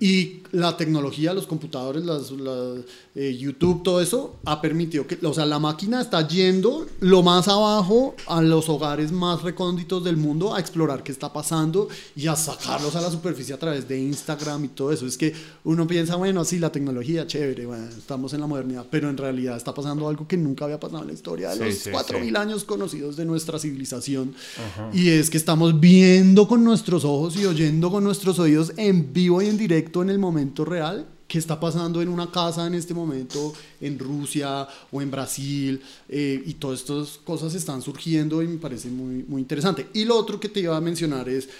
Y 0.00 0.42
la 0.52 0.76
tecnología, 0.76 1.32
los 1.32 1.46
computadores, 1.46 2.04
las, 2.04 2.30
las, 2.32 2.78
eh, 3.14 3.36
YouTube, 3.36 3.82
todo 3.82 4.00
eso 4.00 4.36
ha 4.44 4.60
permitido 4.60 5.06
que, 5.06 5.18
o 5.24 5.32
sea, 5.34 5.46
la 5.46 5.58
máquina 5.58 6.00
está 6.00 6.26
yendo 6.26 6.86
lo 7.00 7.22
más 7.22 7.46
abajo 7.48 8.14
a 8.26 8.40
los 8.42 8.68
hogares 8.68 9.12
más 9.12 9.42
recónditos 9.42 10.02
del 10.04 10.16
mundo 10.16 10.54
a 10.54 10.60
explorar 10.60 11.02
qué 11.02 11.12
está 11.12 11.32
pasando 11.32 11.88
y 12.16 12.26
a 12.26 12.34
sacarlos 12.34 12.96
a 12.96 13.00
la 13.00 13.10
superficie 13.10 13.54
a 13.54 13.58
través 13.58 13.86
de 13.88 14.00
Instagram 14.00 14.64
y 14.64 14.68
todo 14.68 14.92
eso. 14.92 15.06
Es 15.06 15.16
que 15.16 15.32
uno 15.64 15.86
piensa, 15.86 16.16
bueno, 16.16 16.44
sí, 16.44 16.58
la 16.58 16.72
tecnología, 16.72 17.26
chévere, 17.26 17.66
bueno, 17.66 17.86
estamos 17.88 18.32
en 18.32 18.40
la 18.40 18.46
modernidad, 18.46 18.86
pero 18.90 19.08
en 19.08 19.16
realidad 19.16 19.56
está 19.56 19.72
pasando 19.74 20.08
algo 20.08 20.26
que 20.26 20.36
nunca 20.36 20.64
había 20.64 20.80
pasado 20.80 21.02
en 21.02 21.08
la 21.08 21.14
historia 21.14 21.50
de 21.50 21.56
Sí, 21.56 21.90
los 21.92 22.04
sí, 22.04 22.14
4.000 22.14 22.28
sí. 22.30 22.36
años 22.36 22.64
conocidos 22.64 23.16
de 23.16 23.24
nuestra 23.24 23.58
civilización. 23.58 24.34
Y 24.92 25.08
es 25.10 25.30
que 25.30 25.36
estamos 25.36 25.78
viendo 26.00 26.48
con 26.48 26.64
nuestros 26.64 27.04
ojos 27.04 27.36
y 27.36 27.44
oyendo 27.44 27.90
con 27.90 28.02
nuestros 28.02 28.38
oídos 28.38 28.72
en 28.78 29.12
vivo 29.12 29.42
y 29.42 29.48
en 29.48 29.58
directo 29.58 30.00
en 30.00 30.08
el 30.08 30.18
momento 30.18 30.64
real 30.64 31.06
qué 31.28 31.36
está 31.36 31.60
pasando 31.60 32.00
en 32.00 32.08
una 32.08 32.30
casa 32.30 32.66
en 32.66 32.74
este 32.74 32.94
momento 32.94 33.52
en 33.82 33.98
Rusia 33.98 34.66
o 34.90 35.02
en 35.02 35.10
Brasil 35.10 35.82
eh, 36.08 36.42
y 36.46 36.54
todas 36.54 36.80
estas 36.80 37.18
cosas 37.18 37.54
están 37.54 37.82
surgiendo 37.82 38.42
y 38.42 38.48
me 38.48 38.56
parece 38.56 38.88
muy, 38.88 39.24
muy 39.28 39.42
interesante. 39.42 39.88
Y 39.92 40.06
lo 40.06 40.16
otro 40.16 40.40
que 40.40 40.48
te 40.48 40.60
iba 40.60 40.74
a 40.74 40.80
mencionar 40.80 41.28
es, 41.28 41.50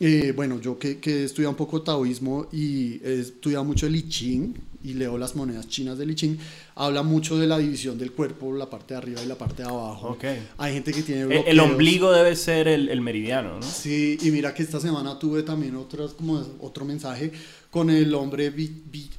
eh, 0.00 0.32
bueno, 0.34 0.60
yo 0.60 0.78
que, 0.78 0.98
que 0.98 1.20
he 1.20 1.24
estudiado 1.24 1.50
un 1.50 1.56
poco 1.56 1.82
taoísmo 1.82 2.48
y 2.52 3.00
he 3.04 3.20
estudiado 3.20 3.64
mucho 3.64 3.86
el 3.86 3.96
I 3.96 4.08
Ching 4.08 4.54
y 4.82 4.94
leo 4.94 5.18
las 5.18 5.36
monedas 5.36 5.68
chinas 5.68 5.98
del 5.98 6.10
I 6.10 6.14
Ching, 6.14 6.38
habla 6.76 7.02
mucho 7.02 7.36
de 7.36 7.46
la 7.46 7.58
división 7.58 7.98
del 7.98 8.12
cuerpo, 8.12 8.50
la 8.56 8.70
parte 8.70 8.94
de 8.94 8.98
arriba 8.98 9.22
y 9.22 9.26
la 9.26 9.36
parte 9.36 9.62
de 9.62 9.68
abajo. 9.68 10.08
Ok. 10.12 10.24
Hay 10.56 10.72
gente 10.72 10.92
que 10.92 11.02
tiene 11.02 11.22
El, 11.24 11.32
el 11.32 11.42
bloqueos. 11.42 11.70
ombligo 11.72 12.12
debe 12.12 12.34
ser 12.34 12.66
el, 12.66 12.88
el 12.88 13.00
meridiano, 13.02 13.60
¿no? 13.60 13.62
Sí, 13.62 14.16
y 14.22 14.30
mira 14.30 14.54
que 14.54 14.62
esta 14.62 14.80
semana 14.80 15.18
tuve 15.18 15.42
también 15.42 15.76
otras, 15.76 16.12
como 16.14 16.42
otro 16.60 16.86
mensaje 16.86 17.30
con 17.70 17.90
el 17.90 18.14
hombre, 18.14 18.48
Vi- 18.48 18.72
Vi- 18.90 19.10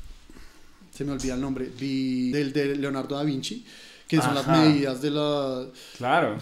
se 0.93 1.05
me 1.05 1.11
olvida 1.11 1.35
el 1.35 1.41
nombre, 1.41 1.69
Vi- 1.79 2.31
del 2.31 2.51
de 2.53 2.75
Leonardo 2.75 3.15
da 3.15 3.23
Vinci, 3.23 3.63
que 4.11 4.21
son 4.21 4.35
las 4.35 4.45
Ajá. 4.45 4.57
medidas 4.61 5.01
de 5.01 5.09
la... 5.09 5.65
Claro. 5.97 6.35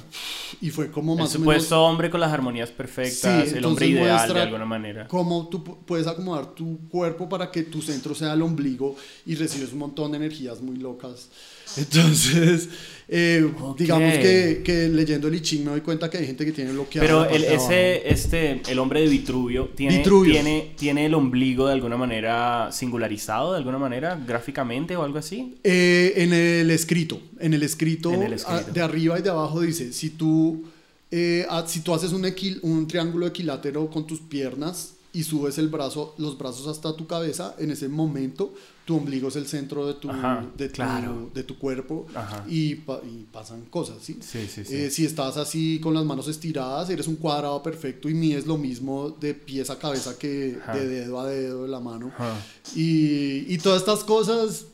Y 0.59 0.71
fue 0.71 0.89
como 0.89 1.13
El 1.13 1.19
más 1.19 1.29
o 1.29 1.37
supuesto 1.37 1.75
menos 1.75 1.91
hombre 1.91 2.09
con 2.09 2.19
las 2.19 2.33
armonías 2.33 2.71
perfectas, 2.71 3.47
Sí, 3.49 3.57
el 3.57 3.63
hombre 3.63 3.85
ideal 3.85 4.33
de 4.33 4.41
alguna 4.41 4.65
manera. 4.65 5.07
cómo 5.07 5.47
tú 5.49 5.63
pu- 5.63 5.77
puedes 5.85 6.07
acomodar 6.07 6.47
tu 6.55 6.79
cuerpo 6.89 7.29
para 7.29 7.51
que 7.51 7.61
tu 7.61 7.79
centro 7.83 8.15
sea 8.15 8.33
el 8.33 8.41
ombligo 8.41 8.95
y 9.23 9.35
recibes 9.35 9.71
un 9.71 9.77
montón 9.79 10.11
de 10.11 10.17
energías 10.17 10.61
muy 10.61 10.77
locas. 10.77 11.29
Entonces, 11.77 12.69
eh, 13.07 13.51
digamos 13.77 14.13
que, 14.17 14.61
que 14.63 14.87
leyendo 14.89 15.27
el 15.29 15.35
I 15.35 15.41
Ching 15.41 15.63
me 15.65 15.71
doy 15.71 15.81
cuenta 15.81 16.09
que 16.09 16.17
hay 16.17 16.25
gente 16.27 16.45
que 16.45 16.51
tiene 16.51 16.71
bloqueado 16.71 17.07
Pero 17.07 17.25
el, 17.25 17.43
ese, 17.43 18.07
este, 18.09 18.61
el 18.69 18.77
hombre 18.79 19.01
de 19.01 19.07
Vitruvio 19.07 19.69
tiene, 19.75 19.97
Vitruvio. 19.97 20.33
tiene, 20.33 20.73
tiene 20.77 21.05
el 21.07 21.13
ombligo 21.13 21.65
de 21.67 21.73
alguna 21.73 21.97
manera 21.97 22.69
singularizado, 22.71 23.51
de 23.53 23.57
alguna 23.57 23.77
manera, 23.79 24.19
gráficamente 24.27 24.95
o 24.95 25.03
algo 25.03 25.17
así. 25.17 25.55
Eh, 25.63 26.13
en 26.17 26.33
el 26.33 26.69
escrito, 26.71 27.19
en 27.39 27.53
el 27.53 27.63
escrito, 27.63 28.13
En 28.13 28.23
el 28.23 28.33
escrito. 28.33 28.71
de 28.71 28.81
arriba 28.81 29.17
y 29.17 29.21
de 29.23 29.29
abajo 29.29 29.61
dice, 29.61 29.91
si 29.93 30.11
tú, 30.11 30.65
eh, 31.11 31.47
si 31.65 31.79
tú 31.81 31.93
haces 31.93 32.11
un, 32.11 32.23
equil- 32.25 32.59
un 32.61 32.87
triángulo 32.87 33.25
equilátero 33.27 33.89
con 33.89 34.05
tus 34.05 34.19
piernas 34.19 34.93
y 35.11 35.23
subes 35.23 35.57
el 35.57 35.69
brazo, 35.69 36.13
los 36.17 36.37
brazos 36.37 36.67
hasta 36.67 36.95
tu 36.95 37.07
cabeza, 37.07 37.55
en 37.57 37.71
ese 37.71 37.87
momento 37.89 38.53
tu 38.85 38.95
ombligo 38.97 39.27
es 39.29 39.35
el 39.35 39.47
centro 39.47 39.85
de 39.87 39.93
tu, 39.95 40.09
Ajá, 40.09 40.45
de 40.57 40.67
tu, 40.67 40.73
claro. 40.75 41.29
de 41.33 41.43
tu 41.43 41.57
cuerpo 41.59 42.07
y, 42.47 42.75
pa- 42.75 43.01
y 43.03 43.25
pasan 43.31 43.65
cosas, 43.65 43.97
¿sí? 44.01 44.17
Sí, 44.21 44.47
sí, 44.47 44.65
sí. 44.65 44.75
Eh, 44.75 44.89
si 44.91 45.05
estás 45.05 45.37
así 45.37 45.79
con 45.79 45.93
las 45.93 46.05
manos 46.05 46.27
estiradas, 46.27 46.89
eres 46.89 47.07
un 47.07 47.15
cuadrado 47.15 47.61
perfecto 47.63 48.09
y 48.09 48.13
mides 48.15 48.45
lo 48.47 48.57
mismo 48.57 49.09
de 49.19 49.33
pies 49.35 49.69
a 49.69 49.77
cabeza 49.79 50.17
que 50.17 50.57
Ajá. 50.61 50.75
de 50.75 50.87
dedo 50.87 51.19
a 51.19 51.27
dedo 51.27 51.63
de 51.63 51.69
la 51.69 51.79
mano. 51.79 52.11
Y, 52.75 53.51
y 53.53 53.57
todas 53.59 53.79
estas 53.81 54.03
cosas, 54.03 54.65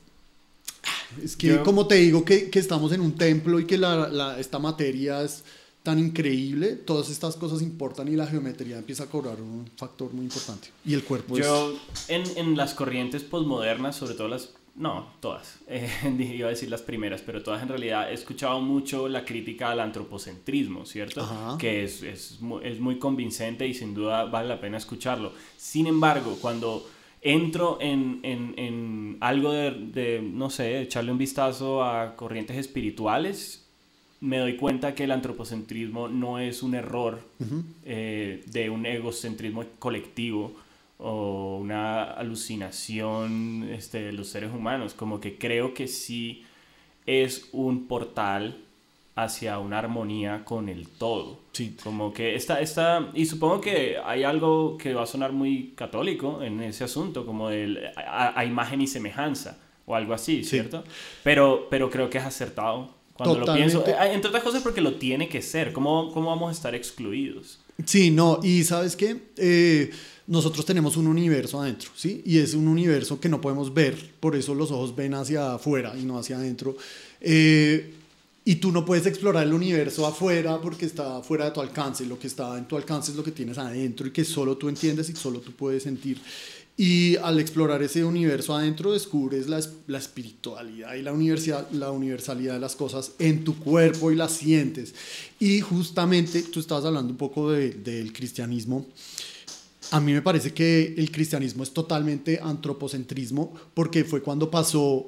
es 1.23 1.36
que 1.36 1.47
Yo- 1.47 1.63
como 1.63 1.88
te 1.88 1.95
digo 1.95 2.23
que, 2.25 2.49
que 2.49 2.59
estamos 2.59 2.91
en 2.93 3.01
un 3.01 3.15
templo 3.15 3.59
y 3.59 3.65
que 3.65 3.77
la, 3.77 4.07
la- 4.09 4.39
esta 4.39 4.59
materia 4.59 5.21
es 5.23 5.43
tan 5.86 5.99
increíble, 5.99 6.75
todas 6.75 7.11
estas 7.11 7.36
cosas 7.36 7.61
importan 7.61 8.07
y 8.07 8.15
la 8.15 8.25
geometría 8.25 8.79
empieza 8.79 9.03
a 9.03 9.05
cobrar 9.05 9.39
un 9.39 9.69
factor 9.77 10.11
muy 10.11 10.25
importante. 10.25 10.69
Y 10.83 10.95
el 10.95 11.03
cuerpo 11.03 11.38
Yo, 11.38 11.77
en, 12.07 12.23
en 12.38 12.57
las 12.57 12.73
corrientes 12.73 13.21
posmodernas, 13.21 13.95
sobre 13.95 14.15
todo 14.15 14.27
las, 14.27 14.49
no, 14.75 15.13
todas, 15.19 15.59
eh, 15.67 15.88
iba 16.36 16.47
a 16.47 16.49
decir 16.49 16.71
las 16.71 16.81
primeras, 16.81 17.21
pero 17.21 17.43
todas 17.43 17.61
en 17.61 17.69
realidad 17.69 18.09
he 18.09 18.15
escuchado 18.15 18.59
mucho 18.61 19.07
la 19.07 19.23
crítica 19.23 19.69
al 19.69 19.79
antropocentrismo, 19.79 20.88
¿cierto? 20.88 21.21
Ajá. 21.21 21.55
Que 21.59 21.83
es, 21.83 22.01
es, 22.01 22.39
es 22.63 22.79
muy 22.79 22.97
convincente 22.97 23.67
y 23.67 23.75
sin 23.75 23.93
duda 23.93 24.25
vale 24.25 24.49
la 24.49 24.59
pena 24.59 24.77
escucharlo. 24.77 25.33
Sin 25.55 25.86
embargo, 25.86 26.36
cuando 26.41 26.89
entro 27.21 27.77
en, 27.79 28.21
en, 28.23 28.55
en 28.57 29.17
algo 29.21 29.51
de, 29.51 29.69
de, 29.69 30.19
no 30.19 30.49
sé, 30.49 30.81
echarle 30.81 31.11
un 31.11 31.19
vistazo 31.19 31.83
a 31.83 32.15
corrientes 32.15 32.57
espirituales, 32.57 33.64
me 34.22 34.38
doy 34.38 34.55
cuenta 34.55 34.95
que 34.95 35.03
el 35.03 35.11
antropocentrismo 35.11 36.07
no 36.07 36.39
es 36.39 36.63
un 36.63 36.76
error 36.76 37.22
eh, 37.84 38.43
de 38.47 38.70
un 38.70 38.86
egocentrismo 38.86 39.63
colectivo 39.80 40.55
o 40.97 41.57
una 41.57 42.03
alucinación 42.03 43.68
este, 43.72 44.01
de 44.01 44.13
los 44.13 44.28
seres 44.28 44.51
humanos. 44.51 44.93
Como 44.93 45.20
que 45.20 45.38
creo 45.38 45.74
que 45.74 45.88
sí 45.88 46.43
es 47.05 47.49
un 47.51 47.88
portal 47.88 48.57
hacia 49.16 49.59
una 49.59 49.80
armonía 49.80 50.43
con 50.43 50.70
el 50.70 50.88
todo. 50.88 51.39
Sí. 51.53 51.76
Como 51.84 52.13
que 52.13 52.36
esta, 52.36 52.59
esta, 52.59 53.11
y 53.13 53.26
supongo 53.26 53.61
que 53.61 53.97
hay 54.03 54.24
algo 54.24 54.78
que 54.78 54.93
va 54.93 55.03
a 55.03 55.07
sonar 55.07 55.32
muy 55.32 55.74
católico 55.76 56.41
en 56.41 56.61
ese 56.61 56.84
asunto, 56.84 57.26
como 57.26 57.47
a, 57.47 58.39
a 58.39 58.45
imagen 58.45 58.82
y 58.82 58.88
semejanza, 58.88 59.57
o 59.86 59.95
algo 59.95 60.13
así, 60.13 60.43
¿cierto? 60.43 60.84
Pero, 61.24 61.68
pero 61.70 61.89
creo 61.89 62.09
que 62.09 62.18
es 62.18 62.26
acertado 62.26 62.95
cuando 63.16 63.39
Totalmente. 63.39 63.74
lo 63.74 63.84
pienso. 63.84 64.03
Eh, 64.03 64.13
Entre 64.13 64.28
otras 64.30 64.43
cosas 64.43 64.61
porque 64.61 64.82
lo 64.82 64.95
tiene 64.95 65.30
que 65.30 65.41
ser. 65.41 65.74
¿Cómo, 65.74 66.11
cómo 66.13 66.30
vamos 66.30 66.49
a 66.49 66.51
estar 66.51 66.76
excluidos? 66.76 67.59
Sí, 67.86 68.11
no, 68.11 68.39
y 68.43 68.63
sabes 68.63 68.95
qué, 68.95 69.18
Eh, 69.38 69.91
nosotros 70.28 70.66
tenemos 70.66 70.97
un 70.97 71.07
universo 71.07 71.61
adentro, 71.61 71.91
¿sí? 71.95 72.22
Y 72.26 72.39
es 72.39 72.53
un 72.55 72.68
universo 72.68 73.20
que 73.20 73.30
no 73.30 73.39
podemos 73.41 73.74
ver, 73.74 73.95
por 74.20 74.36
eso 74.36 74.55
los 74.55 74.72
ojos 74.72 74.95
ven 74.95 75.13
hacia 75.13 75.53
afuera 75.53 75.93
y 75.99 76.03
no 76.03 76.18
hacia 76.18 76.38
adentro. 76.38 76.76
Eh, 77.22 77.93
y 78.43 78.55
tú 78.55 78.72
no 78.72 78.86
puedes 78.86 79.05
explorar 79.07 79.43
el 79.43 79.53
universo 79.53 80.05
afuera 80.05 80.59
porque 80.61 80.86
está 80.86 81.22
fuera 81.22 81.45
de 81.45 81.51
tu 81.51 81.61
alcance, 81.61 82.05
lo 82.05 82.18
que 82.18 82.28
está 82.28 82.57
en 82.57 82.66
tu 82.66 82.78
alcance 82.78 83.11
es 83.11 83.18
lo 83.18 83.24
que 83.24 83.32
tienes 83.32 83.57
adentro 83.57 84.07
y 84.07 84.11
que 84.11 84.24
solo 84.24 84.55
tú 84.57 84.70
entiendes 84.70 85.09
y 85.09 85.16
solo 85.16 85.39
tú 85.39 85.51
puedes 85.51 85.84
sentir. 85.84 86.20
Y 86.78 87.15
al 87.17 87.39
explorar 87.39 87.82
ese 87.84 88.03
universo 88.03 88.53
adentro 88.53 88.91
descubres 88.91 89.47
la, 89.47 89.61
la 89.88 89.97
espiritualidad 89.97 90.93
y 90.95 91.01
la, 91.01 91.13
la 91.71 91.91
universalidad 91.91 92.55
de 92.55 92.59
las 92.59 92.76
cosas 92.76 93.11
en 93.17 93.45
tu 93.45 93.57
cuerpo 93.57 94.11
y 94.11 94.15
las 94.15 94.34
sientes. 94.34 94.93
Y 95.39 95.61
justamente 95.61 96.43
tú 96.43 96.59
estabas 96.59 96.84
hablando 96.84 97.11
un 97.11 97.17
poco 97.17 97.51
de, 97.51 97.69
del 97.71 98.11
cristianismo. 98.11 98.86
A 99.91 100.01
mí 100.01 100.11
me 100.11 100.21
parece 100.21 100.53
que 100.53 100.95
el 100.97 101.11
cristianismo 101.11 101.63
es 101.63 101.71
totalmente 101.71 102.41
antropocentrismo 102.43 103.53
porque 103.73 104.03
fue 104.03 104.21
cuando 104.21 104.51
pasó 104.51 105.07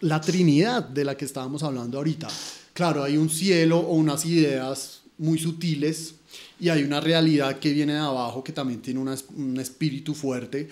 la 0.00 0.20
Trinidad 0.20 0.82
de 0.82 1.04
la 1.04 1.16
que 1.16 1.26
estábamos 1.26 1.62
hablando 1.62 1.98
ahorita. 1.98 2.26
Claro, 2.72 3.04
hay 3.04 3.16
un 3.16 3.30
cielo 3.30 3.78
o 3.78 3.94
unas 3.94 4.24
ideas 4.24 5.02
muy 5.16 5.38
sutiles 5.38 6.14
y 6.60 6.68
hay 6.68 6.82
una 6.82 7.00
realidad 7.00 7.58
que 7.58 7.72
viene 7.72 7.94
de 7.94 8.00
abajo 8.00 8.42
que 8.42 8.52
también 8.52 8.80
tiene 8.80 9.00
una, 9.00 9.14
un 9.36 9.58
espíritu 9.60 10.14
fuerte, 10.14 10.68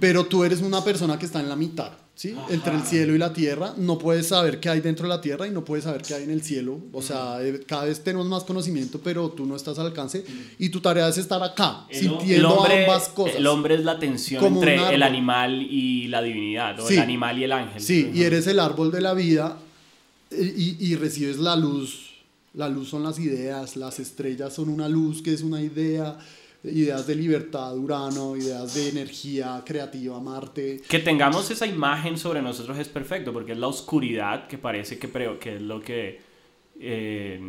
pero 0.00 0.26
tú 0.26 0.44
eres 0.44 0.60
una 0.60 0.82
persona 0.84 1.18
que 1.18 1.26
está 1.26 1.40
en 1.40 1.48
la 1.48 1.56
mitad, 1.56 1.90
¿sí? 2.14 2.36
Entre 2.48 2.74
el 2.74 2.82
cielo 2.82 3.14
y 3.14 3.18
la 3.18 3.32
tierra, 3.32 3.74
no 3.76 3.98
puedes 3.98 4.28
saber 4.28 4.60
qué 4.60 4.68
hay 4.68 4.80
dentro 4.80 5.08
de 5.08 5.14
la 5.14 5.20
tierra 5.20 5.46
y 5.46 5.50
no 5.50 5.64
puedes 5.64 5.84
saber 5.84 6.02
qué 6.02 6.14
hay 6.14 6.24
en 6.24 6.30
el 6.30 6.42
cielo, 6.42 6.78
o 6.92 7.02
sea, 7.02 7.38
eh, 7.42 7.62
cada 7.66 7.84
vez 7.86 8.02
tenemos 8.04 8.26
más 8.26 8.44
conocimiento, 8.44 9.00
pero 9.02 9.30
tú 9.30 9.44
no 9.44 9.56
estás 9.56 9.78
al 9.78 9.86
alcance 9.86 10.24
y 10.58 10.68
tu 10.68 10.80
tarea 10.80 11.08
es 11.08 11.18
estar 11.18 11.42
acá, 11.42 11.86
sintiendo 11.90 12.64
ambas 12.64 13.08
cosas. 13.08 13.36
El 13.36 13.46
hombre 13.48 13.74
es 13.74 13.84
la 13.84 13.98
tensión 13.98 14.44
entre 14.44 14.94
el 14.94 15.02
animal 15.02 15.62
y 15.62 16.06
la 16.08 16.22
divinidad, 16.22 16.78
o 16.80 16.88
el 16.88 16.98
animal 17.00 17.38
y 17.38 17.44
el 17.44 17.52
ángel. 17.52 17.82
Sí, 17.82 18.10
y 18.14 18.22
eres 18.22 18.46
el 18.46 18.60
árbol 18.60 18.92
de 18.92 19.00
la 19.00 19.14
vida 19.14 19.58
eh, 20.30 20.54
y, 20.56 20.76
y 20.92 20.96
recibes 20.96 21.38
la 21.38 21.56
luz 21.56 22.03
la 22.54 22.68
luz 22.68 22.88
son 22.88 23.02
las 23.02 23.18
ideas, 23.18 23.76
las 23.76 23.98
estrellas 23.98 24.52
son 24.54 24.68
una 24.68 24.88
luz 24.88 25.22
que 25.22 25.32
es 25.32 25.42
una 25.42 25.60
idea, 25.60 26.16
ideas 26.62 27.06
de 27.06 27.16
libertad, 27.16 27.76
Urano, 27.76 28.36
ideas 28.36 28.74
de 28.74 28.88
energía 28.88 29.62
creativa, 29.66 30.20
Marte. 30.20 30.80
Que 30.88 31.00
tengamos 31.00 31.50
esa 31.50 31.66
imagen 31.66 32.16
sobre 32.16 32.40
nosotros 32.42 32.78
es 32.78 32.88
perfecto, 32.88 33.32
porque 33.32 33.52
es 33.52 33.58
la 33.58 33.66
oscuridad 33.66 34.46
que 34.46 34.56
parece 34.56 34.98
que, 34.98 35.08
que 35.40 35.56
es 35.56 35.62
lo 35.62 35.80
que 35.80 36.20
eh, 36.80 37.40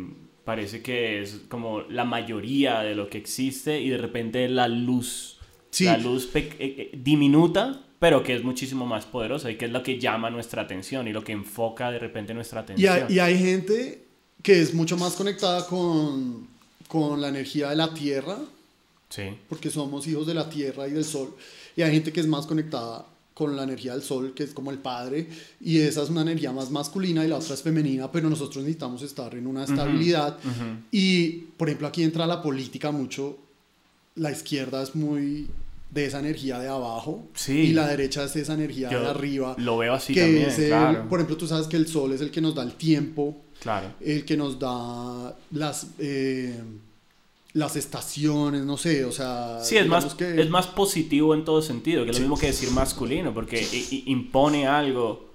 parece 0.44 0.82
que 0.82 1.22
es 1.22 1.42
como 1.48 1.82
la 1.82 2.04
mayoría 2.04 2.80
de 2.80 2.94
lo 2.94 3.08
que 3.08 3.18
existe 3.18 3.80
y 3.80 3.88
de 3.90 3.98
repente 3.98 4.48
la 4.48 4.66
luz, 4.66 5.38
la 5.80 5.98
luz 5.98 6.30
eh, 6.34 6.50
eh, 6.58 6.90
diminuta, 6.96 7.80
pero 8.00 8.24
que 8.24 8.34
es 8.34 8.42
muchísimo 8.42 8.86
más 8.86 9.06
poderosa 9.06 9.50
y 9.50 9.56
que 9.56 9.66
es 9.66 9.70
lo 9.70 9.84
que 9.84 10.00
llama 10.00 10.30
nuestra 10.30 10.62
atención 10.62 11.06
y 11.06 11.12
lo 11.12 11.22
que 11.22 11.32
enfoca 11.32 11.92
de 11.92 12.00
repente 12.00 12.34
nuestra 12.34 12.60
atención. 12.60 13.06
y 13.08 13.18
hay 13.20 13.38
gente 13.38 14.05
que 14.46 14.62
es 14.62 14.72
mucho 14.74 14.96
más 14.96 15.14
conectada 15.14 15.66
con, 15.66 16.46
con 16.86 17.20
la 17.20 17.30
energía 17.30 17.70
de 17.70 17.74
la 17.74 17.92
tierra, 17.92 18.38
sí. 19.08 19.24
porque 19.48 19.70
somos 19.70 20.06
hijos 20.06 20.24
de 20.24 20.34
la 20.34 20.48
tierra 20.48 20.86
y 20.86 20.92
del 20.92 21.04
sol, 21.04 21.34
y 21.74 21.82
hay 21.82 21.90
gente 21.90 22.12
que 22.12 22.20
es 22.20 22.28
más 22.28 22.46
conectada 22.46 23.04
con 23.34 23.56
la 23.56 23.64
energía 23.64 23.94
del 23.94 24.02
sol, 24.02 24.34
que 24.36 24.44
es 24.44 24.54
como 24.54 24.70
el 24.70 24.78
padre, 24.78 25.26
y 25.60 25.80
esa 25.80 26.04
es 26.04 26.10
una 26.10 26.20
energía 26.22 26.52
más 26.52 26.70
masculina 26.70 27.24
y 27.24 27.28
la 27.28 27.38
otra 27.38 27.54
es 27.54 27.62
femenina, 27.62 28.12
pero 28.12 28.30
nosotros 28.30 28.62
necesitamos 28.62 29.02
estar 29.02 29.34
en 29.34 29.48
una 29.48 29.64
estabilidad. 29.64 30.38
Y, 30.92 31.30
por 31.56 31.68
ejemplo, 31.68 31.88
aquí 31.88 32.04
entra 32.04 32.24
la 32.24 32.40
política 32.40 32.92
mucho, 32.92 33.36
la 34.14 34.30
izquierda 34.30 34.80
es 34.80 34.94
muy 34.94 35.48
de 35.90 36.06
esa 36.06 36.20
energía 36.20 36.60
de 36.60 36.68
abajo 36.68 37.26
sí. 37.34 37.52
y 37.52 37.72
la 37.72 37.88
derecha 37.88 38.22
es 38.22 38.36
esa 38.36 38.54
energía 38.54 38.90
de 38.90 39.06
arriba. 39.08 39.56
Lo 39.58 39.76
veo 39.76 39.92
así 39.92 40.14
también, 40.14 41.08
Por 41.08 41.18
ejemplo, 41.18 41.36
tú 41.36 41.48
sabes 41.48 41.66
que 41.66 41.76
el 41.76 41.88
sol 41.88 42.12
es 42.12 42.20
el 42.20 42.30
que 42.30 42.40
nos 42.40 42.54
da 42.54 42.62
el 42.62 42.74
tiempo, 42.74 43.42
Claro. 43.60 43.92
El 44.00 44.24
que 44.24 44.36
nos 44.36 44.58
da 44.58 45.36
las, 45.50 45.88
eh, 45.98 46.60
las 47.52 47.76
estaciones, 47.76 48.64
no 48.64 48.76
sé, 48.76 49.04
o 49.04 49.12
sea... 49.12 49.60
Sí, 49.62 49.76
es 49.76 49.86
más, 49.86 50.14
que... 50.14 50.40
es 50.40 50.50
más 50.50 50.66
positivo 50.66 51.34
en 51.34 51.44
todo 51.44 51.62
sentido, 51.62 52.04
que 52.04 52.10
es 52.10 52.16
lo 52.16 52.20
mismo 52.20 52.38
que 52.38 52.46
decir 52.46 52.70
masculino, 52.70 53.32
porque 53.32 53.66
impone 54.06 54.66
algo 54.66 55.26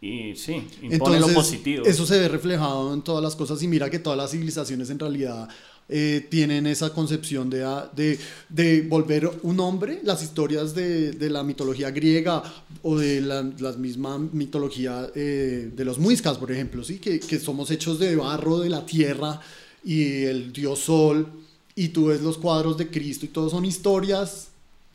y 0.00 0.36
sí, 0.36 0.66
impone 0.82 1.18
lo 1.18 1.28
positivo. 1.28 1.84
Eso 1.86 2.04
se 2.06 2.18
ve 2.18 2.28
reflejado 2.28 2.92
en 2.92 3.02
todas 3.02 3.22
las 3.22 3.34
cosas 3.34 3.62
y 3.62 3.68
mira 3.68 3.88
que 3.88 3.98
todas 3.98 4.18
las 4.18 4.30
civilizaciones 4.30 4.90
en 4.90 4.98
realidad 4.98 5.48
eh, 5.88 6.26
tienen 6.30 6.66
esa 6.66 6.94
concepción 6.94 7.50
de, 7.50 7.62
ah, 7.62 7.90
de, 7.94 8.18
de, 8.48 8.82
volver 8.82 9.30
un 9.42 9.60
hombre, 9.60 10.00
las 10.02 10.22
historias 10.22 10.74
de, 10.74 11.12
de 11.12 11.28
la 11.28 11.42
mitología 11.42 11.90
griega 11.90 12.42
o 12.82 12.96
de 12.96 13.20
la, 13.20 13.42
misma 13.76 14.18
mitología 14.18 15.10
eh, 15.14 15.70
de 15.74 15.84
los 15.84 15.98
muiscas, 15.98 16.38
por 16.38 16.50
ejemplo, 16.50 16.82
¿sí? 16.82 16.98
Que, 16.98 17.20
que, 17.20 17.38
somos 17.38 17.70
hechos 17.70 17.98
de 17.98 18.16
barro 18.16 18.60
de 18.60 18.70
la 18.70 18.86
tierra 18.86 19.40
y 19.84 20.24
el 20.24 20.52
dios 20.54 20.78
sol, 20.78 21.28
y 21.74 21.88
tú 21.88 22.06
ves 22.06 22.22
los 22.22 22.38
cuadros 22.38 22.78
de 22.78 22.88
Cristo 22.88 23.26
y 23.26 23.28
todo. 23.28 23.50
Son 23.50 23.66
historias 23.66 24.48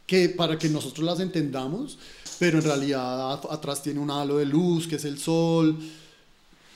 que 0.07 0.29
para 0.29 0.57
que 0.57 0.69
nosotros 0.69 1.05
las 1.05 1.19
entendamos, 1.19 1.99
pero 2.39 2.57
en 2.57 2.63
realidad 2.63 3.39
atrás 3.51 3.83
tiene 3.83 3.99
un 3.99 4.09
halo 4.09 4.37
de 4.37 4.45
luz, 4.45 4.87
que 4.87 4.95
es 4.95 5.05
el 5.05 5.19
sol, 5.19 5.77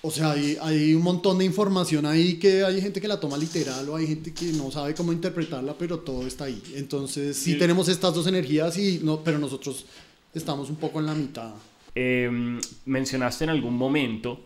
o 0.06 0.12
sea, 0.12 0.32
hay, 0.32 0.58
hay, 0.62 0.94
un 0.94 1.02
montón 1.02 1.38
de 1.38 1.46
información 1.46 2.06
ahí 2.06 2.34
que 2.34 2.66
hay 2.66 2.82
gente 2.82 3.00
que 3.00 3.08
la 3.08 3.22
toma 3.22 3.38
literal 3.38 3.88
o 3.88 3.96
hay 3.96 4.06
gente 4.06 4.34
que 4.34 4.48
no 4.48 4.70
sabe 4.70 4.94
cómo 4.94 5.14
interpretarla, 5.14 5.76
pero 5.80 6.00
todo 6.00 6.28
está 6.28 6.44
ahí. 6.44 6.62
Entonces, 6.76 7.38
sí, 7.38 7.58
tenemos 7.58 7.88
estas 7.88 8.14
dos 8.14 8.28
energías, 8.28 8.78
y 8.78 9.00
no, 9.02 9.24
pero 9.24 9.40
nosotros 9.40 9.86
estamos 10.34 10.70
un 10.70 10.76
poco 10.76 11.00
en 11.00 11.06
la 11.06 11.16
mitad. 11.16 11.54
Em, 11.96 12.60
mencionaste 12.86 13.46
en 13.46 13.52
algún 13.52 13.78
momento 13.78 14.42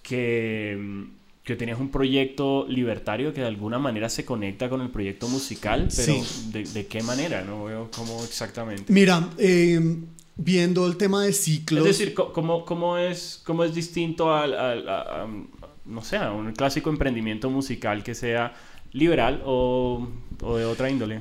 que, 0.00 1.06
que 1.42 1.56
tenías 1.56 1.80
un 1.80 1.90
proyecto 1.90 2.64
libertario 2.68 3.34
que 3.34 3.40
de 3.40 3.48
alguna 3.48 3.80
manera 3.80 4.08
se 4.08 4.24
conecta 4.24 4.68
con 4.68 4.80
el 4.80 4.90
proyecto 4.90 5.26
musical, 5.26 5.88
pero 5.96 6.14
de, 6.52 6.62
¿de, 6.62 6.86
qué 6.86 7.02
manera? 7.02 7.42
No 7.42 7.64
veo 7.64 7.90
cómo 7.90 8.22
exactamente. 8.22 8.92
Mira, 8.92 9.28
eh, 9.38 9.80
viendo 10.38 10.86
el 10.86 10.96
tema 10.96 11.24
de 11.24 11.32
ciclos. 11.32 11.86
Es 11.86 11.98
decir, 11.98 12.14
¿cómo, 12.14 12.64
cómo, 12.64 12.96
es, 12.96 13.42
cómo 13.44 13.64
es 13.64 13.74
distinto 13.74 14.32
al, 14.32 14.54
a, 14.54 15.26
no 15.84 16.02
sé, 16.02 16.16
a 16.16 16.32
un 16.32 16.52
clásico 16.52 16.88
emprendimiento 16.88 17.50
musical 17.50 18.02
que 18.02 18.14
sea 18.14 18.54
liberal 18.92 19.42
o, 19.44 20.08
o 20.40 20.56
de 20.56 20.64
otra 20.64 20.88
índole? 20.88 21.20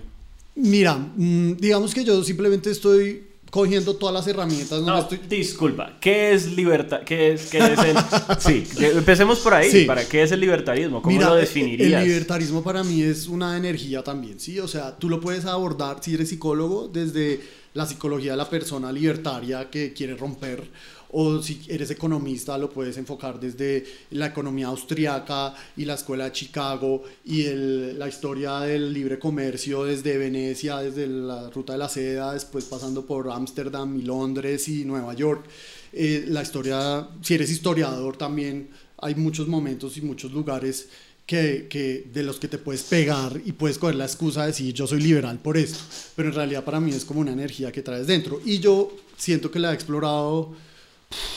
Mira, 0.56 0.96
mm, 0.96 1.58
digamos 1.58 1.94
que 1.94 2.04
yo 2.04 2.24
simplemente 2.24 2.72
estoy 2.72 3.24
cogiendo 3.50 3.96
todas 3.96 4.14
las 4.14 4.28
herramientas. 4.28 4.82
No, 4.82 5.00
estoy... 5.00 5.20
disculpa, 5.30 5.98
¿qué 6.00 6.34
es 6.34 6.52
libertad? 6.52 7.02
¿Qué 7.04 7.34
es, 7.34 7.48
qué 7.48 7.58
es 7.60 7.80
el...? 7.80 7.98
sí, 8.40 8.68
empecemos 8.80 9.40
por 9.40 9.54
ahí. 9.54 9.86
¿Para 9.86 10.08
qué 10.08 10.24
es 10.24 10.32
el 10.32 10.40
libertarismo? 10.40 11.02
¿Cómo 11.02 11.20
lo 11.20 11.36
definirías? 11.36 12.02
El 12.02 12.08
libertarismo 12.08 12.64
para 12.64 12.84
mí 12.84 13.02
es 13.02 13.28
una 13.28 13.58
energía 13.58 14.04
también, 14.04 14.40
¿sí? 14.40 14.60
O 14.60 14.68
sea, 14.68 14.96
tú 14.98 15.10
lo 15.10 15.20
puedes 15.20 15.46
abordar, 15.46 15.98
si 16.02 16.14
eres 16.14 16.30
psicólogo, 16.30 16.88
desde 16.88 17.42
la 17.78 17.86
psicología 17.86 18.32
de 18.32 18.38
la 18.38 18.50
persona 18.50 18.92
libertaria 18.92 19.70
que 19.70 19.94
quiere 19.94 20.16
romper, 20.16 20.68
o 21.12 21.40
si 21.44 21.62
eres 21.68 21.92
economista 21.92 22.58
lo 22.58 22.72
puedes 22.72 22.98
enfocar 22.98 23.40
desde 23.40 23.86
la 24.12 24.26
economía 24.26 24.66
austriaca 24.68 25.54
y 25.78 25.86
la 25.86 25.94
escuela 25.94 26.26
de 26.26 26.32
Chicago 26.32 27.04
y 27.24 27.44
el, 27.44 28.00
la 28.00 28.08
historia 28.08 28.62
del 28.62 28.92
libre 28.92 29.20
comercio 29.20 29.84
desde 29.84 30.18
Venecia, 30.18 30.78
desde 30.78 31.06
la 31.06 31.52
ruta 31.52 31.74
de 31.74 31.80
la 31.80 31.88
seda, 31.88 32.34
después 32.34 32.66
pasando 32.66 33.06
por 33.06 33.30
Ámsterdam 33.30 34.00
y 34.00 34.02
Londres 34.02 34.68
y 34.70 34.84
Nueva 34.84 35.14
York. 35.14 35.46
Eh, 35.94 36.26
la 36.30 36.42
historia, 36.42 37.08
si 37.22 37.36
eres 37.36 37.52
historiador 37.52 38.18
también, 38.18 38.70
hay 38.98 39.14
muchos 39.14 39.48
momentos 39.48 39.96
y 39.98 40.02
muchos 40.02 40.32
lugares 40.32 40.90
que, 41.28 41.68
que, 41.70 42.08
de 42.12 42.24
los 42.24 42.40
que 42.40 42.48
te 42.48 42.58
puedes 42.58 42.84
pegar 42.84 43.40
y 43.46 43.52
puedes 43.52 43.78
coger 43.78 43.96
la 43.96 44.06
excusa 44.06 44.42
de 44.42 44.48
decir 44.48 44.74
yo 44.74 44.88
soy 44.88 45.02
liberal 45.02 45.38
por 45.38 45.58
esto, 45.58 45.80
pero 46.16 46.30
en 46.30 46.36
realidad 46.36 46.64
para 46.64 46.80
mí 46.80 46.92
es 46.92 47.04
como 47.04 47.20
una 47.20 47.34
energía 47.34 47.72
que 47.72 47.84
traes 47.84 48.08
dentro 48.08 48.42
y 48.44 48.60
yo 48.60 48.96
siento 49.18 49.52
que 49.52 49.60
la 49.60 49.72
he 49.72 49.76
explorado 49.76 50.54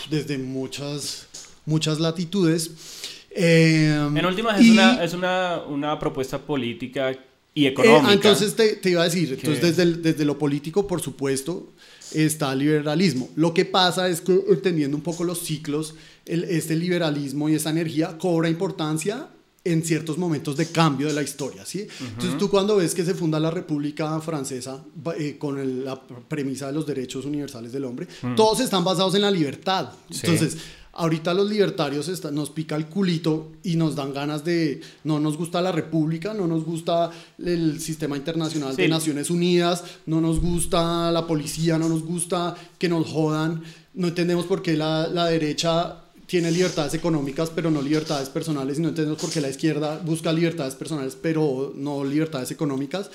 desde 0.09 0.39
muchas, 0.39 1.27
muchas 1.67 1.99
latitudes. 1.99 2.71
Eh, 3.33 4.09
en 4.15 4.25
últimas 4.27 4.61
es, 4.61 4.71
una, 4.71 5.05
es 5.05 5.13
una, 5.13 5.63
una, 5.69 5.99
propuesta 5.99 6.39
política 6.39 7.13
y 7.53 7.67
económica. 7.67 8.11
Eh, 8.11 8.15
entonces 8.15 8.55
te, 8.55 8.77
te, 8.77 8.91
iba 8.91 9.03
a 9.03 9.05
decir, 9.05 9.33
entonces 9.33 9.77
desde, 9.77 9.95
desde 9.95 10.25
lo 10.25 10.39
político, 10.39 10.87
por 10.87 11.01
supuesto, 11.01 11.73
está 12.15 12.53
el 12.53 12.61
liberalismo. 12.61 13.29
Lo 13.35 13.53
que 13.55 13.65
pasa 13.65 14.09
es 14.09 14.21
que 14.21 14.41
entendiendo 14.49 14.97
un 14.97 15.03
poco 15.03 15.25
los 15.25 15.41
ciclos, 15.41 15.95
el, 16.27 16.45
este 16.45 16.77
liberalismo 16.77 17.49
y 17.49 17.57
esa 17.57 17.71
energía 17.71 18.19
cobra 18.19 18.49
importancia 18.49 19.29
en 19.63 19.85
ciertos 19.85 20.17
momentos 20.17 20.57
de 20.57 20.67
cambio 20.67 21.07
de 21.07 21.13
la 21.13 21.23
historia, 21.23 21.67
¿sí? 21.67 21.87
Entonces 22.01 22.39
tú 22.39 22.49
cuando 22.49 22.77
ves 22.77 22.95
que 22.95 23.05
se 23.05 23.15
funda 23.15 23.39
la 23.39 23.51
República 23.51 24.19
Francesa 24.21 24.83
eh, 25.19 25.37
con 25.39 25.85
la 25.85 26.01
premisa 26.01 26.69
de 26.69 26.73
los 26.73 26.87
derechos 26.87 27.27
universales 27.27 27.73
del 27.73 27.85
hombre, 27.85 28.09
todos 28.37 28.61
están 28.61 28.85
basados 28.85 29.15
en 29.15 29.23
la 29.23 29.31
libertad. 29.31 29.91
Entonces, 30.09 30.57
ahorita 30.93 31.35
los 31.35 31.49
libertarios 31.49 32.09
nos 32.33 32.51
pica 32.51 32.75
el 32.77 32.87
culito 32.87 33.53
y 33.63 33.77
nos 33.77 33.97
dan 33.97 34.15
ganas 34.15 34.45
de, 34.45 34.81
no 35.05 35.21
nos 35.21 35.37
gusta 35.37 35.61
la 35.61 35.73
República, 35.73 36.33
no 36.33 36.47
nos 36.47 36.65
gusta 36.65 37.11
el 37.39 37.81
sistema 37.81 38.17
internacional 38.17 38.75
de 38.75 38.89
Naciones 38.89 39.29
Unidas, 39.29 39.85
no 40.07 40.23
nos 40.23 40.41
gusta 40.41 41.11
la 41.11 41.27
policía, 41.27 41.79
no 41.79 41.89
nos 41.89 42.03
gusta 42.03 42.57
que 42.79 42.89
nos 42.89 43.07
jodan, 43.07 43.63
no 43.93 44.09
entendemos 44.09 44.47
por 44.47 44.63
qué 44.63 44.77
la, 44.77 45.07
la 45.07 45.27
derecha 45.27 46.05
tiene 46.31 46.53
libertades 46.53 46.95
económicas, 46.95 47.51
pero 47.51 47.73
no 47.73 47.83
libertades 47.83 48.29
personales, 48.29 48.79
y 48.79 48.83
no 48.83 48.91
entendemos 48.91 49.21
por 49.21 49.33
qué 49.33 49.41
la 49.41 49.49
izquierda 49.49 49.99
busca 49.99 50.33
libertades 50.33 50.77
personales, 50.77 51.19
pero 51.21 51.73
no 51.75 52.05
libertades 52.05 52.53
económicas. 52.53 53.11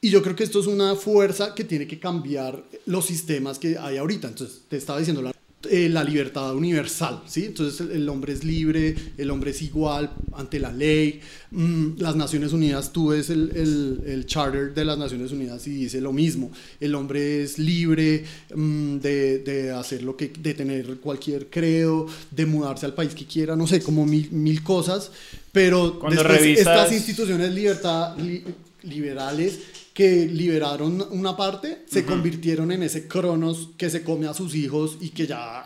Y 0.00 0.08
yo 0.08 0.22
creo 0.22 0.34
que 0.34 0.44
esto 0.44 0.60
es 0.60 0.66
una 0.66 0.94
fuerza 0.94 1.54
que 1.54 1.64
tiene 1.64 1.86
que 1.86 2.00
cambiar 2.00 2.64
los 2.86 3.04
sistemas 3.04 3.58
que 3.58 3.76
hay 3.76 3.98
ahorita. 3.98 4.28
Entonces, 4.28 4.62
te 4.66 4.78
estaba 4.78 4.98
diciendo 4.98 5.20
la, 5.20 5.34
eh, 5.70 5.88
la 5.88 6.04
libertad 6.04 6.54
universal, 6.54 7.22
¿sí? 7.26 7.46
Entonces, 7.46 7.80
el, 7.80 7.90
el 7.92 8.08
hombre 8.08 8.32
es 8.32 8.44
libre, 8.44 8.94
el 9.18 9.30
hombre 9.30 9.50
es 9.52 9.62
igual 9.62 10.10
ante 10.32 10.58
la 10.58 10.72
ley. 10.72 11.20
Mm, 11.50 11.98
las 11.98 12.16
Naciones 12.16 12.52
Unidas, 12.52 12.92
tú 12.92 13.08
ves 13.08 13.30
el, 13.30 13.50
el, 13.54 14.02
el 14.06 14.26
charter 14.26 14.74
de 14.74 14.84
las 14.84 14.98
Naciones 14.98 15.32
Unidas 15.32 15.66
y 15.66 15.70
dice 15.70 16.00
lo 16.00 16.12
mismo. 16.12 16.50
El 16.80 16.94
hombre 16.94 17.42
es 17.42 17.58
libre 17.58 18.24
mm, 18.54 18.96
de, 18.98 19.38
de 19.40 19.70
hacer 19.72 20.02
lo 20.02 20.16
que, 20.16 20.28
de 20.38 20.54
tener 20.54 20.96
cualquier 20.96 21.46
credo, 21.48 22.06
de 22.30 22.46
mudarse 22.46 22.86
al 22.86 22.94
país 22.94 23.14
que 23.14 23.24
quiera, 23.24 23.54
no 23.56 23.66
sé, 23.66 23.80
como 23.80 24.04
mil, 24.06 24.30
mil 24.32 24.62
cosas. 24.62 25.10
Pero 25.52 25.98
Cuando 26.00 26.22
después 26.22 26.40
revisas- 26.40 26.58
estas 26.60 26.92
instituciones 26.92 27.52
libertad, 27.52 28.16
li- 28.18 28.42
liberales 28.82 29.58
que 29.94 30.26
liberaron 30.26 31.06
una 31.12 31.36
parte, 31.36 31.84
se 31.88 32.04
convirtieron 32.04 32.72
en 32.72 32.82
ese 32.82 33.06
cronos 33.08 33.70
que 33.78 33.88
se 33.88 34.02
come 34.02 34.26
a 34.26 34.34
sus 34.34 34.54
hijos 34.56 34.98
y 35.00 35.10
que 35.10 35.26
ya... 35.26 35.64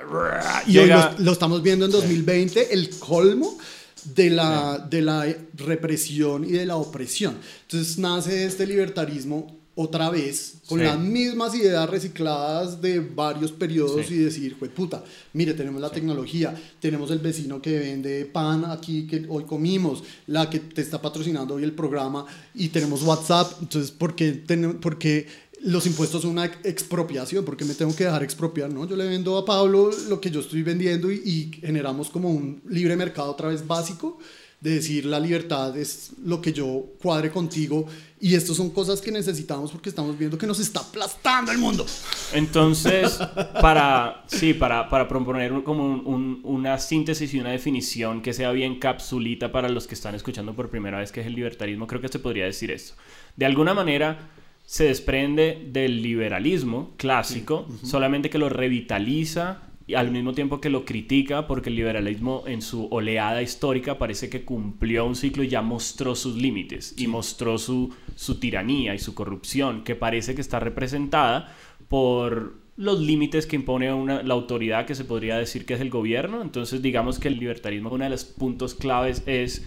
Y 0.66 0.72
Llega- 0.72 1.08
hoy 1.12 1.16
lo, 1.18 1.24
lo 1.24 1.32
estamos 1.32 1.62
viendo 1.62 1.86
en 1.86 1.90
2020, 1.90 2.72
el 2.74 2.90
colmo 2.98 3.56
de 4.04 4.30
la, 4.30 4.78
de 4.78 5.02
la 5.02 5.26
represión 5.54 6.44
y 6.44 6.52
de 6.52 6.66
la 6.66 6.76
opresión. 6.76 7.36
Entonces 7.62 7.98
nace 7.98 8.44
este 8.44 8.66
libertarismo 8.66 9.57
otra 9.80 10.10
vez 10.10 10.54
con 10.66 10.80
Sí. 10.80 10.84
las 10.84 10.98
mismas 10.98 11.54
ideas 11.54 11.88
recicladas 11.88 12.82
de 12.82 12.98
varios 12.98 13.52
periodos 13.52 14.06
Sí. 14.06 14.14
y 14.14 14.18
decir, 14.18 14.56
fue 14.58 14.68
puta, 14.68 15.04
mire, 15.32 15.54
tenemos 15.54 15.80
la 15.80 15.88
tecnología, 15.90 16.52
tenemos 16.80 17.12
el 17.12 17.20
vecino 17.20 17.62
que 17.62 17.78
vende 17.78 18.24
pan 18.26 18.64
aquí 18.64 19.06
que 19.06 19.24
hoy 19.28 19.44
comimos, 19.44 20.02
la 20.26 20.50
que 20.50 20.58
te 20.58 20.82
está 20.82 21.00
patrocinando 21.00 21.54
hoy 21.54 21.62
el 21.62 21.72
programa 21.72 22.26
y 22.54 22.68
tenemos 22.70 23.02
WhatsApp, 23.04 23.52
entonces, 23.60 23.92
¿por 23.92 24.16
qué, 24.16 24.32
ten- 24.32 24.80
por 24.80 24.98
qué 24.98 25.26
los 25.62 25.86
impuestos 25.86 26.22
son 26.22 26.32
una 26.32 26.46
ex- 26.46 26.58
expropiación? 26.64 27.44
¿Por 27.44 27.56
qué 27.56 27.64
me 27.64 27.74
tengo 27.74 27.94
que 27.94 28.04
dejar 28.04 28.22
expropiar? 28.24 28.72
No, 28.72 28.84
yo 28.88 28.96
le 28.96 29.06
vendo 29.06 29.36
a 29.38 29.44
Pablo 29.44 29.90
lo 30.08 30.20
que 30.20 30.30
yo 30.32 30.40
estoy 30.40 30.62
vendiendo 30.64 31.10
y, 31.12 31.22
y 31.24 31.50
generamos 31.60 32.10
como 32.10 32.30
un 32.30 32.60
libre 32.68 32.96
mercado 32.96 33.30
otra 33.30 33.48
vez 33.48 33.64
básico 33.66 34.18
de 34.60 34.70
decir 34.70 35.04
la 35.04 35.20
libertad 35.20 35.76
es 35.76 36.10
lo 36.24 36.40
que 36.40 36.52
yo 36.52 36.84
cuadre 37.00 37.30
contigo 37.30 37.86
y 38.20 38.34
estas 38.34 38.56
son 38.56 38.70
cosas 38.70 39.00
que 39.00 39.12
necesitamos 39.12 39.70
porque 39.70 39.88
estamos 39.88 40.18
viendo 40.18 40.36
que 40.36 40.48
nos 40.48 40.58
está 40.58 40.80
aplastando 40.80 41.52
el 41.52 41.58
mundo. 41.58 41.86
Entonces, 42.34 43.18
para, 43.60 44.24
sí, 44.26 44.54
para, 44.54 44.88
para 44.88 45.06
proponer 45.06 45.52
como 45.62 45.84
un- 45.86 46.02
un- 46.06 46.40
una 46.42 46.78
síntesis 46.78 47.32
y 47.34 47.38
una 47.38 47.50
definición 47.50 48.20
que 48.20 48.32
sea 48.32 48.50
bien 48.52 48.78
capsulita 48.80 49.52
para 49.52 49.68
los 49.68 49.86
que 49.86 49.94
están 49.94 50.14
escuchando 50.16 50.54
por 50.54 50.70
primera 50.70 50.98
vez 50.98 51.12
que 51.12 51.20
es 51.20 51.26
el 51.28 51.34
libertarismo, 51.34 51.86
creo 51.86 52.00
que 52.00 52.08
se 52.08 52.18
podría 52.18 52.44
decir 52.44 52.70
esto. 52.72 52.94
De 53.36 53.46
alguna 53.46 53.74
manera 53.74 54.30
se 54.66 54.84
desprende 54.84 55.68
del 55.72 56.02
liberalismo 56.02 56.92
clásico, 56.96 57.66
solamente 57.84 58.28
que 58.28 58.38
lo 58.38 58.48
revitaliza 58.48 59.62
y 59.88 59.94
al 59.94 60.10
mismo 60.10 60.34
tiempo 60.34 60.60
que 60.60 60.68
lo 60.68 60.84
critica 60.84 61.46
porque 61.46 61.70
el 61.70 61.76
liberalismo 61.76 62.44
en 62.46 62.60
su 62.60 62.88
oleada 62.90 63.40
histórica 63.40 63.96
parece 63.96 64.28
que 64.28 64.44
cumplió 64.44 65.06
un 65.06 65.16
ciclo 65.16 65.42
y 65.42 65.48
ya 65.48 65.62
mostró 65.62 66.14
sus 66.14 66.36
límites 66.36 66.94
y 66.98 67.06
mostró 67.06 67.56
su, 67.56 67.94
su 68.14 68.38
tiranía 68.38 68.94
y 68.94 68.98
su 68.98 69.14
corrupción 69.14 69.84
que 69.84 69.96
parece 69.96 70.34
que 70.34 70.42
está 70.42 70.60
representada 70.60 71.56
por 71.88 72.54
los 72.76 73.00
límites 73.00 73.46
que 73.46 73.56
impone 73.56 73.90
una, 73.90 74.22
la 74.22 74.34
autoridad 74.34 74.84
que 74.84 74.94
se 74.94 75.06
podría 75.06 75.38
decir 75.38 75.64
que 75.64 75.72
es 75.72 75.80
el 75.80 75.88
gobierno. 75.88 76.42
Entonces 76.42 76.82
digamos 76.82 77.18
que 77.18 77.28
el 77.28 77.38
libertarismo, 77.38 77.90
uno 77.90 78.04
de 78.04 78.10
los 78.10 78.26
puntos 78.26 78.74
claves 78.74 79.22
es 79.24 79.66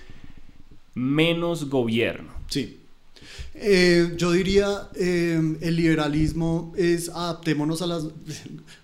menos 0.94 1.68
gobierno. 1.68 2.32
Sí. 2.46 2.81
Eh, 3.54 4.14
yo 4.18 4.32
diría, 4.32 4.90
eh, 4.96 5.58
el 5.62 5.76
liberalismo 5.76 6.74
es 6.78 7.10
adaptémonos 7.10 7.82
a 7.82 7.88
las... 7.88 8.04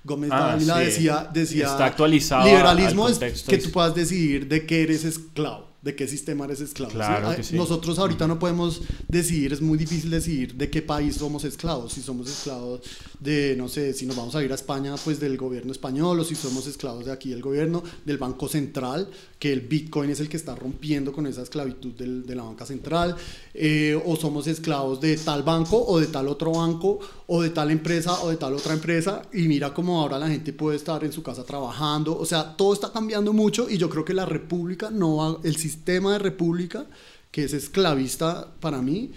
Gómez 0.04 0.30
Ah, 0.32 0.52
Dávila 0.52 0.80
sí. 0.80 0.86
decía, 0.86 1.30
decía... 1.34 1.66
Está 1.68 1.86
actualizado 1.86 2.46
Liberalismo 2.46 3.08
al 3.08 3.24
es 3.24 3.44
que 3.44 3.58
tú 3.58 3.72
puedas 3.72 3.96
decidir 3.96 4.48
de 4.48 4.66
qué 4.66 4.84
eres 4.84 5.04
esclavo, 5.04 5.67
de 5.82 5.96
qué 5.96 6.08
sistema 6.08 6.46
eres 6.46 6.60
esclavo. 6.60 6.92
¿sí? 6.92 6.98
Claro 6.98 7.30
Ah, 7.30 7.36
que 7.36 7.44
sí. 7.44 7.56
Nosotros 7.56 7.98
ahorita 8.00 8.28
no 8.28 8.40
podemos 8.40 8.82
decidir, 9.08 9.54
es 9.54 9.62
muy 9.62 9.78
difícil 9.78 10.10
decidir 10.10 10.56
de 10.56 10.70
qué 10.70 10.82
país 10.82 11.16
somos 11.16 11.44
esclavos. 11.44 11.94
Si 11.94 12.02
somos 12.02 12.28
esclavos 12.30 12.82
de, 13.20 13.56
no 13.58 13.70
sé, 13.70 13.94
si 13.94 14.06
nos 14.06 14.16
vamos 14.16 14.36
a 14.36 14.44
ir 14.44 14.52
a 14.52 14.56
España, 14.56 14.96
pues 15.04 15.20
del 15.20 15.38
gobierno 15.38 15.72
español, 15.72 16.20
o 16.20 16.24
si 16.24 16.36
somos 16.36 16.68
esclavos 16.68 17.06
de 17.06 17.12
aquí 17.12 17.30
del 17.30 17.42
gobierno, 17.42 17.84
del 18.06 18.18
Banco 18.18 18.48
Central, 18.50 19.10
que 19.40 19.54
el 19.54 19.62
Bitcoin 19.62 20.10
es 20.10 20.20
el 20.20 20.28
que 20.30 20.38
está 20.38 20.56
rompiendo 20.56 21.14
con 21.14 21.28
esa 21.28 21.44
esclavitud 21.44 21.94
del- 21.94 22.26
de 22.26 22.36
la 22.36 22.44
banca 22.44 22.66
central, 22.66 23.16
eh, 23.54 24.00
o 24.06 24.16
somos 24.16 24.48
esclavos 24.48 25.00
de 25.00 25.16
tal 25.18 25.44
banco 25.44 25.78
o 25.86 26.00
de 26.00 26.08
tal 26.08 26.28
otro 26.28 26.52
banco, 26.52 27.00
o 27.28 27.42
de 27.42 27.50
tal 27.52 27.72
empresa 27.72 28.22
o 28.24 28.30
de 28.30 28.38
tal 28.38 28.54
otra 28.54 28.74
empresa, 28.74 29.22
y 29.34 29.48
mira 29.48 29.74
cómo 29.74 30.02
ahora 30.02 30.18
la 30.18 30.28
gente 30.28 30.54
puede 30.54 30.78
estar 30.78 31.04
en 31.04 31.12
su 31.12 31.22
casa 31.24 31.44
trabajando, 31.44 32.18
o 32.18 32.26
sea, 32.26 32.56
todo 32.58 32.74
está 32.74 32.92
cambiando 32.92 33.32
mucho 33.34 33.70
y 33.70 33.78
yo 33.78 33.90
creo 33.90 34.04
que 34.06 34.14
la 34.14 34.26
república 34.26 34.90
no 34.90 35.18
va, 35.18 35.38
el 35.44 35.58
sistema 35.68 36.14
de 36.14 36.20
república, 36.20 36.86
que 37.32 37.44
es 37.44 37.54
esclavista 37.54 38.54
para 38.60 38.82
mí, 38.82 39.12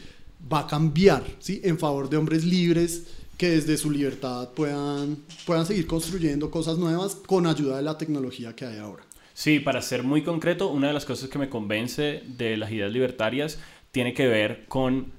va 0.52 0.60
a 0.60 0.66
cambiar, 0.66 1.24
¿sí? 1.38 1.60
En 1.64 1.78
favor 1.78 2.08
de 2.08 2.16
hombres 2.16 2.44
libres 2.44 3.06
que 3.36 3.50
desde 3.50 3.76
su 3.76 3.90
libertad 3.90 4.50
puedan, 4.50 5.16
puedan 5.46 5.64
seguir 5.64 5.86
construyendo 5.86 6.50
cosas 6.50 6.76
nuevas 6.76 7.14
con 7.14 7.46
ayuda 7.46 7.76
de 7.76 7.82
la 7.82 7.96
tecnología 7.96 8.54
que 8.54 8.66
hay 8.66 8.78
ahora. 8.78 9.04
Sí, 9.32 9.60
para 9.60 9.80
ser 9.80 10.02
muy 10.02 10.22
concreto, 10.22 10.68
una 10.68 10.88
de 10.88 10.92
las 10.92 11.06
cosas 11.06 11.30
que 11.30 11.38
me 11.38 11.48
convence 11.48 12.22
de 12.26 12.56
las 12.56 12.70
ideas 12.70 12.92
libertarias 12.92 13.58
tiene 13.92 14.12
que 14.12 14.26
ver 14.26 14.66
con 14.66 15.12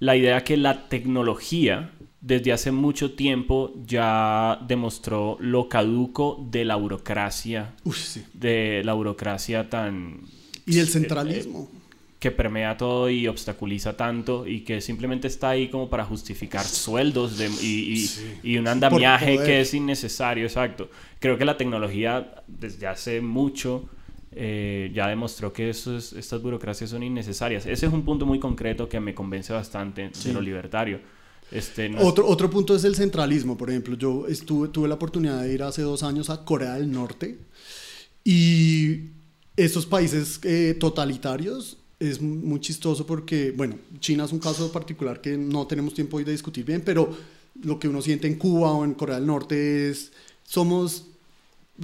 la 0.00 0.16
idea 0.16 0.42
que 0.42 0.56
la 0.56 0.88
tecnología 0.88 1.92
desde 2.20 2.52
hace 2.52 2.72
mucho 2.72 3.12
tiempo 3.12 3.72
ya 3.86 4.58
demostró 4.66 5.36
lo 5.40 5.68
caduco 5.68 6.44
de 6.50 6.64
la 6.64 6.76
burocracia, 6.76 7.74
Uy, 7.84 7.94
sí. 7.94 8.24
de 8.34 8.82
la 8.84 8.92
burocracia 8.94 9.70
tan 9.70 10.20
Y 10.66 10.78
el 10.80 10.88
centralismo. 10.88 11.68
que 12.18 12.32
permea 12.32 12.76
todo 12.76 13.08
y 13.08 13.28
obstaculiza 13.28 13.96
tanto 13.96 14.44
y 14.48 14.62
que 14.62 14.80
simplemente 14.80 15.28
está 15.28 15.50
ahí 15.50 15.68
como 15.68 15.88
para 15.88 16.04
justificar 16.04 16.64
sueldos 16.64 17.38
de- 17.38 17.48
y, 17.62 17.94
y- 18.42 18.52
y 18.54 18.56
un 18.58 18.66
andamiaje 18.66 19.36
que 19.38 19.60
es 19.60 19.72
innecesario, 19.72 20.44
exacto. 20.44 20.90
Creo 21.20 21.38
que 21.38 21.44
la 21.44 21.56
tecnología 21.56 22.42
desde 22.48 22.86
hace 22.88 23.20
mucho 23.20 23.88
eh, 24.32 24.90
ya 24.94 25.06
demostró 25.08 25.52
que 25.52 25.70
esos- 25.70 26.12
estas 26.12 26.42
burocracias 26.42 26.90
son 26.90 27.02
innecesarias. 27.02 27.64
Ese 27.66 27.86
es 27.86 27.92
un 27.92 28.02
punto 28.02 28.26
muy 28.26 28.38
concreto 28.38 28.88
que 28.88 29.00
me 29.00 29.14
convence 29.14 29.52
bastante 29.52 30.10
Sí. 30.12 30.28
de 30.28 30.34
lo 30.34 30.40
libertario. 30.42 31.00
Este, 31.50 31.88
no 31.88 31.98
es- 31.98 32.04
Otro, 32.04 32.26
otro 32.26 32.50
punto 32.50 32.74
es 32.76 32.84
el 32.84 32.94
centralismo, 32.94 33.56
por 33.56 33.70
ejemplo, 33.70 33.96
yo 33.96 34.26
estuve, 34.26 34.68
tuve 34.68 34.88
la 34.88 34.94
oportunidad 34.96 35.42
de 35.42 35.52
ir 35.54 35.62
hace 35.62 35.82
dos 35.82 36.02
años 36.02 36.28
a 36.30 36.44
Corea 36.44 36.74
del 36.74 36.90
Norte 36.90 37.38
y 38.24 39.10
estos 39.56 39.86
países 39.86 40.40
eh, 40.44 40.76
totalitarios 40.78 41.78
es 41.98 42.20
muy 42.20 42.60
chistoso 42.60 43.06
porque, 43.06 43.50
bueno, 43.56 43.76
China 43.98 44.24
es 44.24 44.32
un 44.32 44.38
caso 44.38 44.70
particular 44.70 45.20
que 45.20 45.36
no 45.36 45.66
tenemos 45.66 45.94
tiempo 45.94 46.18
hoy 46.18 46.24
de 46.24 46.32
discutir 46.32 46.64
bien, 46.64 46.82
pero 46.84 47.10
lo 47.64 47.78
que 47.78 47.88
uno 47.88 48.00
siente 48.02 48.28
en 48.28 48.36
Cuba 48.36 48.70
o 48.72 48.84
en 48.84 48.94
Corea 48.94 49.16
del 49.16 49.26
Norte 49.26 49.90
es, 49.90 50.12
somos, 50.44 51.06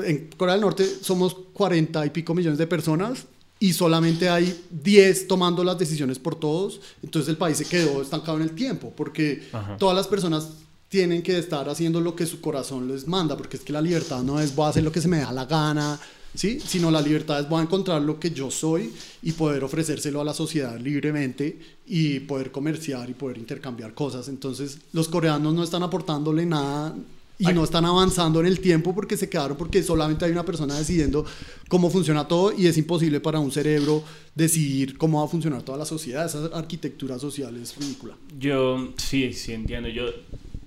en 0.04 0.28
Corea 0.36 0.54
del 0.54 0.60
Norte 0.62 0.84
somos 0.86 1.34
40 1.52 2.04
y 2.06 2.10
pico 2.10 2.32
millones 2.34 2.58
de 2.58 2.66
personas 2.66 3.26
y 3.64 3.72
solamente 3.72 4.28
hay 4.28 4.54
10 4.70 5.26
tomando 5.26 5.64
las 5.64 5.78
decisiones 5.78 6.18
por 6.18 6.34
todos, 6.34 6.82
entonces 7.02 7.30
el 7.30 7.38
país 7.38 7.56
se 7.56 7.64
quedó 7.64 8.02
estancado 8.02 8.36
en 8.36 8.42
el 8.42 8.50
tiempo, 8.50 8.92
porque 8.94 9.42
Ajá. 9.54 9.78
todas 9.78 9.96
las 9.96 10.06
personas 10.06 10.48
tienen 10.90 11.22
que 11.22 11.38
estar 11.38 11.66
haciendo 11.70 11.98
lo 12.02 12.14
que 12.14 12.26
su 12.26 12.42
corazón 12.42 12.88
les 12.88 13.08
manda, 13.08 13.38
porque 13.38 13.56
es 13.56 13.62
que 13.62 13.72
la 13.72 13.80
libertad 13.80 14.22
no 14.22 14.38
es 14.38 14.54
voy 14.54 14.66
a 14.66 14.68
hacer 14.68 14.82
lo 14.82 14.92
que 14.92 15.00
se 15.00 15.08
me 15.08 15.16
da 15.16 15.32
la 15.32 15.46
gana, 15.46 15.98
¿sí? 16.34 16.60
sino 16.60 16.90
la 16.90 17.00
libertad 17.00 17.40
es 17.40 17.48
voy 17.48 17.60
a 17.60 17.62
encontrar 17.62 18.02
lo 18.02 18.20
que 18.20 18.32
yo 18.32 18.50
soy 18.50 18.92
y 19.22 19.32
poder 19.32 19.64
ofrecérselo 19.64 20.20
a 20.20 20.24
la 20.24 20.34
sociedad 20.34 20.78
libremente 20.78 21.58
y 21.86 22.20
poder 22.20 22.52
comerciar 22.52 23.08
y 23.08 23.14
poder 23.14 23.38
intercambiar 23.38 23.94
cosas. 23.94 24.28
Entonces 24.28 24.76
los 24.92 25.08
coreanos 25.08 25.54
no 25.54 25.64
están 25.64 25.82
aportándole 25.82 26.44
nada 26.44 26.94
y 27.38 27.48
Ay. 27.48 27.54
no 27.54 27.64
están 27.64 27.84
avanzando 27.84 28.40
en 28.40 28.46
el 28.46 28.60
tiempo 28.60 28.94
porque 28.94 29.16
se 29.16 29.28
quedaron 29.28 29.56
porque 29.56 29.82
solamente 29.82 30.24
hay 30.24 30.30
una 30.30 30.44
persona 30.44 30.78
decidiendo 30.78 31.24
cómo 31.68 31.90
funciona 31.90 32.28
todo 32.28 32.52
y 32.56 32.66
es 32.66 32.78
imposible 32.78 33.20
para 33.20 33.40
un 33.40 33.50
cerebro 33.50 34.04
decidir 34.34 34.96
cómo 34.96 35.18
va 35.18 35.26
a 35.26 35.28
funcionar 35.28 35.62
toda 35.62 35.78
la 35.78 35.84
sociedad. 35.84 36.26
Esa 36.26 36.46
arquitectura 36.56 37.18
social 37.18 37.56
es 37.56 37.76
ridícula. 37.76 38.16
Yo 38.38 38.92
sí, 38.96 39.32
sí 39.32 39.52
entiendo. 39.52 39.88
Yo 39.88 40.06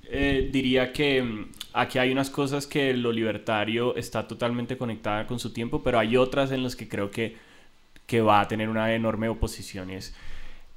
eh, 0.09 0.49
diría 0.51 0.91
que 0.91 1.22
mm, 1.22 1.45
aquí 1.74 1.99
hay 1.99 2.11
unas 2.11 2.30
cosas 2.30 2.68
que 2.68 2.93
lo 2.93 3.11
libertario 3.11 3.95
está 3.95 4.28
totalmente 4.28 4.78
conectada 4.78 5.28
con 5.28 5.39
su 5.39 5.51
tiempo, 5.51 5.84
pero 5.84 5.99
hay 5.99 6.18
otras 6.18 6.51
en 6.51 6.63
las 6.63 6.76
que 6.76 6.88
creo 6.88 7.11
que, 7.11 7.36
que 8.05 8.22
va 8.22 8.41
a 8.41 8.47
tener 8.47 8.70
una 8.70 8.93
enorme 8.93 9.30
oposición. 9.30 9.91
y 9.91 9.95
es, 9.95 10.13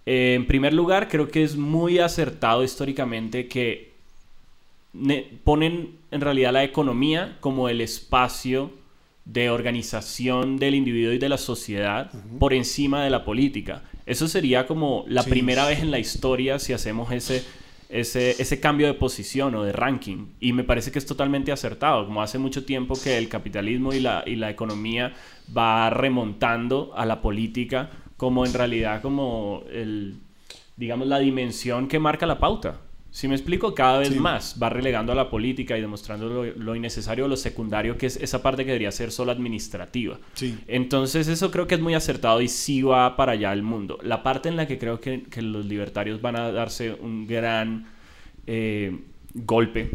eh, 0.07 0.35
en 0.35 0.47
primer 0.47 0.73
lugar, 0.73 1.09
creo 1.09 1.29
que 1.29 1.43
es 1.43 1.57
muy 1.57 1.99
acertado 1.99 2.65
históricamente 2.65 3.49
que 3.49 3.90
ponen 5.45 5.97
en 6.11 6.21
realidad 6.21 6.53
la 6.53 6.65
economía 6.65 7.37
como 7.41 7.69
el 7.69 7.81
espacio 7.81 8.73
de 9.25 9.51
organización 9.51 10.57
del 10.57 10.75
individuo 10.75 11.13
y 11.13 11.19
de 11.19 11.29
la 11.29 11.39
sociedad 11.39 12.11
por 12.39 12.53
encima 12.53 13.05
de 13.05 13.11
la 13.11 13.25
política. 13.25 13.85
Eso 14.07 14.27
sería 14.27 14.67
como 14.67 15.05
la 15.07 15.23
Sí. 15.23 15.31
primera 15.31 15.67
vez 15.67 15.81
en 15.81 15.91
la 15.91 15.99
historia 16.01 16.59
si 16.59 16.73
hacemos 16.73 17.13
ese, 17.13 17.45
ese, 17.91 18.31
ese 18.43 18.59
cambio 18.59 18.89
de 18.89 18.95
posición 18.95 19.55
o 19.55 19.63
de 19.63 19.73
ranking. 19.73 20.27
Y 20.41 20.53
me 20.53 20.65
parece 20.65 20.91
que 20.91 20.99
es 20.99 21.07
totalmente 21.07 21.53
acertado, 21.53 22.07
como 22.07 22.23
hace 22.23 22.39
mucho 22.39 22.65
tiempo 22.65 22.95
que 23.01 23.19
el 23.19 23.29
capitalismo 23.29 23.93
y 23.93 24.01
la, 24.01 24.25
y 24.27 24.35
la 24.35 24.51
economía 24.51 25.13
va 25.57 25.91
remontando 25.91 26.93
a 26.97 27.07
la 27.07 27.21
política 27.23 27.91
como 28.17 28.45
en 28.45 28.53
realidad 28.53 29.01
como 29.01 29.63
el, 29.73 30.17
digamos, 30.77 31.07
la 31.07 31.19
dimensión 31.21 31.87
que 31.87 32.01
marca 32.01 32.27
la 32.27 32.39
pauta. 32.41 32.81
Si 33.13 33.27
me 33.27 33.35
explico, 33.35 33.75
cada 33.75 33.99
vez 33.99 34.11
Sí. 34.11 34.21
más 34.21 34.57
va 34.63 34.69
relegando 34.69 35.11
a 35.11 35.15
la 35.17 35.31
política 35.31 35.77
y 35.77 35.81
demostrando 35.81 36.29
lo, 36.29 36.45
lo 36.45 36.77
innecesario 36.77 37.27
lo 37.27 37.37
secundario 37.37 37.99
que 37.99 38.07
es 38.07 38.17
esa 38.17 38.41
parte 38.41 38.65
que 38.65 38.71
debería 38.71 38.93
ser 38.93 39.11
solo 39.11 39.33
administrativa. 39.33 40.19
Sí. 40.35 40.57
Entonces 40.69 41.27
eso 41.27 41.51
creo 41.51 41.67
que 41.67 41.75
es 41.75 41.81
muy 41.81 41.95
acertado 41.95 42.41
y 42.41 42.47
sí 42.49 42.83
va 42.83 43.17
para 43.17 43.33
allá 43.33 43.53
el 43.53 43.63
mundo. 43.63 43.99
La 44.03 44.23
parte 44.23 44.49
en 44.49 44.57
la 44.57 44.67
que 44.69 44.79
creo 44.79 45.01
que, 45.01 45.25
que 45.25 45.43
los 45.43 45.67
libertarios 45.67 46.21
van 46.21 46.37
a 46.37 46.53
darse 46.53 46.93
un 46.93 47.27
gran 47.27 47.89
eh, 48.47 48.97
golpe 49.35 49.91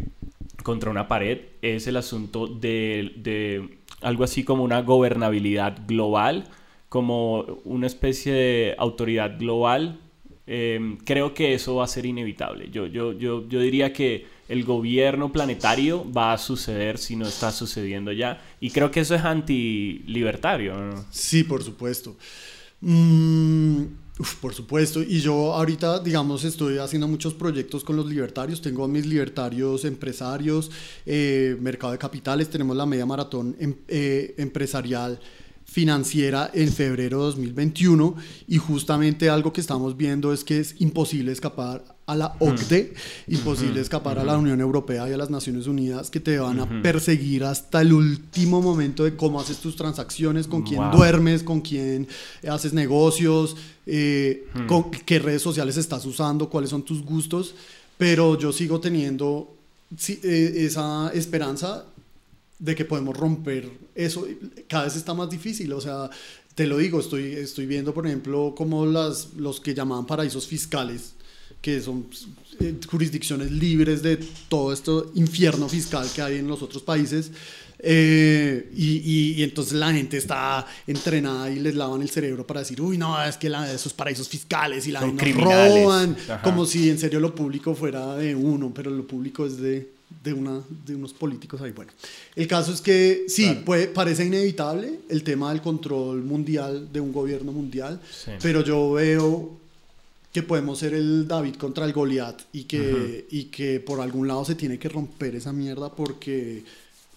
contra 0.64 0.90
una 0.92 1.08
pared 1.08 1.40
es 1.62 1.88
el 1.88 1.96
asunto 1.98 2.48
de, 2.48 3.14
de 3.18 3.78
algo 4.02 4.24
así 4.26 4.44
como 4.44 4.64
una 4.64 4.82
gobernabilidad 4.82 5.80
global, 5.88 6.46
como 6.90 7.42
una 7.64 7.88
especie 7.88 8.34
de 8.34 8.76
autoridad 8.78 9.38
global. 9.40 10.00
Eh, 10.48 10.98
creo 11.04 11.34
que 11.34 11.54
eso 11.54 11.76
va 11.76 11.86
a 11.86 11.88
ser 11.88 12.06
inevitable. 12.06 12.70
Yo, 12.72 12.86
yo, 12.88 13.14
yo, 13.14 13.48
yo 13.48 13.60
diría 13.60 13.92
que 13.94 14.26
el 14.48 14.64
gobierno 14.64 15.32
planetario 15.32 16.06
va 16.12 16.34
a 16.34 16.38
suceder 16.38 16.98
si 17.00 17.16
no 17.16 17.28
está 17.28 17.52
sucediendo 17.52 18.12
ya. 18.12 18.42
Y 18.60 18.70
creo 18.70 18.92
que 18.92 19.00
eso 19.00 19.16
es 19.16 19.24
anti-libertario. 19.24 20.76
¿no? 20.76 21.06
Sí, 21.10 21.44
por 21.44 21.64
supuesto. 21.64 22.16
Mm, 22.82 23.86
por 24.42 24.54
supuesto. 24.54 25.02
Y 25.02 25.20
yo 25.20 25.54
ahorita, 25.54 26.00
digamos, 26.00 26.44
estoy 26.44 26.78
haciendo 26.78 27.08
muchos 27.08 27.34
proyectos 27.34 27.84
con 27.84 27.96
los 27.96 28.06
libertarios. 28.06 28.62
Tengo 28.62 28.84
a 28.86 28.88
mis 28.88 29.06
libertarios 29.06 29.84
empresarios, 29.84 30.70
eh, 31.06 31.58
mercado 31.60 31.94
de 31.94 31.98
capitales. 31.98 32.50
Tenemos 32.50 32.78
la 32.78 32.86
media 32.86 33.06
maratón 33.06 33.56
em- 33.60 33.76
eh, 33.88 34.36
empresarial 34.38 35.20
financiera 35.76 36.52
en 36.54 36.72
febrero 36.72 37.18
de 37.18 37.26
2021 37.26 38.16
y 38.48 38.58
justamente 38.60 39.30
algo 39.30 39.52
que 39.52 39.60
estamos 39.60 39.98
viendo 39.98 40.32
es 40.32 40.46
que 40.46 40.62
es 40.62 40.80
imposible 40.80 41.34
escapar 41.34 41.84
a 42.06 42.16
la 42.16 42.38
OCDE, 42.40 42.94
imposible 43.28 43.82
escapar 43.82 44.18
a 44.18 44.24
la 44.24 44.38
Unión 44.38 44.62
Europea 44.62 45.10
y 45.10 45.12
a 45.12 45.18
las 45.18 45.30
Naciones 45.30 45.68
Unidas 45.68 46.10
que 46.10 46.22
te 46.22 46.40
van 46.40 46.62
a 46.62 46.82
perseguir 46.82 47.44
hasta 47.44 47.82
el 47.82 47.92
último 47.92 48.62
momento 48.62 49.04
de 49.04 49.18
cómo 49.18 49.38
haces 49.42 49.58
tus 49.58 49.76
transacciones, 49.76 50.48
con 50.48 50.62
quién 50.62 50.80
Wow. 50.80 50.92
duermes, 50.96 51.44
con 51.44 51.60
quién 51.60 52.08
haces 52.50 52.72
negocios, 52.72 53.58
eh, 53.86 54.48
con 54.68 54.90
qué 54.92 55.20
redes 55.20 55.42
sociales 55.42 55.76
estás 55.76 56.06
usando, 56.06 56.50
cuáles 56.50 56.70
son 56.70 56.84
tus 56.84 57.04
gustos, 57.04 57.54
pero 57.98 58.40
yo 58.40 58.54
sigo 58.54 58.80
teniendo 58.80 59.54
sí, 59.98 60.22
eh, 60.24 60.54
esa 60.56 61.12
esperanza 61.14 61.84
de 62.60 62.76
que 62.76 62.86
podemos 62.86 63.16
romper 63.18 63.70
eso. 63.96 64.28
Cada 64.68 64.86
vez 64.86 64.96
está 64.96 65.14
más 65.14 65.30
difícil, 65.30 65.72
o 65.74 65.82
sea, 65.82 66.10
te 66.56 66.66
lo 66.68 66.78
digo, 66.78 67.00
estoy, 67.00 67.34
estoy 67.34 67.66
viendo, 67.66 67.94
por 67.94 68.08
ejemplo, 68.08 68.54
como 68.56 68.86
las, 68.86 69.34
los 69.36 69.60
que 69.60 69.74
llamaban 69.74 70.06
paraísos 70.06 70.48
fiscales, 70.48 71.14
que 71.62 71.82
son 71.82 72.06
eh, 72.62 72.76
jurisdicciones 72.90 73.52
libres 73.52 74.02
de 74.04 74.18
todo 74.48 74.72
este 74.72 74.92
infierno 75.16 75.68
fiscal 75.68 76.08
que 76.16 76.22
hay 76.22 76.38
en 76.38 76.48
los 76.48 76.62
otros 76.62 76.82
países. 76.84 77.32
eh, 77.80 78.72
y, 78.76 78.98
y- 79.04 79.34
y 79.34 79.44
entonces 79.44 79.74
la 79.74 79.92
gente 79.94 80.18
está 80.18 80.66
entrenada 80.88 81.52
y 81.52 81.60
les 81.60 81.76
lavan 81.76 82.02
el 82.02 82.10
cerebro 82.10 82.48
para 82.48 82.62
decir, 82.62 82.82
uy, 82.82 82.98
no, 82.98 83.22
es 83.24 83.36
que 83.38 83.50
la, 83.50 83.72
esos 83.72 83.94
paraísos 83.94 84.30
fiscales 84.30 84.88
y 84.88 84.92
la 84.92 85.02
gente 85.02 85.24
roban, 85.34 86.16
Ajá. 86.24 86.42
como 86.42 86.66
si 86.66 86.90
en 86.90 86.98
serio 86.98 87.20
lo 87.20 87.36
público 87.36 87.76
fuera 87.76 88.16
de 88.16 88.34
uno, 88.34 88.72
pero 88.74 88.90
lo 88.92 89.06
público 89.06 89.46
es 89.46 89.58
de, 89.58 89.92
de, 90.24 90.34
una, 90.34 90.62
de 90.86 90.96
unos 90.96 91.14
políticos 91.14 91.62
ahí. 91.62 91.72
Bueno, 91.72 91.92
el 92.36 92.48
caso 92.48 92.72
es 92.74 92.82
que 92.82 93.26
sí, 93.28 93.44
Claro. 93.46 93.66
puede, 93.66 93.88
parece 93.88 94.26
inevitable 94.26 95.00
el 95.10 95.24
tema 95.24 95.52
del 95.52 95.62
control 95.62 96.24
mundial 96.24 96.92
de 96.92 97.00
un 97.00 97.12
gobierno 97.14 97.52
mundial, 97.52 98.00
Sí. 98.12 98.32
pero 98.42 98.62
yo 98.64 98.94
veo 98.94 99.58
que 100.34 100.44
podemos 100.44 100.80
ser 100.80 100.94
el 100.94 101.28
David 101.28 101.56
contra 101.56 101.86
el 101.86 101.94
Goliat 101.94 102.42
y 102.52 102.64
que, 102.66 103.26
y 103.32 103.46
que 103.46 103.80
por 103.80 104.02
algún 104.02 104.28
lado 104.28 104.44
se 104.44 104.56
tiene 104.56 104.78
que 104.78 104.90
romper 104.90 105.36
esa 105.36 105.54
mierda 105.54 105.90
porque, 105.94 106.64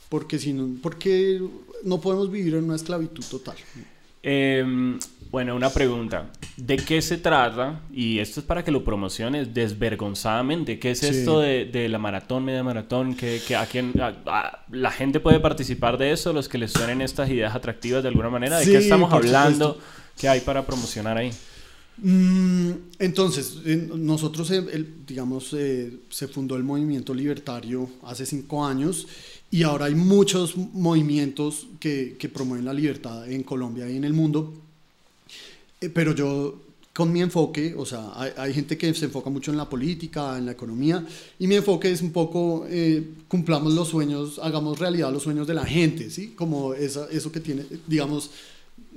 porque, 0.09 0.38
si 0.38 0.53
no, 0.53 0.68
porque 0.80 1.40
no 1.82 2.01
podemos 2.01 2.30
vivir 2.30 2.55
en 2.55 2.64
una 2.64 2.76
esclavitud 2.76 3.24
total. 3.24 3.57
Em, 4.22 4.98
bueno, 5.30 5.54
una 5.54 5.70
pregunta. 5.70 6.30
¿De 6.56 6.76
qué 6.76 7.00
se 7.02 7.18
trata? 7.18 7.80
Y 7.92 8.18
esto 8.18 8.40
es 8.40 8.46
para 8.46 8.64
que 8.64 8.70
lo 8.72 8.82
promociones 8.82 9.54
desvergonzadamente. 9.54 10.78
¿Qué 10.78 10.90
es 10.92 10.98
Sí. 11.00 11.06
esto 11.08 11.40
de, 11.40 11.66
de 11.66 11.88
la 11.88 11.98
maratón, 11.98 12.44
media 12.44 12.64
maratón? 12.64 13.14
¿Qué, 13.14 13.40
qué- 13.46 13.54
a 13.56 13.66
quién, 13.66 13.92
a- 14.00 14.14
a- 14.26 14.64
¿La 14.72 14.90
gente 14.90 15.20
puede 15.20 15.38
participar 15.38 15.98
de 15.98 16.12
eso? 16.12 16.32
¿Los 16.32 16.48
que 16.48 16.58
les 16.58 16.72
suenen 16.72 17.00
estas 17.00 17.30
ideas 17.30 17.54
atractivas 17.54 18.02
de 18.02 18.08
alguna 18.08 18.30
manera? 18.30 18.58
¿De 18.58 18.64
Sí, 18.64 18.72
qué 18.72 18.78
estamos 18.78 19.12
hablando? 19.12 19.74
supuesto. 19.74 19.92
¿Qué 20.18 20.28
hay 20.28 20.40
para 20.40 20.66
promocionar 20.66 21.16
ahí? 21.16 21.30
Mm, 21.98 22.70
Entonces, 23.00 23.56
nosotros, 23.64 24.50
eh, 24.50 24.84
digamos, 25.06 25.52
eh, 25.56 25.92
se 26.10 26.26
fundó 26.28 26.56
el 26.56 26.62
movimiento 26.64 27.12
libertario 27.14 27.88
hace 28.04 28.24
cinco 28.26 28.64
años 28.64 29.06
y 29.51 29.62
ahora 29.62 29.86
hay 29.86 29.94
muchos 29.94 30.57
movimientos 30.57 31.66
que, 31.80 32.16
que 32.18 32.28
promueven 32.28 32.64
la 32.64 32.74
libertad 32.74 33.30
en 33.30 33.42
Colombia 33.42 33.88
y 33.88 33.96
en 33.96 34.05
el 34.05 34.12
mundo. 34.12 34.53
Eh, 35.80 35.88
pero 35.88 36.14
yo, 36.14 36.61
con 36.92 37.12
mi 37.12 37.22
enfoque, 37.22 37.74
o 37.76 37.86
sea, 37.86 38.11
hay, 38.36 38.53
gente 38.53 38.76
que 38.76 38.92
se 38.92 39.07
enfoca 39.07 39.30
mucho 39.30 39.51
en 39.51 39.57
la 39.57 39.68
política, 39.68 40.36
en 40.36 40.46
la 40.46 40.53
economía, 40.53 41.07
y 41.38 41.46
mi 41.46 41.55
enfoque 41.55 41.90
es 41.90 42.03
un 42.03 42.11
poco, 42.11 42.66
eh, 42.68 43.11
cumplamos 43.28 43.72
los 43.72 43.88
sueños, 43.88 44.38
hagamos 44.42 44.78
realidad 44.78 45.12
los 45.12 45.22
sueños 45.22 45.46
de 45.46 45.55
la 45.55 45.64
gente, 45.64 46.11
¿sí? 46.11 46.34
Como 46.36 46.74
eso 46.74 47.32
que 47.32 47.40
tiene, 47.40 47.64
digamos, 47.86 48.30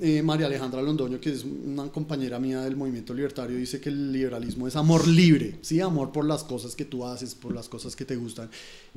eh, 0.00 0.22
María 0.22 0.46
Alejandra 0.46 0.82
Londoño, 0.82 1.20
que 1.20 1.30
es 1.30 1.44
una 1.44 1.88
compañera 1.88 2.38
mía 2.38 2.62
del 2.62 2.76
movimiento 2.76 3.14
libertario, 3.14 3.56
dice 3.56 3.80
que 3.80 3.88
el 3.88 4.12
liberalismo 4.12 4.66
es 4.66 4.74
amor 4.76 5.06
libre, 5.06 5.56
¿sí? 5.62 5.80
Amor 5.80 6.10
por 6.10 6.24
las 6.24 6.42
cosas 6.44 6.74
que 6.74 6.84
tú 6.84 7.04
haces, 7.04 7.34
por 7.34 7.54
las 7.54 7.68
cosas 7.68 7.94
que 7.94 8.04
te 8.04 8.16
gustan. 8.16 8.50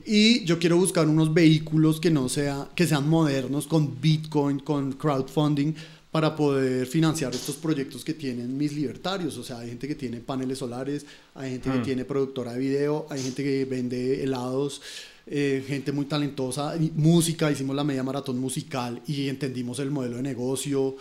Y 0.05 0.43
yo 0.45 0.57
quiero 0.57 0.77
buscar 0.77 1.07
unos 1.07 1.33
vehículos 1.33 1.99
que 1.99 2.09
no 2.11 2.27
sea, 2.29 2.69
que 2.75 2.87
sean 2.87 3.07
modernos, 3.07 3.67
con 3.67 4.01
Bitcoin, 4.01 4.59
con 4.59 4.93
crowdfunding, 4.93 5.73
para 6.11 6.33
poder 6.33 6.87
financiar 6.87 7.35
estos 7.35 7.57
proyectos 7.57 8.05
que 8.05 8.13
tienen 8.13 8.57
mis 8.57 8.71
libertarios. 8.71 9.37
O 9.37 9.43
sea, 9.43 9.59
hay 9.59 9.67
gente 9.69 9.85
que 9.87 9.95
tiene 9.95 10.21
paneles 10.21 10.59
solares, 10.59 11.05
hay 11.33 11.51
gente 11.51 11.69
que 11.69 11.79
Mm. 11.79 11.83
tiene 11.83 12.05
productora 12.05 12.53
de 12.53 12.59
video, 12.59 13.05
hay 13.09 13.21
gente 13.21 13.43
que 13.43 13.65
vende 13.65 14.23
helados, 14.23 14.81
eh, 15.27 15.63
gente 15.67 15.91
muy 15.91 16.05
talentosa, 16.05 16.75
y 16.77 16.91
música, 16.95 17.51
hicimos 17.51 17.75
la 17.75 17.83
media 17.83 18.03
maratón 18.03 18.37
musical 18.39 19.01
y 19.07 19.27
entendimos 19.27 19.79
el 19.79 19.91
modelo 19.91 20.17
de 20.17 20.23
negocio. 20.23 20.95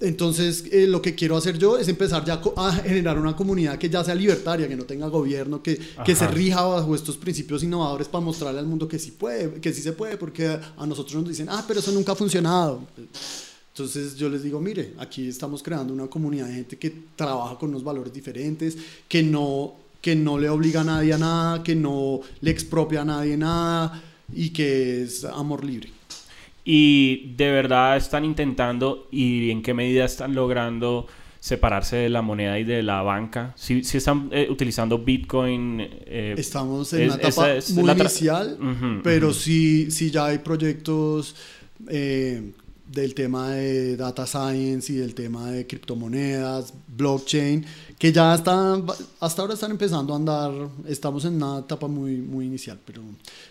Entonces, 0.00 0.64
eh, 0.72 0.86
lo 0.86 1.02
que 1.02 1.14
quiero 1.14 1.36
hacer 1.36 1.58
yo 1.58 1.76
es 1.76 1.86
empezar 1.88 2.24
ya 2.24 2.40
a 2.56 2.72
generar 2.72 3.18
una 3.18 3.36
comunidad 3.36 3.78
que 3.78 3.90
ya 3.90 4.02
sea 4.02 4.14
libertaria, 4.14 4.66
que 4.66 4.76
no 4.76 4.84
tenga 4.84 5.08
gobierno, 5.08 5.62
que, 5.62 5.78
que 6.04 6.14
se 6.14 6.26
rija 6.26 6.62
bajo 6.62 6.94
estos 6.94 7.18
principios 7.18 7.62
innovadores 7.62 8.08
para 8.08 8.24
mostrarle 8.24 8.60
al 8.60 8.66
mundo 8.66 8.88
que 8.88 8.98
sí 8.98 9.10
puede, 9.10 9.60
que 9.60 9.72
sí 9.74 9.82
se 9.82 9.92
puede, 9.92 10.16
porque 10.16 10.46
a 10.76 10.86
nosotros 10.86 11.16
nos 11.16 11.28
dicen, 11.28 11.48
ah, 11.50 11.64
pero 11.68 11.80
eso 11.80 11.92
nunca 11.92 12.12
ha 12.12 12.16
funcionado. 12.16 12.82
Entonces 13.72 14.16
yo 14.16 14.28
les 14.28 14.42
digo, 14.42 14.60
mire, 14.60 14.94
aquí 14.98 15.28
estamos 15.28 15.62
creando 15.62 15.92
una 15.92 16.06
comunidad 16.06 16.48
de 16.48 16.54
gente 16.54 16.78
que 16.78 16.92
trabaja 17.14 17.58
con 17.58 17.70
unos 17.70 17.84
valores 17.84 18.12
diferentes, 18.12 18.76
que 19.06 19.22
no, 19.22 19.74
que 20.00 20.16
no 20.16 20.38
le 20.38 20.48
obliga 20.48 20.80
a 20.80 20.84
nadie 20.84 21.12
a 21.12 21.18
nada, 21.18 21.62
que 21.62 21.74
no 21.74 22.20
le 22.40 22.50
expropia 22.50 23.02
a 23.02 23.04
nadie 23.04 23.36
nada 23.36 24.02
y 24.34 24.50
que 24.50 25.02
es 25.02 25.24
amor 25.24 25.64
libre. 25.64 25.90
Y 26.64 27.32
de 27.36 27.50
verdad 27.50 27.96
están 27.96 28.24
intentando 28.24 29.08
y 29.10 29.50
en 29.50 29.62
qué 29.62 29.74
medida 29.74 30.04
están 30.04 30.34
logrando 30.34 31.06
separarse 31.40 31.96
de 31.96 32.10
la 32.10 32.20
moneda 32.20 32.58
y 32.58 32.64
de 32.64 32.82
la 32.82 33.00
banca. 33.02 33.54
Si, 33.56 33.82
si 33.82 33.96
están 33.96 34.28
eh, 34.30 34.46
utilizando 34.50 34.98
Bitcoin. 34.98 35.80
eh, 35.80 36.34
Estamos 36.36 36.92
en 36.92 37.00
es- 37.02 37.06
una 37.14 37.22
etapa 37.22 37.52
es 37.54 37.70
muy 37.72 37.84
la 37.84 37.94
inicial, 37.94 38.58
pero 39.02 39.28
ujú. 39.28 39.34
sí, 39.38 39.90
sí 39.90 40.10
ya 40.10 40.26
hay 40.26 40.38
proyectos 40.38 41.34
eh, 41.88 42.52
del 42.92 43.14
tema 43.14 43.50
de 43.50 43.96
data 43.96 44.26
science 44.26 44.92
y 44.92 44.96
del 44.96 45.14
tema 45.14 45.50
de 45.50 45.66
criptomonedas, 45.66 46.72
blockchain, 46.88 47.64
que 47.98 48.12
ya 48.12 48.34
están, 48.34 48.84
hasta 49.20 49.42
ahora 49.42 49.54
están 49.54 49.70
empezando 49.70 50.12
a 50.12 50.16
andar, 50.16 50.52
estamos 50.88 51.24
en 51.24 51.34
una 51.42 51.60
etapa 51.60 51.86
muy, 51.86 52.16
muy 52.16 52.46
inicial, 52.46 52.78
pero, 52.84 53.02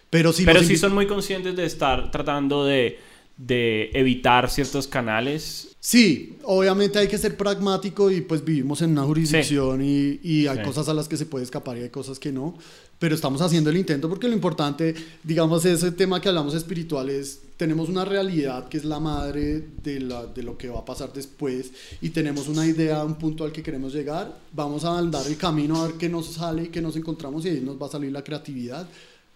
pero 0.09 0.33
sí. 0.33 0.43
Pero 0.45 0.61
sí 0.63 0.75
son 0.75 0.93
muy 0.93 1.07
conscientes 1.07 1.55
de 1.55 1.65
estar 1.65 2.11
tratando 2.11 2.65
de, 2.65 2.99
de 3.37 3.91
evitar 3.93 4.49
ciertos 4.49 4.87
canales. 4.87 5.69
Sí, 5.79 6.37
obviamente 6.43 6.99
hay 6.99 7.07
que 7.07 7.17
ser 7.17 7.37
pragmático 7.37 8.11
y 8.11 8.19
pues 8.19 8.43
vivimos 8.43 8.81
en 8.81 8.91
una 8.91 9.03
jurisdicción 9.03 9.81
y, 9.81 10.19
y 10.21 10.47
hay 10.47 10.57
Sí. 10.57 10.63
cosas 10.63 10.89
a 10.89 10.93
las 10.93 11.07
que 11.07 11.15
se 11.15 11.25
puede 11.25 11.45
escapar 11.45 11.77
y 11.77 11.83
hay 11.83 11.89
cosas 11.89 12.19
que 12.19 12.33
no, 12.33 12.57
pero 12.99 13.15
estamos 13.15 13.41
haciendo 13.41 13.69
el 13.69 13.77
intento 13.77 14.09
porque 14.09 14.27
lo 14.27 14.33
importante, 14.33 14.93
digamos, 15.23 15.63
ese 15.63 15.91
tema 15.93 16.19
que 16.19 16.27
hablamos 16.27 16.53
espiritual 16.53 17.09
es 17.09 17.39
tenemos 17.59 17.89
una 17.89 18.05
realidad 18.05 18.69
que 18.69 18.77
es 18.77 18.85
la 18.85 19.01
madre 19.01 19.61
de, 19.83 19.99
la, 19.99 20.25
de 20.25 20.43
lo 20.43 20.57
que 20.57 20.69
va 20.69 20.79
a 20.79 20.85
pasar 20.85 21.11
después 21.11 21.73
y 21.99 22.11
tenemos 22.11 22.47
una 22.47 22.65
idea, 22.65 23.03
un 23.03 23.15
punto 23.15 23.43
al 23.43 23.51
que 23.51 23.61
queremos 23.61 23.93
llegar, 23.93 24.33
vamos 24.53 24.85
a 24.85 24.97
andar 24.97 25.27
el 25.27 25.35
camino 25.35 25.75
a 25.75 25.87
ver 25.87 25.97
qué 25.97 26.07
nos 26.07 26.27
sale 26.27 26.69
qué 26.69 26.81
nos 26.81 26.95
encontramos 26.95 27.45
y 27.45 27.49
ahí 27.49 27.59
nos 27.59 27.75
va 27.75 27.87
a 27.87 27.89
salir 27.89 28.13
la 28.13 28.23
creatividad 28.23 28.87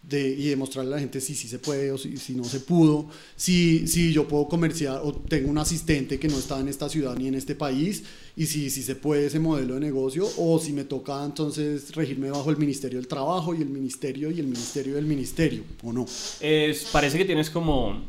de, 0.04 0.30
y 0.30 0.50
demostrarle 0.50 0.92
a 0.92 0.96
la 0.96 1.00
gente 1.00 1.22
si 1.22 1.34
sí 1.34 1.48
se 1.48 1.60
puede 1.60 1.92
o 1.92 1.98
si, 1.98 2.18
si 2.18 2.36
no 2.36 2.44
se 2.44 2.60
pudo, 2.60 3.08
si, 3.36 3.88
si 3.88 4.12
yo 4.12 4.28
puedo 4.28 4.48
comerciar 4.48 5.00
o 5.04 5.14
tengo 5.14 5.50
un 5.50 5.58
asistente 5.58 6.20
que 6.20 6.28
no 6.28 6.38
está 6.38 6.60
en 6.60 6.68
esta 6.68 6.90
ciudad 6.90 7.16
ni 7.16 7.28
en 7.28 7.36
este 7.36 7.56
país 7.56 8.04
y 8.36 8.46
si, 8.46 8.70
si 8.70 8.84
se 8.84 8.96
puede 8.96 9.28
ese 9.28 9.40
modelo 9.40 9.76
de 9.76 9.80
negocio 9.80 10.28
o 10.38 10.60
si 10.60 10.74
me 10.74 10.84
toca 10.84 11.24
entonces 11.24 11.96
regirme 11.96 12.30
bajo 12.30 12.50
el 12.50 12.58
Ministerio 12.58 13.00
del 13.00 13.08
Trabajo 13.08 13.56
y 13.56 13.62
el 13.62 13.70
Ministerio 13.70 14.30
y 14.30 14.40
el 14.40 14.48
Ministerio 14.48 14.96
del 14.96 15.06
Ministerio 15.06 15.64
o 15.82 15.94
no. 15.94 16.06
Es, 16.42 16.86
parece 16.92 17.18
que 17.18 17.26
tienes 17.26 17.50
como 17.50 18.04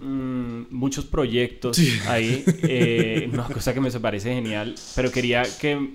mm, 0.00 0.64
muchos 0.70 1.06
proyectos 1.06 1.78
ahí, 2.08 2.44
eh, 2.62 3.28
una 3.32 3.44
cosa 3.44 3.72
que 3.72 3.80
me 3.80 3.90
parece 3.90 4.34
genial, 4.34 4.74
pero 4.94 5.10
quería 5.10 5.44
que 5.60 5.94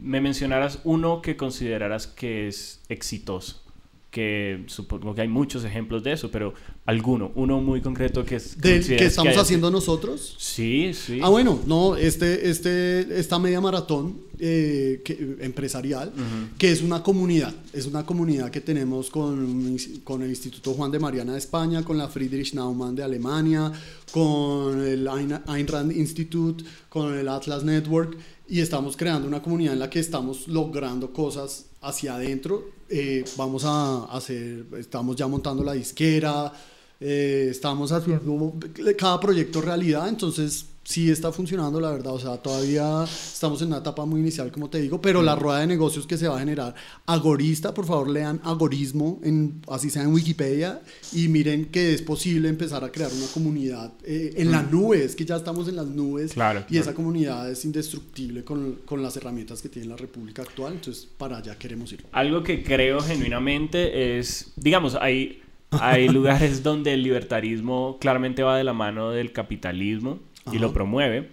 me 0.00 0.20
mencionaras 0.22 0.78
uno 0.84 1.20
que 1.20 1.36
consideraras 1.36 2.06
que 2.06 2.48
es 2.48 2.80
exitoso 2.88 3.67
que 4.10 4.64
supongo 4.68 5.14
que 5.14 5.20
hay 5.20 5.28
muchos 5.28 5.64
ejemplos 5.64 6.02
de 6.02 6.12
eso, 6.12 6.30
pero 6.30 6.54
alguno, 6.86 7.30
uno 7.34 7.60
muy 7.60 7.82
concreto 7.82 8.24
que 8.24 8.36
es... 8.36 8.58
¿Del 8.58 8.84
que 8.86 9.04
estamos 9.04 9.36
haciendo 9.36 9.70
nosotros? 9.70 10.34
Sí, 10.38 10.94
sí. 10.94 11.20
Ah, 11.22 11.28
bueno, 11.28 11.60
no, 11.66 11.94
este, 11.94 12.48
este, 12.48 13.20
esta 13.20 13.38
media 13.38 13.60
maratón 13.60 14.16
eh, 14.38 15.02
empresarial, 15.40 16.10
que 16.56 16.70
es 16.70 16.80
una 16.80 17.02
comunidad, 17.02 17.54
es 17.74 17.84
una 17.84 18.06
comunidad 18.06 18.50
que 18.50 18.62
tenemos 18.62 19.10
con, 19.10 19.76
con 20.04 20.22
el 20.22 20.30
Instituto 20.30 20.72
Juan 20.72 20.90
de 20.90 20.98
Mariana 20.98 21.32
de 21.32 21.38
España, 21.38 21.84
con 21.84 21.98
la 21.98 22.08
Friedrich 22.08 22.54
Naumann 22.54 22.94
de 22.94 23.02
Alemania, 23.02 23.70
con 24.10 24.80
el 24.86 25.06
Ayn 25.06 25.66
Rand 25.68 25.92
Institute, 25.92 26.64
con 26.88 27.12
el 27.14 27.28
Atlas 27.28 27.62
Network, 27.62 28.16
y 28.48 28.60
estamos 28.60 28.96
creando 28.96 29.28
una 29.28 29.42
comunidad 29.42 29.74
en 29.74 29.80
la 29.80 29.90
que 29.90 29.98
estamos 29.98 30.48
logrando 30.48 31.12
cosas 31.12 31.66
hacia 31.82 32.14
adentro. 32.14 32.77
Eh, 32.90 33.24
vamos 33.36 33.64
a 33.64 34.04
hacer, 34.04 34.64
estamos 34.78 35.14
ya 35.14 35.26
montando 35.26 35.62
la 35.62 35.74
disquera, 35.74 36.52
eh, 36.98 37.48
estamos 37.50 37.92
haciendo 37.92 38.54
cada 38.96 39.20
proyecto 39.20 39.60
realidad, 39.60 40.08
entonces 40.08 40.64
sí 40.88 41.10
está 41.10 41.30
funcionando, 41.32 41.80
la 41.82 41.90
verdad. 41.90 42.14
O 42.14 42.18
sea, 42.18 42.38
todavía 42.38 43.04
estamos 43.04 43.60
en 43.60 43.68
una 43.68 43.78
etapa 43.78 44.06
muy 44.06 44.20
inicial, 44.20 44.50
como 44.50 44.70
te 44.70 44.80
digo, 44.80 45.02
pero 45.02 45.22
la 45.22 45.36
rueda 45.36 45.60
de 45.60 45.66
negocios 45.66 46.06
que 46.06 46.16
se 46.16 46.26
va 46.26 46.36
a 46.36 46.38
generar, 46.38 46.74
agorista, 47.04 47.74
por 47.74 47.84
favor 47.84 48.08
lean 48.08 48.40
agorismo, 48.42 49.20
en, 49.22 49.60
así 49.68 49.90
sea 49.90 50.02
en 50.04 50.14
Wikipedia, 50.14 50.80
y 51.12 51.28
miren 51.28 51.66
que 51.66 51.92
es 51.92 52.00
posible 52.00 52.48
empezar 52.48 52.84
a 52.84 52.90
crear 52.90 53.10
una 53.12 53.26
comunidad 53.26 53.92
eh, 54.02 54.32
en 54.36 54.50
la 54.50 54.62
nube, 54.62 55.04
es 55.04 55.14
que 55.14 55.26
ya 55.26 55.36
estamos 55.36 55.68
en 55.68 55.76
las 55.76 55.88
nubes, 55.88 56.32
claro, 56.32 56.64
y 56.70 56.78
esa 56.78 56.94
comunidad 56.94 57.50
es 57.50 57.66
indestructible 57.66 58.42
con, 58.42 58.80
con 58.86 59.02
las 59.02 59.14
herramientas 59.18 59.60
que 59.60 59.68
tiene 59.68 59.88
la 59.88 59.96
República 59.96 60.40
actual, 60.40 60.72
entonces 60.72 61.06
para 61.18 61.36
allá 61.36 61.58
queremos 61.58 61.92
ir. 61.92 62.06
Algo 62.12 62.42
que 62.42 62.62
creo 62.62 63.00
genuinamente 63.00 64.18
es, 64.18 64.52
digamos, 64.56 64.94
hay... 64.94 65.42
Hay 65.70 66.08
lugares 66.08 66.62
donde 66.62 66.94
el 66.94 67.02
libertarismo 67.02 67.98
claramente 68.00 68.42
va 68.42 68.56
de 68.56 68.64
la 68.64 68.72
mano 68.72 69.10
del 69.10 69.32
capitalismo 69.32 70.18
y 70.52 70.58
lo 70.58 70.72
promueve. 70.72 71.28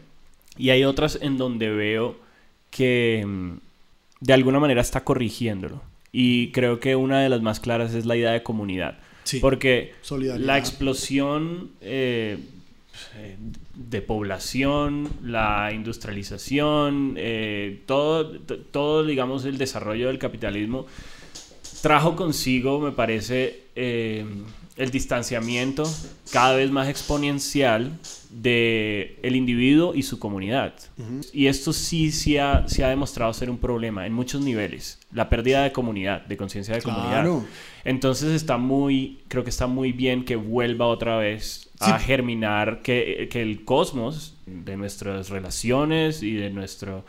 Y 0.58 0.70
hay 0.70 0.84
otras 0.84 1.20
en 1.22 1.38
donde 1.38 1.70
veo 1.70 2.16
que 2.70 3.24
mm, 3.26 3.52
de 4.22 4.34
alguna 4.34 4.60
manera 4.60 4.82
está 4.82 5.04
corrigiéndolo. 5.04 5.82
Y 6.12 6.52
creo 6.52 6.80
que 6.80 6.96
una 6.96 7.22
de 7.22 7.30
las 7.30 7.42
más 7.42 7.60
claras 7.60 7.94
es 7.94 8.06
la 8.06 8.16
idea 8.16 8.32
de 8.32 8.44
comunidad. 8.44 8.98
Porque 9.42 9.94
la 10.38 10.58
explosión 10.58 11.72
eh, 11.82 12.38
de 13.74 14.02
población, 14.02 15.10
la 15.24 15.72
industrialización, 15.74 17.16
eh, 17.18 17.82
todo, 17.88 18.40
todo, 18.40 19.04
digamos, 19.04 19.46
el 19.46 19.58
desarrollo 19.58 20.08
del 20.08 20.20
capitalismo 20.20 20.86
trajo 21.82 22.16
consigo, 22.16 22.80
me 22.80 22.92
parece, 22.92 23.64
eh, 23.76 24.26
el 24.78 24.92
distanciamiento 24.92 25.84
cada 26.32 26.56
vez 26.56 26.70
más 26.70 26.90
exponencial 26.90 27.98
de 28.30 29.18
el 29.24 29.36
individuo 29.36 29.96
y 29.96 30.04
su 30.04 30.20
comunidad. 30.20 30.74
Y 31.32 31.48
esto 31.48 31.72
sí, 31.72 32.12
sí 32.12 32.38
ha, 32.38 32.66
ha, 32.66 32.90
demostrado 32.90 33.34
ser 33.34 33.50
un 33.50 33.58
problema 33.58 34.06
en 34.06 34.14
muchos 34.14 34.42
niveles. 34.42 35.00
La 35.12 35.30
pérdida 35.30 35.64
de 35.64 35.72
comunidad, 35.72 36.26
de 36.26 36.36
conciencia 36.36 36.76
de 36.76 36.82
comunidad. 36.82 37.26
Entonces 37.86 38.34
está 38.34 38.58
muy, 38.58 39.20
creo 39.30 39.44
que 39.44 39.50
está 39.50 39.68
muy 39.68 39.94
bien 39.94 40.26
que 40.26 40.36
vuelva 40.36 40.88
otra 40.88 41.18
vez 41.18 41.70
a 41.80 41.98
germinar, 41.98 42.82
que, 42.82 43.30
que 43.32 43.42
el 43.42 43.64
cosmos 43.64 44.36
de 44.46 44.76
nuestras 44.76 45.30
relaciones 45.30 46.22
y 46.22 46.34
de 46.34 46.50
nuestro 46.50 47.06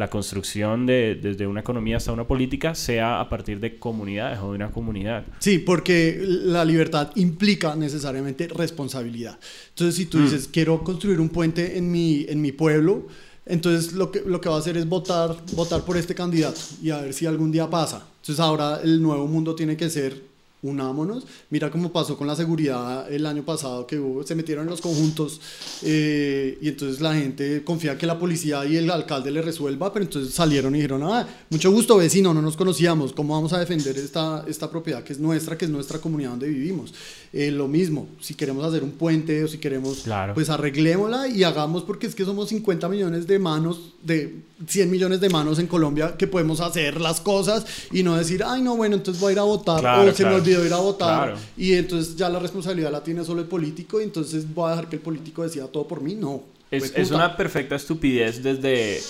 la 0.00 0.08
construcción 0.08 0.86
de, 0.86 1.14
desde 1.14 1.46
una 1.46 1.60
economía 1.60 1.98
hasta 1.98 2.10
una 2.10 2.26
política 2.26 2.74
sea 2.74 3.20
a 3.20 3.28
partir 3.28 3.60
de 3.60 3.78
comunidades 3.78 4.38
o 4.40 4.48
de 4.48 4.56
una 4.56 4.70
comunidad. 4.70 5.24
Sí, 5.38 5.58
porque 5.58 6.18
la 6.20 6.64
libertad 6.64 7.10
implica 7.16 7.76
necesariamente 7.76 8.48
responsabilidad. 8.48 9.38
Entonces, 9.68 9.94
si 9.94 10.06
tú 10.06 10.18
mm. 10.18 10.24
dices, 10.24 10.48
quiero 10.48 10.82
construir 10.82 11.20
un 11.20 11.28
puente 11.28 11.76
en 11.76 11.92
mi, 11.92 12.24
en 12.28 12.40
mi 12.40 12.50
pueblo, 12.50 13.08
entonces 13.44 13.92
lo 13.92 14.10
que, 14.10 14.22
lo 14.22 14.40
que 14.40 14.48
va 14.48 14.56
a 14.56 14.58
hacer 14.58 14.78
es 14.78 14.88
votar, 14.88 15.36
votar 15.52 15.84
por 15.84 15.98
este 15.98 16.14
candidato 16.14 16.60
y 16.82 16.90
a 16.90 17.02
ver 17.02 17.12
si 17.12 17.26
algún 17.26 17.52
día 17.52 17.68
pasa. 17.68 18.06
Entonces 18.20 18.40
ahora 18.40 18.80
el 18.82 19.02
nuevo 19.02 19.26
mundo 19.26 19.54
tiene 19.54 19.76
que 19.76 19.90
ser 19.90 20.29
unámonos. 20.62 21.26
Mira 21.50 21.70
cómo 21.70 21.92
pasó 21.92 22.16
con 22.16 22.26
la 22.26 22.36
seguridad 22.36 23.10
el 23.12 23.26
año 23.26 23.42
pasado, 23.44 23.86
que 23.86 24.00
se 24.24 24.34
metieron 24.34 24.64
en 24.64 24.70
los 24.70 24.80
conjuntos 24.80 25.40
eh, 25.82 26.58
y 26.60 26.68
entonces 26.68 27.00
la 27.00 27.14
gente 27.14 27.62
confía 27.64 27.96
que 27.96 28.06
la 28.06 28.18
policía 28.18 28.64
y 28.64 28.76
el 28.76 28.90
alcalde 28.90 29.30
le 29.30 29.42
resuelva, 29.42 29.92
pero 29.92 30.04
entonces 30.04 30.34
salieron 30.34 30.74
y 30.74 30.78
dijeron, 30.78 31.02
ah, 31.04 31.26
mucho 31.50 31.70
gusto 31.70 31.96
vecino, 31.96 32.34
no 32.34 32.42
nos 32.42 32.56
conocíamos, 32.56 33.12
¿cómo 33.12 33.34
vamos 33.34 33.52
a 33.52 33.58
defender 33.58 33.96
esta, 33.96 34.44
esta 34.46 34.70
propiedad 34.70 35.02
que 35.02 35.12
es 35.12 35.18
nuestra, 35.18 35.56
que 35.56 35.64
es 35.64 35.70
nuestra 35.70 35.98
comunidad 35.98 36.30
donde 36.30 36.48
vivimos? 36.48 36.92
Eh, 37.32 37.50
lo 37.50 37.68
mismo, 37.68 38.08
si 38.20 38.34
queremos 38.34 38.64
hacer 38.64 38.82
un 38.82 38.92
puente 38.92 39.44
o 39.44 39.48
si 39.48 39.58
queremos, 39.58 40.04
pues 40.34 40.50
arreglémosla 40.50 41.28
y 41.28 41.44
hagamos 41.44 41.84
porque 41.84 42.06
es 42.06 42.14
que 42.14 42.24
somos 42.24 42.48
50 42.48 42.88
millones 42.88 43.26
de 43.26 43.38
manos, 43.38 43.94
de 44.02 44.49
100 44.66 44.90
millones 44.90 45.20
de 45.20 45.28
manos 45.28 45.58
en 45.58 45.66
Colombia 45.66 46.16
que 46.16 46.26
podemos 46.26 46.60
hacer 46.60 47.00
las 47.00 47.20
cosas 47.20 47.64
y 47.92 48.02
no 48.02 48.16
decir, 48.16 48.42
ay 48.44 48.62
no, 48.62 48.76
bueno, 48.76 48.96
entonces 48.96 49.20
voy 49.20 49.30
a 49.30 49.32
ir 49.32 49.38
a 49.38 49.44
votar 49.44 50.08
o 50.08 50.12
se 50.12 50.24
me 50.24 50.34
olvidó 50.34 50.64
ir 50.64 50.72
a 50.72 50.78
votar. 50.78 51.36
Y 51.56 51.74
entonces 51.74 52.16
ya 52.16 52.28
la 52.28 52.38
responsabilidad 52.38 52.90
la 52.90 53.02
tiene 53.02 53.24
solo 53.24 53.40
el 53.40 53.48
político 53.48 54.00
y 54.00 54.04
entonces 54.04 54.52
voy 54.52 54.68
a 54.68 54.70
dejar 54.70 54.88
que 54.88 54.96
el 54.96 55.02
político 55.02 55.42
decida 55.42 55.66
todo 55.66 55.86
por 55.86 56.00
mí. 56.00 56.14
No. 56.14 56.42
Es, 56.70 56.92
es 56.94 57.10
una 57.10 57.36
perfecta 57.36 57.74
estupidez 57.74 58.42
desde 58.42 59.00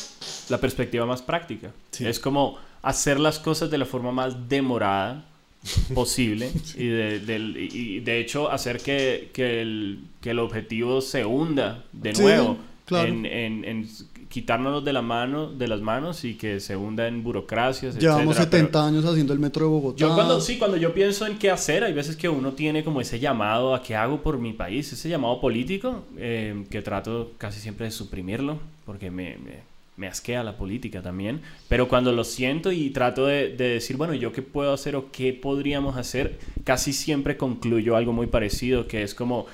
la 0.48 0.58
perspectiva 0.58 1.04
más 1.04 1.20
práctica. 1.20 1.72
Es 1.98 2.18
como 2.18 2.58
hacer 2.82 3.20
las 3.20 3.38
cosas 3.38 3.70
de 3.70 3.78
la 3.78 3.84
forma 3.84 4.12
más 4.12 4.48
demorada 4.48 5.26
posible 5.94 6.50
y, 6.74 6.86
de, 6.86 7.58
y, 7.70 8.00
de, 8.00 8.18
hecho 8.18 8.50
hacer 8.50 8.80
que, 8.80 9.30
que, 9.34 9.60
el, 9.60 10.00
que, 10.22 10.30
el, 10.30 10.38
objetivo 10.38 11.02
se 11.02 11.26
hunda 11.26 11.84
de 11.92 12.14
nuevo 12.14 12.56
en, 12.88 13.26
en, 13.26 13.64
en, 13.64 13.88
quitárnoslos 14.30 14.82
de 14.84 14.94
la 14.94 15.02
mano 15.02 15.50
de 15.50 15.68
las 15.68 15.82
manos 15.82 16.24
y 16.24 16.36
que 16.36 16.60
se 16.60 16.76
hunda 16.76 17.06
en 17.06 17.22
burocracias 17.22 17.98
llevamos 17.98 18.36
70 18.36 18.86
años 18.86 19.04
haciendo 19.04 19.34
el 19.34 19.38
metro 19.38 19.66
de 19.66 19.70
Bogotá 19.70 19.98
yo 19.98 20.14
cuando 20.14 20.40
sí 20.40 20.56
cuando 20.56 20.78
yo 20.78 20.94
pienso 20.94 21.26
en 21.26 21.38
qué 21.38 21.50
hacer 21.50 21.84
hay 21.84 21.92
veces 21.92 22.16
que 22.16 22.28
uno 22.28 22.52
tiene 22.52 22.82
como 22.82 23.02
ese 23.02 23.18
llamado 23.18 23.74
a 23.74 23.82
qué 23.82 23.94
hago 23.94 24.22
por 24.22 24.38
mi 24.38 24.54
país 24.54 24.90
ese 24.92 25.08
llamado 25.08 25.40
político 25.40 26.04
eh, 26.16 26.64
que 26.70 26.80
trato 26.80 27.32
casi 27.36 27.60
siempre 27.60 27.86
de 27.86 27.92
suprimirlo 27.92 28.58
porque 28.86 29.10
me, 29.10 29.36
me 29.36 29.70
me 30.00 30.06
asquea 30.06 30.42
la 30.42 30.56
política 30.56 31.02
también, 31.02 31.42
pero 31.68 31.86
cuando 31.86 32.10
lo 32.12 32.24
siento 32.24 32.72
y 32.72 32.88
trato 32.88 33.26
de, 33.26 33.50
decir, 33.54 33.98
bueno, 33.98 34.14
¿yo 34.14 34.32
qué 34.32 34.40
puedo 34.40 34.72
hacer 34.72 34.96
o 34.96 35.12
qué 35.12 35.34
podríamos 35.34 35.98
hacer? 35.98 36.38
Casi 36.64 36.94
siempre 36.94 37.36
concluyo 37.36 37.96
algo 37.96 38.14
muy 38.14 38.26
parecido, 38.26 38.88
que 38.88 39.02
es 39.02 39.14
como, 39.14 39.44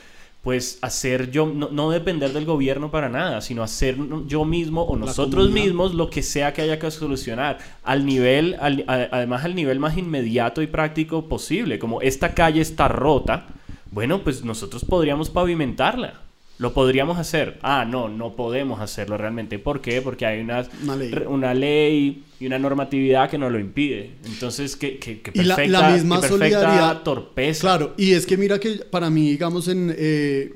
pues 0.47 0.79
hacer 0.81 1.33
yo, 1.33 1.45
no, 1.45 1.91
depender 1.91 2.33
del 2.33 2.45
gobierno 2.45 2.93
para 2.93 3.09
nada, 3.09 3.41
sino 3.41 3.65
hacer 3.65 3.97
yo 4.29 4.45
mismo 4.45 4.83
o 4.83 4.95
nosotros 4.97 5.51
mismos 5.51 5.93
lo 5.93 6.09
que 6.09 6.23
sea 6.23 6.53
que 6.53 6.63
haya 6.63 6.79
que 6.79 6.89
solucionar, 6.93 7.59
al 7.83 8.07
nivel, 8.07 8.57
además 8.61 9.45
al 9.45 9.57
nivel 9.57 9.81
más 9.81 9.99
inmediato 9.99 10.63
y 10.63 10.69
práctico 10.69 11.29
posible, 11.29 11.81
como 11.81 12.01
esta 12.01 12.33
calle 12.33 12.61
está 12.61 12.87
rota, 12.87 13.49
bueno, 13.91 14.23
pues 14.23 14.45
nosotros 14.45 14.85
podríamos 14.85 15.31
pavimentarla 15.31 16.26
lo 16.59 16.73
podríamos 16.73 17.19
hacer. 17.19 17.59
Ah, 17.63 17.85
no, 17.85 18.09
no 18.09 18.35
podemos 18.35 18.81
hacerlo 18.81 19.19
realmente. 19.19 19.59
¿Por 19.59 19.81
qué? 19.81 20.01
Porque 20.01 20.25
hay 20.25 20.41
una, 20.41 20.67
una, 21.29 21.53
ley. 21.53 22.25
y 22.41 22.47
una 22.47 22.59
normatividad 22.59 23.29
que 23.29 23.37
nos 23.37 23.53
lo 23.53 23.59
impide. 23.59 24.13
Entonces, 24.25 24.75
que, 24.77 24.99
que, 24.99 25.21
que 25.21 25.33
perfecta, 25.33 25.65
y 25.65 25.69
la, 25.69 25.91
misma 25.91 26.23
solidaridad. 26.23 27.03
torpeza. 27.03 27.61
Claro, 27.61 27.95
y 27.99 28.13
es 28.13 28.25
que 28.25 28.37
mira 28.37 28.59
que 28.59 28.77
para 28.91 29.11
mí, 29.11 29.31
digamos, 29.31 29.69
en 29.69 29.95
eh, 29.97 30.55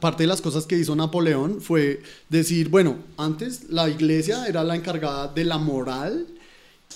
parte 0.00 0.24
de 0.24 0.26
las 0.26 0.40
cosas 0.40 0.66
que 0.66 0.76
hizo 0.76 0.96
Napoleón 0.96 1.60
fue 1.60 2.00
decir, 2.28 2.68
bueno, 2.68 2.96
antes 3.16 3.70
la 3.70 3.88
iglesia 3.88 4.46
era 4.46 4.64
la 4.64 4.74
encargada 4.74 5.28
de 5.28 5.44
la 5.44 5.58
moral 5.58 6.26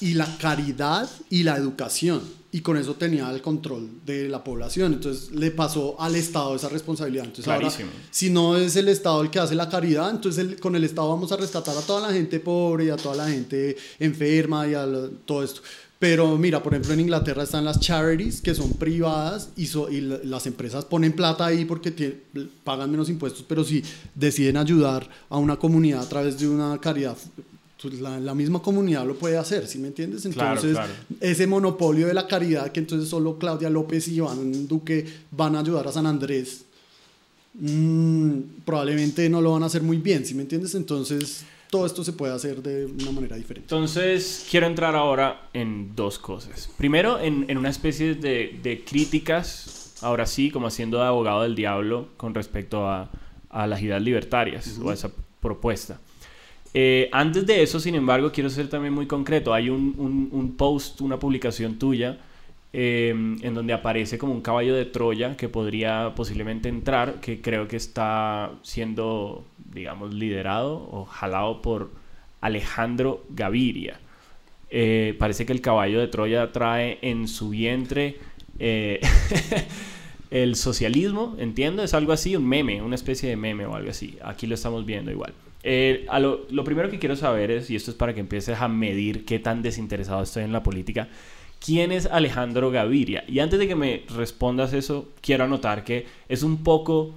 y 0.02 0.14
la 0.14 0.26
caridad 0.38 1.08
y 1.30 1.42
la 1.44 1.56
educación. 1.56 2.20
Y 2.54 2.60
con 2.60 2.76
eso 2.76 2.94
tenía 2.96 3.30
el 3.30 3.40
control 3.40 3.88
de 4.04 4.28
la 4.28 4.44
población. 4.44 4.92
Entonces 4.92 5.30
le 5.32 5.50
pasó 5.52 5.98
al 5.98 6.14
Estado 6.16 6.54
esa 6.54 6.68
responsabilidad. 6.68 7.24
Entonces 7.24 7.46
ahora, 7.54 7.68
si 8.10 8.28
no 8.28 8.58
es 8.58 8.76
el 8.76 8.88
Estado 8.88 9.22
el 9.22 9.30
que 9.30 9.38
hace 9.38 9.54
la 9.54 9.70
caridad, 9.70 10.10
entonces 10.10 10.44
el- 10.44 10.60
con 10.60 10.76
el 10.76 10.84
Estado 10.84 11.08
vamos 11.08 11.32
a 11.32 11.36
rescatar 11.38 11.74
a 11.74 11.80
toda 11.80 12.06
la 12.06 12.12
gente 12.12 12.40
pobre 12.40 12.84
y 12.84 12.88
a 12.90 12.96
toda 12.96 13.14
la 13.16 13.28
gente 13.30 13.76
enferma 13.98 14.68
y 14.68 14.74
a 14.74 14.84
lo- 14.84 15.08
todo 15.24 15.42
esto. 15.42 15.62
Pero 15.98 16.36
mira, 16.36 16.62
por 16.62 16.74
ejemplo, 16.74 16.92
en 16.92 17.00
Inglaterra 17.00 17.44
están 17.44 17.64
las 17.64 17.78
charities 17.80 18.42
que 18.42 18.54
son 18.54 18.72
privadas 18.72 19.50
y, 19.56 19.66
so- 19.66 19.88
y 19.90 20.00
la- 20.02 20.18
las 20.24 20.46
empresas 20.46 20.84
ponen 20.84 21.12
plata 21.14 21.46
ahí 21.46 21.64
porque 21.64 21.94
tie- 21.96 22.16
pagan 22.64 22.90
menos 22.90 23.08
impuestos, 23.08 23.44
pero 23.48 23.64
si 23.64 23.82
deciden 24.14 24.58
ayudar 24.58 25.08
a 25.30 25.38
una 25.38 25.56
comunidad 25.56 26.02
a 26.02 26.08
través 26.08 26.38
de 26.38 26.48
una 26.48 26.78
caridad, 26.80 27.16
pues 27.82 28.00
la, 28.00 28.20
la 28.20 28.34
misma 28.34 28.62
comunidad 28.62 29.04
lo 29.04 29.16
puede 29.16 29.36
hacer, 29.36 29.66
¿sí 29.66 29.78
me 29.78 29.88
entiendes? 29.88 30.22
Claro, 30.32 30.54
Entonces, 30.54 30.72
claro. 30.72 30.92
ese 31.20 31.46
monopolio 31.46 32.06
de 32.06 32.14
la 32.14 32.26
caridad 32.28 32.70
que 32.70 32.80
entonces 32.80 33.08
solo 33.08 33.38
Claudia 33.38 33.68
López 33.68 34.06
y 34.08 34.14
Iván 34.16 34.68
Duque 34.68 35.04
van 35.32 35.56
a 35.56 35.60
ayudar 35.60 35.88
a 35.88 35.92
San 35.92 36.06
Andrés, 36.06 36.64
mm, 37.54 38.38
probablemente 38.64 39.28
no 39.28 39.40
lo 39.40 39.52
van 39.52 39.64
a 39.64 39.66
hacer 39.66 39.82
muy 39.82 39.96
bien, 39.98 40.24
¿sí 40.24 40.34
me 40.34 40.42
entiendes? 40.42 40.74
Entonces, 40.74 41.44
todo 41.70 41.86
esto 41.86 42.04
se 42.04 42.12
puede 42.12 42.32
hacer 42.34 42.62
de 42.62 42.86
una 42.86 43.12
manera 43.12 43.36
diferente. 43.36 43.66
Entonces, 43.66 44.46
quiero 44.50 44.66
entrar 44.66 44.94
ahora 44.94 45.48
en 45.52 45.96
dos 45.96 46.18
cosas. 46.18 46.68
Primero, 46.76 47.18
en, 47.18 47.46
en 47.48 47.58
una 47.58 47.70
especie 47.70 48.14
de, 48.14 48.60
de 48.62 48.84
críticas, 48.84 49.94
ahora 50.02 50.26
sí, 50.26 50.50
como 50.50 50.66
haciendo 50.68 50.98
de 50.98 51.04
abogado 51.04 51.42
del 51.42 51.54
diablo 51.54 52.08
con 52.16 52.34
respecto 52.34 52.88
a, 52.88 53.10
a 53.50 53.66
las 53.66 53.82
ideas 53.82 54.02
libertarias 54.02 54.78
o 54.82 54.90
a 54.90 54.94
esa 54.94 55.10
propuesta. 55.40 55.98
Eh, 56.74 57.08
antes 57.12 57.46
de 57.46 57.62
eso, 57.62 57.78
sin 57.80 57.94
embargo, 57.94 58.32
quiero 58.32 58.48
ser 58.50 58.68
también 58.68 58.94
muy 58.94 59.06
concreto. 59.06 59.52
Hay 59.52 59.68
un, 59.68 60.54
post, 60.56 61.00
una 61.00 61.18
publicación 61.18 61.78
tuya, 61.78 62.18
eh, 62.72 63.10
en 63.10 63.54
donde 63.54 63.72
aparece 63.74 64.16
como 64.18 64.32
un 64.32 64.40
caballo 64.40 64.74
de 64.74 64.86
Troya 64.86 65.36
que 65.36 65.48
podría 65.48 66.14
posiblemente 66.16 66.68
entrar, 66.68 67.20
que 67.20 67.40
creo 67.42 67.68
que 67.68 67.76
está 67.76 68.52
siendo, 68.62 69.44
digamos, 69.72 70.14
liderado 70.14 70.88
o 70.90 71.04
jalado 71.04 71.60
por 71.60 71.90
Alejandro 72.40 73.24
Gaviria. 73.30 74.00
Eh, 74.70 75.14
parece 75.18 75.44
que 75.44 75.52
el 75.52 75.60
caballo 75.60 76.00
de 76.00 76.08
Troya 76.08 76.50
trae 76.52 76.98
en 77.02 77.28
su 77.28 77.50
vientre 77.50 78.16
el 80.30 80.56
socialismo, 80.56 81.36
entiendo, 81.38 81.82
es 81.82 81.94
algo 81.94 82.12
así, 82.12 82.36
un 82.36 82.48
meme, 82.48 82.80
una 82.80 82.94
especie 82.94 83.28
de 83.28 83.36
meme 83.36 83.66
o 83.66 83.74
algo 83.74 83.90
así. 83.90 84.16
Aquí 84.22 84.46
lo 84.46 84.54
estamos 84.54 84.86
viendo 84.86 85.10
igual. 85.10 85.34
Eh, 85.64 86.06
lo, 86.18 86.46
lo 86.50 86.64
primero 86.64 86.90
que 86.90 86.98
quiero 86.98 87.16
saber 87.16 87.50
es, 87.50 87.70
y 87.70 87.76
esto 87.76 87.90
es 87.90 87.96
para 87.96 88.14
que 88.14 88.20
empieces 88.20 88.60
a 88.60 88.68
medir 88.68 89.24
qué 89.24 89.38
tan 89.38 89.62
desinteresado 89.62 90.22
estoy 90.22 90.44
en 90.44 90.52
la 90.52 90.62
política, 90.62 91.08
¿quién 91.64 91.92
es 91.92 92.06
Alejandro 92.06 92.70
Gaviria? 92.70 93.24
Y 93.28 93.38
antes 93.38 93.58
de 93.58 93.68
que 93.68 93.76
me 93.76 94.04
respondas 94.14 94.72
eso, 94.72 95.08
quiero 95.20 95.44
anotar 95.44 95.84
que 95.84 96.06
es 96.28 96.42
un 96.42 96.64
poco, 96.64 97.14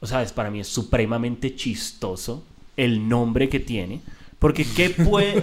o 0.00 0.06
sea, 0.06 0.22
es, 0.22 0.32
para 0.32 0.50
mí 0.50 0.60
es 0.60 0.68
supremamente 0.68 1.54
chistoso 1.54 2.44
el 2.76 3.08
nombre 3.08 3.48
que 3.48 3.60
tiene. 3.60 4.00
Porque 4.38 4.66
¿qué 4.76 4.90
puede, 4.90 5.42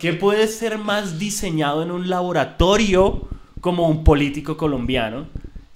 ¿qué 0.00 0.12
puede 0.12 0.48
ser 0.48 0.76
más 0.76 1.20
diseñado 1.20 1.84
en 1.84 1.92
un 1.92 2.10
laboratorio 2.10 3.28
como 3.60 3.88
un 3.88 4.02
político 4.02 4.56
colombiano 4.56 5.26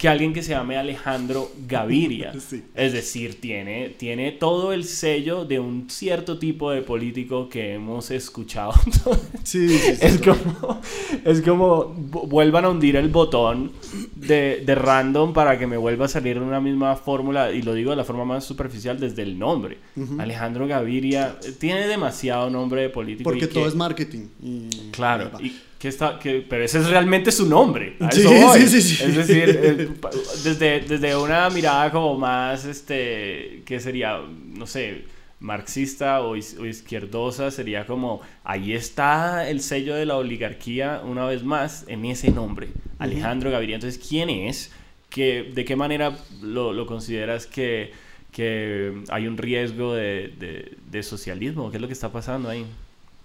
que 0.01 0.09
alguien 0.09 0.33
que 0.33 0.41
se 0.41 0.49
llame 0.51 0.77
Alejandro 0.77 1.51
Gaviria? 1.67 2.33
Sí. 2.41 2.63
Es 2.73 2.91
decir, 2.91 3.39
tiene, 3.39 3.89
tiene 3.89 4.31
todo 4.31 4.73
el 4.73 4.83
sello 4.85 5.45
de 5.45 5.59
un 5.59 5.89
cierto 5.91 6.39
tipo 6.39 6.71
de 6.71 6.81
político 6.81 7.47
que 7.49 7.73
hemos 7.75 8.09
escuchado. 8.11 8.73
Sí, 9.43 9.67
sí, 9.69 9.77
sí. 9.95 9.97
es, 10.01 10.19
como, 10.21 10.81
es 11.25 11.41
como 11.41 11.93
vu- 11.95 12.27
vuelvan 12.27 12.65
a 12.65 12.69
hundir 12.69 12.95
el 12.95 13.09
botón 13.09 13.71
de, 14.15 14.63
de 14.65 14.75
random 14.75 15.33
para 15.33 15.57
que 15.59 15.67
me 15.67 15.77
vuelva 15.77 16.05
a 16.05 16.07
salir 16.07 16.37
una 16.39 16.59
misma 16.59 16.95
fórmula, 16.95 17.51
y 17.51 17.61
lo 17.61 17.73
digo 17.73 17.89
de 17.91 17.97
la 17.97 18.03
forma 18.03 18.23
más 18.25 18.43
superficial 18.43 18.99
desde 18.99 19.21
el 19.23 19.37
nombre. 19.37 19.77
Alejandro 20.19 20.67
Gaviria 20.67 21.37
eh, 21.43 21.51
tiene 21.59 21.87
demasiado 21.87 22.49
nombre 22.49 22.81
de 22.83 22.89
político. 22.89 23.29
Porque 23.29 23.45
y 23.45 23.47
todo 23.47 23.63
que- 23.63 23.69
es 23.69 23.75
marketing. 23.75 24.25
y- 24.41 24.69
Claro, 24.91 25.31
y 25.39 25.53
que 25.81 25.87
está, 25.87 26.19
que, 26.19 26.45
pero 26.47 26.63
ese 26.63 26.77
es 26.77 26.87
realmente 26.91 27.31
su 27.31 27.47
nombre. 27.49 27.95
a 27.99 28.11
Sí, 28.11 28.23
voy. 28.23 28.59
sí, 28.61 28.67
sí, 28.67 28.81
sí. 28.83 29.03
Es 29.03 29.15
decir, 29.15 29.97
desde, 30.43 30.81
desde 30.81 31.15
una 31.17 31.49
mirada 31.49 31.89
como 31.91 32.17
más, 32.19 32.65
este, 32.65 33.63
¿qué 33.65 33.79
sería? 33.79 34.19
No 34.45 34.67
sé, 34.67 35.05
marxista 35.39 36.21
o, 36.21 36.33
o 36.33 36.65
izquierdosa, 36.65 37.49
sería 37.49 37.87
como, 37.87 38.21
ahí 38.43 38.73
está 38.73 39.49
el 39.49 39.59
sello 39.61 39.95
de 39.95 40.05
la 40.05 40.17
oligarquía 40.17 41.01
una 41.03 41.25
vez 41.25 41.43
más 41.43 41.83
en 41.87 42.05
ese 42.05 42.29
nombre, 42.29 42.67
Alejandro 42.99 43.49
Gaviria. 43.49 43.75
Entonces, 43.75 43.99
¿quién 44.07 44.29
es? 44.29 44.71
¿Qué, 45.09 45.51
¿De 45.55 45.65
qué 45.65 45.75
manera 45.75 46.15
lo, 46.43 46.73
lo 46.73 46.85
consideras 46.85 47.47
que, 47.47 47.91
que 48.31 48.93
hay 49.09 49.25
un 49.25 49.35
riesgo 49.37 49.95
de, 49.95 50.31
de- 50.39 50.77
de 50.91 51.01
socialismo? 51.03 51.71
¿Qué 51.71 51.77
es 51.77 51.81
lo 51.81 51.87
que 51.87 51.93
está 51.93 52.11
pasando 52.11 52.47
ahí? 52.49 52.65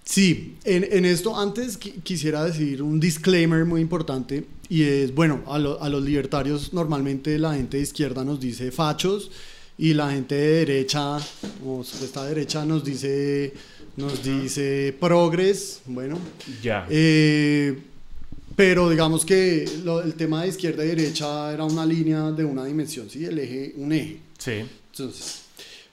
Sí, 0.09 0.55
en, 0.65 0.87
en 0.89 1.05
esto 1.05 1.37
antes 1.37 1.79
qui- 1.81 2.01
quisiera 2.03 2.45
decir 2.45 2.81
un 2.81 3.01
disclaimer 3.01 3.65
muy 3.65 3.81
importante 3.81 4.45
y 4.69 4.83
es, 4.83 5.13
bueno, 5.13 5.43
a, 5.49 5.59
lo- 5.59 5.83
a 5.83 5.89
los 5.89 6.01
libertarios 6.05 6.73
normalmente 6.73 7.37
la 7.41 7.55
gente 7.55 7.79
de 7.79 7.83
izquierda 7.83 8.25
nos 8.25 8.39
dice 8.39 8.71
fachos 8.71 9.33
y 9.77 9.95
la 9.95 10.13
gente 10.13 10.37
de 10.37 10.65
derecha, 10.65 11.19
o 11.67 11.83
esta 11.83 12.25
derecha 12.25 12.65
nos 12.65 12.85
dice, 12.85 13.53
nos 13.97 14.23
dice 14.23 14.95
progres, 14.99 15.81
bueno, 15.87 16.19
Ya. 16.63 16.87
eh, 16.89 17.77
pero 18.55 18.89
digamos 18.89 19.25
que 19.25 19.69
lo- 19.85 20.03
el 20.03 20.15
tema 20.15 20.43
de 20.45 20.49
izquierda 20.51 20.85
y 20.85 20.89
derecha 20.89 21.53
era 21.53 21.65
una 21.65 21.85
línea 21.85 22.31
de 22.31 22.45
una 22.45 22.65
dimensión, 22.65 23.11
¿sí? 23.11 23.25
El 23.25 23.41
eje, 23.41 23.75
un 23.77 23.93
eje. 23.93 24.21
sí. 24.39 24.53
Entonces, 24.93 25.43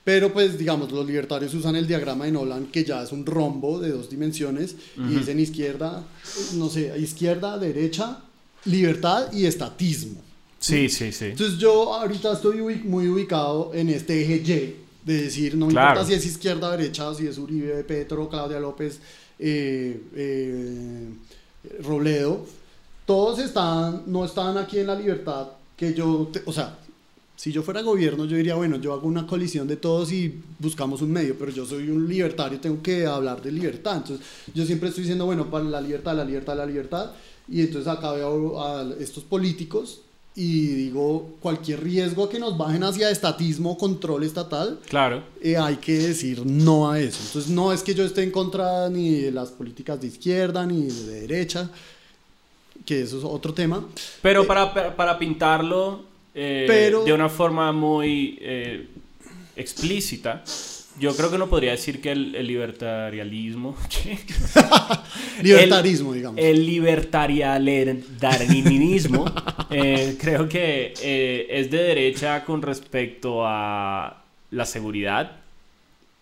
pero 0.04 0.34
pues 0.34 0.58
digamos, 0.58 0.92
los 0.92 1.06
libertarios 1.06 1.54
usan 1.54 1.76
el 1.76 1.88
diagrama 1.88 2.26
de 2.26 2.32
Nolan, 2.32 2.66
que 2.68 2.84
ya 2.84 3.02
es 3.04 3.12
un 3.12 3.26
rombo 3.26 3.80
de 3.80 3.92
dos 3.92 4.10
dimensiones, 4.10 4.76
y 4.98 5.16
dicen 5.16 5.40
izquierda, 5.40 6.04
no 6.56 6.70
sé, 6.70 6.94
izquierda, 7.00 7.58
derecha, 7.58 8.20
libertad 8.66 9.32
y 9.32 9.46
estatismo. 9.46 10.22
Sí, 10.60 10.88
sí, 10.90 11.12
sí. 11.12 11.26
Entonces 11.26 11.58
yo 11.58 11.94
ahorita 11.94 12.34
estoy 12.34 12.62
muy 12.86 13.08
ubicado 13.08 13.72
en 13.74 13.90
este 13.90 14.22
eje 14.24 14.42
Y, 14.42 14.76
de 15.06 15.24
decir, 15.24 15.56
no 15.56 15.68
me 15.68 15.74
Claro. 15.74 15.90
importa 16.00 16.08
si 16.08 16.14
es 16.14 16.26
izquierda, 16.26 16.72
derecha, 16.78 17.14
si 17.14 17.28
es 17.28 17.38
Uribe, 17.38 17.84
Petro, 17.84 18.30
Claudia 18.30 18.60
López, 18.60 19.00
eh, 19.38 20.00
eh, 20.16 21.10
Robledo, 21.82 22.46
todos 23.06 23.40
están, 23.40 24.04
no 24.08 24.24
están 24.24 24.58
aquí 24.58 24.80
en 24.80 24.88
la 24.88 24.96
libertad 24.96 25.48
que 25.76 25.94
yo, 25.94 26.30
te- 26.32 26.42
o 26.46 26.54
sea, 26.54 26.78
si 27.36 27.52
yo 27.52 27.64
fuera 27.64 27.82
gobierno, 27.82 28.26
yo 28.26 28.38
diría, 28.38 28.56
bueno, 28.56 28.78
yo 28.78 28.94
hago 28.94 29.08
una 29.08 29.26
colisión 29.28 29.68
de 29.68 29.76
todos 29.76 30.12
y 30.12 30.42
buscamos 30.60 31.02
un 31.02 31.12
medio, 31.12 31.36
pero 31.38 31.52
yo 31.52 31.66
soy 31.66 31.90
un 31.90 32.08
libertario, 32.08 32.60
tengo 32.60 32.82
que 32.82 33.06
hablar 33.06 33.42
de 33.42 33.52
libertad. 33.52 33.98
Entonces, 33.98 34.26
yo 34.54 34.66
siempre 34.66 34.90
estoy 34.90 35.04
diciendo, 35.04 35.26
bueno, 35.26 35.50
para 35.50 35.64
la 35.66 35.82
libertad, 35.82 36.16
la 36.16 36.24
libertad, 36.26 36.56
la 36.58 36.66
libertad. 36.66 37.12
Y 37.50 37.62
entonces 37.62 37.88
acá 37.92 38.12
veo 38.14 38.64
a 38.64 38.88
estos 39.00 39.24
políticos 39.24 40.02
y 40.36 40.68
digo, 40.68 41.32
cualquier 41.42 41.84
riesgo 41.84 42.24
a 42.24 42.30
que 42.30 42.40
nos 42.40 42.58
bajen 42.58 42.84
hacia 42.84 43.10
estatismo, 43.12 43.78
control 43.78 44.24
estatal, 44.24 44.80
Claro. 44.88 45.24
eh, 45.42 45.58
hay 45.58 45.76
que 45.78 45.94
decir 45.98 46.44
no 46.46 46.90
a 46.90 47.00
eso. 47.00 47.20
Entonces, 47.26 47.52
no 47.52 47.74
es 47.74 47.84
que 47.84 47.94
yo 47.94 48.04
esté 48.06 48.24
en 48.24 48.32
contra 48.32 48.90
ni 48.90 49.12
de 49.22 49.32
las 49.32 49.50
políticas 49.50 50.00
de 50.00 50.08
izquierda 50.08 50.66
ni 50.66 50.84
de 50.88 51.22
derecha, 51.22 51.70
que 52.86 53.02
eso 53.02 53.18
es 53.18 53.24
otro 53.24 53.54
tema. 53.54 53.86
Pero 54.22 54.44
Eh, 54.44 54.46
para, 54.48 54.74
para- 54.74 54.96
para 54.96 55.20
pintarlo 55.20 56.06
eh, 56.36 56.66
pero- 56.68 57.04
de 57.04 57.14
una 57.14 57.30
forma 57.30 57.72
muy 57.72 58.38
eh, 58.42 58.88
explícita, 59.56 60.44
yo 61.00 61.16
creo 61.16 61.30
que 61.30 61.36
uno 61.38 61.48
podría 61.50 61.72
decir 61.72 62.02
que 62.02 62.12
el, 62.12 62.36
el 62.36 62.46
libertarianismo... 62.48 63.76
¿qué? 63.90 64.18
Libertarismo, 65.44 66.14
digamos. 66.14 66.40
El 66.40 66.66
libertarianismo 66.66 69.26
eh, 69.70 70.18
creo 70.20 70.48
que 70.48 70.94
eh, 71.02 71.48
es 71.50 71.70
de 71.72 71.78
derecha 71.84 72.44
con 72.46 72.62
respecto 72.62 73.46
a 73.46 74.22
la 74.52 74.66
seguridad, 74.66 75.32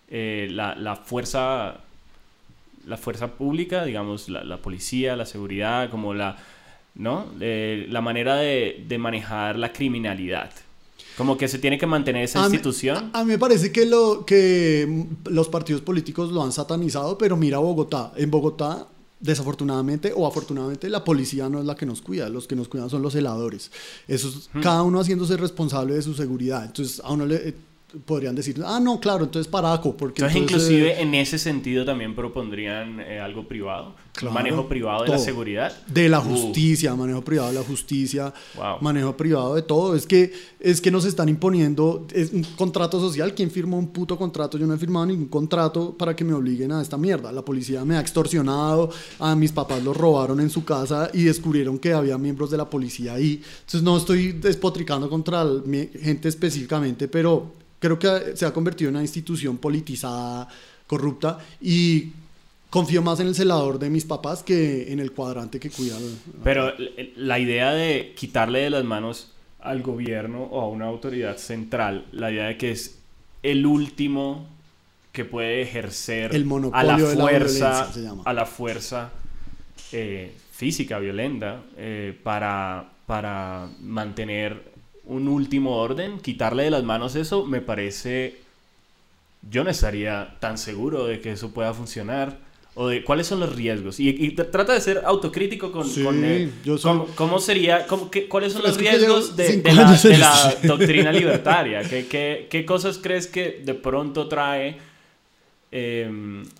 eh, 0.09 0.47
la, 0.51 0.75
la 0.75 0.95
fuerza 0.95 1.77
la 2.87 2.97
fuerza 2.97 3.27
pública, 3.27 3.85
digamos, 3.85 4.27
la, 4.27 4.43
la 4.43 4.57
policía, 4.57 5.15
la 5.15 5.27
seguridad, 5.27 5.91
como 5.91 6.15
la, 6.15 6.35
¿no? 6.95 7.25
Eh, 7.39 7.87
la 7.89 8.01
manera 8.01 8.35
de, 8.35 8.83
de 8.87 8.97
manejar 8.97 9.57
la 9.57 9.71
criminalidad. 9.73 10.51
Como 11.17 11.37
que 11.37 11.47
se 11.47 11.59
tiene 11.59 11.77
que 11.77 11.85
mantener 11.85 12.23
esa 12.23 12.39
A 12.41 12.43
institución. 12.45 13.11
A, 13.13 13.19
a 13.19 13.23
mí 13.25 13.31
me 13.33 13.37
parece 13.37 13.71
que, 13.71 13.85
lo, 13.85 14.25
que 14.25 15.05
los 15.29 15.49
partidos 15.49 15.81
políticos 15.81 16.31
lo 16.31 16.41
han 16.43 16.51
satanizado, 16.51 17.17
pero 17.17 17.35
mira 17.37 17.57
Bogotá. 17.59 18.13
En 18.15 18.31
Bogotá, 18.31 18.87
desafortunadamente 19.19 20.13
o 20.15 20.25
afortunadamente, 20.25 20.89
la 20.89 21.03
policía 21.03 21.47
no 21.49 21.59
es 21.59 21.65
la 21.65 21.75
que 21.75 21.85
nos 21.85 22.01
cuida. 22.01 22.27
Los 22.29 22.47
que 22.47 22.55
nos 22.55 22.67
cuidan 22.69 22.89
son 22.89 23.01
los 23.01 23.13
celadores. 23.13 23.71
Eso 24.07 24.29
es- 24.29 24.49
Cada 24.61 24.83
uno 24.83 24.99
haciéndose 24.99 25.37
responsable 25.37 25.93
de 25.95 26.01
su 26.01 26.13
seguridad. 26.13 26.65
Entonces, 26.65 27.01
a 27.03 27.11
uno 27.11 27.25
le, 27.25 27.53
podrían 28.05 28.35
decir, 28.35 28.61
ah, 28.65 28.79
no, 28.79 28.99
claro, 28.99 29.25
entonces 29.25 29.51
Paraco. 29.51 29.95
Porque 29.97 30.21
entonces, 30.21 30.41
entonces, 30.41 30.69
inclusive 30.69 30.91
eh, 30.93 31.01
en 31.01 31.13
ese 31.15 31.37
sentido 31.37 31.85
también 31.85 32.15
propondrían 32.15 32.99
eh, 32.99 33.19
algo 33.19 33.47
privado. 33.47 33.95
Claro, 34.13 34.33
manejo 34.33 34.67
privado 34.67 35.03
de 35.03 35.09
la 35.09 35.17
seguridad. 35.17 35.71
De 35.87 36.09
la 36.09 36.19
Uh, 36.19 36.23
justicia, 36.23 36.93
manejo 36.95 37.21
privado 37.21 37.49
de 37.49 37.55
la 37.55 37.63
justicia, 37.63 38.33
Wow. 38.55 38.77
manejo 38.81 39.15
privado 39.15 39.55
de 39.55 39.61
todo. 39.61 39.95
Es 39.95 40.05
que, 40.05 40.33
es 40.59 40.81
que 40.81 40.91
nos 40.91 41.05
están 41.05 41.29
imponiendo 41.29 42.05
es 42.13 42.31
un 42.33 42.43
contrato 42.57 42.99
social. 42.99 43.33
¿Quién 43.33 43.49
firmó 43.49 43.77
un 43.77 43.87
puto 43.87 44.17
contrato? 44.17 44.57
Yo 44.57 44.67
no 44.67 44.73
he 44.73 44.77
firmado 44.77 45.05
ningún 45.05 45.27
contrato 45.27 45.95
para 45.97 46.15
que 46.15 46.23
me 46.23 46.33
obliguen 46.33 46.71
a 46.73 46.81
esta 46.81 46.97
mierda. 46.97 47.31
La 47.31 47.43
policía 47.43 47.83
me 47.85 47.95
ha 47.95 48.01
extorsionado, 48.01 48.89
a 49.19 49.35
mis 49.35 49.51
papás 49.51 49.81
los 49.83 49.95
robaron 49.95 50.39
en 50.41 50.49
su 50.49 50.63
casa 50.65 51.09
y 51.13 51.23
descubrieron 51.23 51.79
que 51.79 51.93
había 51.93 52.17
miembros 52.17 52.51
de 52.51 52.57
la 52.57 52.69
policía 52.69 53.13
ahí. 53.13 53.41
Entonces 53.61 53.81
no 53.81 53.97
estoy 53.97 54.33
despotricando 54.33 55.09
contra 55.09 55.45
gente 56.01 56.27
específicamente, 56.27 57.07
pero 57.07 57.60
creo 57.81 57.99
que 57.99 58.37
se 58.37 58.45
ha 58.45 58.53
convertido 58.53 58.87
en 58.89 58.95
una 58.95 59.03
institución 59.03 59.57
politizada, 59.57 60.47
corrupta 60.87 61.39
y 61.59 62.11
confío 62.69 63.01
más 63.01 63.19
en 63.19 63.27
el 63.27 63.35
celador 63.35 63.79
de 63.79 63.89
mis 63.89 64.05
papás 64.05 64.43
que 64.43 64.93
en 64.93 65.01
el 65.01 65.11
cuadrante 65.11 65.59
que 65.59 65.69
cuida. 65.69 65.97
Pero 66.43 66.73
l- 66.77 67.11
la 67.17 67.37
idea 67.39 67.71
de 67.73 68.13
quitarle 68.15 68.59
de 68.59 68.69
las 68.69 68.85
manos 68.85 69.33
al 69.59 69.81
gobierno 69.81 70.43
o 70.43 70.61
a 70.61 70.69
una 70.69 70.85
autoridad 70.85 71.37
central, 71.37 72.05
la 72.13 72.31
idea 72.31 72.45
de 72.45 72.57
que 72.57 72.71
es 72.71 72.97
el 73.43 73.65
último 73.65 74.47
que 75.11 75.25
puede 75.25 75.61
ejercer 75.61 76.33
El 76.33 76.47
a 76.71 76.83
la 76.83 76.95
de 76.95 77.01
la 77.01 77.23
fuerza, 77.23 77.27
violencia, 77.27 77.93
se 77.93 78.01
llama. 78.03 78.23
a 78.25 78.33
la 78.33 78.45
fuerza 78.45 79.09
eh, 79.91 80.33
física 80.53 80.99
violenta 80.99 81.61
eh, 81.77 82.17
para, 82.23 82.89
para 83.05 83.67
mantener 83.81 84.70
un 85.11 85.27
último 85.27 85.77
orden, 85.77 86.19
quitarle 86.19 86.63
de 86.63 86.71
las 86.71 86.83
manos 86.83 87.15
eso, 87.15 87.45
me 87.45 87.61
parece, 87.61 88.37
yo 89.49 89.63
no 89.63 89.69
estaría 89.69 90.37
tan 90.39 90.57
seguro 90.57 91.05
de 91.05 91.19
que 91.21 91.31
eso 91.33 91.51
pueda 91.51 91.73
funcionar. 91.73 92.37
O 92.73 92.87
de 92.87 93.03
cuáles 93.03 93.27
son 93.27 93.41
los 93.41 93.53
riesgos. 93.53 93.99
Y, 93.99 94.07
y 94.07 94.33
tr- 94.33 94.49
trata 94.49 94.71
de 94.73 94.79
ser 94.79 95.01
autocrítico 95.03 95.73
con, 95.73 95.85
Sí, 95.85 96.03
con, 96.05 96.23
eh, 96.23 96.49
yo 96.63 96.77
soy- 96.77 96.91
cómo, 96.99 97.05
cómo 97.15 97.39
sería, 97.39 97.85
cómo, 97.85 98.09
qué- 98.09 98.29
cuáles 98.29 98.53
son 98.53 98.63
los 98.63 98.77
riesgos 98.77 99.35
de, 99.35 99.61
la, 99.73 99.91
de 99.91 100.17
doctrina 100.69 101.11
libertaria. 101.11 101.83
¿Qué, 101.83 102.07
qué, 102.07 102.47
qué 102.49 102.65
cosas 102.65 102.97
crees 102.97 103.27
que 103.27 103.61
de 103.65 103.73
pronto 103.73 104.29
trae 104.29 104.77
eh, 105.73 106.09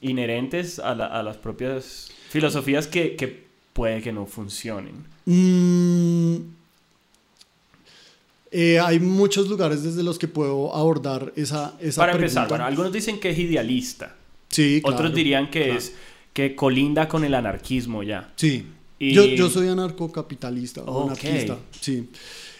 inherentes 0.01 0.79
a, 0.79 0.95
la- 0.95 1.05
a 1.07 1.23
las 1.23 1.37
propias 1.37 2.11
filosofías 2.29 2.87
que, 2.87 3.15
que 3.15 3.45
puede 3.71 4.01
que 4.01 4.11
no 4.11 4.25
funcionen? 4.25 5.05
Mm, 5.25 6.35
eh, 8.51 8.79
hay 8.79 8.99
muchos 8.99 9.47
lugares 9.47 9.83
desde 9.83 10.03
los 10.03 10.19
que 10.19 10.27
puedo 10.27 10.75
abordar 10.75 11.31
esa, 11.35 11.75
esa 11.79 12.01
Para 12.01 12.11
pregunta. 12.13 12.41
empezar, 12.41 12.47
bueno, 12.49 12.65
algunos 12.65 12.91
dicen 12.91 13.19
que 13.19 13.29
es 13.29 13.39
idealista. 13.39 14.15
sí, 14.49 14.81
Otros 14.83 14.99
claro, 15.01 15.15
dirían 15.15 15.49
que 15.49 15.63
claro. 15.65 15.79
es 15.79 15.93
que 16.33 16.55
colinda 16.55 17.07
con 17.07 17.23
el 17.23 17.33
anarquismo 17.33 18.03
ya. 18.03 18.31
Sí. 18.35 18.65
Y- 18.99 19.13
Yo, 19.13 19.25
yo 19.25 19.49
soy 19.49 19.67
anarcocapitalista, 19.67 20.81
o 20.83 21.05
Ok. 21.05 21.11
anarquista. 21.11 21.57
Sí. 21.79 22.09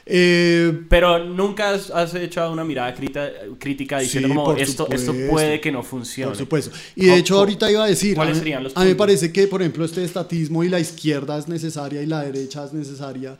Eh, 0.06 0.82
Pero 0.90 1.24
nunca 1.26 1.70
has, 1.72 1.92
has 1.92 2.16
hecho 2.16 2.52
una 2.52 2.64
mirada 2.64 2.94
crita- 2.96 3.32
crítica 3.60 4.00
diciendo 4.00 4.30
Sí, 4.30 4.34
como 4.36 4.54
esto, 4.54 4.88
esto 4.92 5.14
puede 5.30 5.62
que 5.62 5.72
no 5.72 5.84
funcione. 5.84 6.30
Por 6.32 6.38
supuesto. 6.38 6.72
Y 6.96 7.02
de 7.02 7.08
¿Cómo- 7.10 7.18
hecho 7.20 7.38
ahorita 7.38 7.72
iba 7.72 7.84
a 7.84 7.88
decir, 7.88 8.16
cuáles 8.16 8.40
serían 8.40 8.64
los 8.64 8.76
a 8.76 8.80
mí 8.80 8.86
me 8.88 8.92
puntos? 8.96 9.06
parece 9.08 9.32
que, 9.32 9.48
por 9.48 9.62
ejemplo, 9.62 9.86
este 9.86 10.04
estatismo 10.04 10.64
y 10.64 10.70
la 10.70 10.80
izquierda 10.80 11.38
es 11.38 11.48
necesaria 11.48 12.02
y 12.02 12.08
la 12.08 12.24
derecha 12.24 12.66
es 12.66 12.74
necesaria 12.74 13.38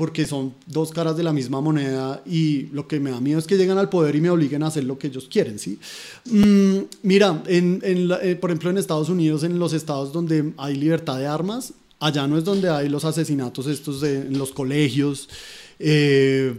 porque 0.00 0.24
son 0.26 0.54
dos 0.66 0.92
caras 0.92 1.14
de 1.18 1.22
la 1.22 1.32
misma 1.34 1.60
moneda 1.60 2.22
y 2.24 2.68
lo 2.72 2.88
que 2.88 2.98
me 3.00 3.10
da 3.10 3.20
miedo 3.20 3.38
es 3.38 3.46
que 3.46 3.58
lleguen 3.58 3.76
al 3.76 3.90
poder 3.90 4.16
y 4.16 4.22
me 4.22 4.30
obliguen 4.30 4.62
a 4.62 4.68
hacer 4.68 4.84
lo 4.84 4.98
que 4.98 5.08
ellos 5.08 5.28
quieren, 5.30 5.58
¿sí? 5.58 5.78
Mm, 6.24 6.78
mira, 7.02 7.42
en, 7.46 7.80
en 7.84 8.08
la- 8.08 8.18
eh, 8.24 8.34
por 8.34 8.48
ejemplo 8.50 8.70
en 8.70 8.78
Estados 8.78 9.10
Unidos, 9.10 9.42
en 9.42 9.58
los 9.58 9.74
estados 9.74 10.10
donde 10.10 10.54
hay 10.56 10.74
libertad 10.76 11.18
de 11.18 11.26
armas, 11.26 11.74
allá 11.98 12.26
no 12.26 12.38
es 12.38 12.44
donde 12.44 12.70
hay 12.70 12.88
los 12.88 13.04
asesinatos 13.04 13.66
estos 13.66 14.00
de- 14.00 14.22
en 14.22 14.38
los 14.38 14.52
colegios, 14.52 15.28
eh, 15.78 16.54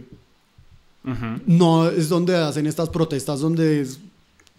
no 1.46 1.88
es 1.88 2.08
donde 2.08 2.36
hacen 2.36 2.66
estas 2.68 2.88
protestas 2.90 3.40
donde 3.40 3.80
es- 3.80 3.98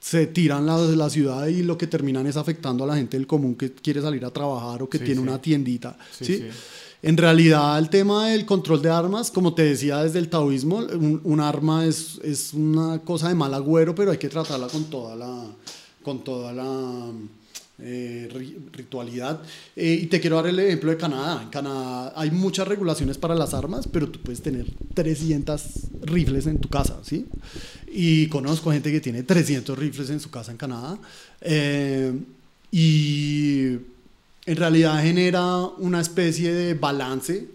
se 0.02 0.28
tiran 0.28 0.66
la, 0.66 0.78
la 0.78 1.10
ciudad 1.10 1.48
y 1.48 1.64
lo 1.64 1.78
que 1.78 1.88
terminan 1.88 2.28
es 2.28 2.36
afectando 2.36 2.84
a 2.84 2.88
la 2.88 2.96
gente 2.98 3.16
del 3.16 3.26
común 3.28 3.56
que 3.56 3.72
quiere 3.72 4.02
salir 4.02 4.26
a 4.26 4.32
trabajar 4.32 4.84
o 4.84 4.90
que 4.90 4.98
Sí, 4.98 5.06
tiene 5.06 5.22
sí. 5.22 5.28
una 5.28 5.42
tiendita. 5.42 5.98
Sí, 6.20 6.26
¿sí? 6.26 6.44
En 7.04 7.18
realidad 7.18 7.78
el 7.78 7.90
tema 7.90 8.30
del 8.30 8.46
control 8.46 8.82
de 8.82 8.90
armas, 8.90 9.30
como 9.30 9.54
te 9.54 9.64
decía 9.64 10.02
desde 10.02 10.20
el 10.20 10.30
taoísmo, 10.30 10.78
un, 10.78 11.40
arma 11.42 11.86
es, 11.86 12.18
es 12.24 12.54
una 12.54 13.00
cosa 13.00 13.28
de 13.28 13.36
mal 13.36 13.54
agüero, 13.54 13.94
pero 13.94 14.12
hay 14.12 14.18
que 14.18 14.30
tratarla 14.30 14.68
con 14.68 14.86
toda 14.86 15.14
la, 15.18 15.44
con 16.02 16.24
toda 16.24 16.54
la 16.54 17.12
eh, 17.80 18.30
ri- 18.34 18.56
ritualidad. 18.72 19.42
Eh, 19.76 20.00
y 20.04 20.06
te 20.06 20.22
quiero 20.22 20.38
dar 20.38 20.48
el 20.48 20.58
ejemplo 20.60 20.92
de 20.92 20.98
Canadá. 20.98 21.44
En 21.44 21.50
Canadá 21.50 22.14
hay 22.16 22.32
muchas 22.32 22.66
regulaciones 22.70 23.18
para 23.18 23.36
las 23.36 23.54
armas, 23.54 23.86
pero 23.92 24.08
tú 24.08 24.20
puedes 24.22 24.42
tener 24.42 24.66
300 24.94 25.62
rifles 26.04 26.48
en 26.48 26.58
tu 26.60 26.70
casa, 26.70 27.00
¿sí? 27.04 27.26
Y 27.92 28.28
conozco 28.28 28.72
gente 28.72 28.94
que 28.94 29.02
tiene 29.02 29.24
300 29.24 29.78
rifles 29.78 30.10
en 30.10 30.22
su 30.22 30.30
casa 30.32 30.52
en 30.52 30.58
Canadá. 30.58 30.98
Eh, 31.42 32.14
y 32.72 33.76
en 34.46 34.56
realidad 34.58 35.02
genera 35.02 35.58
una 35.78 36.02
especie 36.02 36.54
de 36.54 36.74
balance 36.74 37.48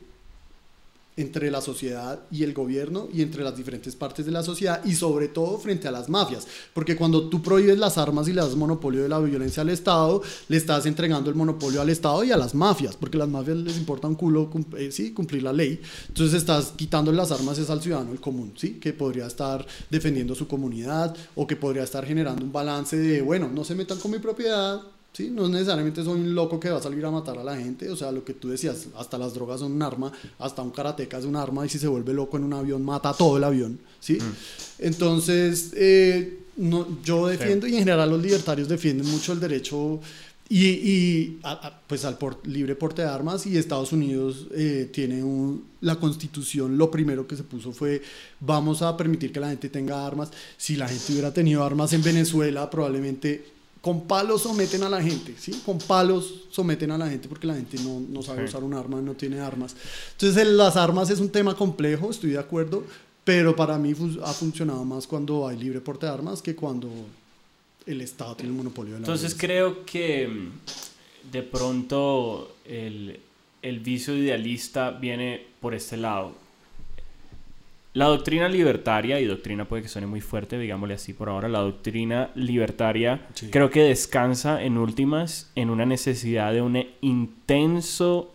entre 1.18 1.50
la 1.50 1.60
sociedad 1.60 2.20
y 2.30 2.44
el 2.44 2.54
gobierno 2.54 3.08
y 3.12 3.22
entre 3.22 3.42
las 3.42 3.56
diferentes 3.56 3.96
partes 3.96 4.24
de 4.24 4.30
la 4.30 4.44
sociedad 4.44 4.84
y 4.84 4.94
sobre 4.94 5.26
todo 5.26 5.58
frente 5.58 5.88
a 5.88 5.90
las 5.90 6.08
mafias. 6.08 6.46
Porque 6.72 6.96
cuando 6.96 7.28
tú 7.28 7.42
prohíbes 7.42 7.76
las 7.76 7.98
armas 7.98 8.28
y 8.28 8.32
le 8.32 8.40
das 8.40 8.54
monopolio 8.54 9.02
de 9.02 9.08
la 9.08 9.18
violencia 9.18 9.62
al 9.62 9.70
Estado, 9.70 10.22
le 10.46 10.56
estás 10.56 10.86
entregando 10.86 11.28
el 11.28 11.34
monopolio 11.34 11.80
al 11.80 11.90
Estado 11.90 12.22
y 12.22 12.30
a 12.30 12.36
las 12.36 12.54
mafias, 12.54 12.96
porque 12.96 13.16
a 13.16 13.20
las 13.20 13.28
mafias 13.28 13.56
les 13.56 13.76
importa 13.76 14.06
un 14.06 14.14
culo 14.14 14.48
eh, 14.76 14.92
sí, 14.92 15.12
cumplir 15.12 15.42
la 15.42 15.52
ley. 15.52 15.80
Entonces 16.06 16.34
estás 16.38 16.72
quitando 16.76 17.10
las 17.10 17.32
armas 17.32 17.58
es 17.58 17.68
al 17.68 17.82
ciudadano 17.82 18.12
el 18.12 18.20
común, 18.20 18.52
¿sí? 18.56 18.74
que 18.74 18.92
podría 18.92 19.26
estar 19.26 19.66
defendiendo 19.90 20.36
su 20.36 20.46
comunidad 20.46 21.16
o 21.34 21.48
que 21.48 21.56
podría 21.56 21.82
estar 21.82 22.06
generando 22.06 22.44
un 22.44 22.52
balance 22.52 22.96
de, 22.96 23.22
bueno, 23.22 23.50
no 23.52 23.64
se 23.64 23.74
metan 23.74 23.98
con 23.98 24.12
mi 24.12 24.20
propiedad, 24.20 24.80
¿sí? 25.12 25.30
No 25.30 25.48
necesariamente 25.48 26.04
soy 26.04 26.20
un 26.20 26.34
loco 26.34 26.60
que 26.60 26.70
va 26.70 26.78
a 26.78 26.82
salir 26.82 27.04
a 27.04 27.10
matar 27.10 27.38
a 27.38 27.44
la 27.44 27.56
gente, 27.56 27.90
o 27.90 27.96
sea, 27.96 28.12
lo 28.12 28.24
que 28.24 28.34
tú 28.34 28.48
decías, 28.48 28.86
hasta 28.96 29.18
las 29.18 29.34
drogas 29.34 29.60
son 29.60 29.72
un 29.72 29.82
arma, 29.82 30.12
hasta 30.38 30.62
un 30.62 30.70
karateca 30.70 31.18
es 31.18 31.24
un 31.24 31.36
arma 31.36 31.66
y 31.66 31.68
si 31.68 31.78
se 31.78 31.88
vuelve 31.88 32.12
loco 32.14 32.36
en 32.36 32.44
un 32.44 32.52
avión 32.52 32.84
mata 32.84 33.10
a 33.10 33.14
todo 33.14 33.36
el 33.36 33.44
avión, 33.44 33.78
¿sí? 34.00 34.18
Entonces, 34.78 35.72
eh, 35.74 36.38
no, 36.56 36.86
yo 37.04 37.26
defiendo 37.28 37.66
y 37.66 37.72
en 37.74 37.78
general 37.80 38.10
los 38.10 38.22
libertarios 38.22 38.68
defienden 38.68 39.06
mucho 39.08 39.32
el 39.32 39.40
derecho 39.40 40.00
y, 40.48 40.66
y, 40.66 41.38
a- 41.42 41.52
a- 41.66 41.80
pues 41.86 42.04
al 42.04 42.16
por- 42.16 42.46
libre 42.46 42.74
porte 42.74 43.02
de 43.02 43.08
armas 43.08 43.44
y 43.46 43.56
Estados 43.58 43.92
Unidos 43.92 44.46
eh, 44.52 44.88
tiene 44.92 45.22
un, 45.22 45.64
la 45.82 45.96
constitución, 45.96 46.78
lo 46.78 46.90
primero 46.90 47.26
que 47.26 47.36
se 47.36 47.42
puso 47.42 47.72
fue 47.72 48.00
vamos 48.40 48.80
a 48.82 48.96
permitir 48.96 49.30
que 49.32 49.40
la 49.40 49.48
gente 49.50 49.68
tenga 49.68 50.06
armas. 50.06 50.30
Si 50.56 50.76
la 50.76 50.88
gente 50.88 51.12
hubiera 51.12 51.32
tenido 51.34 51.62
armas 51.64 51.92
en 51.92 52.02
Venezuela, 52.02 52.70
probablemente 52.70 53.44
con 53.80 54.02
palos 54.06 54.42
someten 54.42 54.82
a 54.82 54.88
la 54.88 55.02
gente, 55.02 55.34
¿sí? 55.38 55.62
Con 55.64 55.78
palos 55.78 56.44
someten 56.50 56.90
a 56.90 56.98
la 56.98 57.08
gente 57.08 57.28
porque 57.28 57.46
la 57.46 57.54
gente 57.54 57.78
no, 57.82 58.00
no 58.00 58.22
sabe 58.22 58.40
Sí. 58.42 58.48
usar 58.48 58.64
un 58.64 58.74
arma, 58.74 59.00
no 59.00 59.14
tiene 59.14 59.40
armas. 59.40 59.74
Entonces 60.12 60.36
el- 60.42 60.56
las 60.56 60.76
armas 60.76 61.10
es 61.10 61.20
un 61.20 61.28
tema 61.30 61.54
complejo, 61.56 62.10
estoy 62.10 62.30
de 62.30 62.38
acuerdo, 62.38 62.84
pero 63.24 63.54
para 63.54 63.78
mí 63.78 63.94
ha 64.24 64.32
funcionado 64.32 64.84
más 64.84 65.06
cuando 65.06 65.46
hay 65.46 65.56
libre 65.58 65.80
porte 65.80 66.06
de 66.06 66.12
armas 66.12 66.42
que 66.42 66.54
cuando 66.56 66.88
el 67.86 68.00
Estado 68.00 68.34
tiene 68.36 68.50
el 68.50 68.56
monopolio 68.56 68.94
de 68.94 69.00
la 69.00 69.06
Entonces 69.06 69.36
violencia. 69.36 69.46
creo 69.48 69.86
que 69.86 70.28
mm, 70.28 71.30
de 71.32 71.42
pronto 71.42 72.56
el, 72.64 73.20
el 73.62 73.78
vicio 73.80 74.16
idealista 74.16 74.90
viene 74.90 75.46
por 75.60 75.74
este 75.74 75.96
lado. 75.96 76.32
La 77.94 78.06
doctrina 78.06 78.48
libertaria, 78.48 79.18
y 79.20 79.24
doctrina 79.24 79.66
puede 79.66 79.82
que 79.82 79.88
suene 79.88 80.06
muy 80.06 80.20
fuerte, 80.20 80.58
digámosle 80.58 80.94
así 80.94 81.12
por 81.14 81.28
ahora, 81.28 81.48
la 81.48 81.60
doctrina 81.60 82.30
libertaria 82.34 83.26
Sí. 83.34 83.48
creo 83.50 83.70
que 83.70 83.82
descansa 83.82 84.62
en 84.62 84.76
últimas 84.78 85.50
en 85.54 85.70
una 85.70 85.86
necesidad 85.86 86.52
de 86.52 86.62
un 86.62 86.84
intenso 87.00 88.34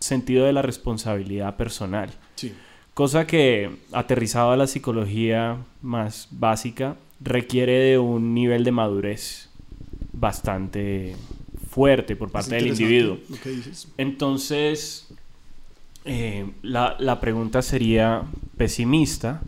sentido 0.00 0.46
de 0.46 0.52
la 0.52 0.62
responsabilidad 0.62 1.56
personal. 1.56 2.10
Sí. 2.36 2.52
Cosa 2.94 3.26
que, 3.26 3.70
aterrizado 3.92 4.52
a 4.52 4.56
la 4.56 4.66
psicología 4.66 5.58
más 5.82 6.28
básica, 6.30 6.96
requiere 7.20 7.74
de 7.74 7.98
un 7.98 8.34
nivel 8.34 8.64
de 8.64 8.72
madurez 8.72 9.50
bastante 10.12 11.14
fuerte 11.68 12.16
por 12.16 12.30
parte 12.30 12.54
del 12.54 12.68
individuo. 12.68 13.18
Entonces, 13.98 15.08
eh, 16.06 16.52
la, 16.62 17.20
pregunta 17.20 17.62
sería 17.62 18.22
pesimista. 18.56 19.42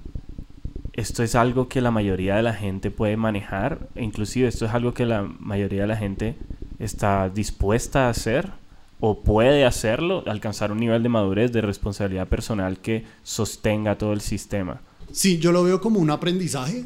Esto 0.93 1.23
es 1.23 1.35
algo 1.35 1.69
que 1.69 1.81
la 1.81 1.93
mayoría 1.93 2.37
de 2.37 2.43
la 2.43 2.55
gente 2.55 2.91
puede 2.91 3.17
manejar, 3.17 3.89
inclusive 3.95 4.49
esto 4.49 4.67
es 4.67 4.75
algo 4.75 4.95
que 4.95 5.07
la 5.07 5.23
mayoría 5.23 5.83
de 5.83 5.87
la 5.87 5.97
gente 5.97 6.35
está 6.81 7.29
dispuesta 7.29 8.07
a 8.07 8.11
hacer 8.11 8.51
o 8.99 9.21
puede 9.23 9.65
hacerlo, 9.65 10.25
alcanzar 10.27 10.73
un 10.73 10.81
nivel 10.81 11.05
de 11.05 11.09
madurez, 11.09 11.53
de 11.53 11.61
responsabilidad 11.61 12.27
personal 12.27 12.79
que 12.81 13.05
sostenga 13.23 13.97
todo 13.97 14.13
el 14.13 14.21
sistema. 14.21 14.81
Sí, 15.13 15.39
yo 15.39 15.53
lo 15.53 15.63
veo 15.63 15.81
como 15.81 16.01
un 16.01 16.11
aprendizaje. 16.11 16.85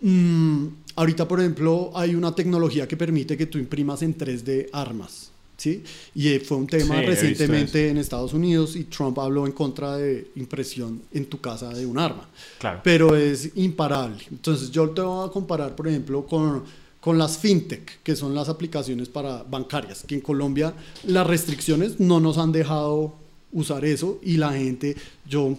mm, 0.00 0.66
ahorita, 0.96 1.28
por 1.28 1.38
ejemplo, 1.38 1.92
hay 1.94 2.16
una 2.16 2.34
tecnología 2.34 2.88
que 2.88 2.96
permite 2.96 3.36
que 3.36 3.46
tú 3.46 3.58
imprimas 3.58 4.02
en 4.02 4.16
3D 4.18 4.70
armas. 4.72 5.31
¿Sí? 5.56 5.82
Y 6.14 6.28
eh, 6.28 6.40
fue 6.40 6.56
un 6.56 6.66
tema 6.66 6.98
Sí, 7.00 7.06
recientemente 7.06 7.88
en 7.88 7.98
Estados 7.98 8.32
Unidos 8.32 8.74
y 8.74 8.84
Trump 8.84 9.16
habló 9.20 9.46
en 9.46 9.52
contra 9.52 9.96
de 9.96 10.28
impresión 10.34 11.00
en 11.12 11.26
tu 11.26 11.40
casa 11.40 11.68
de 11.70 11.86
un 11.86 11.98
arma 11.98 12.28
Claro. 12.58 12.80
pero 12.82 13.14
es 13.14 13.50
imparable. 13.54 14.16
Entonces 14.30 14.70
yo 14.72 14.90
te 14.90 15.02
voy 15.02 15.28
a 15.28 15.30
comparar, 15.30 15.76
por 15.76 15.86
ejemplo, 15.86 16.26
con, 16.26 16.64
con 17.00 17.16
las 17.16 17.38
fintech, 17.38 18.02
que 18.02 18.16
son 18.16 18.34
las 18.34 18.48
aplicaciones 18.48 19.08
para 19.08 19.44
bancarias, 19.44 20.02
que 20.06 20.16
en 20.16 20.20
Colombia 20.20 20.74
las 21.06 21.26
restricciones 21.26 22.00
no 22.00 22.18
nos 22.18 22.38
han 22.38 22.50
dejado 22.50 23.14
usar 23.52 23.84
eso 23.84 24.18
y 24.22 24.38
la 24.38 24.52
gente, 24.54 24.96
yo 25.28 25.56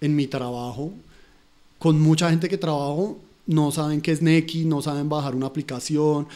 en 0.00 0.16
mi 0.16 0.26
trabajo, 0.26 0.92
con 1.78 2.00
mucha 2.00 2.30
gente 2.30 2.48
que 2.48 2.58
trabajo, 2.58 3.18
no 3.46 3.70
saben 3.70 4.00
qué 4.00 4.10
es 4.10 4.22
Neki, 4.22 4.64
no 4.64 4.82
saben 4.82 5.08
bajar 5.08 5.36
una 5.36 5.46
aplicación. 5.46 6.26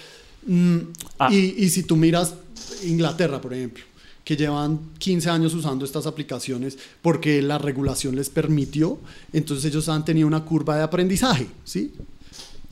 Mm, 0.46 0.78
Ah. 1.18 1.28
y, 1.32 1.54
y 1.64 1.68
si 1.70 1.82
tú 1.82 1.96
miras 1.96 2.34
Inglaterra, 2.84 3.40
por 3.40 3.54
ejemplo, 3.54 3.84
que 4.24 4.36
llevan 4.36 4.80
15 4.98 5.30
años 5.30 5.54
usando 5.54 5.84
estas 5.84 6.06
aplicaciones 6.06 6.78
porque 7.02 7.42
la 7.42 7.58
regulación 7.58 8.16
les 8.16 8.30
permitió, 8.30 8.98
entonces 9.32 9.64
ellos 9.64 9.88
han 9.88 10.04
tenido 10.04 10.26
una 10.26 10.44
curva 10.44 10.76
de 10.76 10.82
aprendizaje, 10.82 11.46
¿sí? 11.64 11.92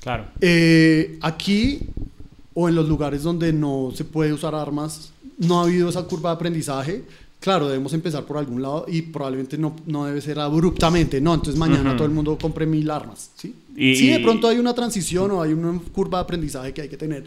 Claro. 0.00 0.26
Eh, 0.40 1.18
aquí 1.22 1.80
o 2.54 2.68
en 2.68 2.74
los 2.74 2.88
lugares 2.88 3.22
donde 3.22 3.52
no 3.52 3.92
se 3.94 4.04
puede 4.04 4.32
usar 4.32 4.54
armas, 4.54 5.12
no 5.38 5.60
ha 5.60 5.62
habido 5.64 5.88
esa 5.88 6.02
curva 6.02 6.30
de 6.30 6.36
aprendizaje. 6.36 7.04
Claro, 7.40 7.68
debemos 7.68 7.92
empezar 7.92 8.24
por 8.24 8.36
algún 8.36 8.60
lado 8.60 8.84
y 8.88 9.00
probablemente 9.02 9.56
no, 9.56 9.76
no 9.86 10.04
debe 10.06 10.20
ser 10.20 10.40
abruptamente, 10.40 11.20
no, 11.20 11.34
entonces 11.34 11.56
mañana 11.56 11.90
Ujú. 11.90 11.96
todo 11.98 12.06
el 12.08 12.12
mundo 12.12 12.36
compre 12.40 12.66
mil 12.66 12.90
armas, 12.90 13.30
¿sí? 13.36 13.54
Y- 13.76 13.94
sí, 13.94 14.08
de 14.08 14.18
pronto 14.18 14.48
hay 14.48 14.58
una 14.58 14.74
transición 14.74 15.30
o 15.30 15.40
hay 15.40 15.52
una 15.52 15.80
curva 15.92 16.18
de 16.18 16.22
aprendizaje 16.24 16.74
que 16.74 16.82
hay 16.82 16.88
que 16.88 16.96
tener, 16.96 17.22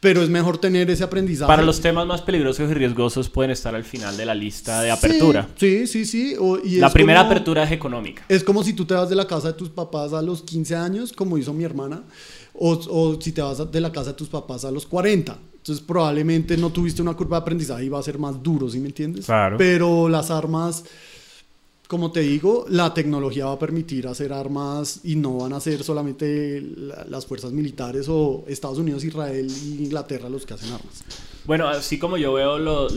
pero 0.00 0.20
es 0.20 0.28
mejor 0.28 0.58
tener 0.58 0.90
ese 0.90 1.04
aprendizaje. 1.04 1.46
Para 1.46 1.62
los 1.62 1.80
temas 1.80 2.04
más 2.08 2.22
peligrosos 2.22 2.68
y 2.68 2.74
riesgosos 2.74 3.28
pueden 3.28 3.52
estar 3.52 3.72
al 3.76 3.84
final 3.84 4.16
de 4.16 4.26
la 4.26 4.34
lista 4.34 4.82
de 4.82 4.90
apertura. 4.90 5.48
Sí, 5.56 5.86
sí, 5.86 6.04
sí. 6.06 6.30
sí, 6.30 6.36
o- 6.40 6.58
y 6.58 6.78
La 6.78 6.90
primera 6.92 7.20
como- 7.20 7.30
apertura 7.30 7.62
es 7.62 7.70
económica. 7.70 8.24
Es 8.28 8.42
como 8.42 8.64
si 8.64 8.72
tú 8.72 8.84
te 8.84 8.94
vas 8.94 9.08
de 9.08 9.14
la 9.14 9.28
casa 9.28 9.48
de 9.48 9.54
tus 9.54 9.68
papás 9.68 10.12
a 10.12 10.22
los 10.22 10.42
15 10.42 10.74
años, 10.74 11.12
como 11.12 11.38
hizo 11.38 11.52
mi 11.54 11.62
hermana, 11.62 12.02
o, 12.52 12.72
o 12.90 13.20
si 13.20 13.30
te 13.30 13.40
vas 13.42 13.70
de 13.70 13.80
la 13.80 13.92
casa 13.92 14.10
de 14.10 14.16
tus 14.16 14.28
papás 14.28 14.64
a 14.64 14.72
los 14.72 14.86
40. 14.86 15.38
Entonces 15.62 15.84
probablemente 15.84 16.56
no 16.56 16.70
tuviste 16.70 17.02
una 17.02 17.14
curva 17.14 17.36
de 17.36 17.42
aprendizaje 17.42 17.84
y 17.84 17.88
va 17.88 18.00
a 18.00 18.02
ser 18.02 18.18
más 18.18 18.42
duro, 18.42 18.68
¿sí 18.68 18.80
me 18.80 18.88
entiendes? 18.88 19.26
Claro. 19.26 19.56
Pero 19.56 20.08
las 20.08 20.32
armas, 20.32 20.84
como 21.92 22.10
te 22.10 22.20
digo, 22.20 22.64
la 22.70 22.94
tecnología 22.94 23.44
va 23.44 23.52
a 23.52 23.58
permitir 23.58 24.06
hacer 24.06 24.32
armas 24.32 25.00
y 25.04 25.14
no 25.16 25.36
van 25.36 25.52
a 25.52 25.60
ser 25.60 25.84
solamente 25.84 26.62
la- 26.62 27.04
las 27.08 27.26
fuerzas 27.26 27.52
militares 27.52 28.06
o 28.08 28.44
Estados 28.48 28.78
Unidos, 28.78 29.04
Israel 29.04 29.46
e 29.46 29.82
Inglaterra 29.84 30.30
los 30.30 30.46
que 30.46 30.54
hacen 30.54 30.72
armas. 30.72 31.04
Bueno, 31.44 31.68
así 31.68 31.98
como 31.98 32.16
yo 32.16 32.32
veo 32.32 32.56
lo, 32.58 32.88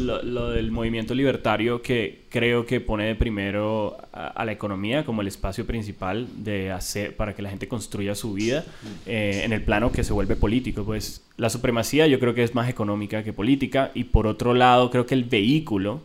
del 0.52 0.72
movimiento 0.72 1.14
libertario 1.14 1.82
que 1.82 2.22
creo 2.30 2.66
que 2.66 2.80
pone 2.80 3.06
de 3.08 3.16
primero 3.16 3.98
a, 4.14 4.28
a 4.28 4.46
la 4.46 4.54
economía 4.54 5.04
como 5.04 5.22
el 5.22 5.28
espacio 5.28 5.66
principal 5.66 6.28
de 6.38 6.72
hacer 6.72 7.18
para 7.18 7.36
que 7.36 7.42
la 7.42 7.50
gente 7.50 7.68
construya 7.68 8.16
su 8.16 8.34
vida 8.34 8.64
eh, 9.06 9.42
en 9.44 9.52
el 9.52 9.62
plano 9.64 9.92
que 9.92 10.04
se 10.06 10.14
vuelve 10.14 10.38
político, 10.38 10.86
pues 10.86 11.22
la 11.38 11.50
supremacía 11.50 12.08
yo 12.08 12.18
creo 12.20 12.34
que 12.34 12.44
es 12.44 12.56
más 12.56 12.70
económica 12.70 13.24
que 13.26 13.34
política 13.34 13.92
y 13.94 14.06
por 14.06 14.26
otro 14.26 14.54
lado 14.54 14.90
creo 14.90 15.06
que 15.06 15.16
el 15.16 15.26
vehículo 15.26 16.02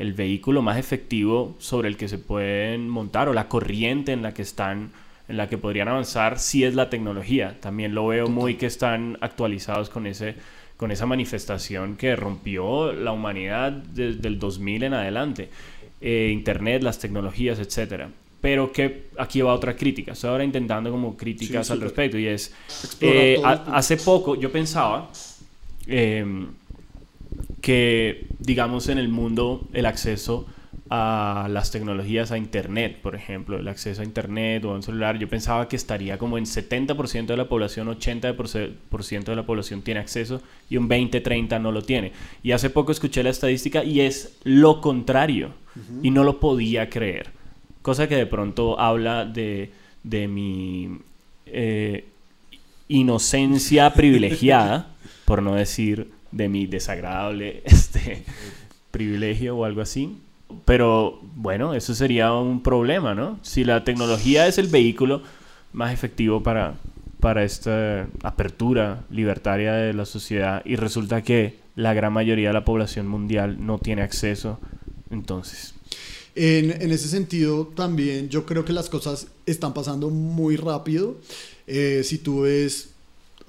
el 0.00 0.14
vehículo 0.14 0.62
más 0.62 0.78
efectivo 0.78 1.54
sobre 1.58 1.88
el 1.88 1.96
que 1.96 2.08
se 2.08 2.18
pueden 2.18 2.88
montar 2.88 3.28
o 3.28 3.32
la 3.34 3.48
corriente 3.48 4.12
en 4.12 4.22
la 4.22 4.32
que 4.32 4.42
están 4.42 4.90
en 5.28 5.36
la 5.36 5.48
que 5.48 5.58
podrían 5.58 5.86
avanzar 5.88 6.38
sí 6.40 6.64
es 6.64 6.74
la 6.74 6.90
tecnología. 6.90 7.56
También 7.60 7.94
lo 7.94 8.06
veo 8.08 8.26
muy 8.28 8.54
que 8.54 8.66
están 8.66 9.16
actualizados 9.20 9.88
con 9.90 10.06
ese 10.06 10.34
con 10.76 10.90
esa 10.90 11.04
manifestación 11.06 11.96
que 11.96 12.16
rompió 12.16 12.92
la 12.92 13.12
humanidad 13.12 13.70
desde 13.70 14.26
el 14.26 14.38
2000 14.38 14.82
en 14.84 14.94
adelante. 14.94 15.50
Eh, 16.00 16.30
Internet, 16.32 16.82
las 16.82 16.98
tecnologías, 16.98 17.58
etcétera. 17.58 18.08
Pero 18.40 18.72
que 18.72 19.08
aquí 19.18 19.42
va 19.42 19.52
otra 19.52 19.76
crítica. 19.76 20.12
Estoy 20.12 20.30
ahora 20.30 20.44
intentando 20.44 20.90
como 20.90 21.14
críticas 21.16 21.66
Sí, 21.66 21.72
al 21.74 21.78
súper. 21.78 21.88
respecto 21.88 22.18
y 22.18 22.26
es 22.26 22.54
eh, 23.02 23.38
a- 23.44 23.76
hace 23.76 23.98
poco 23.98 24.34
yo 24.34 24.50
pensaba 24.50 25.10
em, 25.86 26.46
que, 27.60 28.26
digamos, 28.38 28.88
en 28.88 28.98
el 28.98 29.08
mundo 29.08 29.68
el 29.72 29.86
acceso 29.86 30.46
a 30.92 31.46
las 31.48 31.70
tecnologías, 31.70 32.32
a 32.32 32.36
Internet, 32.36 32.98
por 33.00 33.14
ejemplo, 33.14 33.58
el 33.58 33.68
acceso 33.68 34.02
a 34.02 34.04
Internet 34.04 34.64
o 34.64 34.72
a 34.72 34.74
un 34.74 34.82
celular, 34.82 35.18
yo 35.18 35.28
pensaba 35.28 35.68
que 35.68 35.76
estaría 35.76 36.18
como 36.18 36.36
en 36.36 36.46
70% 36.46 37.26
de 37.26 37.36
la 37.36 37.48
población, 37.48 37.86
80% 37.86 39.24
de 39.24 39.36
la 39.36 39.46
población 39.46 39.82
tiene 39.82 40.00
acceso 40.00 40.42
y 40.68 40.76
un 40.76 40.88
20-30% 40.88 41.60
no 41.60 41.70
lo 41.70 41.82
tiene. 41.82 42.12
Y 42.42 42.50
hace 42.50 42.70
poco 42.70 42.90
escuché 42.90 43.22
la 43.22 43.30
estadística 43.30 43.84
y 43.84 44.00
es 44.00 44.36
lo 44.42 44.80
contrario 44.80 45.52
y 46.02 46.10
no 46.10 46.24
lo 46.24 46.40
podía 46.40 46.90
creer. 46.90 47.28
Cosa 47.82 48.08
que 48.08 48.16
de 48.16 48.26
pronto 48.26 48.80
habla 48.80 49.24
de, 49.24 49.70
de 50.02 50.26
mi 50.26 50.98
eh, 51.46 52.04
inocencia 52.88 53.94
privilegiada, 53.94 54.88
por 55.24 55.40
no 55.40 55.54
decir 55.54 56.10
de 56.32 56.48
mi 56.48 56.66
desagradable 56.66 57.62
este, 57.64 58.24
privilegio 58.90 59.56
o 59.56 59.64
algo 59.64 59.80
así. 59.80 60.18
Pero 60.64 61.20
bueno, 61.36 61.74
eso 61.74 61.94
sería 61.94 62.32
un 62.32 62.62
problema, 62.62 63.14
¿no? 63.14 63.38
Si 63.42 63.64
la 63.64 63.84
tecnología 63.84 64.48
es 64.48 64.58
el 64.58 64.66
vehículo 64.66 65.22
más 65.72 65.92
efectivo 65.92 66.42
para, 66.42 66.74
para 67.20 67.44
esta 67.44 68.08
apertura 68.22 69.04
libertaria 69.10 69.74
de 69.74 69.92
la 69.92 70.04
sociedad 70.06 70.62
y 70.64 70.74
resulta 70.74 71.22
que 71.22 71.58
la 71.76 71.94
gran 71.94 72.12
mayoría 72.12 72.48
de 72.48 72.54
la 72.54 72.64
población 72.64 73.06
mundial 73.06 73.64
no 73.64 73.78
tiene 73.78 74.02
acceso, 74.02 74.58
entonces... 75.10 75.74
En, 76.36 76.70
en 76.70 76.92
ese 76.92 77.08
sentido, 77.08 77.66
también 77.66 78.28
yo 78.28 78.46
creo 78.46 78.64
que 78.64 78.72
las 78.72 78.88
cosas 78.88 79.26
están 79.46 79.74
pasando 79.74 80.10
muy 80.10 80.56
rápido. 80.56 81.18
Eh, 81.66 82.02
si 82.04 82.18
tú 82.18 82.42
ves, 82.42 82.89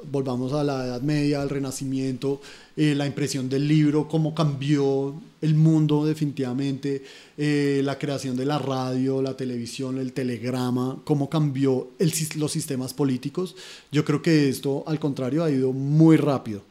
volvamos 0.10 0.54
a 0.54 0.64
la 0.64 0.86
Edad 0.86 1.02
Media, 1.02 1.42
al 1.42 1.50
Renacimiento, 1.50 2.42
eh, 2.76 2.96
la 2.96 3.06
impresión 3.06 3.50
del 3.50 3.68
libro, 3.68 4.08
cómo 4.08 4.34
cambió 4.34 5.14
el 5.42 5.56
mundo 5.56 6.06
definitivamente, 6.06 7.04
eh, 7.38 7.82
la 7.84 7.98
creación 7.98 8.38
de 8.38 8.46
la 8.46 8.60
radio, 8.60 9.22
la 9.22 9.36
televisión, 9.36 9.98
el 9.98 10.14
telegrama, 10.14 11.00
cómo 11.04 11.30
cambió 11.30 11.90
el 12.00 12.12
los 12.38 12.52
sistemas 12.52 12.94
políticos. 12.94 13.56
Yo 13.92 14.06
creo 14.06 14.22
que 14.22 14.50
esto, 14.50 14.84
al 14.88 15.00
contrario, 15.00 15.44
ha 15.44 15.52
ido 15.52 15.74
muy 15.74 16.18
rápido. 16.18 16.62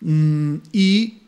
Mm, 0.00 0.56
y 0.72 1.18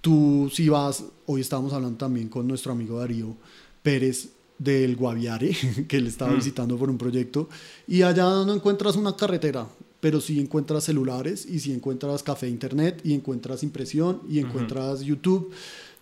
tú 0.00 0.50
si 0.52 0.68
vas, 0.68 1.04
hoy 1.26 1.40
estábamos 1.40 1.72
hablando 1.72 1.98
también 1.98 2.28
con 2.28 2.46
nuestro 2.46 2.72
amigo 2.72 2.98
Darío 2.98 3.34
Pérez 3.82 4.30
del 4.58 4.96
Guaviare, 4.96 5.56
que 5.88 5.96
él 5.96 6.06
estaba 6.06 6.32
Mm. 6.32 6.36
visitando 6.36 6.76
por 6.76 6.90
un 6.90 6.98
proyecto, 6.98 7.48
y 7.86 8.02
allá 8.02 8.24
no 8.24 8.52
encuentras 8.52 8.96
una 8.96 9.14
carretera, 9.16 9.68
pero 10.00 10.20
sí 10.20 10.38
encuentras 10.38 10.84
celulares, 10.84 11.46
y 11.46 11.58
sí 11.60 11.72
encuentras 11.72 12.22
café 12.22 12.48
internet, 12.48 13.00
y 13.04 13.14
encuentras 13.14 13.62
impresión, 13.62 14.22
y 14.28 14.38
encuentras 14.38 15.00
YouTube. 15.00 15.50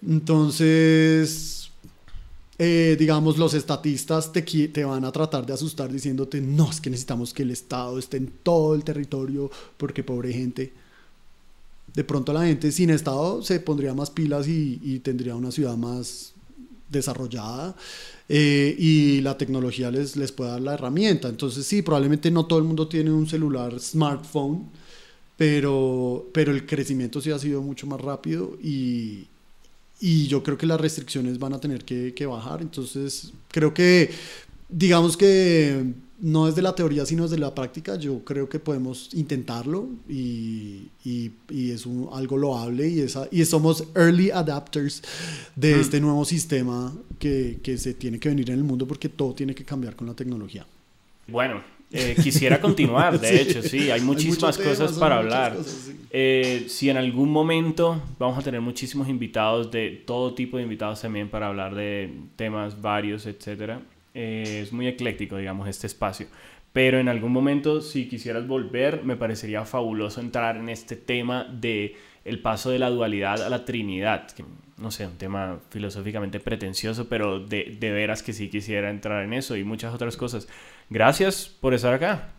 Entonces, 0.06 1.70
eh, 2.58 2.96
digamos, 2.98 3.38
los 3.38 3.54
estatistas 3.54 4.32
te, 4.32 4.42
te 4.42 4.84
van 4.84 5.04
a 5.04 5.12
tratar 5.12 5.46
de 5.46 5.54
asustar 5.54 5.90
diciéndote, 5.90 6.40
no, 6.40 6.70
es 6.70 6.80
que 6.80 6.90
necesitamos 6.90 7.32
que 7.32 7.42
el 7.42 7.50
Estado 7.50 7.98
esté 7.98 8.18
en 8.18 8.32
todo 8.42 8.74
el 8.74 8.84
territorio, 8.84 9.50
porque 9.76 10.04
pobre 10.04 10.32
gente. 10.32 10.72
De 11.94 12.04
pronto 12.04 12.32
la 12.34 12.44
gente 12.44 12.72
sin 12.72 12.90
Estado 12.90 13.42
se 13.42 13.58
pondría 13.60 13.94
más 13.94 14.10
pilas 14.10 14.46
y, 14.48 14.78
y 14.82 14.98
tendría 14.98 15.34
una 15.34 15.50
ciudad 15.50 15.76
más 15.76 16.34
desarrollada 16.88 17.74
eh, 18.28 18.74
y 18.78 19.20
la 19.20 19.36
tecnología 19.36 19.90
les, 19.90 20.16
les 20.16 20.32
puede 20.32 20.50
dar 20.50 20.60
la 20.60 20.74
herramienta. 20.74 21.28
Entonces 21.28 21.66
sí, 21.66 21.82
probablemente 21.82 22.30
no 22.30 22.46
todo 22.46 22.58
el 22.58 22.64
mundo 22.64 22.88
tiene 22.88 23.12
un 23.12 23.26
celular 23.26 23.78
smartphone, 23.80 24.68
pero, 25.36 26.28
pero 26.32 26.52
el 26.52 26.66
crecimiento 26.66 27.20
sí 27.20 27.30
ha 27.30 27.38
sido 27.38 27.60
mucho 27.62 27.86
más 27.86 28.00
rápido 28.00 28.56
y, 28.62 29.26
y 30.00 30.26
yo 30.28 30.42
creo 30.42 30.56
que 30.56 30.66
las 30.66 30.80
restricciones 30.80 31.38
van 31.38 31.52
a 31.52 31.60
tener 31.60 31.84
que, 31.84 32.14
que 32.14 32.26
bajar. 32.26 32.62
Entonces 32.62 33.32
creo 33.48 33.74
que, 33.74 34.10
digamos 34.68 35.16
que 35.16 35.84
no 36.20 36.46
desde 36.46 36.62
la 36.62 36.74
teoría, 36.74 37.04
sino 37.04 37.24
desde 37.24 37.38
la 37.38 37.54
práctica, 37.54 37.96
yo 37.96 38.24
creo 38.24 38.48
que 38.48 38.58
podemos 38.58 39.10
intentarlo 39.14 39.88
y, 40.08 40.88
y, 41.04 41.30
y 41.50 41.70
es 41.72 41.84
un- 41.86 42.08
algo 42.12 42.38
loable 42.38 42.88
y, 42.88 43.00
esa, 43.00 43.28
y 43.30 43.44
somos 43.44 43.84
early 43.94 44.30
adapters 44.30 45.02
de 45.54 45.76
Mm. 45.76 45.80
este 45.80 46.00
nuevo 46.00 46.24
sistema 46.24 46.92
que, 47.18 47.58
que 47.62 47.76
se 47.78 47.94
tiene 47.94 48.18
que 48.18 48.28
venir 48.30 48.50
en 48.50 48.58
el 48.58 48.64
mundo 48.64 48.86
porque 48.86 49.08
todo 49.10 49.34
tiene 49.34 49.54
que 49.54 49.64
cambiar 49.64 49.94
con 49.94 50.06
la 50.06 50.14
tecnología. 50.14 50.66
Bueno, 51.28 51.62
eh, 51.92 52.16
quisiera 52.22 52.60
continuar, 52.60 53.20
de 53.20 53.28
Sí. 53.28 53.34
hecho, 53.36 53.62
sí, 53.62 53.90
hay 53.90 54.00
muchísimas 54.00 54.56
cosas 54.58 54.92
para 54.92 55.18
hablar. 55.18 55.56
cosas, 55.56 55.72
sí. 55.86 55.96
Eh, 56.10 56.64
si 56.68 56.88
en 56.88 56.96
algún 56.96 57.30
momento 57.30 58.00
vamos 58.18 58.38
a 58.38 58.42
tener 58.42 58.60
muchísimos 58.62 59.08
invitados, 59.08 59.70
de 59.70 60.02
todo 60.06 60.32
tipo 60.34 60.56
de 60.56 60.62
invitados 60.62 61.02
también 61.02 61.28
para 61.28 61.48
hablar 61.48 61.74
de 61.74 62.10
temas 62.36 62.80
varios, 62.80 63.26
etcétera. 63.26 63.82
Eh, 64.18 64.60
es 64.62 64.72
muy 64.72 64.86
ecléctico, 64.86 65.36
digamos, 65.36 65.68
este 65.68 65.86
espacio. 65.86 66.26
Pero 66.72 66.98
en 66.98 67.08
algún 67.08 67.32
momento, 67.32 67.82
si 67.82 68.08
quisieras 68.08 68.46
volver, 68.46 69.04
me 69.04 69.16
parecería 69.16 69.66
fabuloso 69.66 70.22
entrar 70.22 70.56
en 70.56 70.70
este 70.70 70.96
tema 70.96 71.44
de 71.44 71.96
el 72.24 72.40
paso 72.40 72.70
de 72.70 72.78
la 72.78 72.88
dualidad 72.88 73.42
a 73.42 73.50
la 73.50 73.66
Trinidad, 73.66 74.30
que 74.30 74.42
no 74.78 74.90
sé, 74.90 75.06
un 75.06 75.18
tema 75.18 75.60
filosóficamente 75.68 76.40
pretencioso, 76.40 77.08
pero 77.08 77.40
de, 77.40 77.76
de 77.78 77.90
veras 77.92 78.22
que 78.22 78.32
sí 78.32 78.48
quisiera 78.48 78.90
entrar 78.90 79.22
en 79.22 79.34
eso 79.34 79.54
y 79.54 79.64
muchas 79.64 79.94
otras 79.94 80.16
cosas. 80.16 80.48
Gracias 80.88 81.48
por 81.48 81.74
estar 81.74 81.92
acá. 81.92 82.30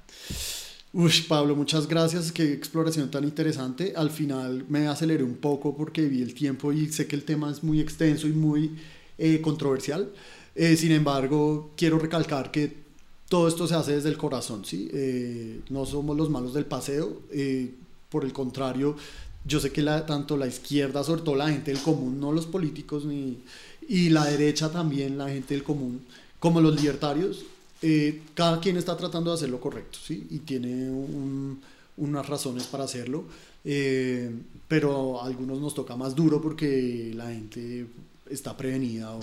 Uy, 0.94 1.12
Pablo, 1.28 1.56
muchas 1.56 1.88
gracias. 1.88 2.32
Qué 2.32 2.54
exploración 2.54 3.12
tan 3.12 3.24
interesante. 3.24 3.94
Al 3.95 4.10
final 4.10 4.66
me 4.68 4.88
aceleré 4.88 5.24
un 5.24 5.38
poco 5.38 5.78
porque 5.78 6.08
vi 6.08 6.24
el 6.24 6.34
tiempo 6.34 6.74
y 6.74 6.88
sé 6.88 7.06
que 7.08 7.16
el 7.16 7.24
tema 7.24 7.52
es 7.52 7.64
muy 7.64 7.80
extenso 7.80 8.28
y 8.28 8.32
muy 8.32 8.78
eh, 9.20 9.41
controversial. 9.41 10.12
Eh, 10.57 10.75
sin 10.75 10.91
embargo, 10.91 11.71
quiero 11.77 11.99
recalcar 11.99 12.51
que 12.51 12.75
todo 13.29 13.47
esto 13.47 13.67
se 13.67 13.75
hace 13.75 13.93
desde 13.93 14.09
el 14.09 14.17
corazón, 14.17 14.65
¿sí? 14.65 14.89
Eh, 14.91 15.61
no 15.69 15.85
somos 15.85 16.17
los 16.17 16.29
malos 16.29 16.53
del 16.53 16.65
paseo. 16.65 17.21
por 18.09 18.23
el 18.25 18.34
contrario, 18.34 18.95
yo 19.45 19.59
sé 19.59 19.71
que 19.71 19.81
la, 19.81 20.05
tanto 20.05 20.35
la 20.35 20.47
izquierda, 20.47 21.03
sobre 21.03 21.21
todo 21.21 21.35
la 21.35 21.49
gente 21.49 21.71
del 21.71 21.81
común, 21.81 22.19
no 22.19 22.31
los 22.31 22.45
políticos, 22.45 23.05
ni, 23.05 23.38
y 23.88 24.09
la 24.09 24.25
derecha 24.25 24.69
también, 24.71 25.17
la 25.17 25.29
gente 25.29 25.53
del 25.53 25.63
común, 25.63 26.01
como 26.39 26.59
los 26.59 26.79
libertarios, 26.79 27.45
eh, 27.81 28.21
cada 28.34 28.59
quien 28.59 28.77
está 28.77 28.97
tratando 28.97 29.31
de 29.31 29.35
hacer 29.35 29.49
lo 29.49 29.59
correcto, 29.59 29.99
¿sí? 30.03 30.27
Y 30.31 30.39
tiene 30.39 30.89
unas 31.97 32.27
razones 32.27 32.63
para 32.63 32.84
hacerlo, 32.84 33.25
eh, 33.63 34.31
pero 34.67 35.21
a 35.21 35.27
algunos 35.27 35.59
nos 35.59 35.73
toca 35.73 35.95
más 35.95 36.15
duro 36.15 36.41
porque 36.41 37.11
la 37.15 37.27
gente 37.27 37.88
está 38.29 38.57
prevenida. 38.57 39.15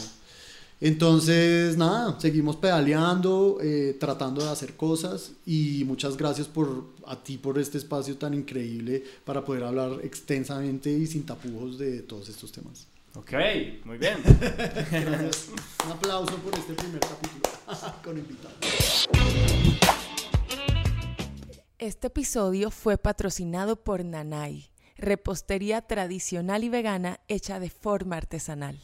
Entonces, 0.84 1.78
nada, 1.78 2.20
seguimos 2.20 2.56
pedaleando, 2.56 3.56
eh, 3.62 3.96
tratando 3.98 4.44
de 4.44 4.50
hacer 4.50 4.74
cosas 4.74 5.32
y 5.46 5.82
muchas 5.86 6.14
gracias 6.14 6.46
por, 6.46 6.84
a 7.06 7.24
ti 7.24 7.38
por 7.38 7.58
este 7.58 7.78
espacio 7.78 8.18
tan 8.18 8.34
increíble 8.34 9.02
para 9.24 9.42
poder 9.42 9.64
hablar 9.64 10.00
extensamente 10.02 10.90
y 10.90 11.06
sin 11.06 11.24
tapujos 11.24 11.78
de 11.78 12.02
todos 12.02 12.28
estos 12.28 12.52
temas. 12.52 12.86
Ok, 13.14 13.32
muy 13.86 13.96
bien. 13.96 14.18
Gracias. 14.90 15.48
Un 15.86 15.92
aplauso 15.92 16.36
por 16.36 16.52
este 16.52 16.74
primer 16.74 17.00
capítulo 17.00 17.48
con 18.04 18.18
invitados. 18.18 19.08
Este 21.78 22.08
episodio 22.08 22.70
fue 22.70 22.98
patrocinado 22.98 23.76
por 23.76 24.04
Nanay, 24.04 24.68
repostería 24.98 25.80
tradicional 25.80 26.62
y 26.62 26.68
vegana 26.68 27.20
hecha 27.26 27.58
de 27.58 27.70
forma 27.70 28.18
artesanal. 28.18 28.78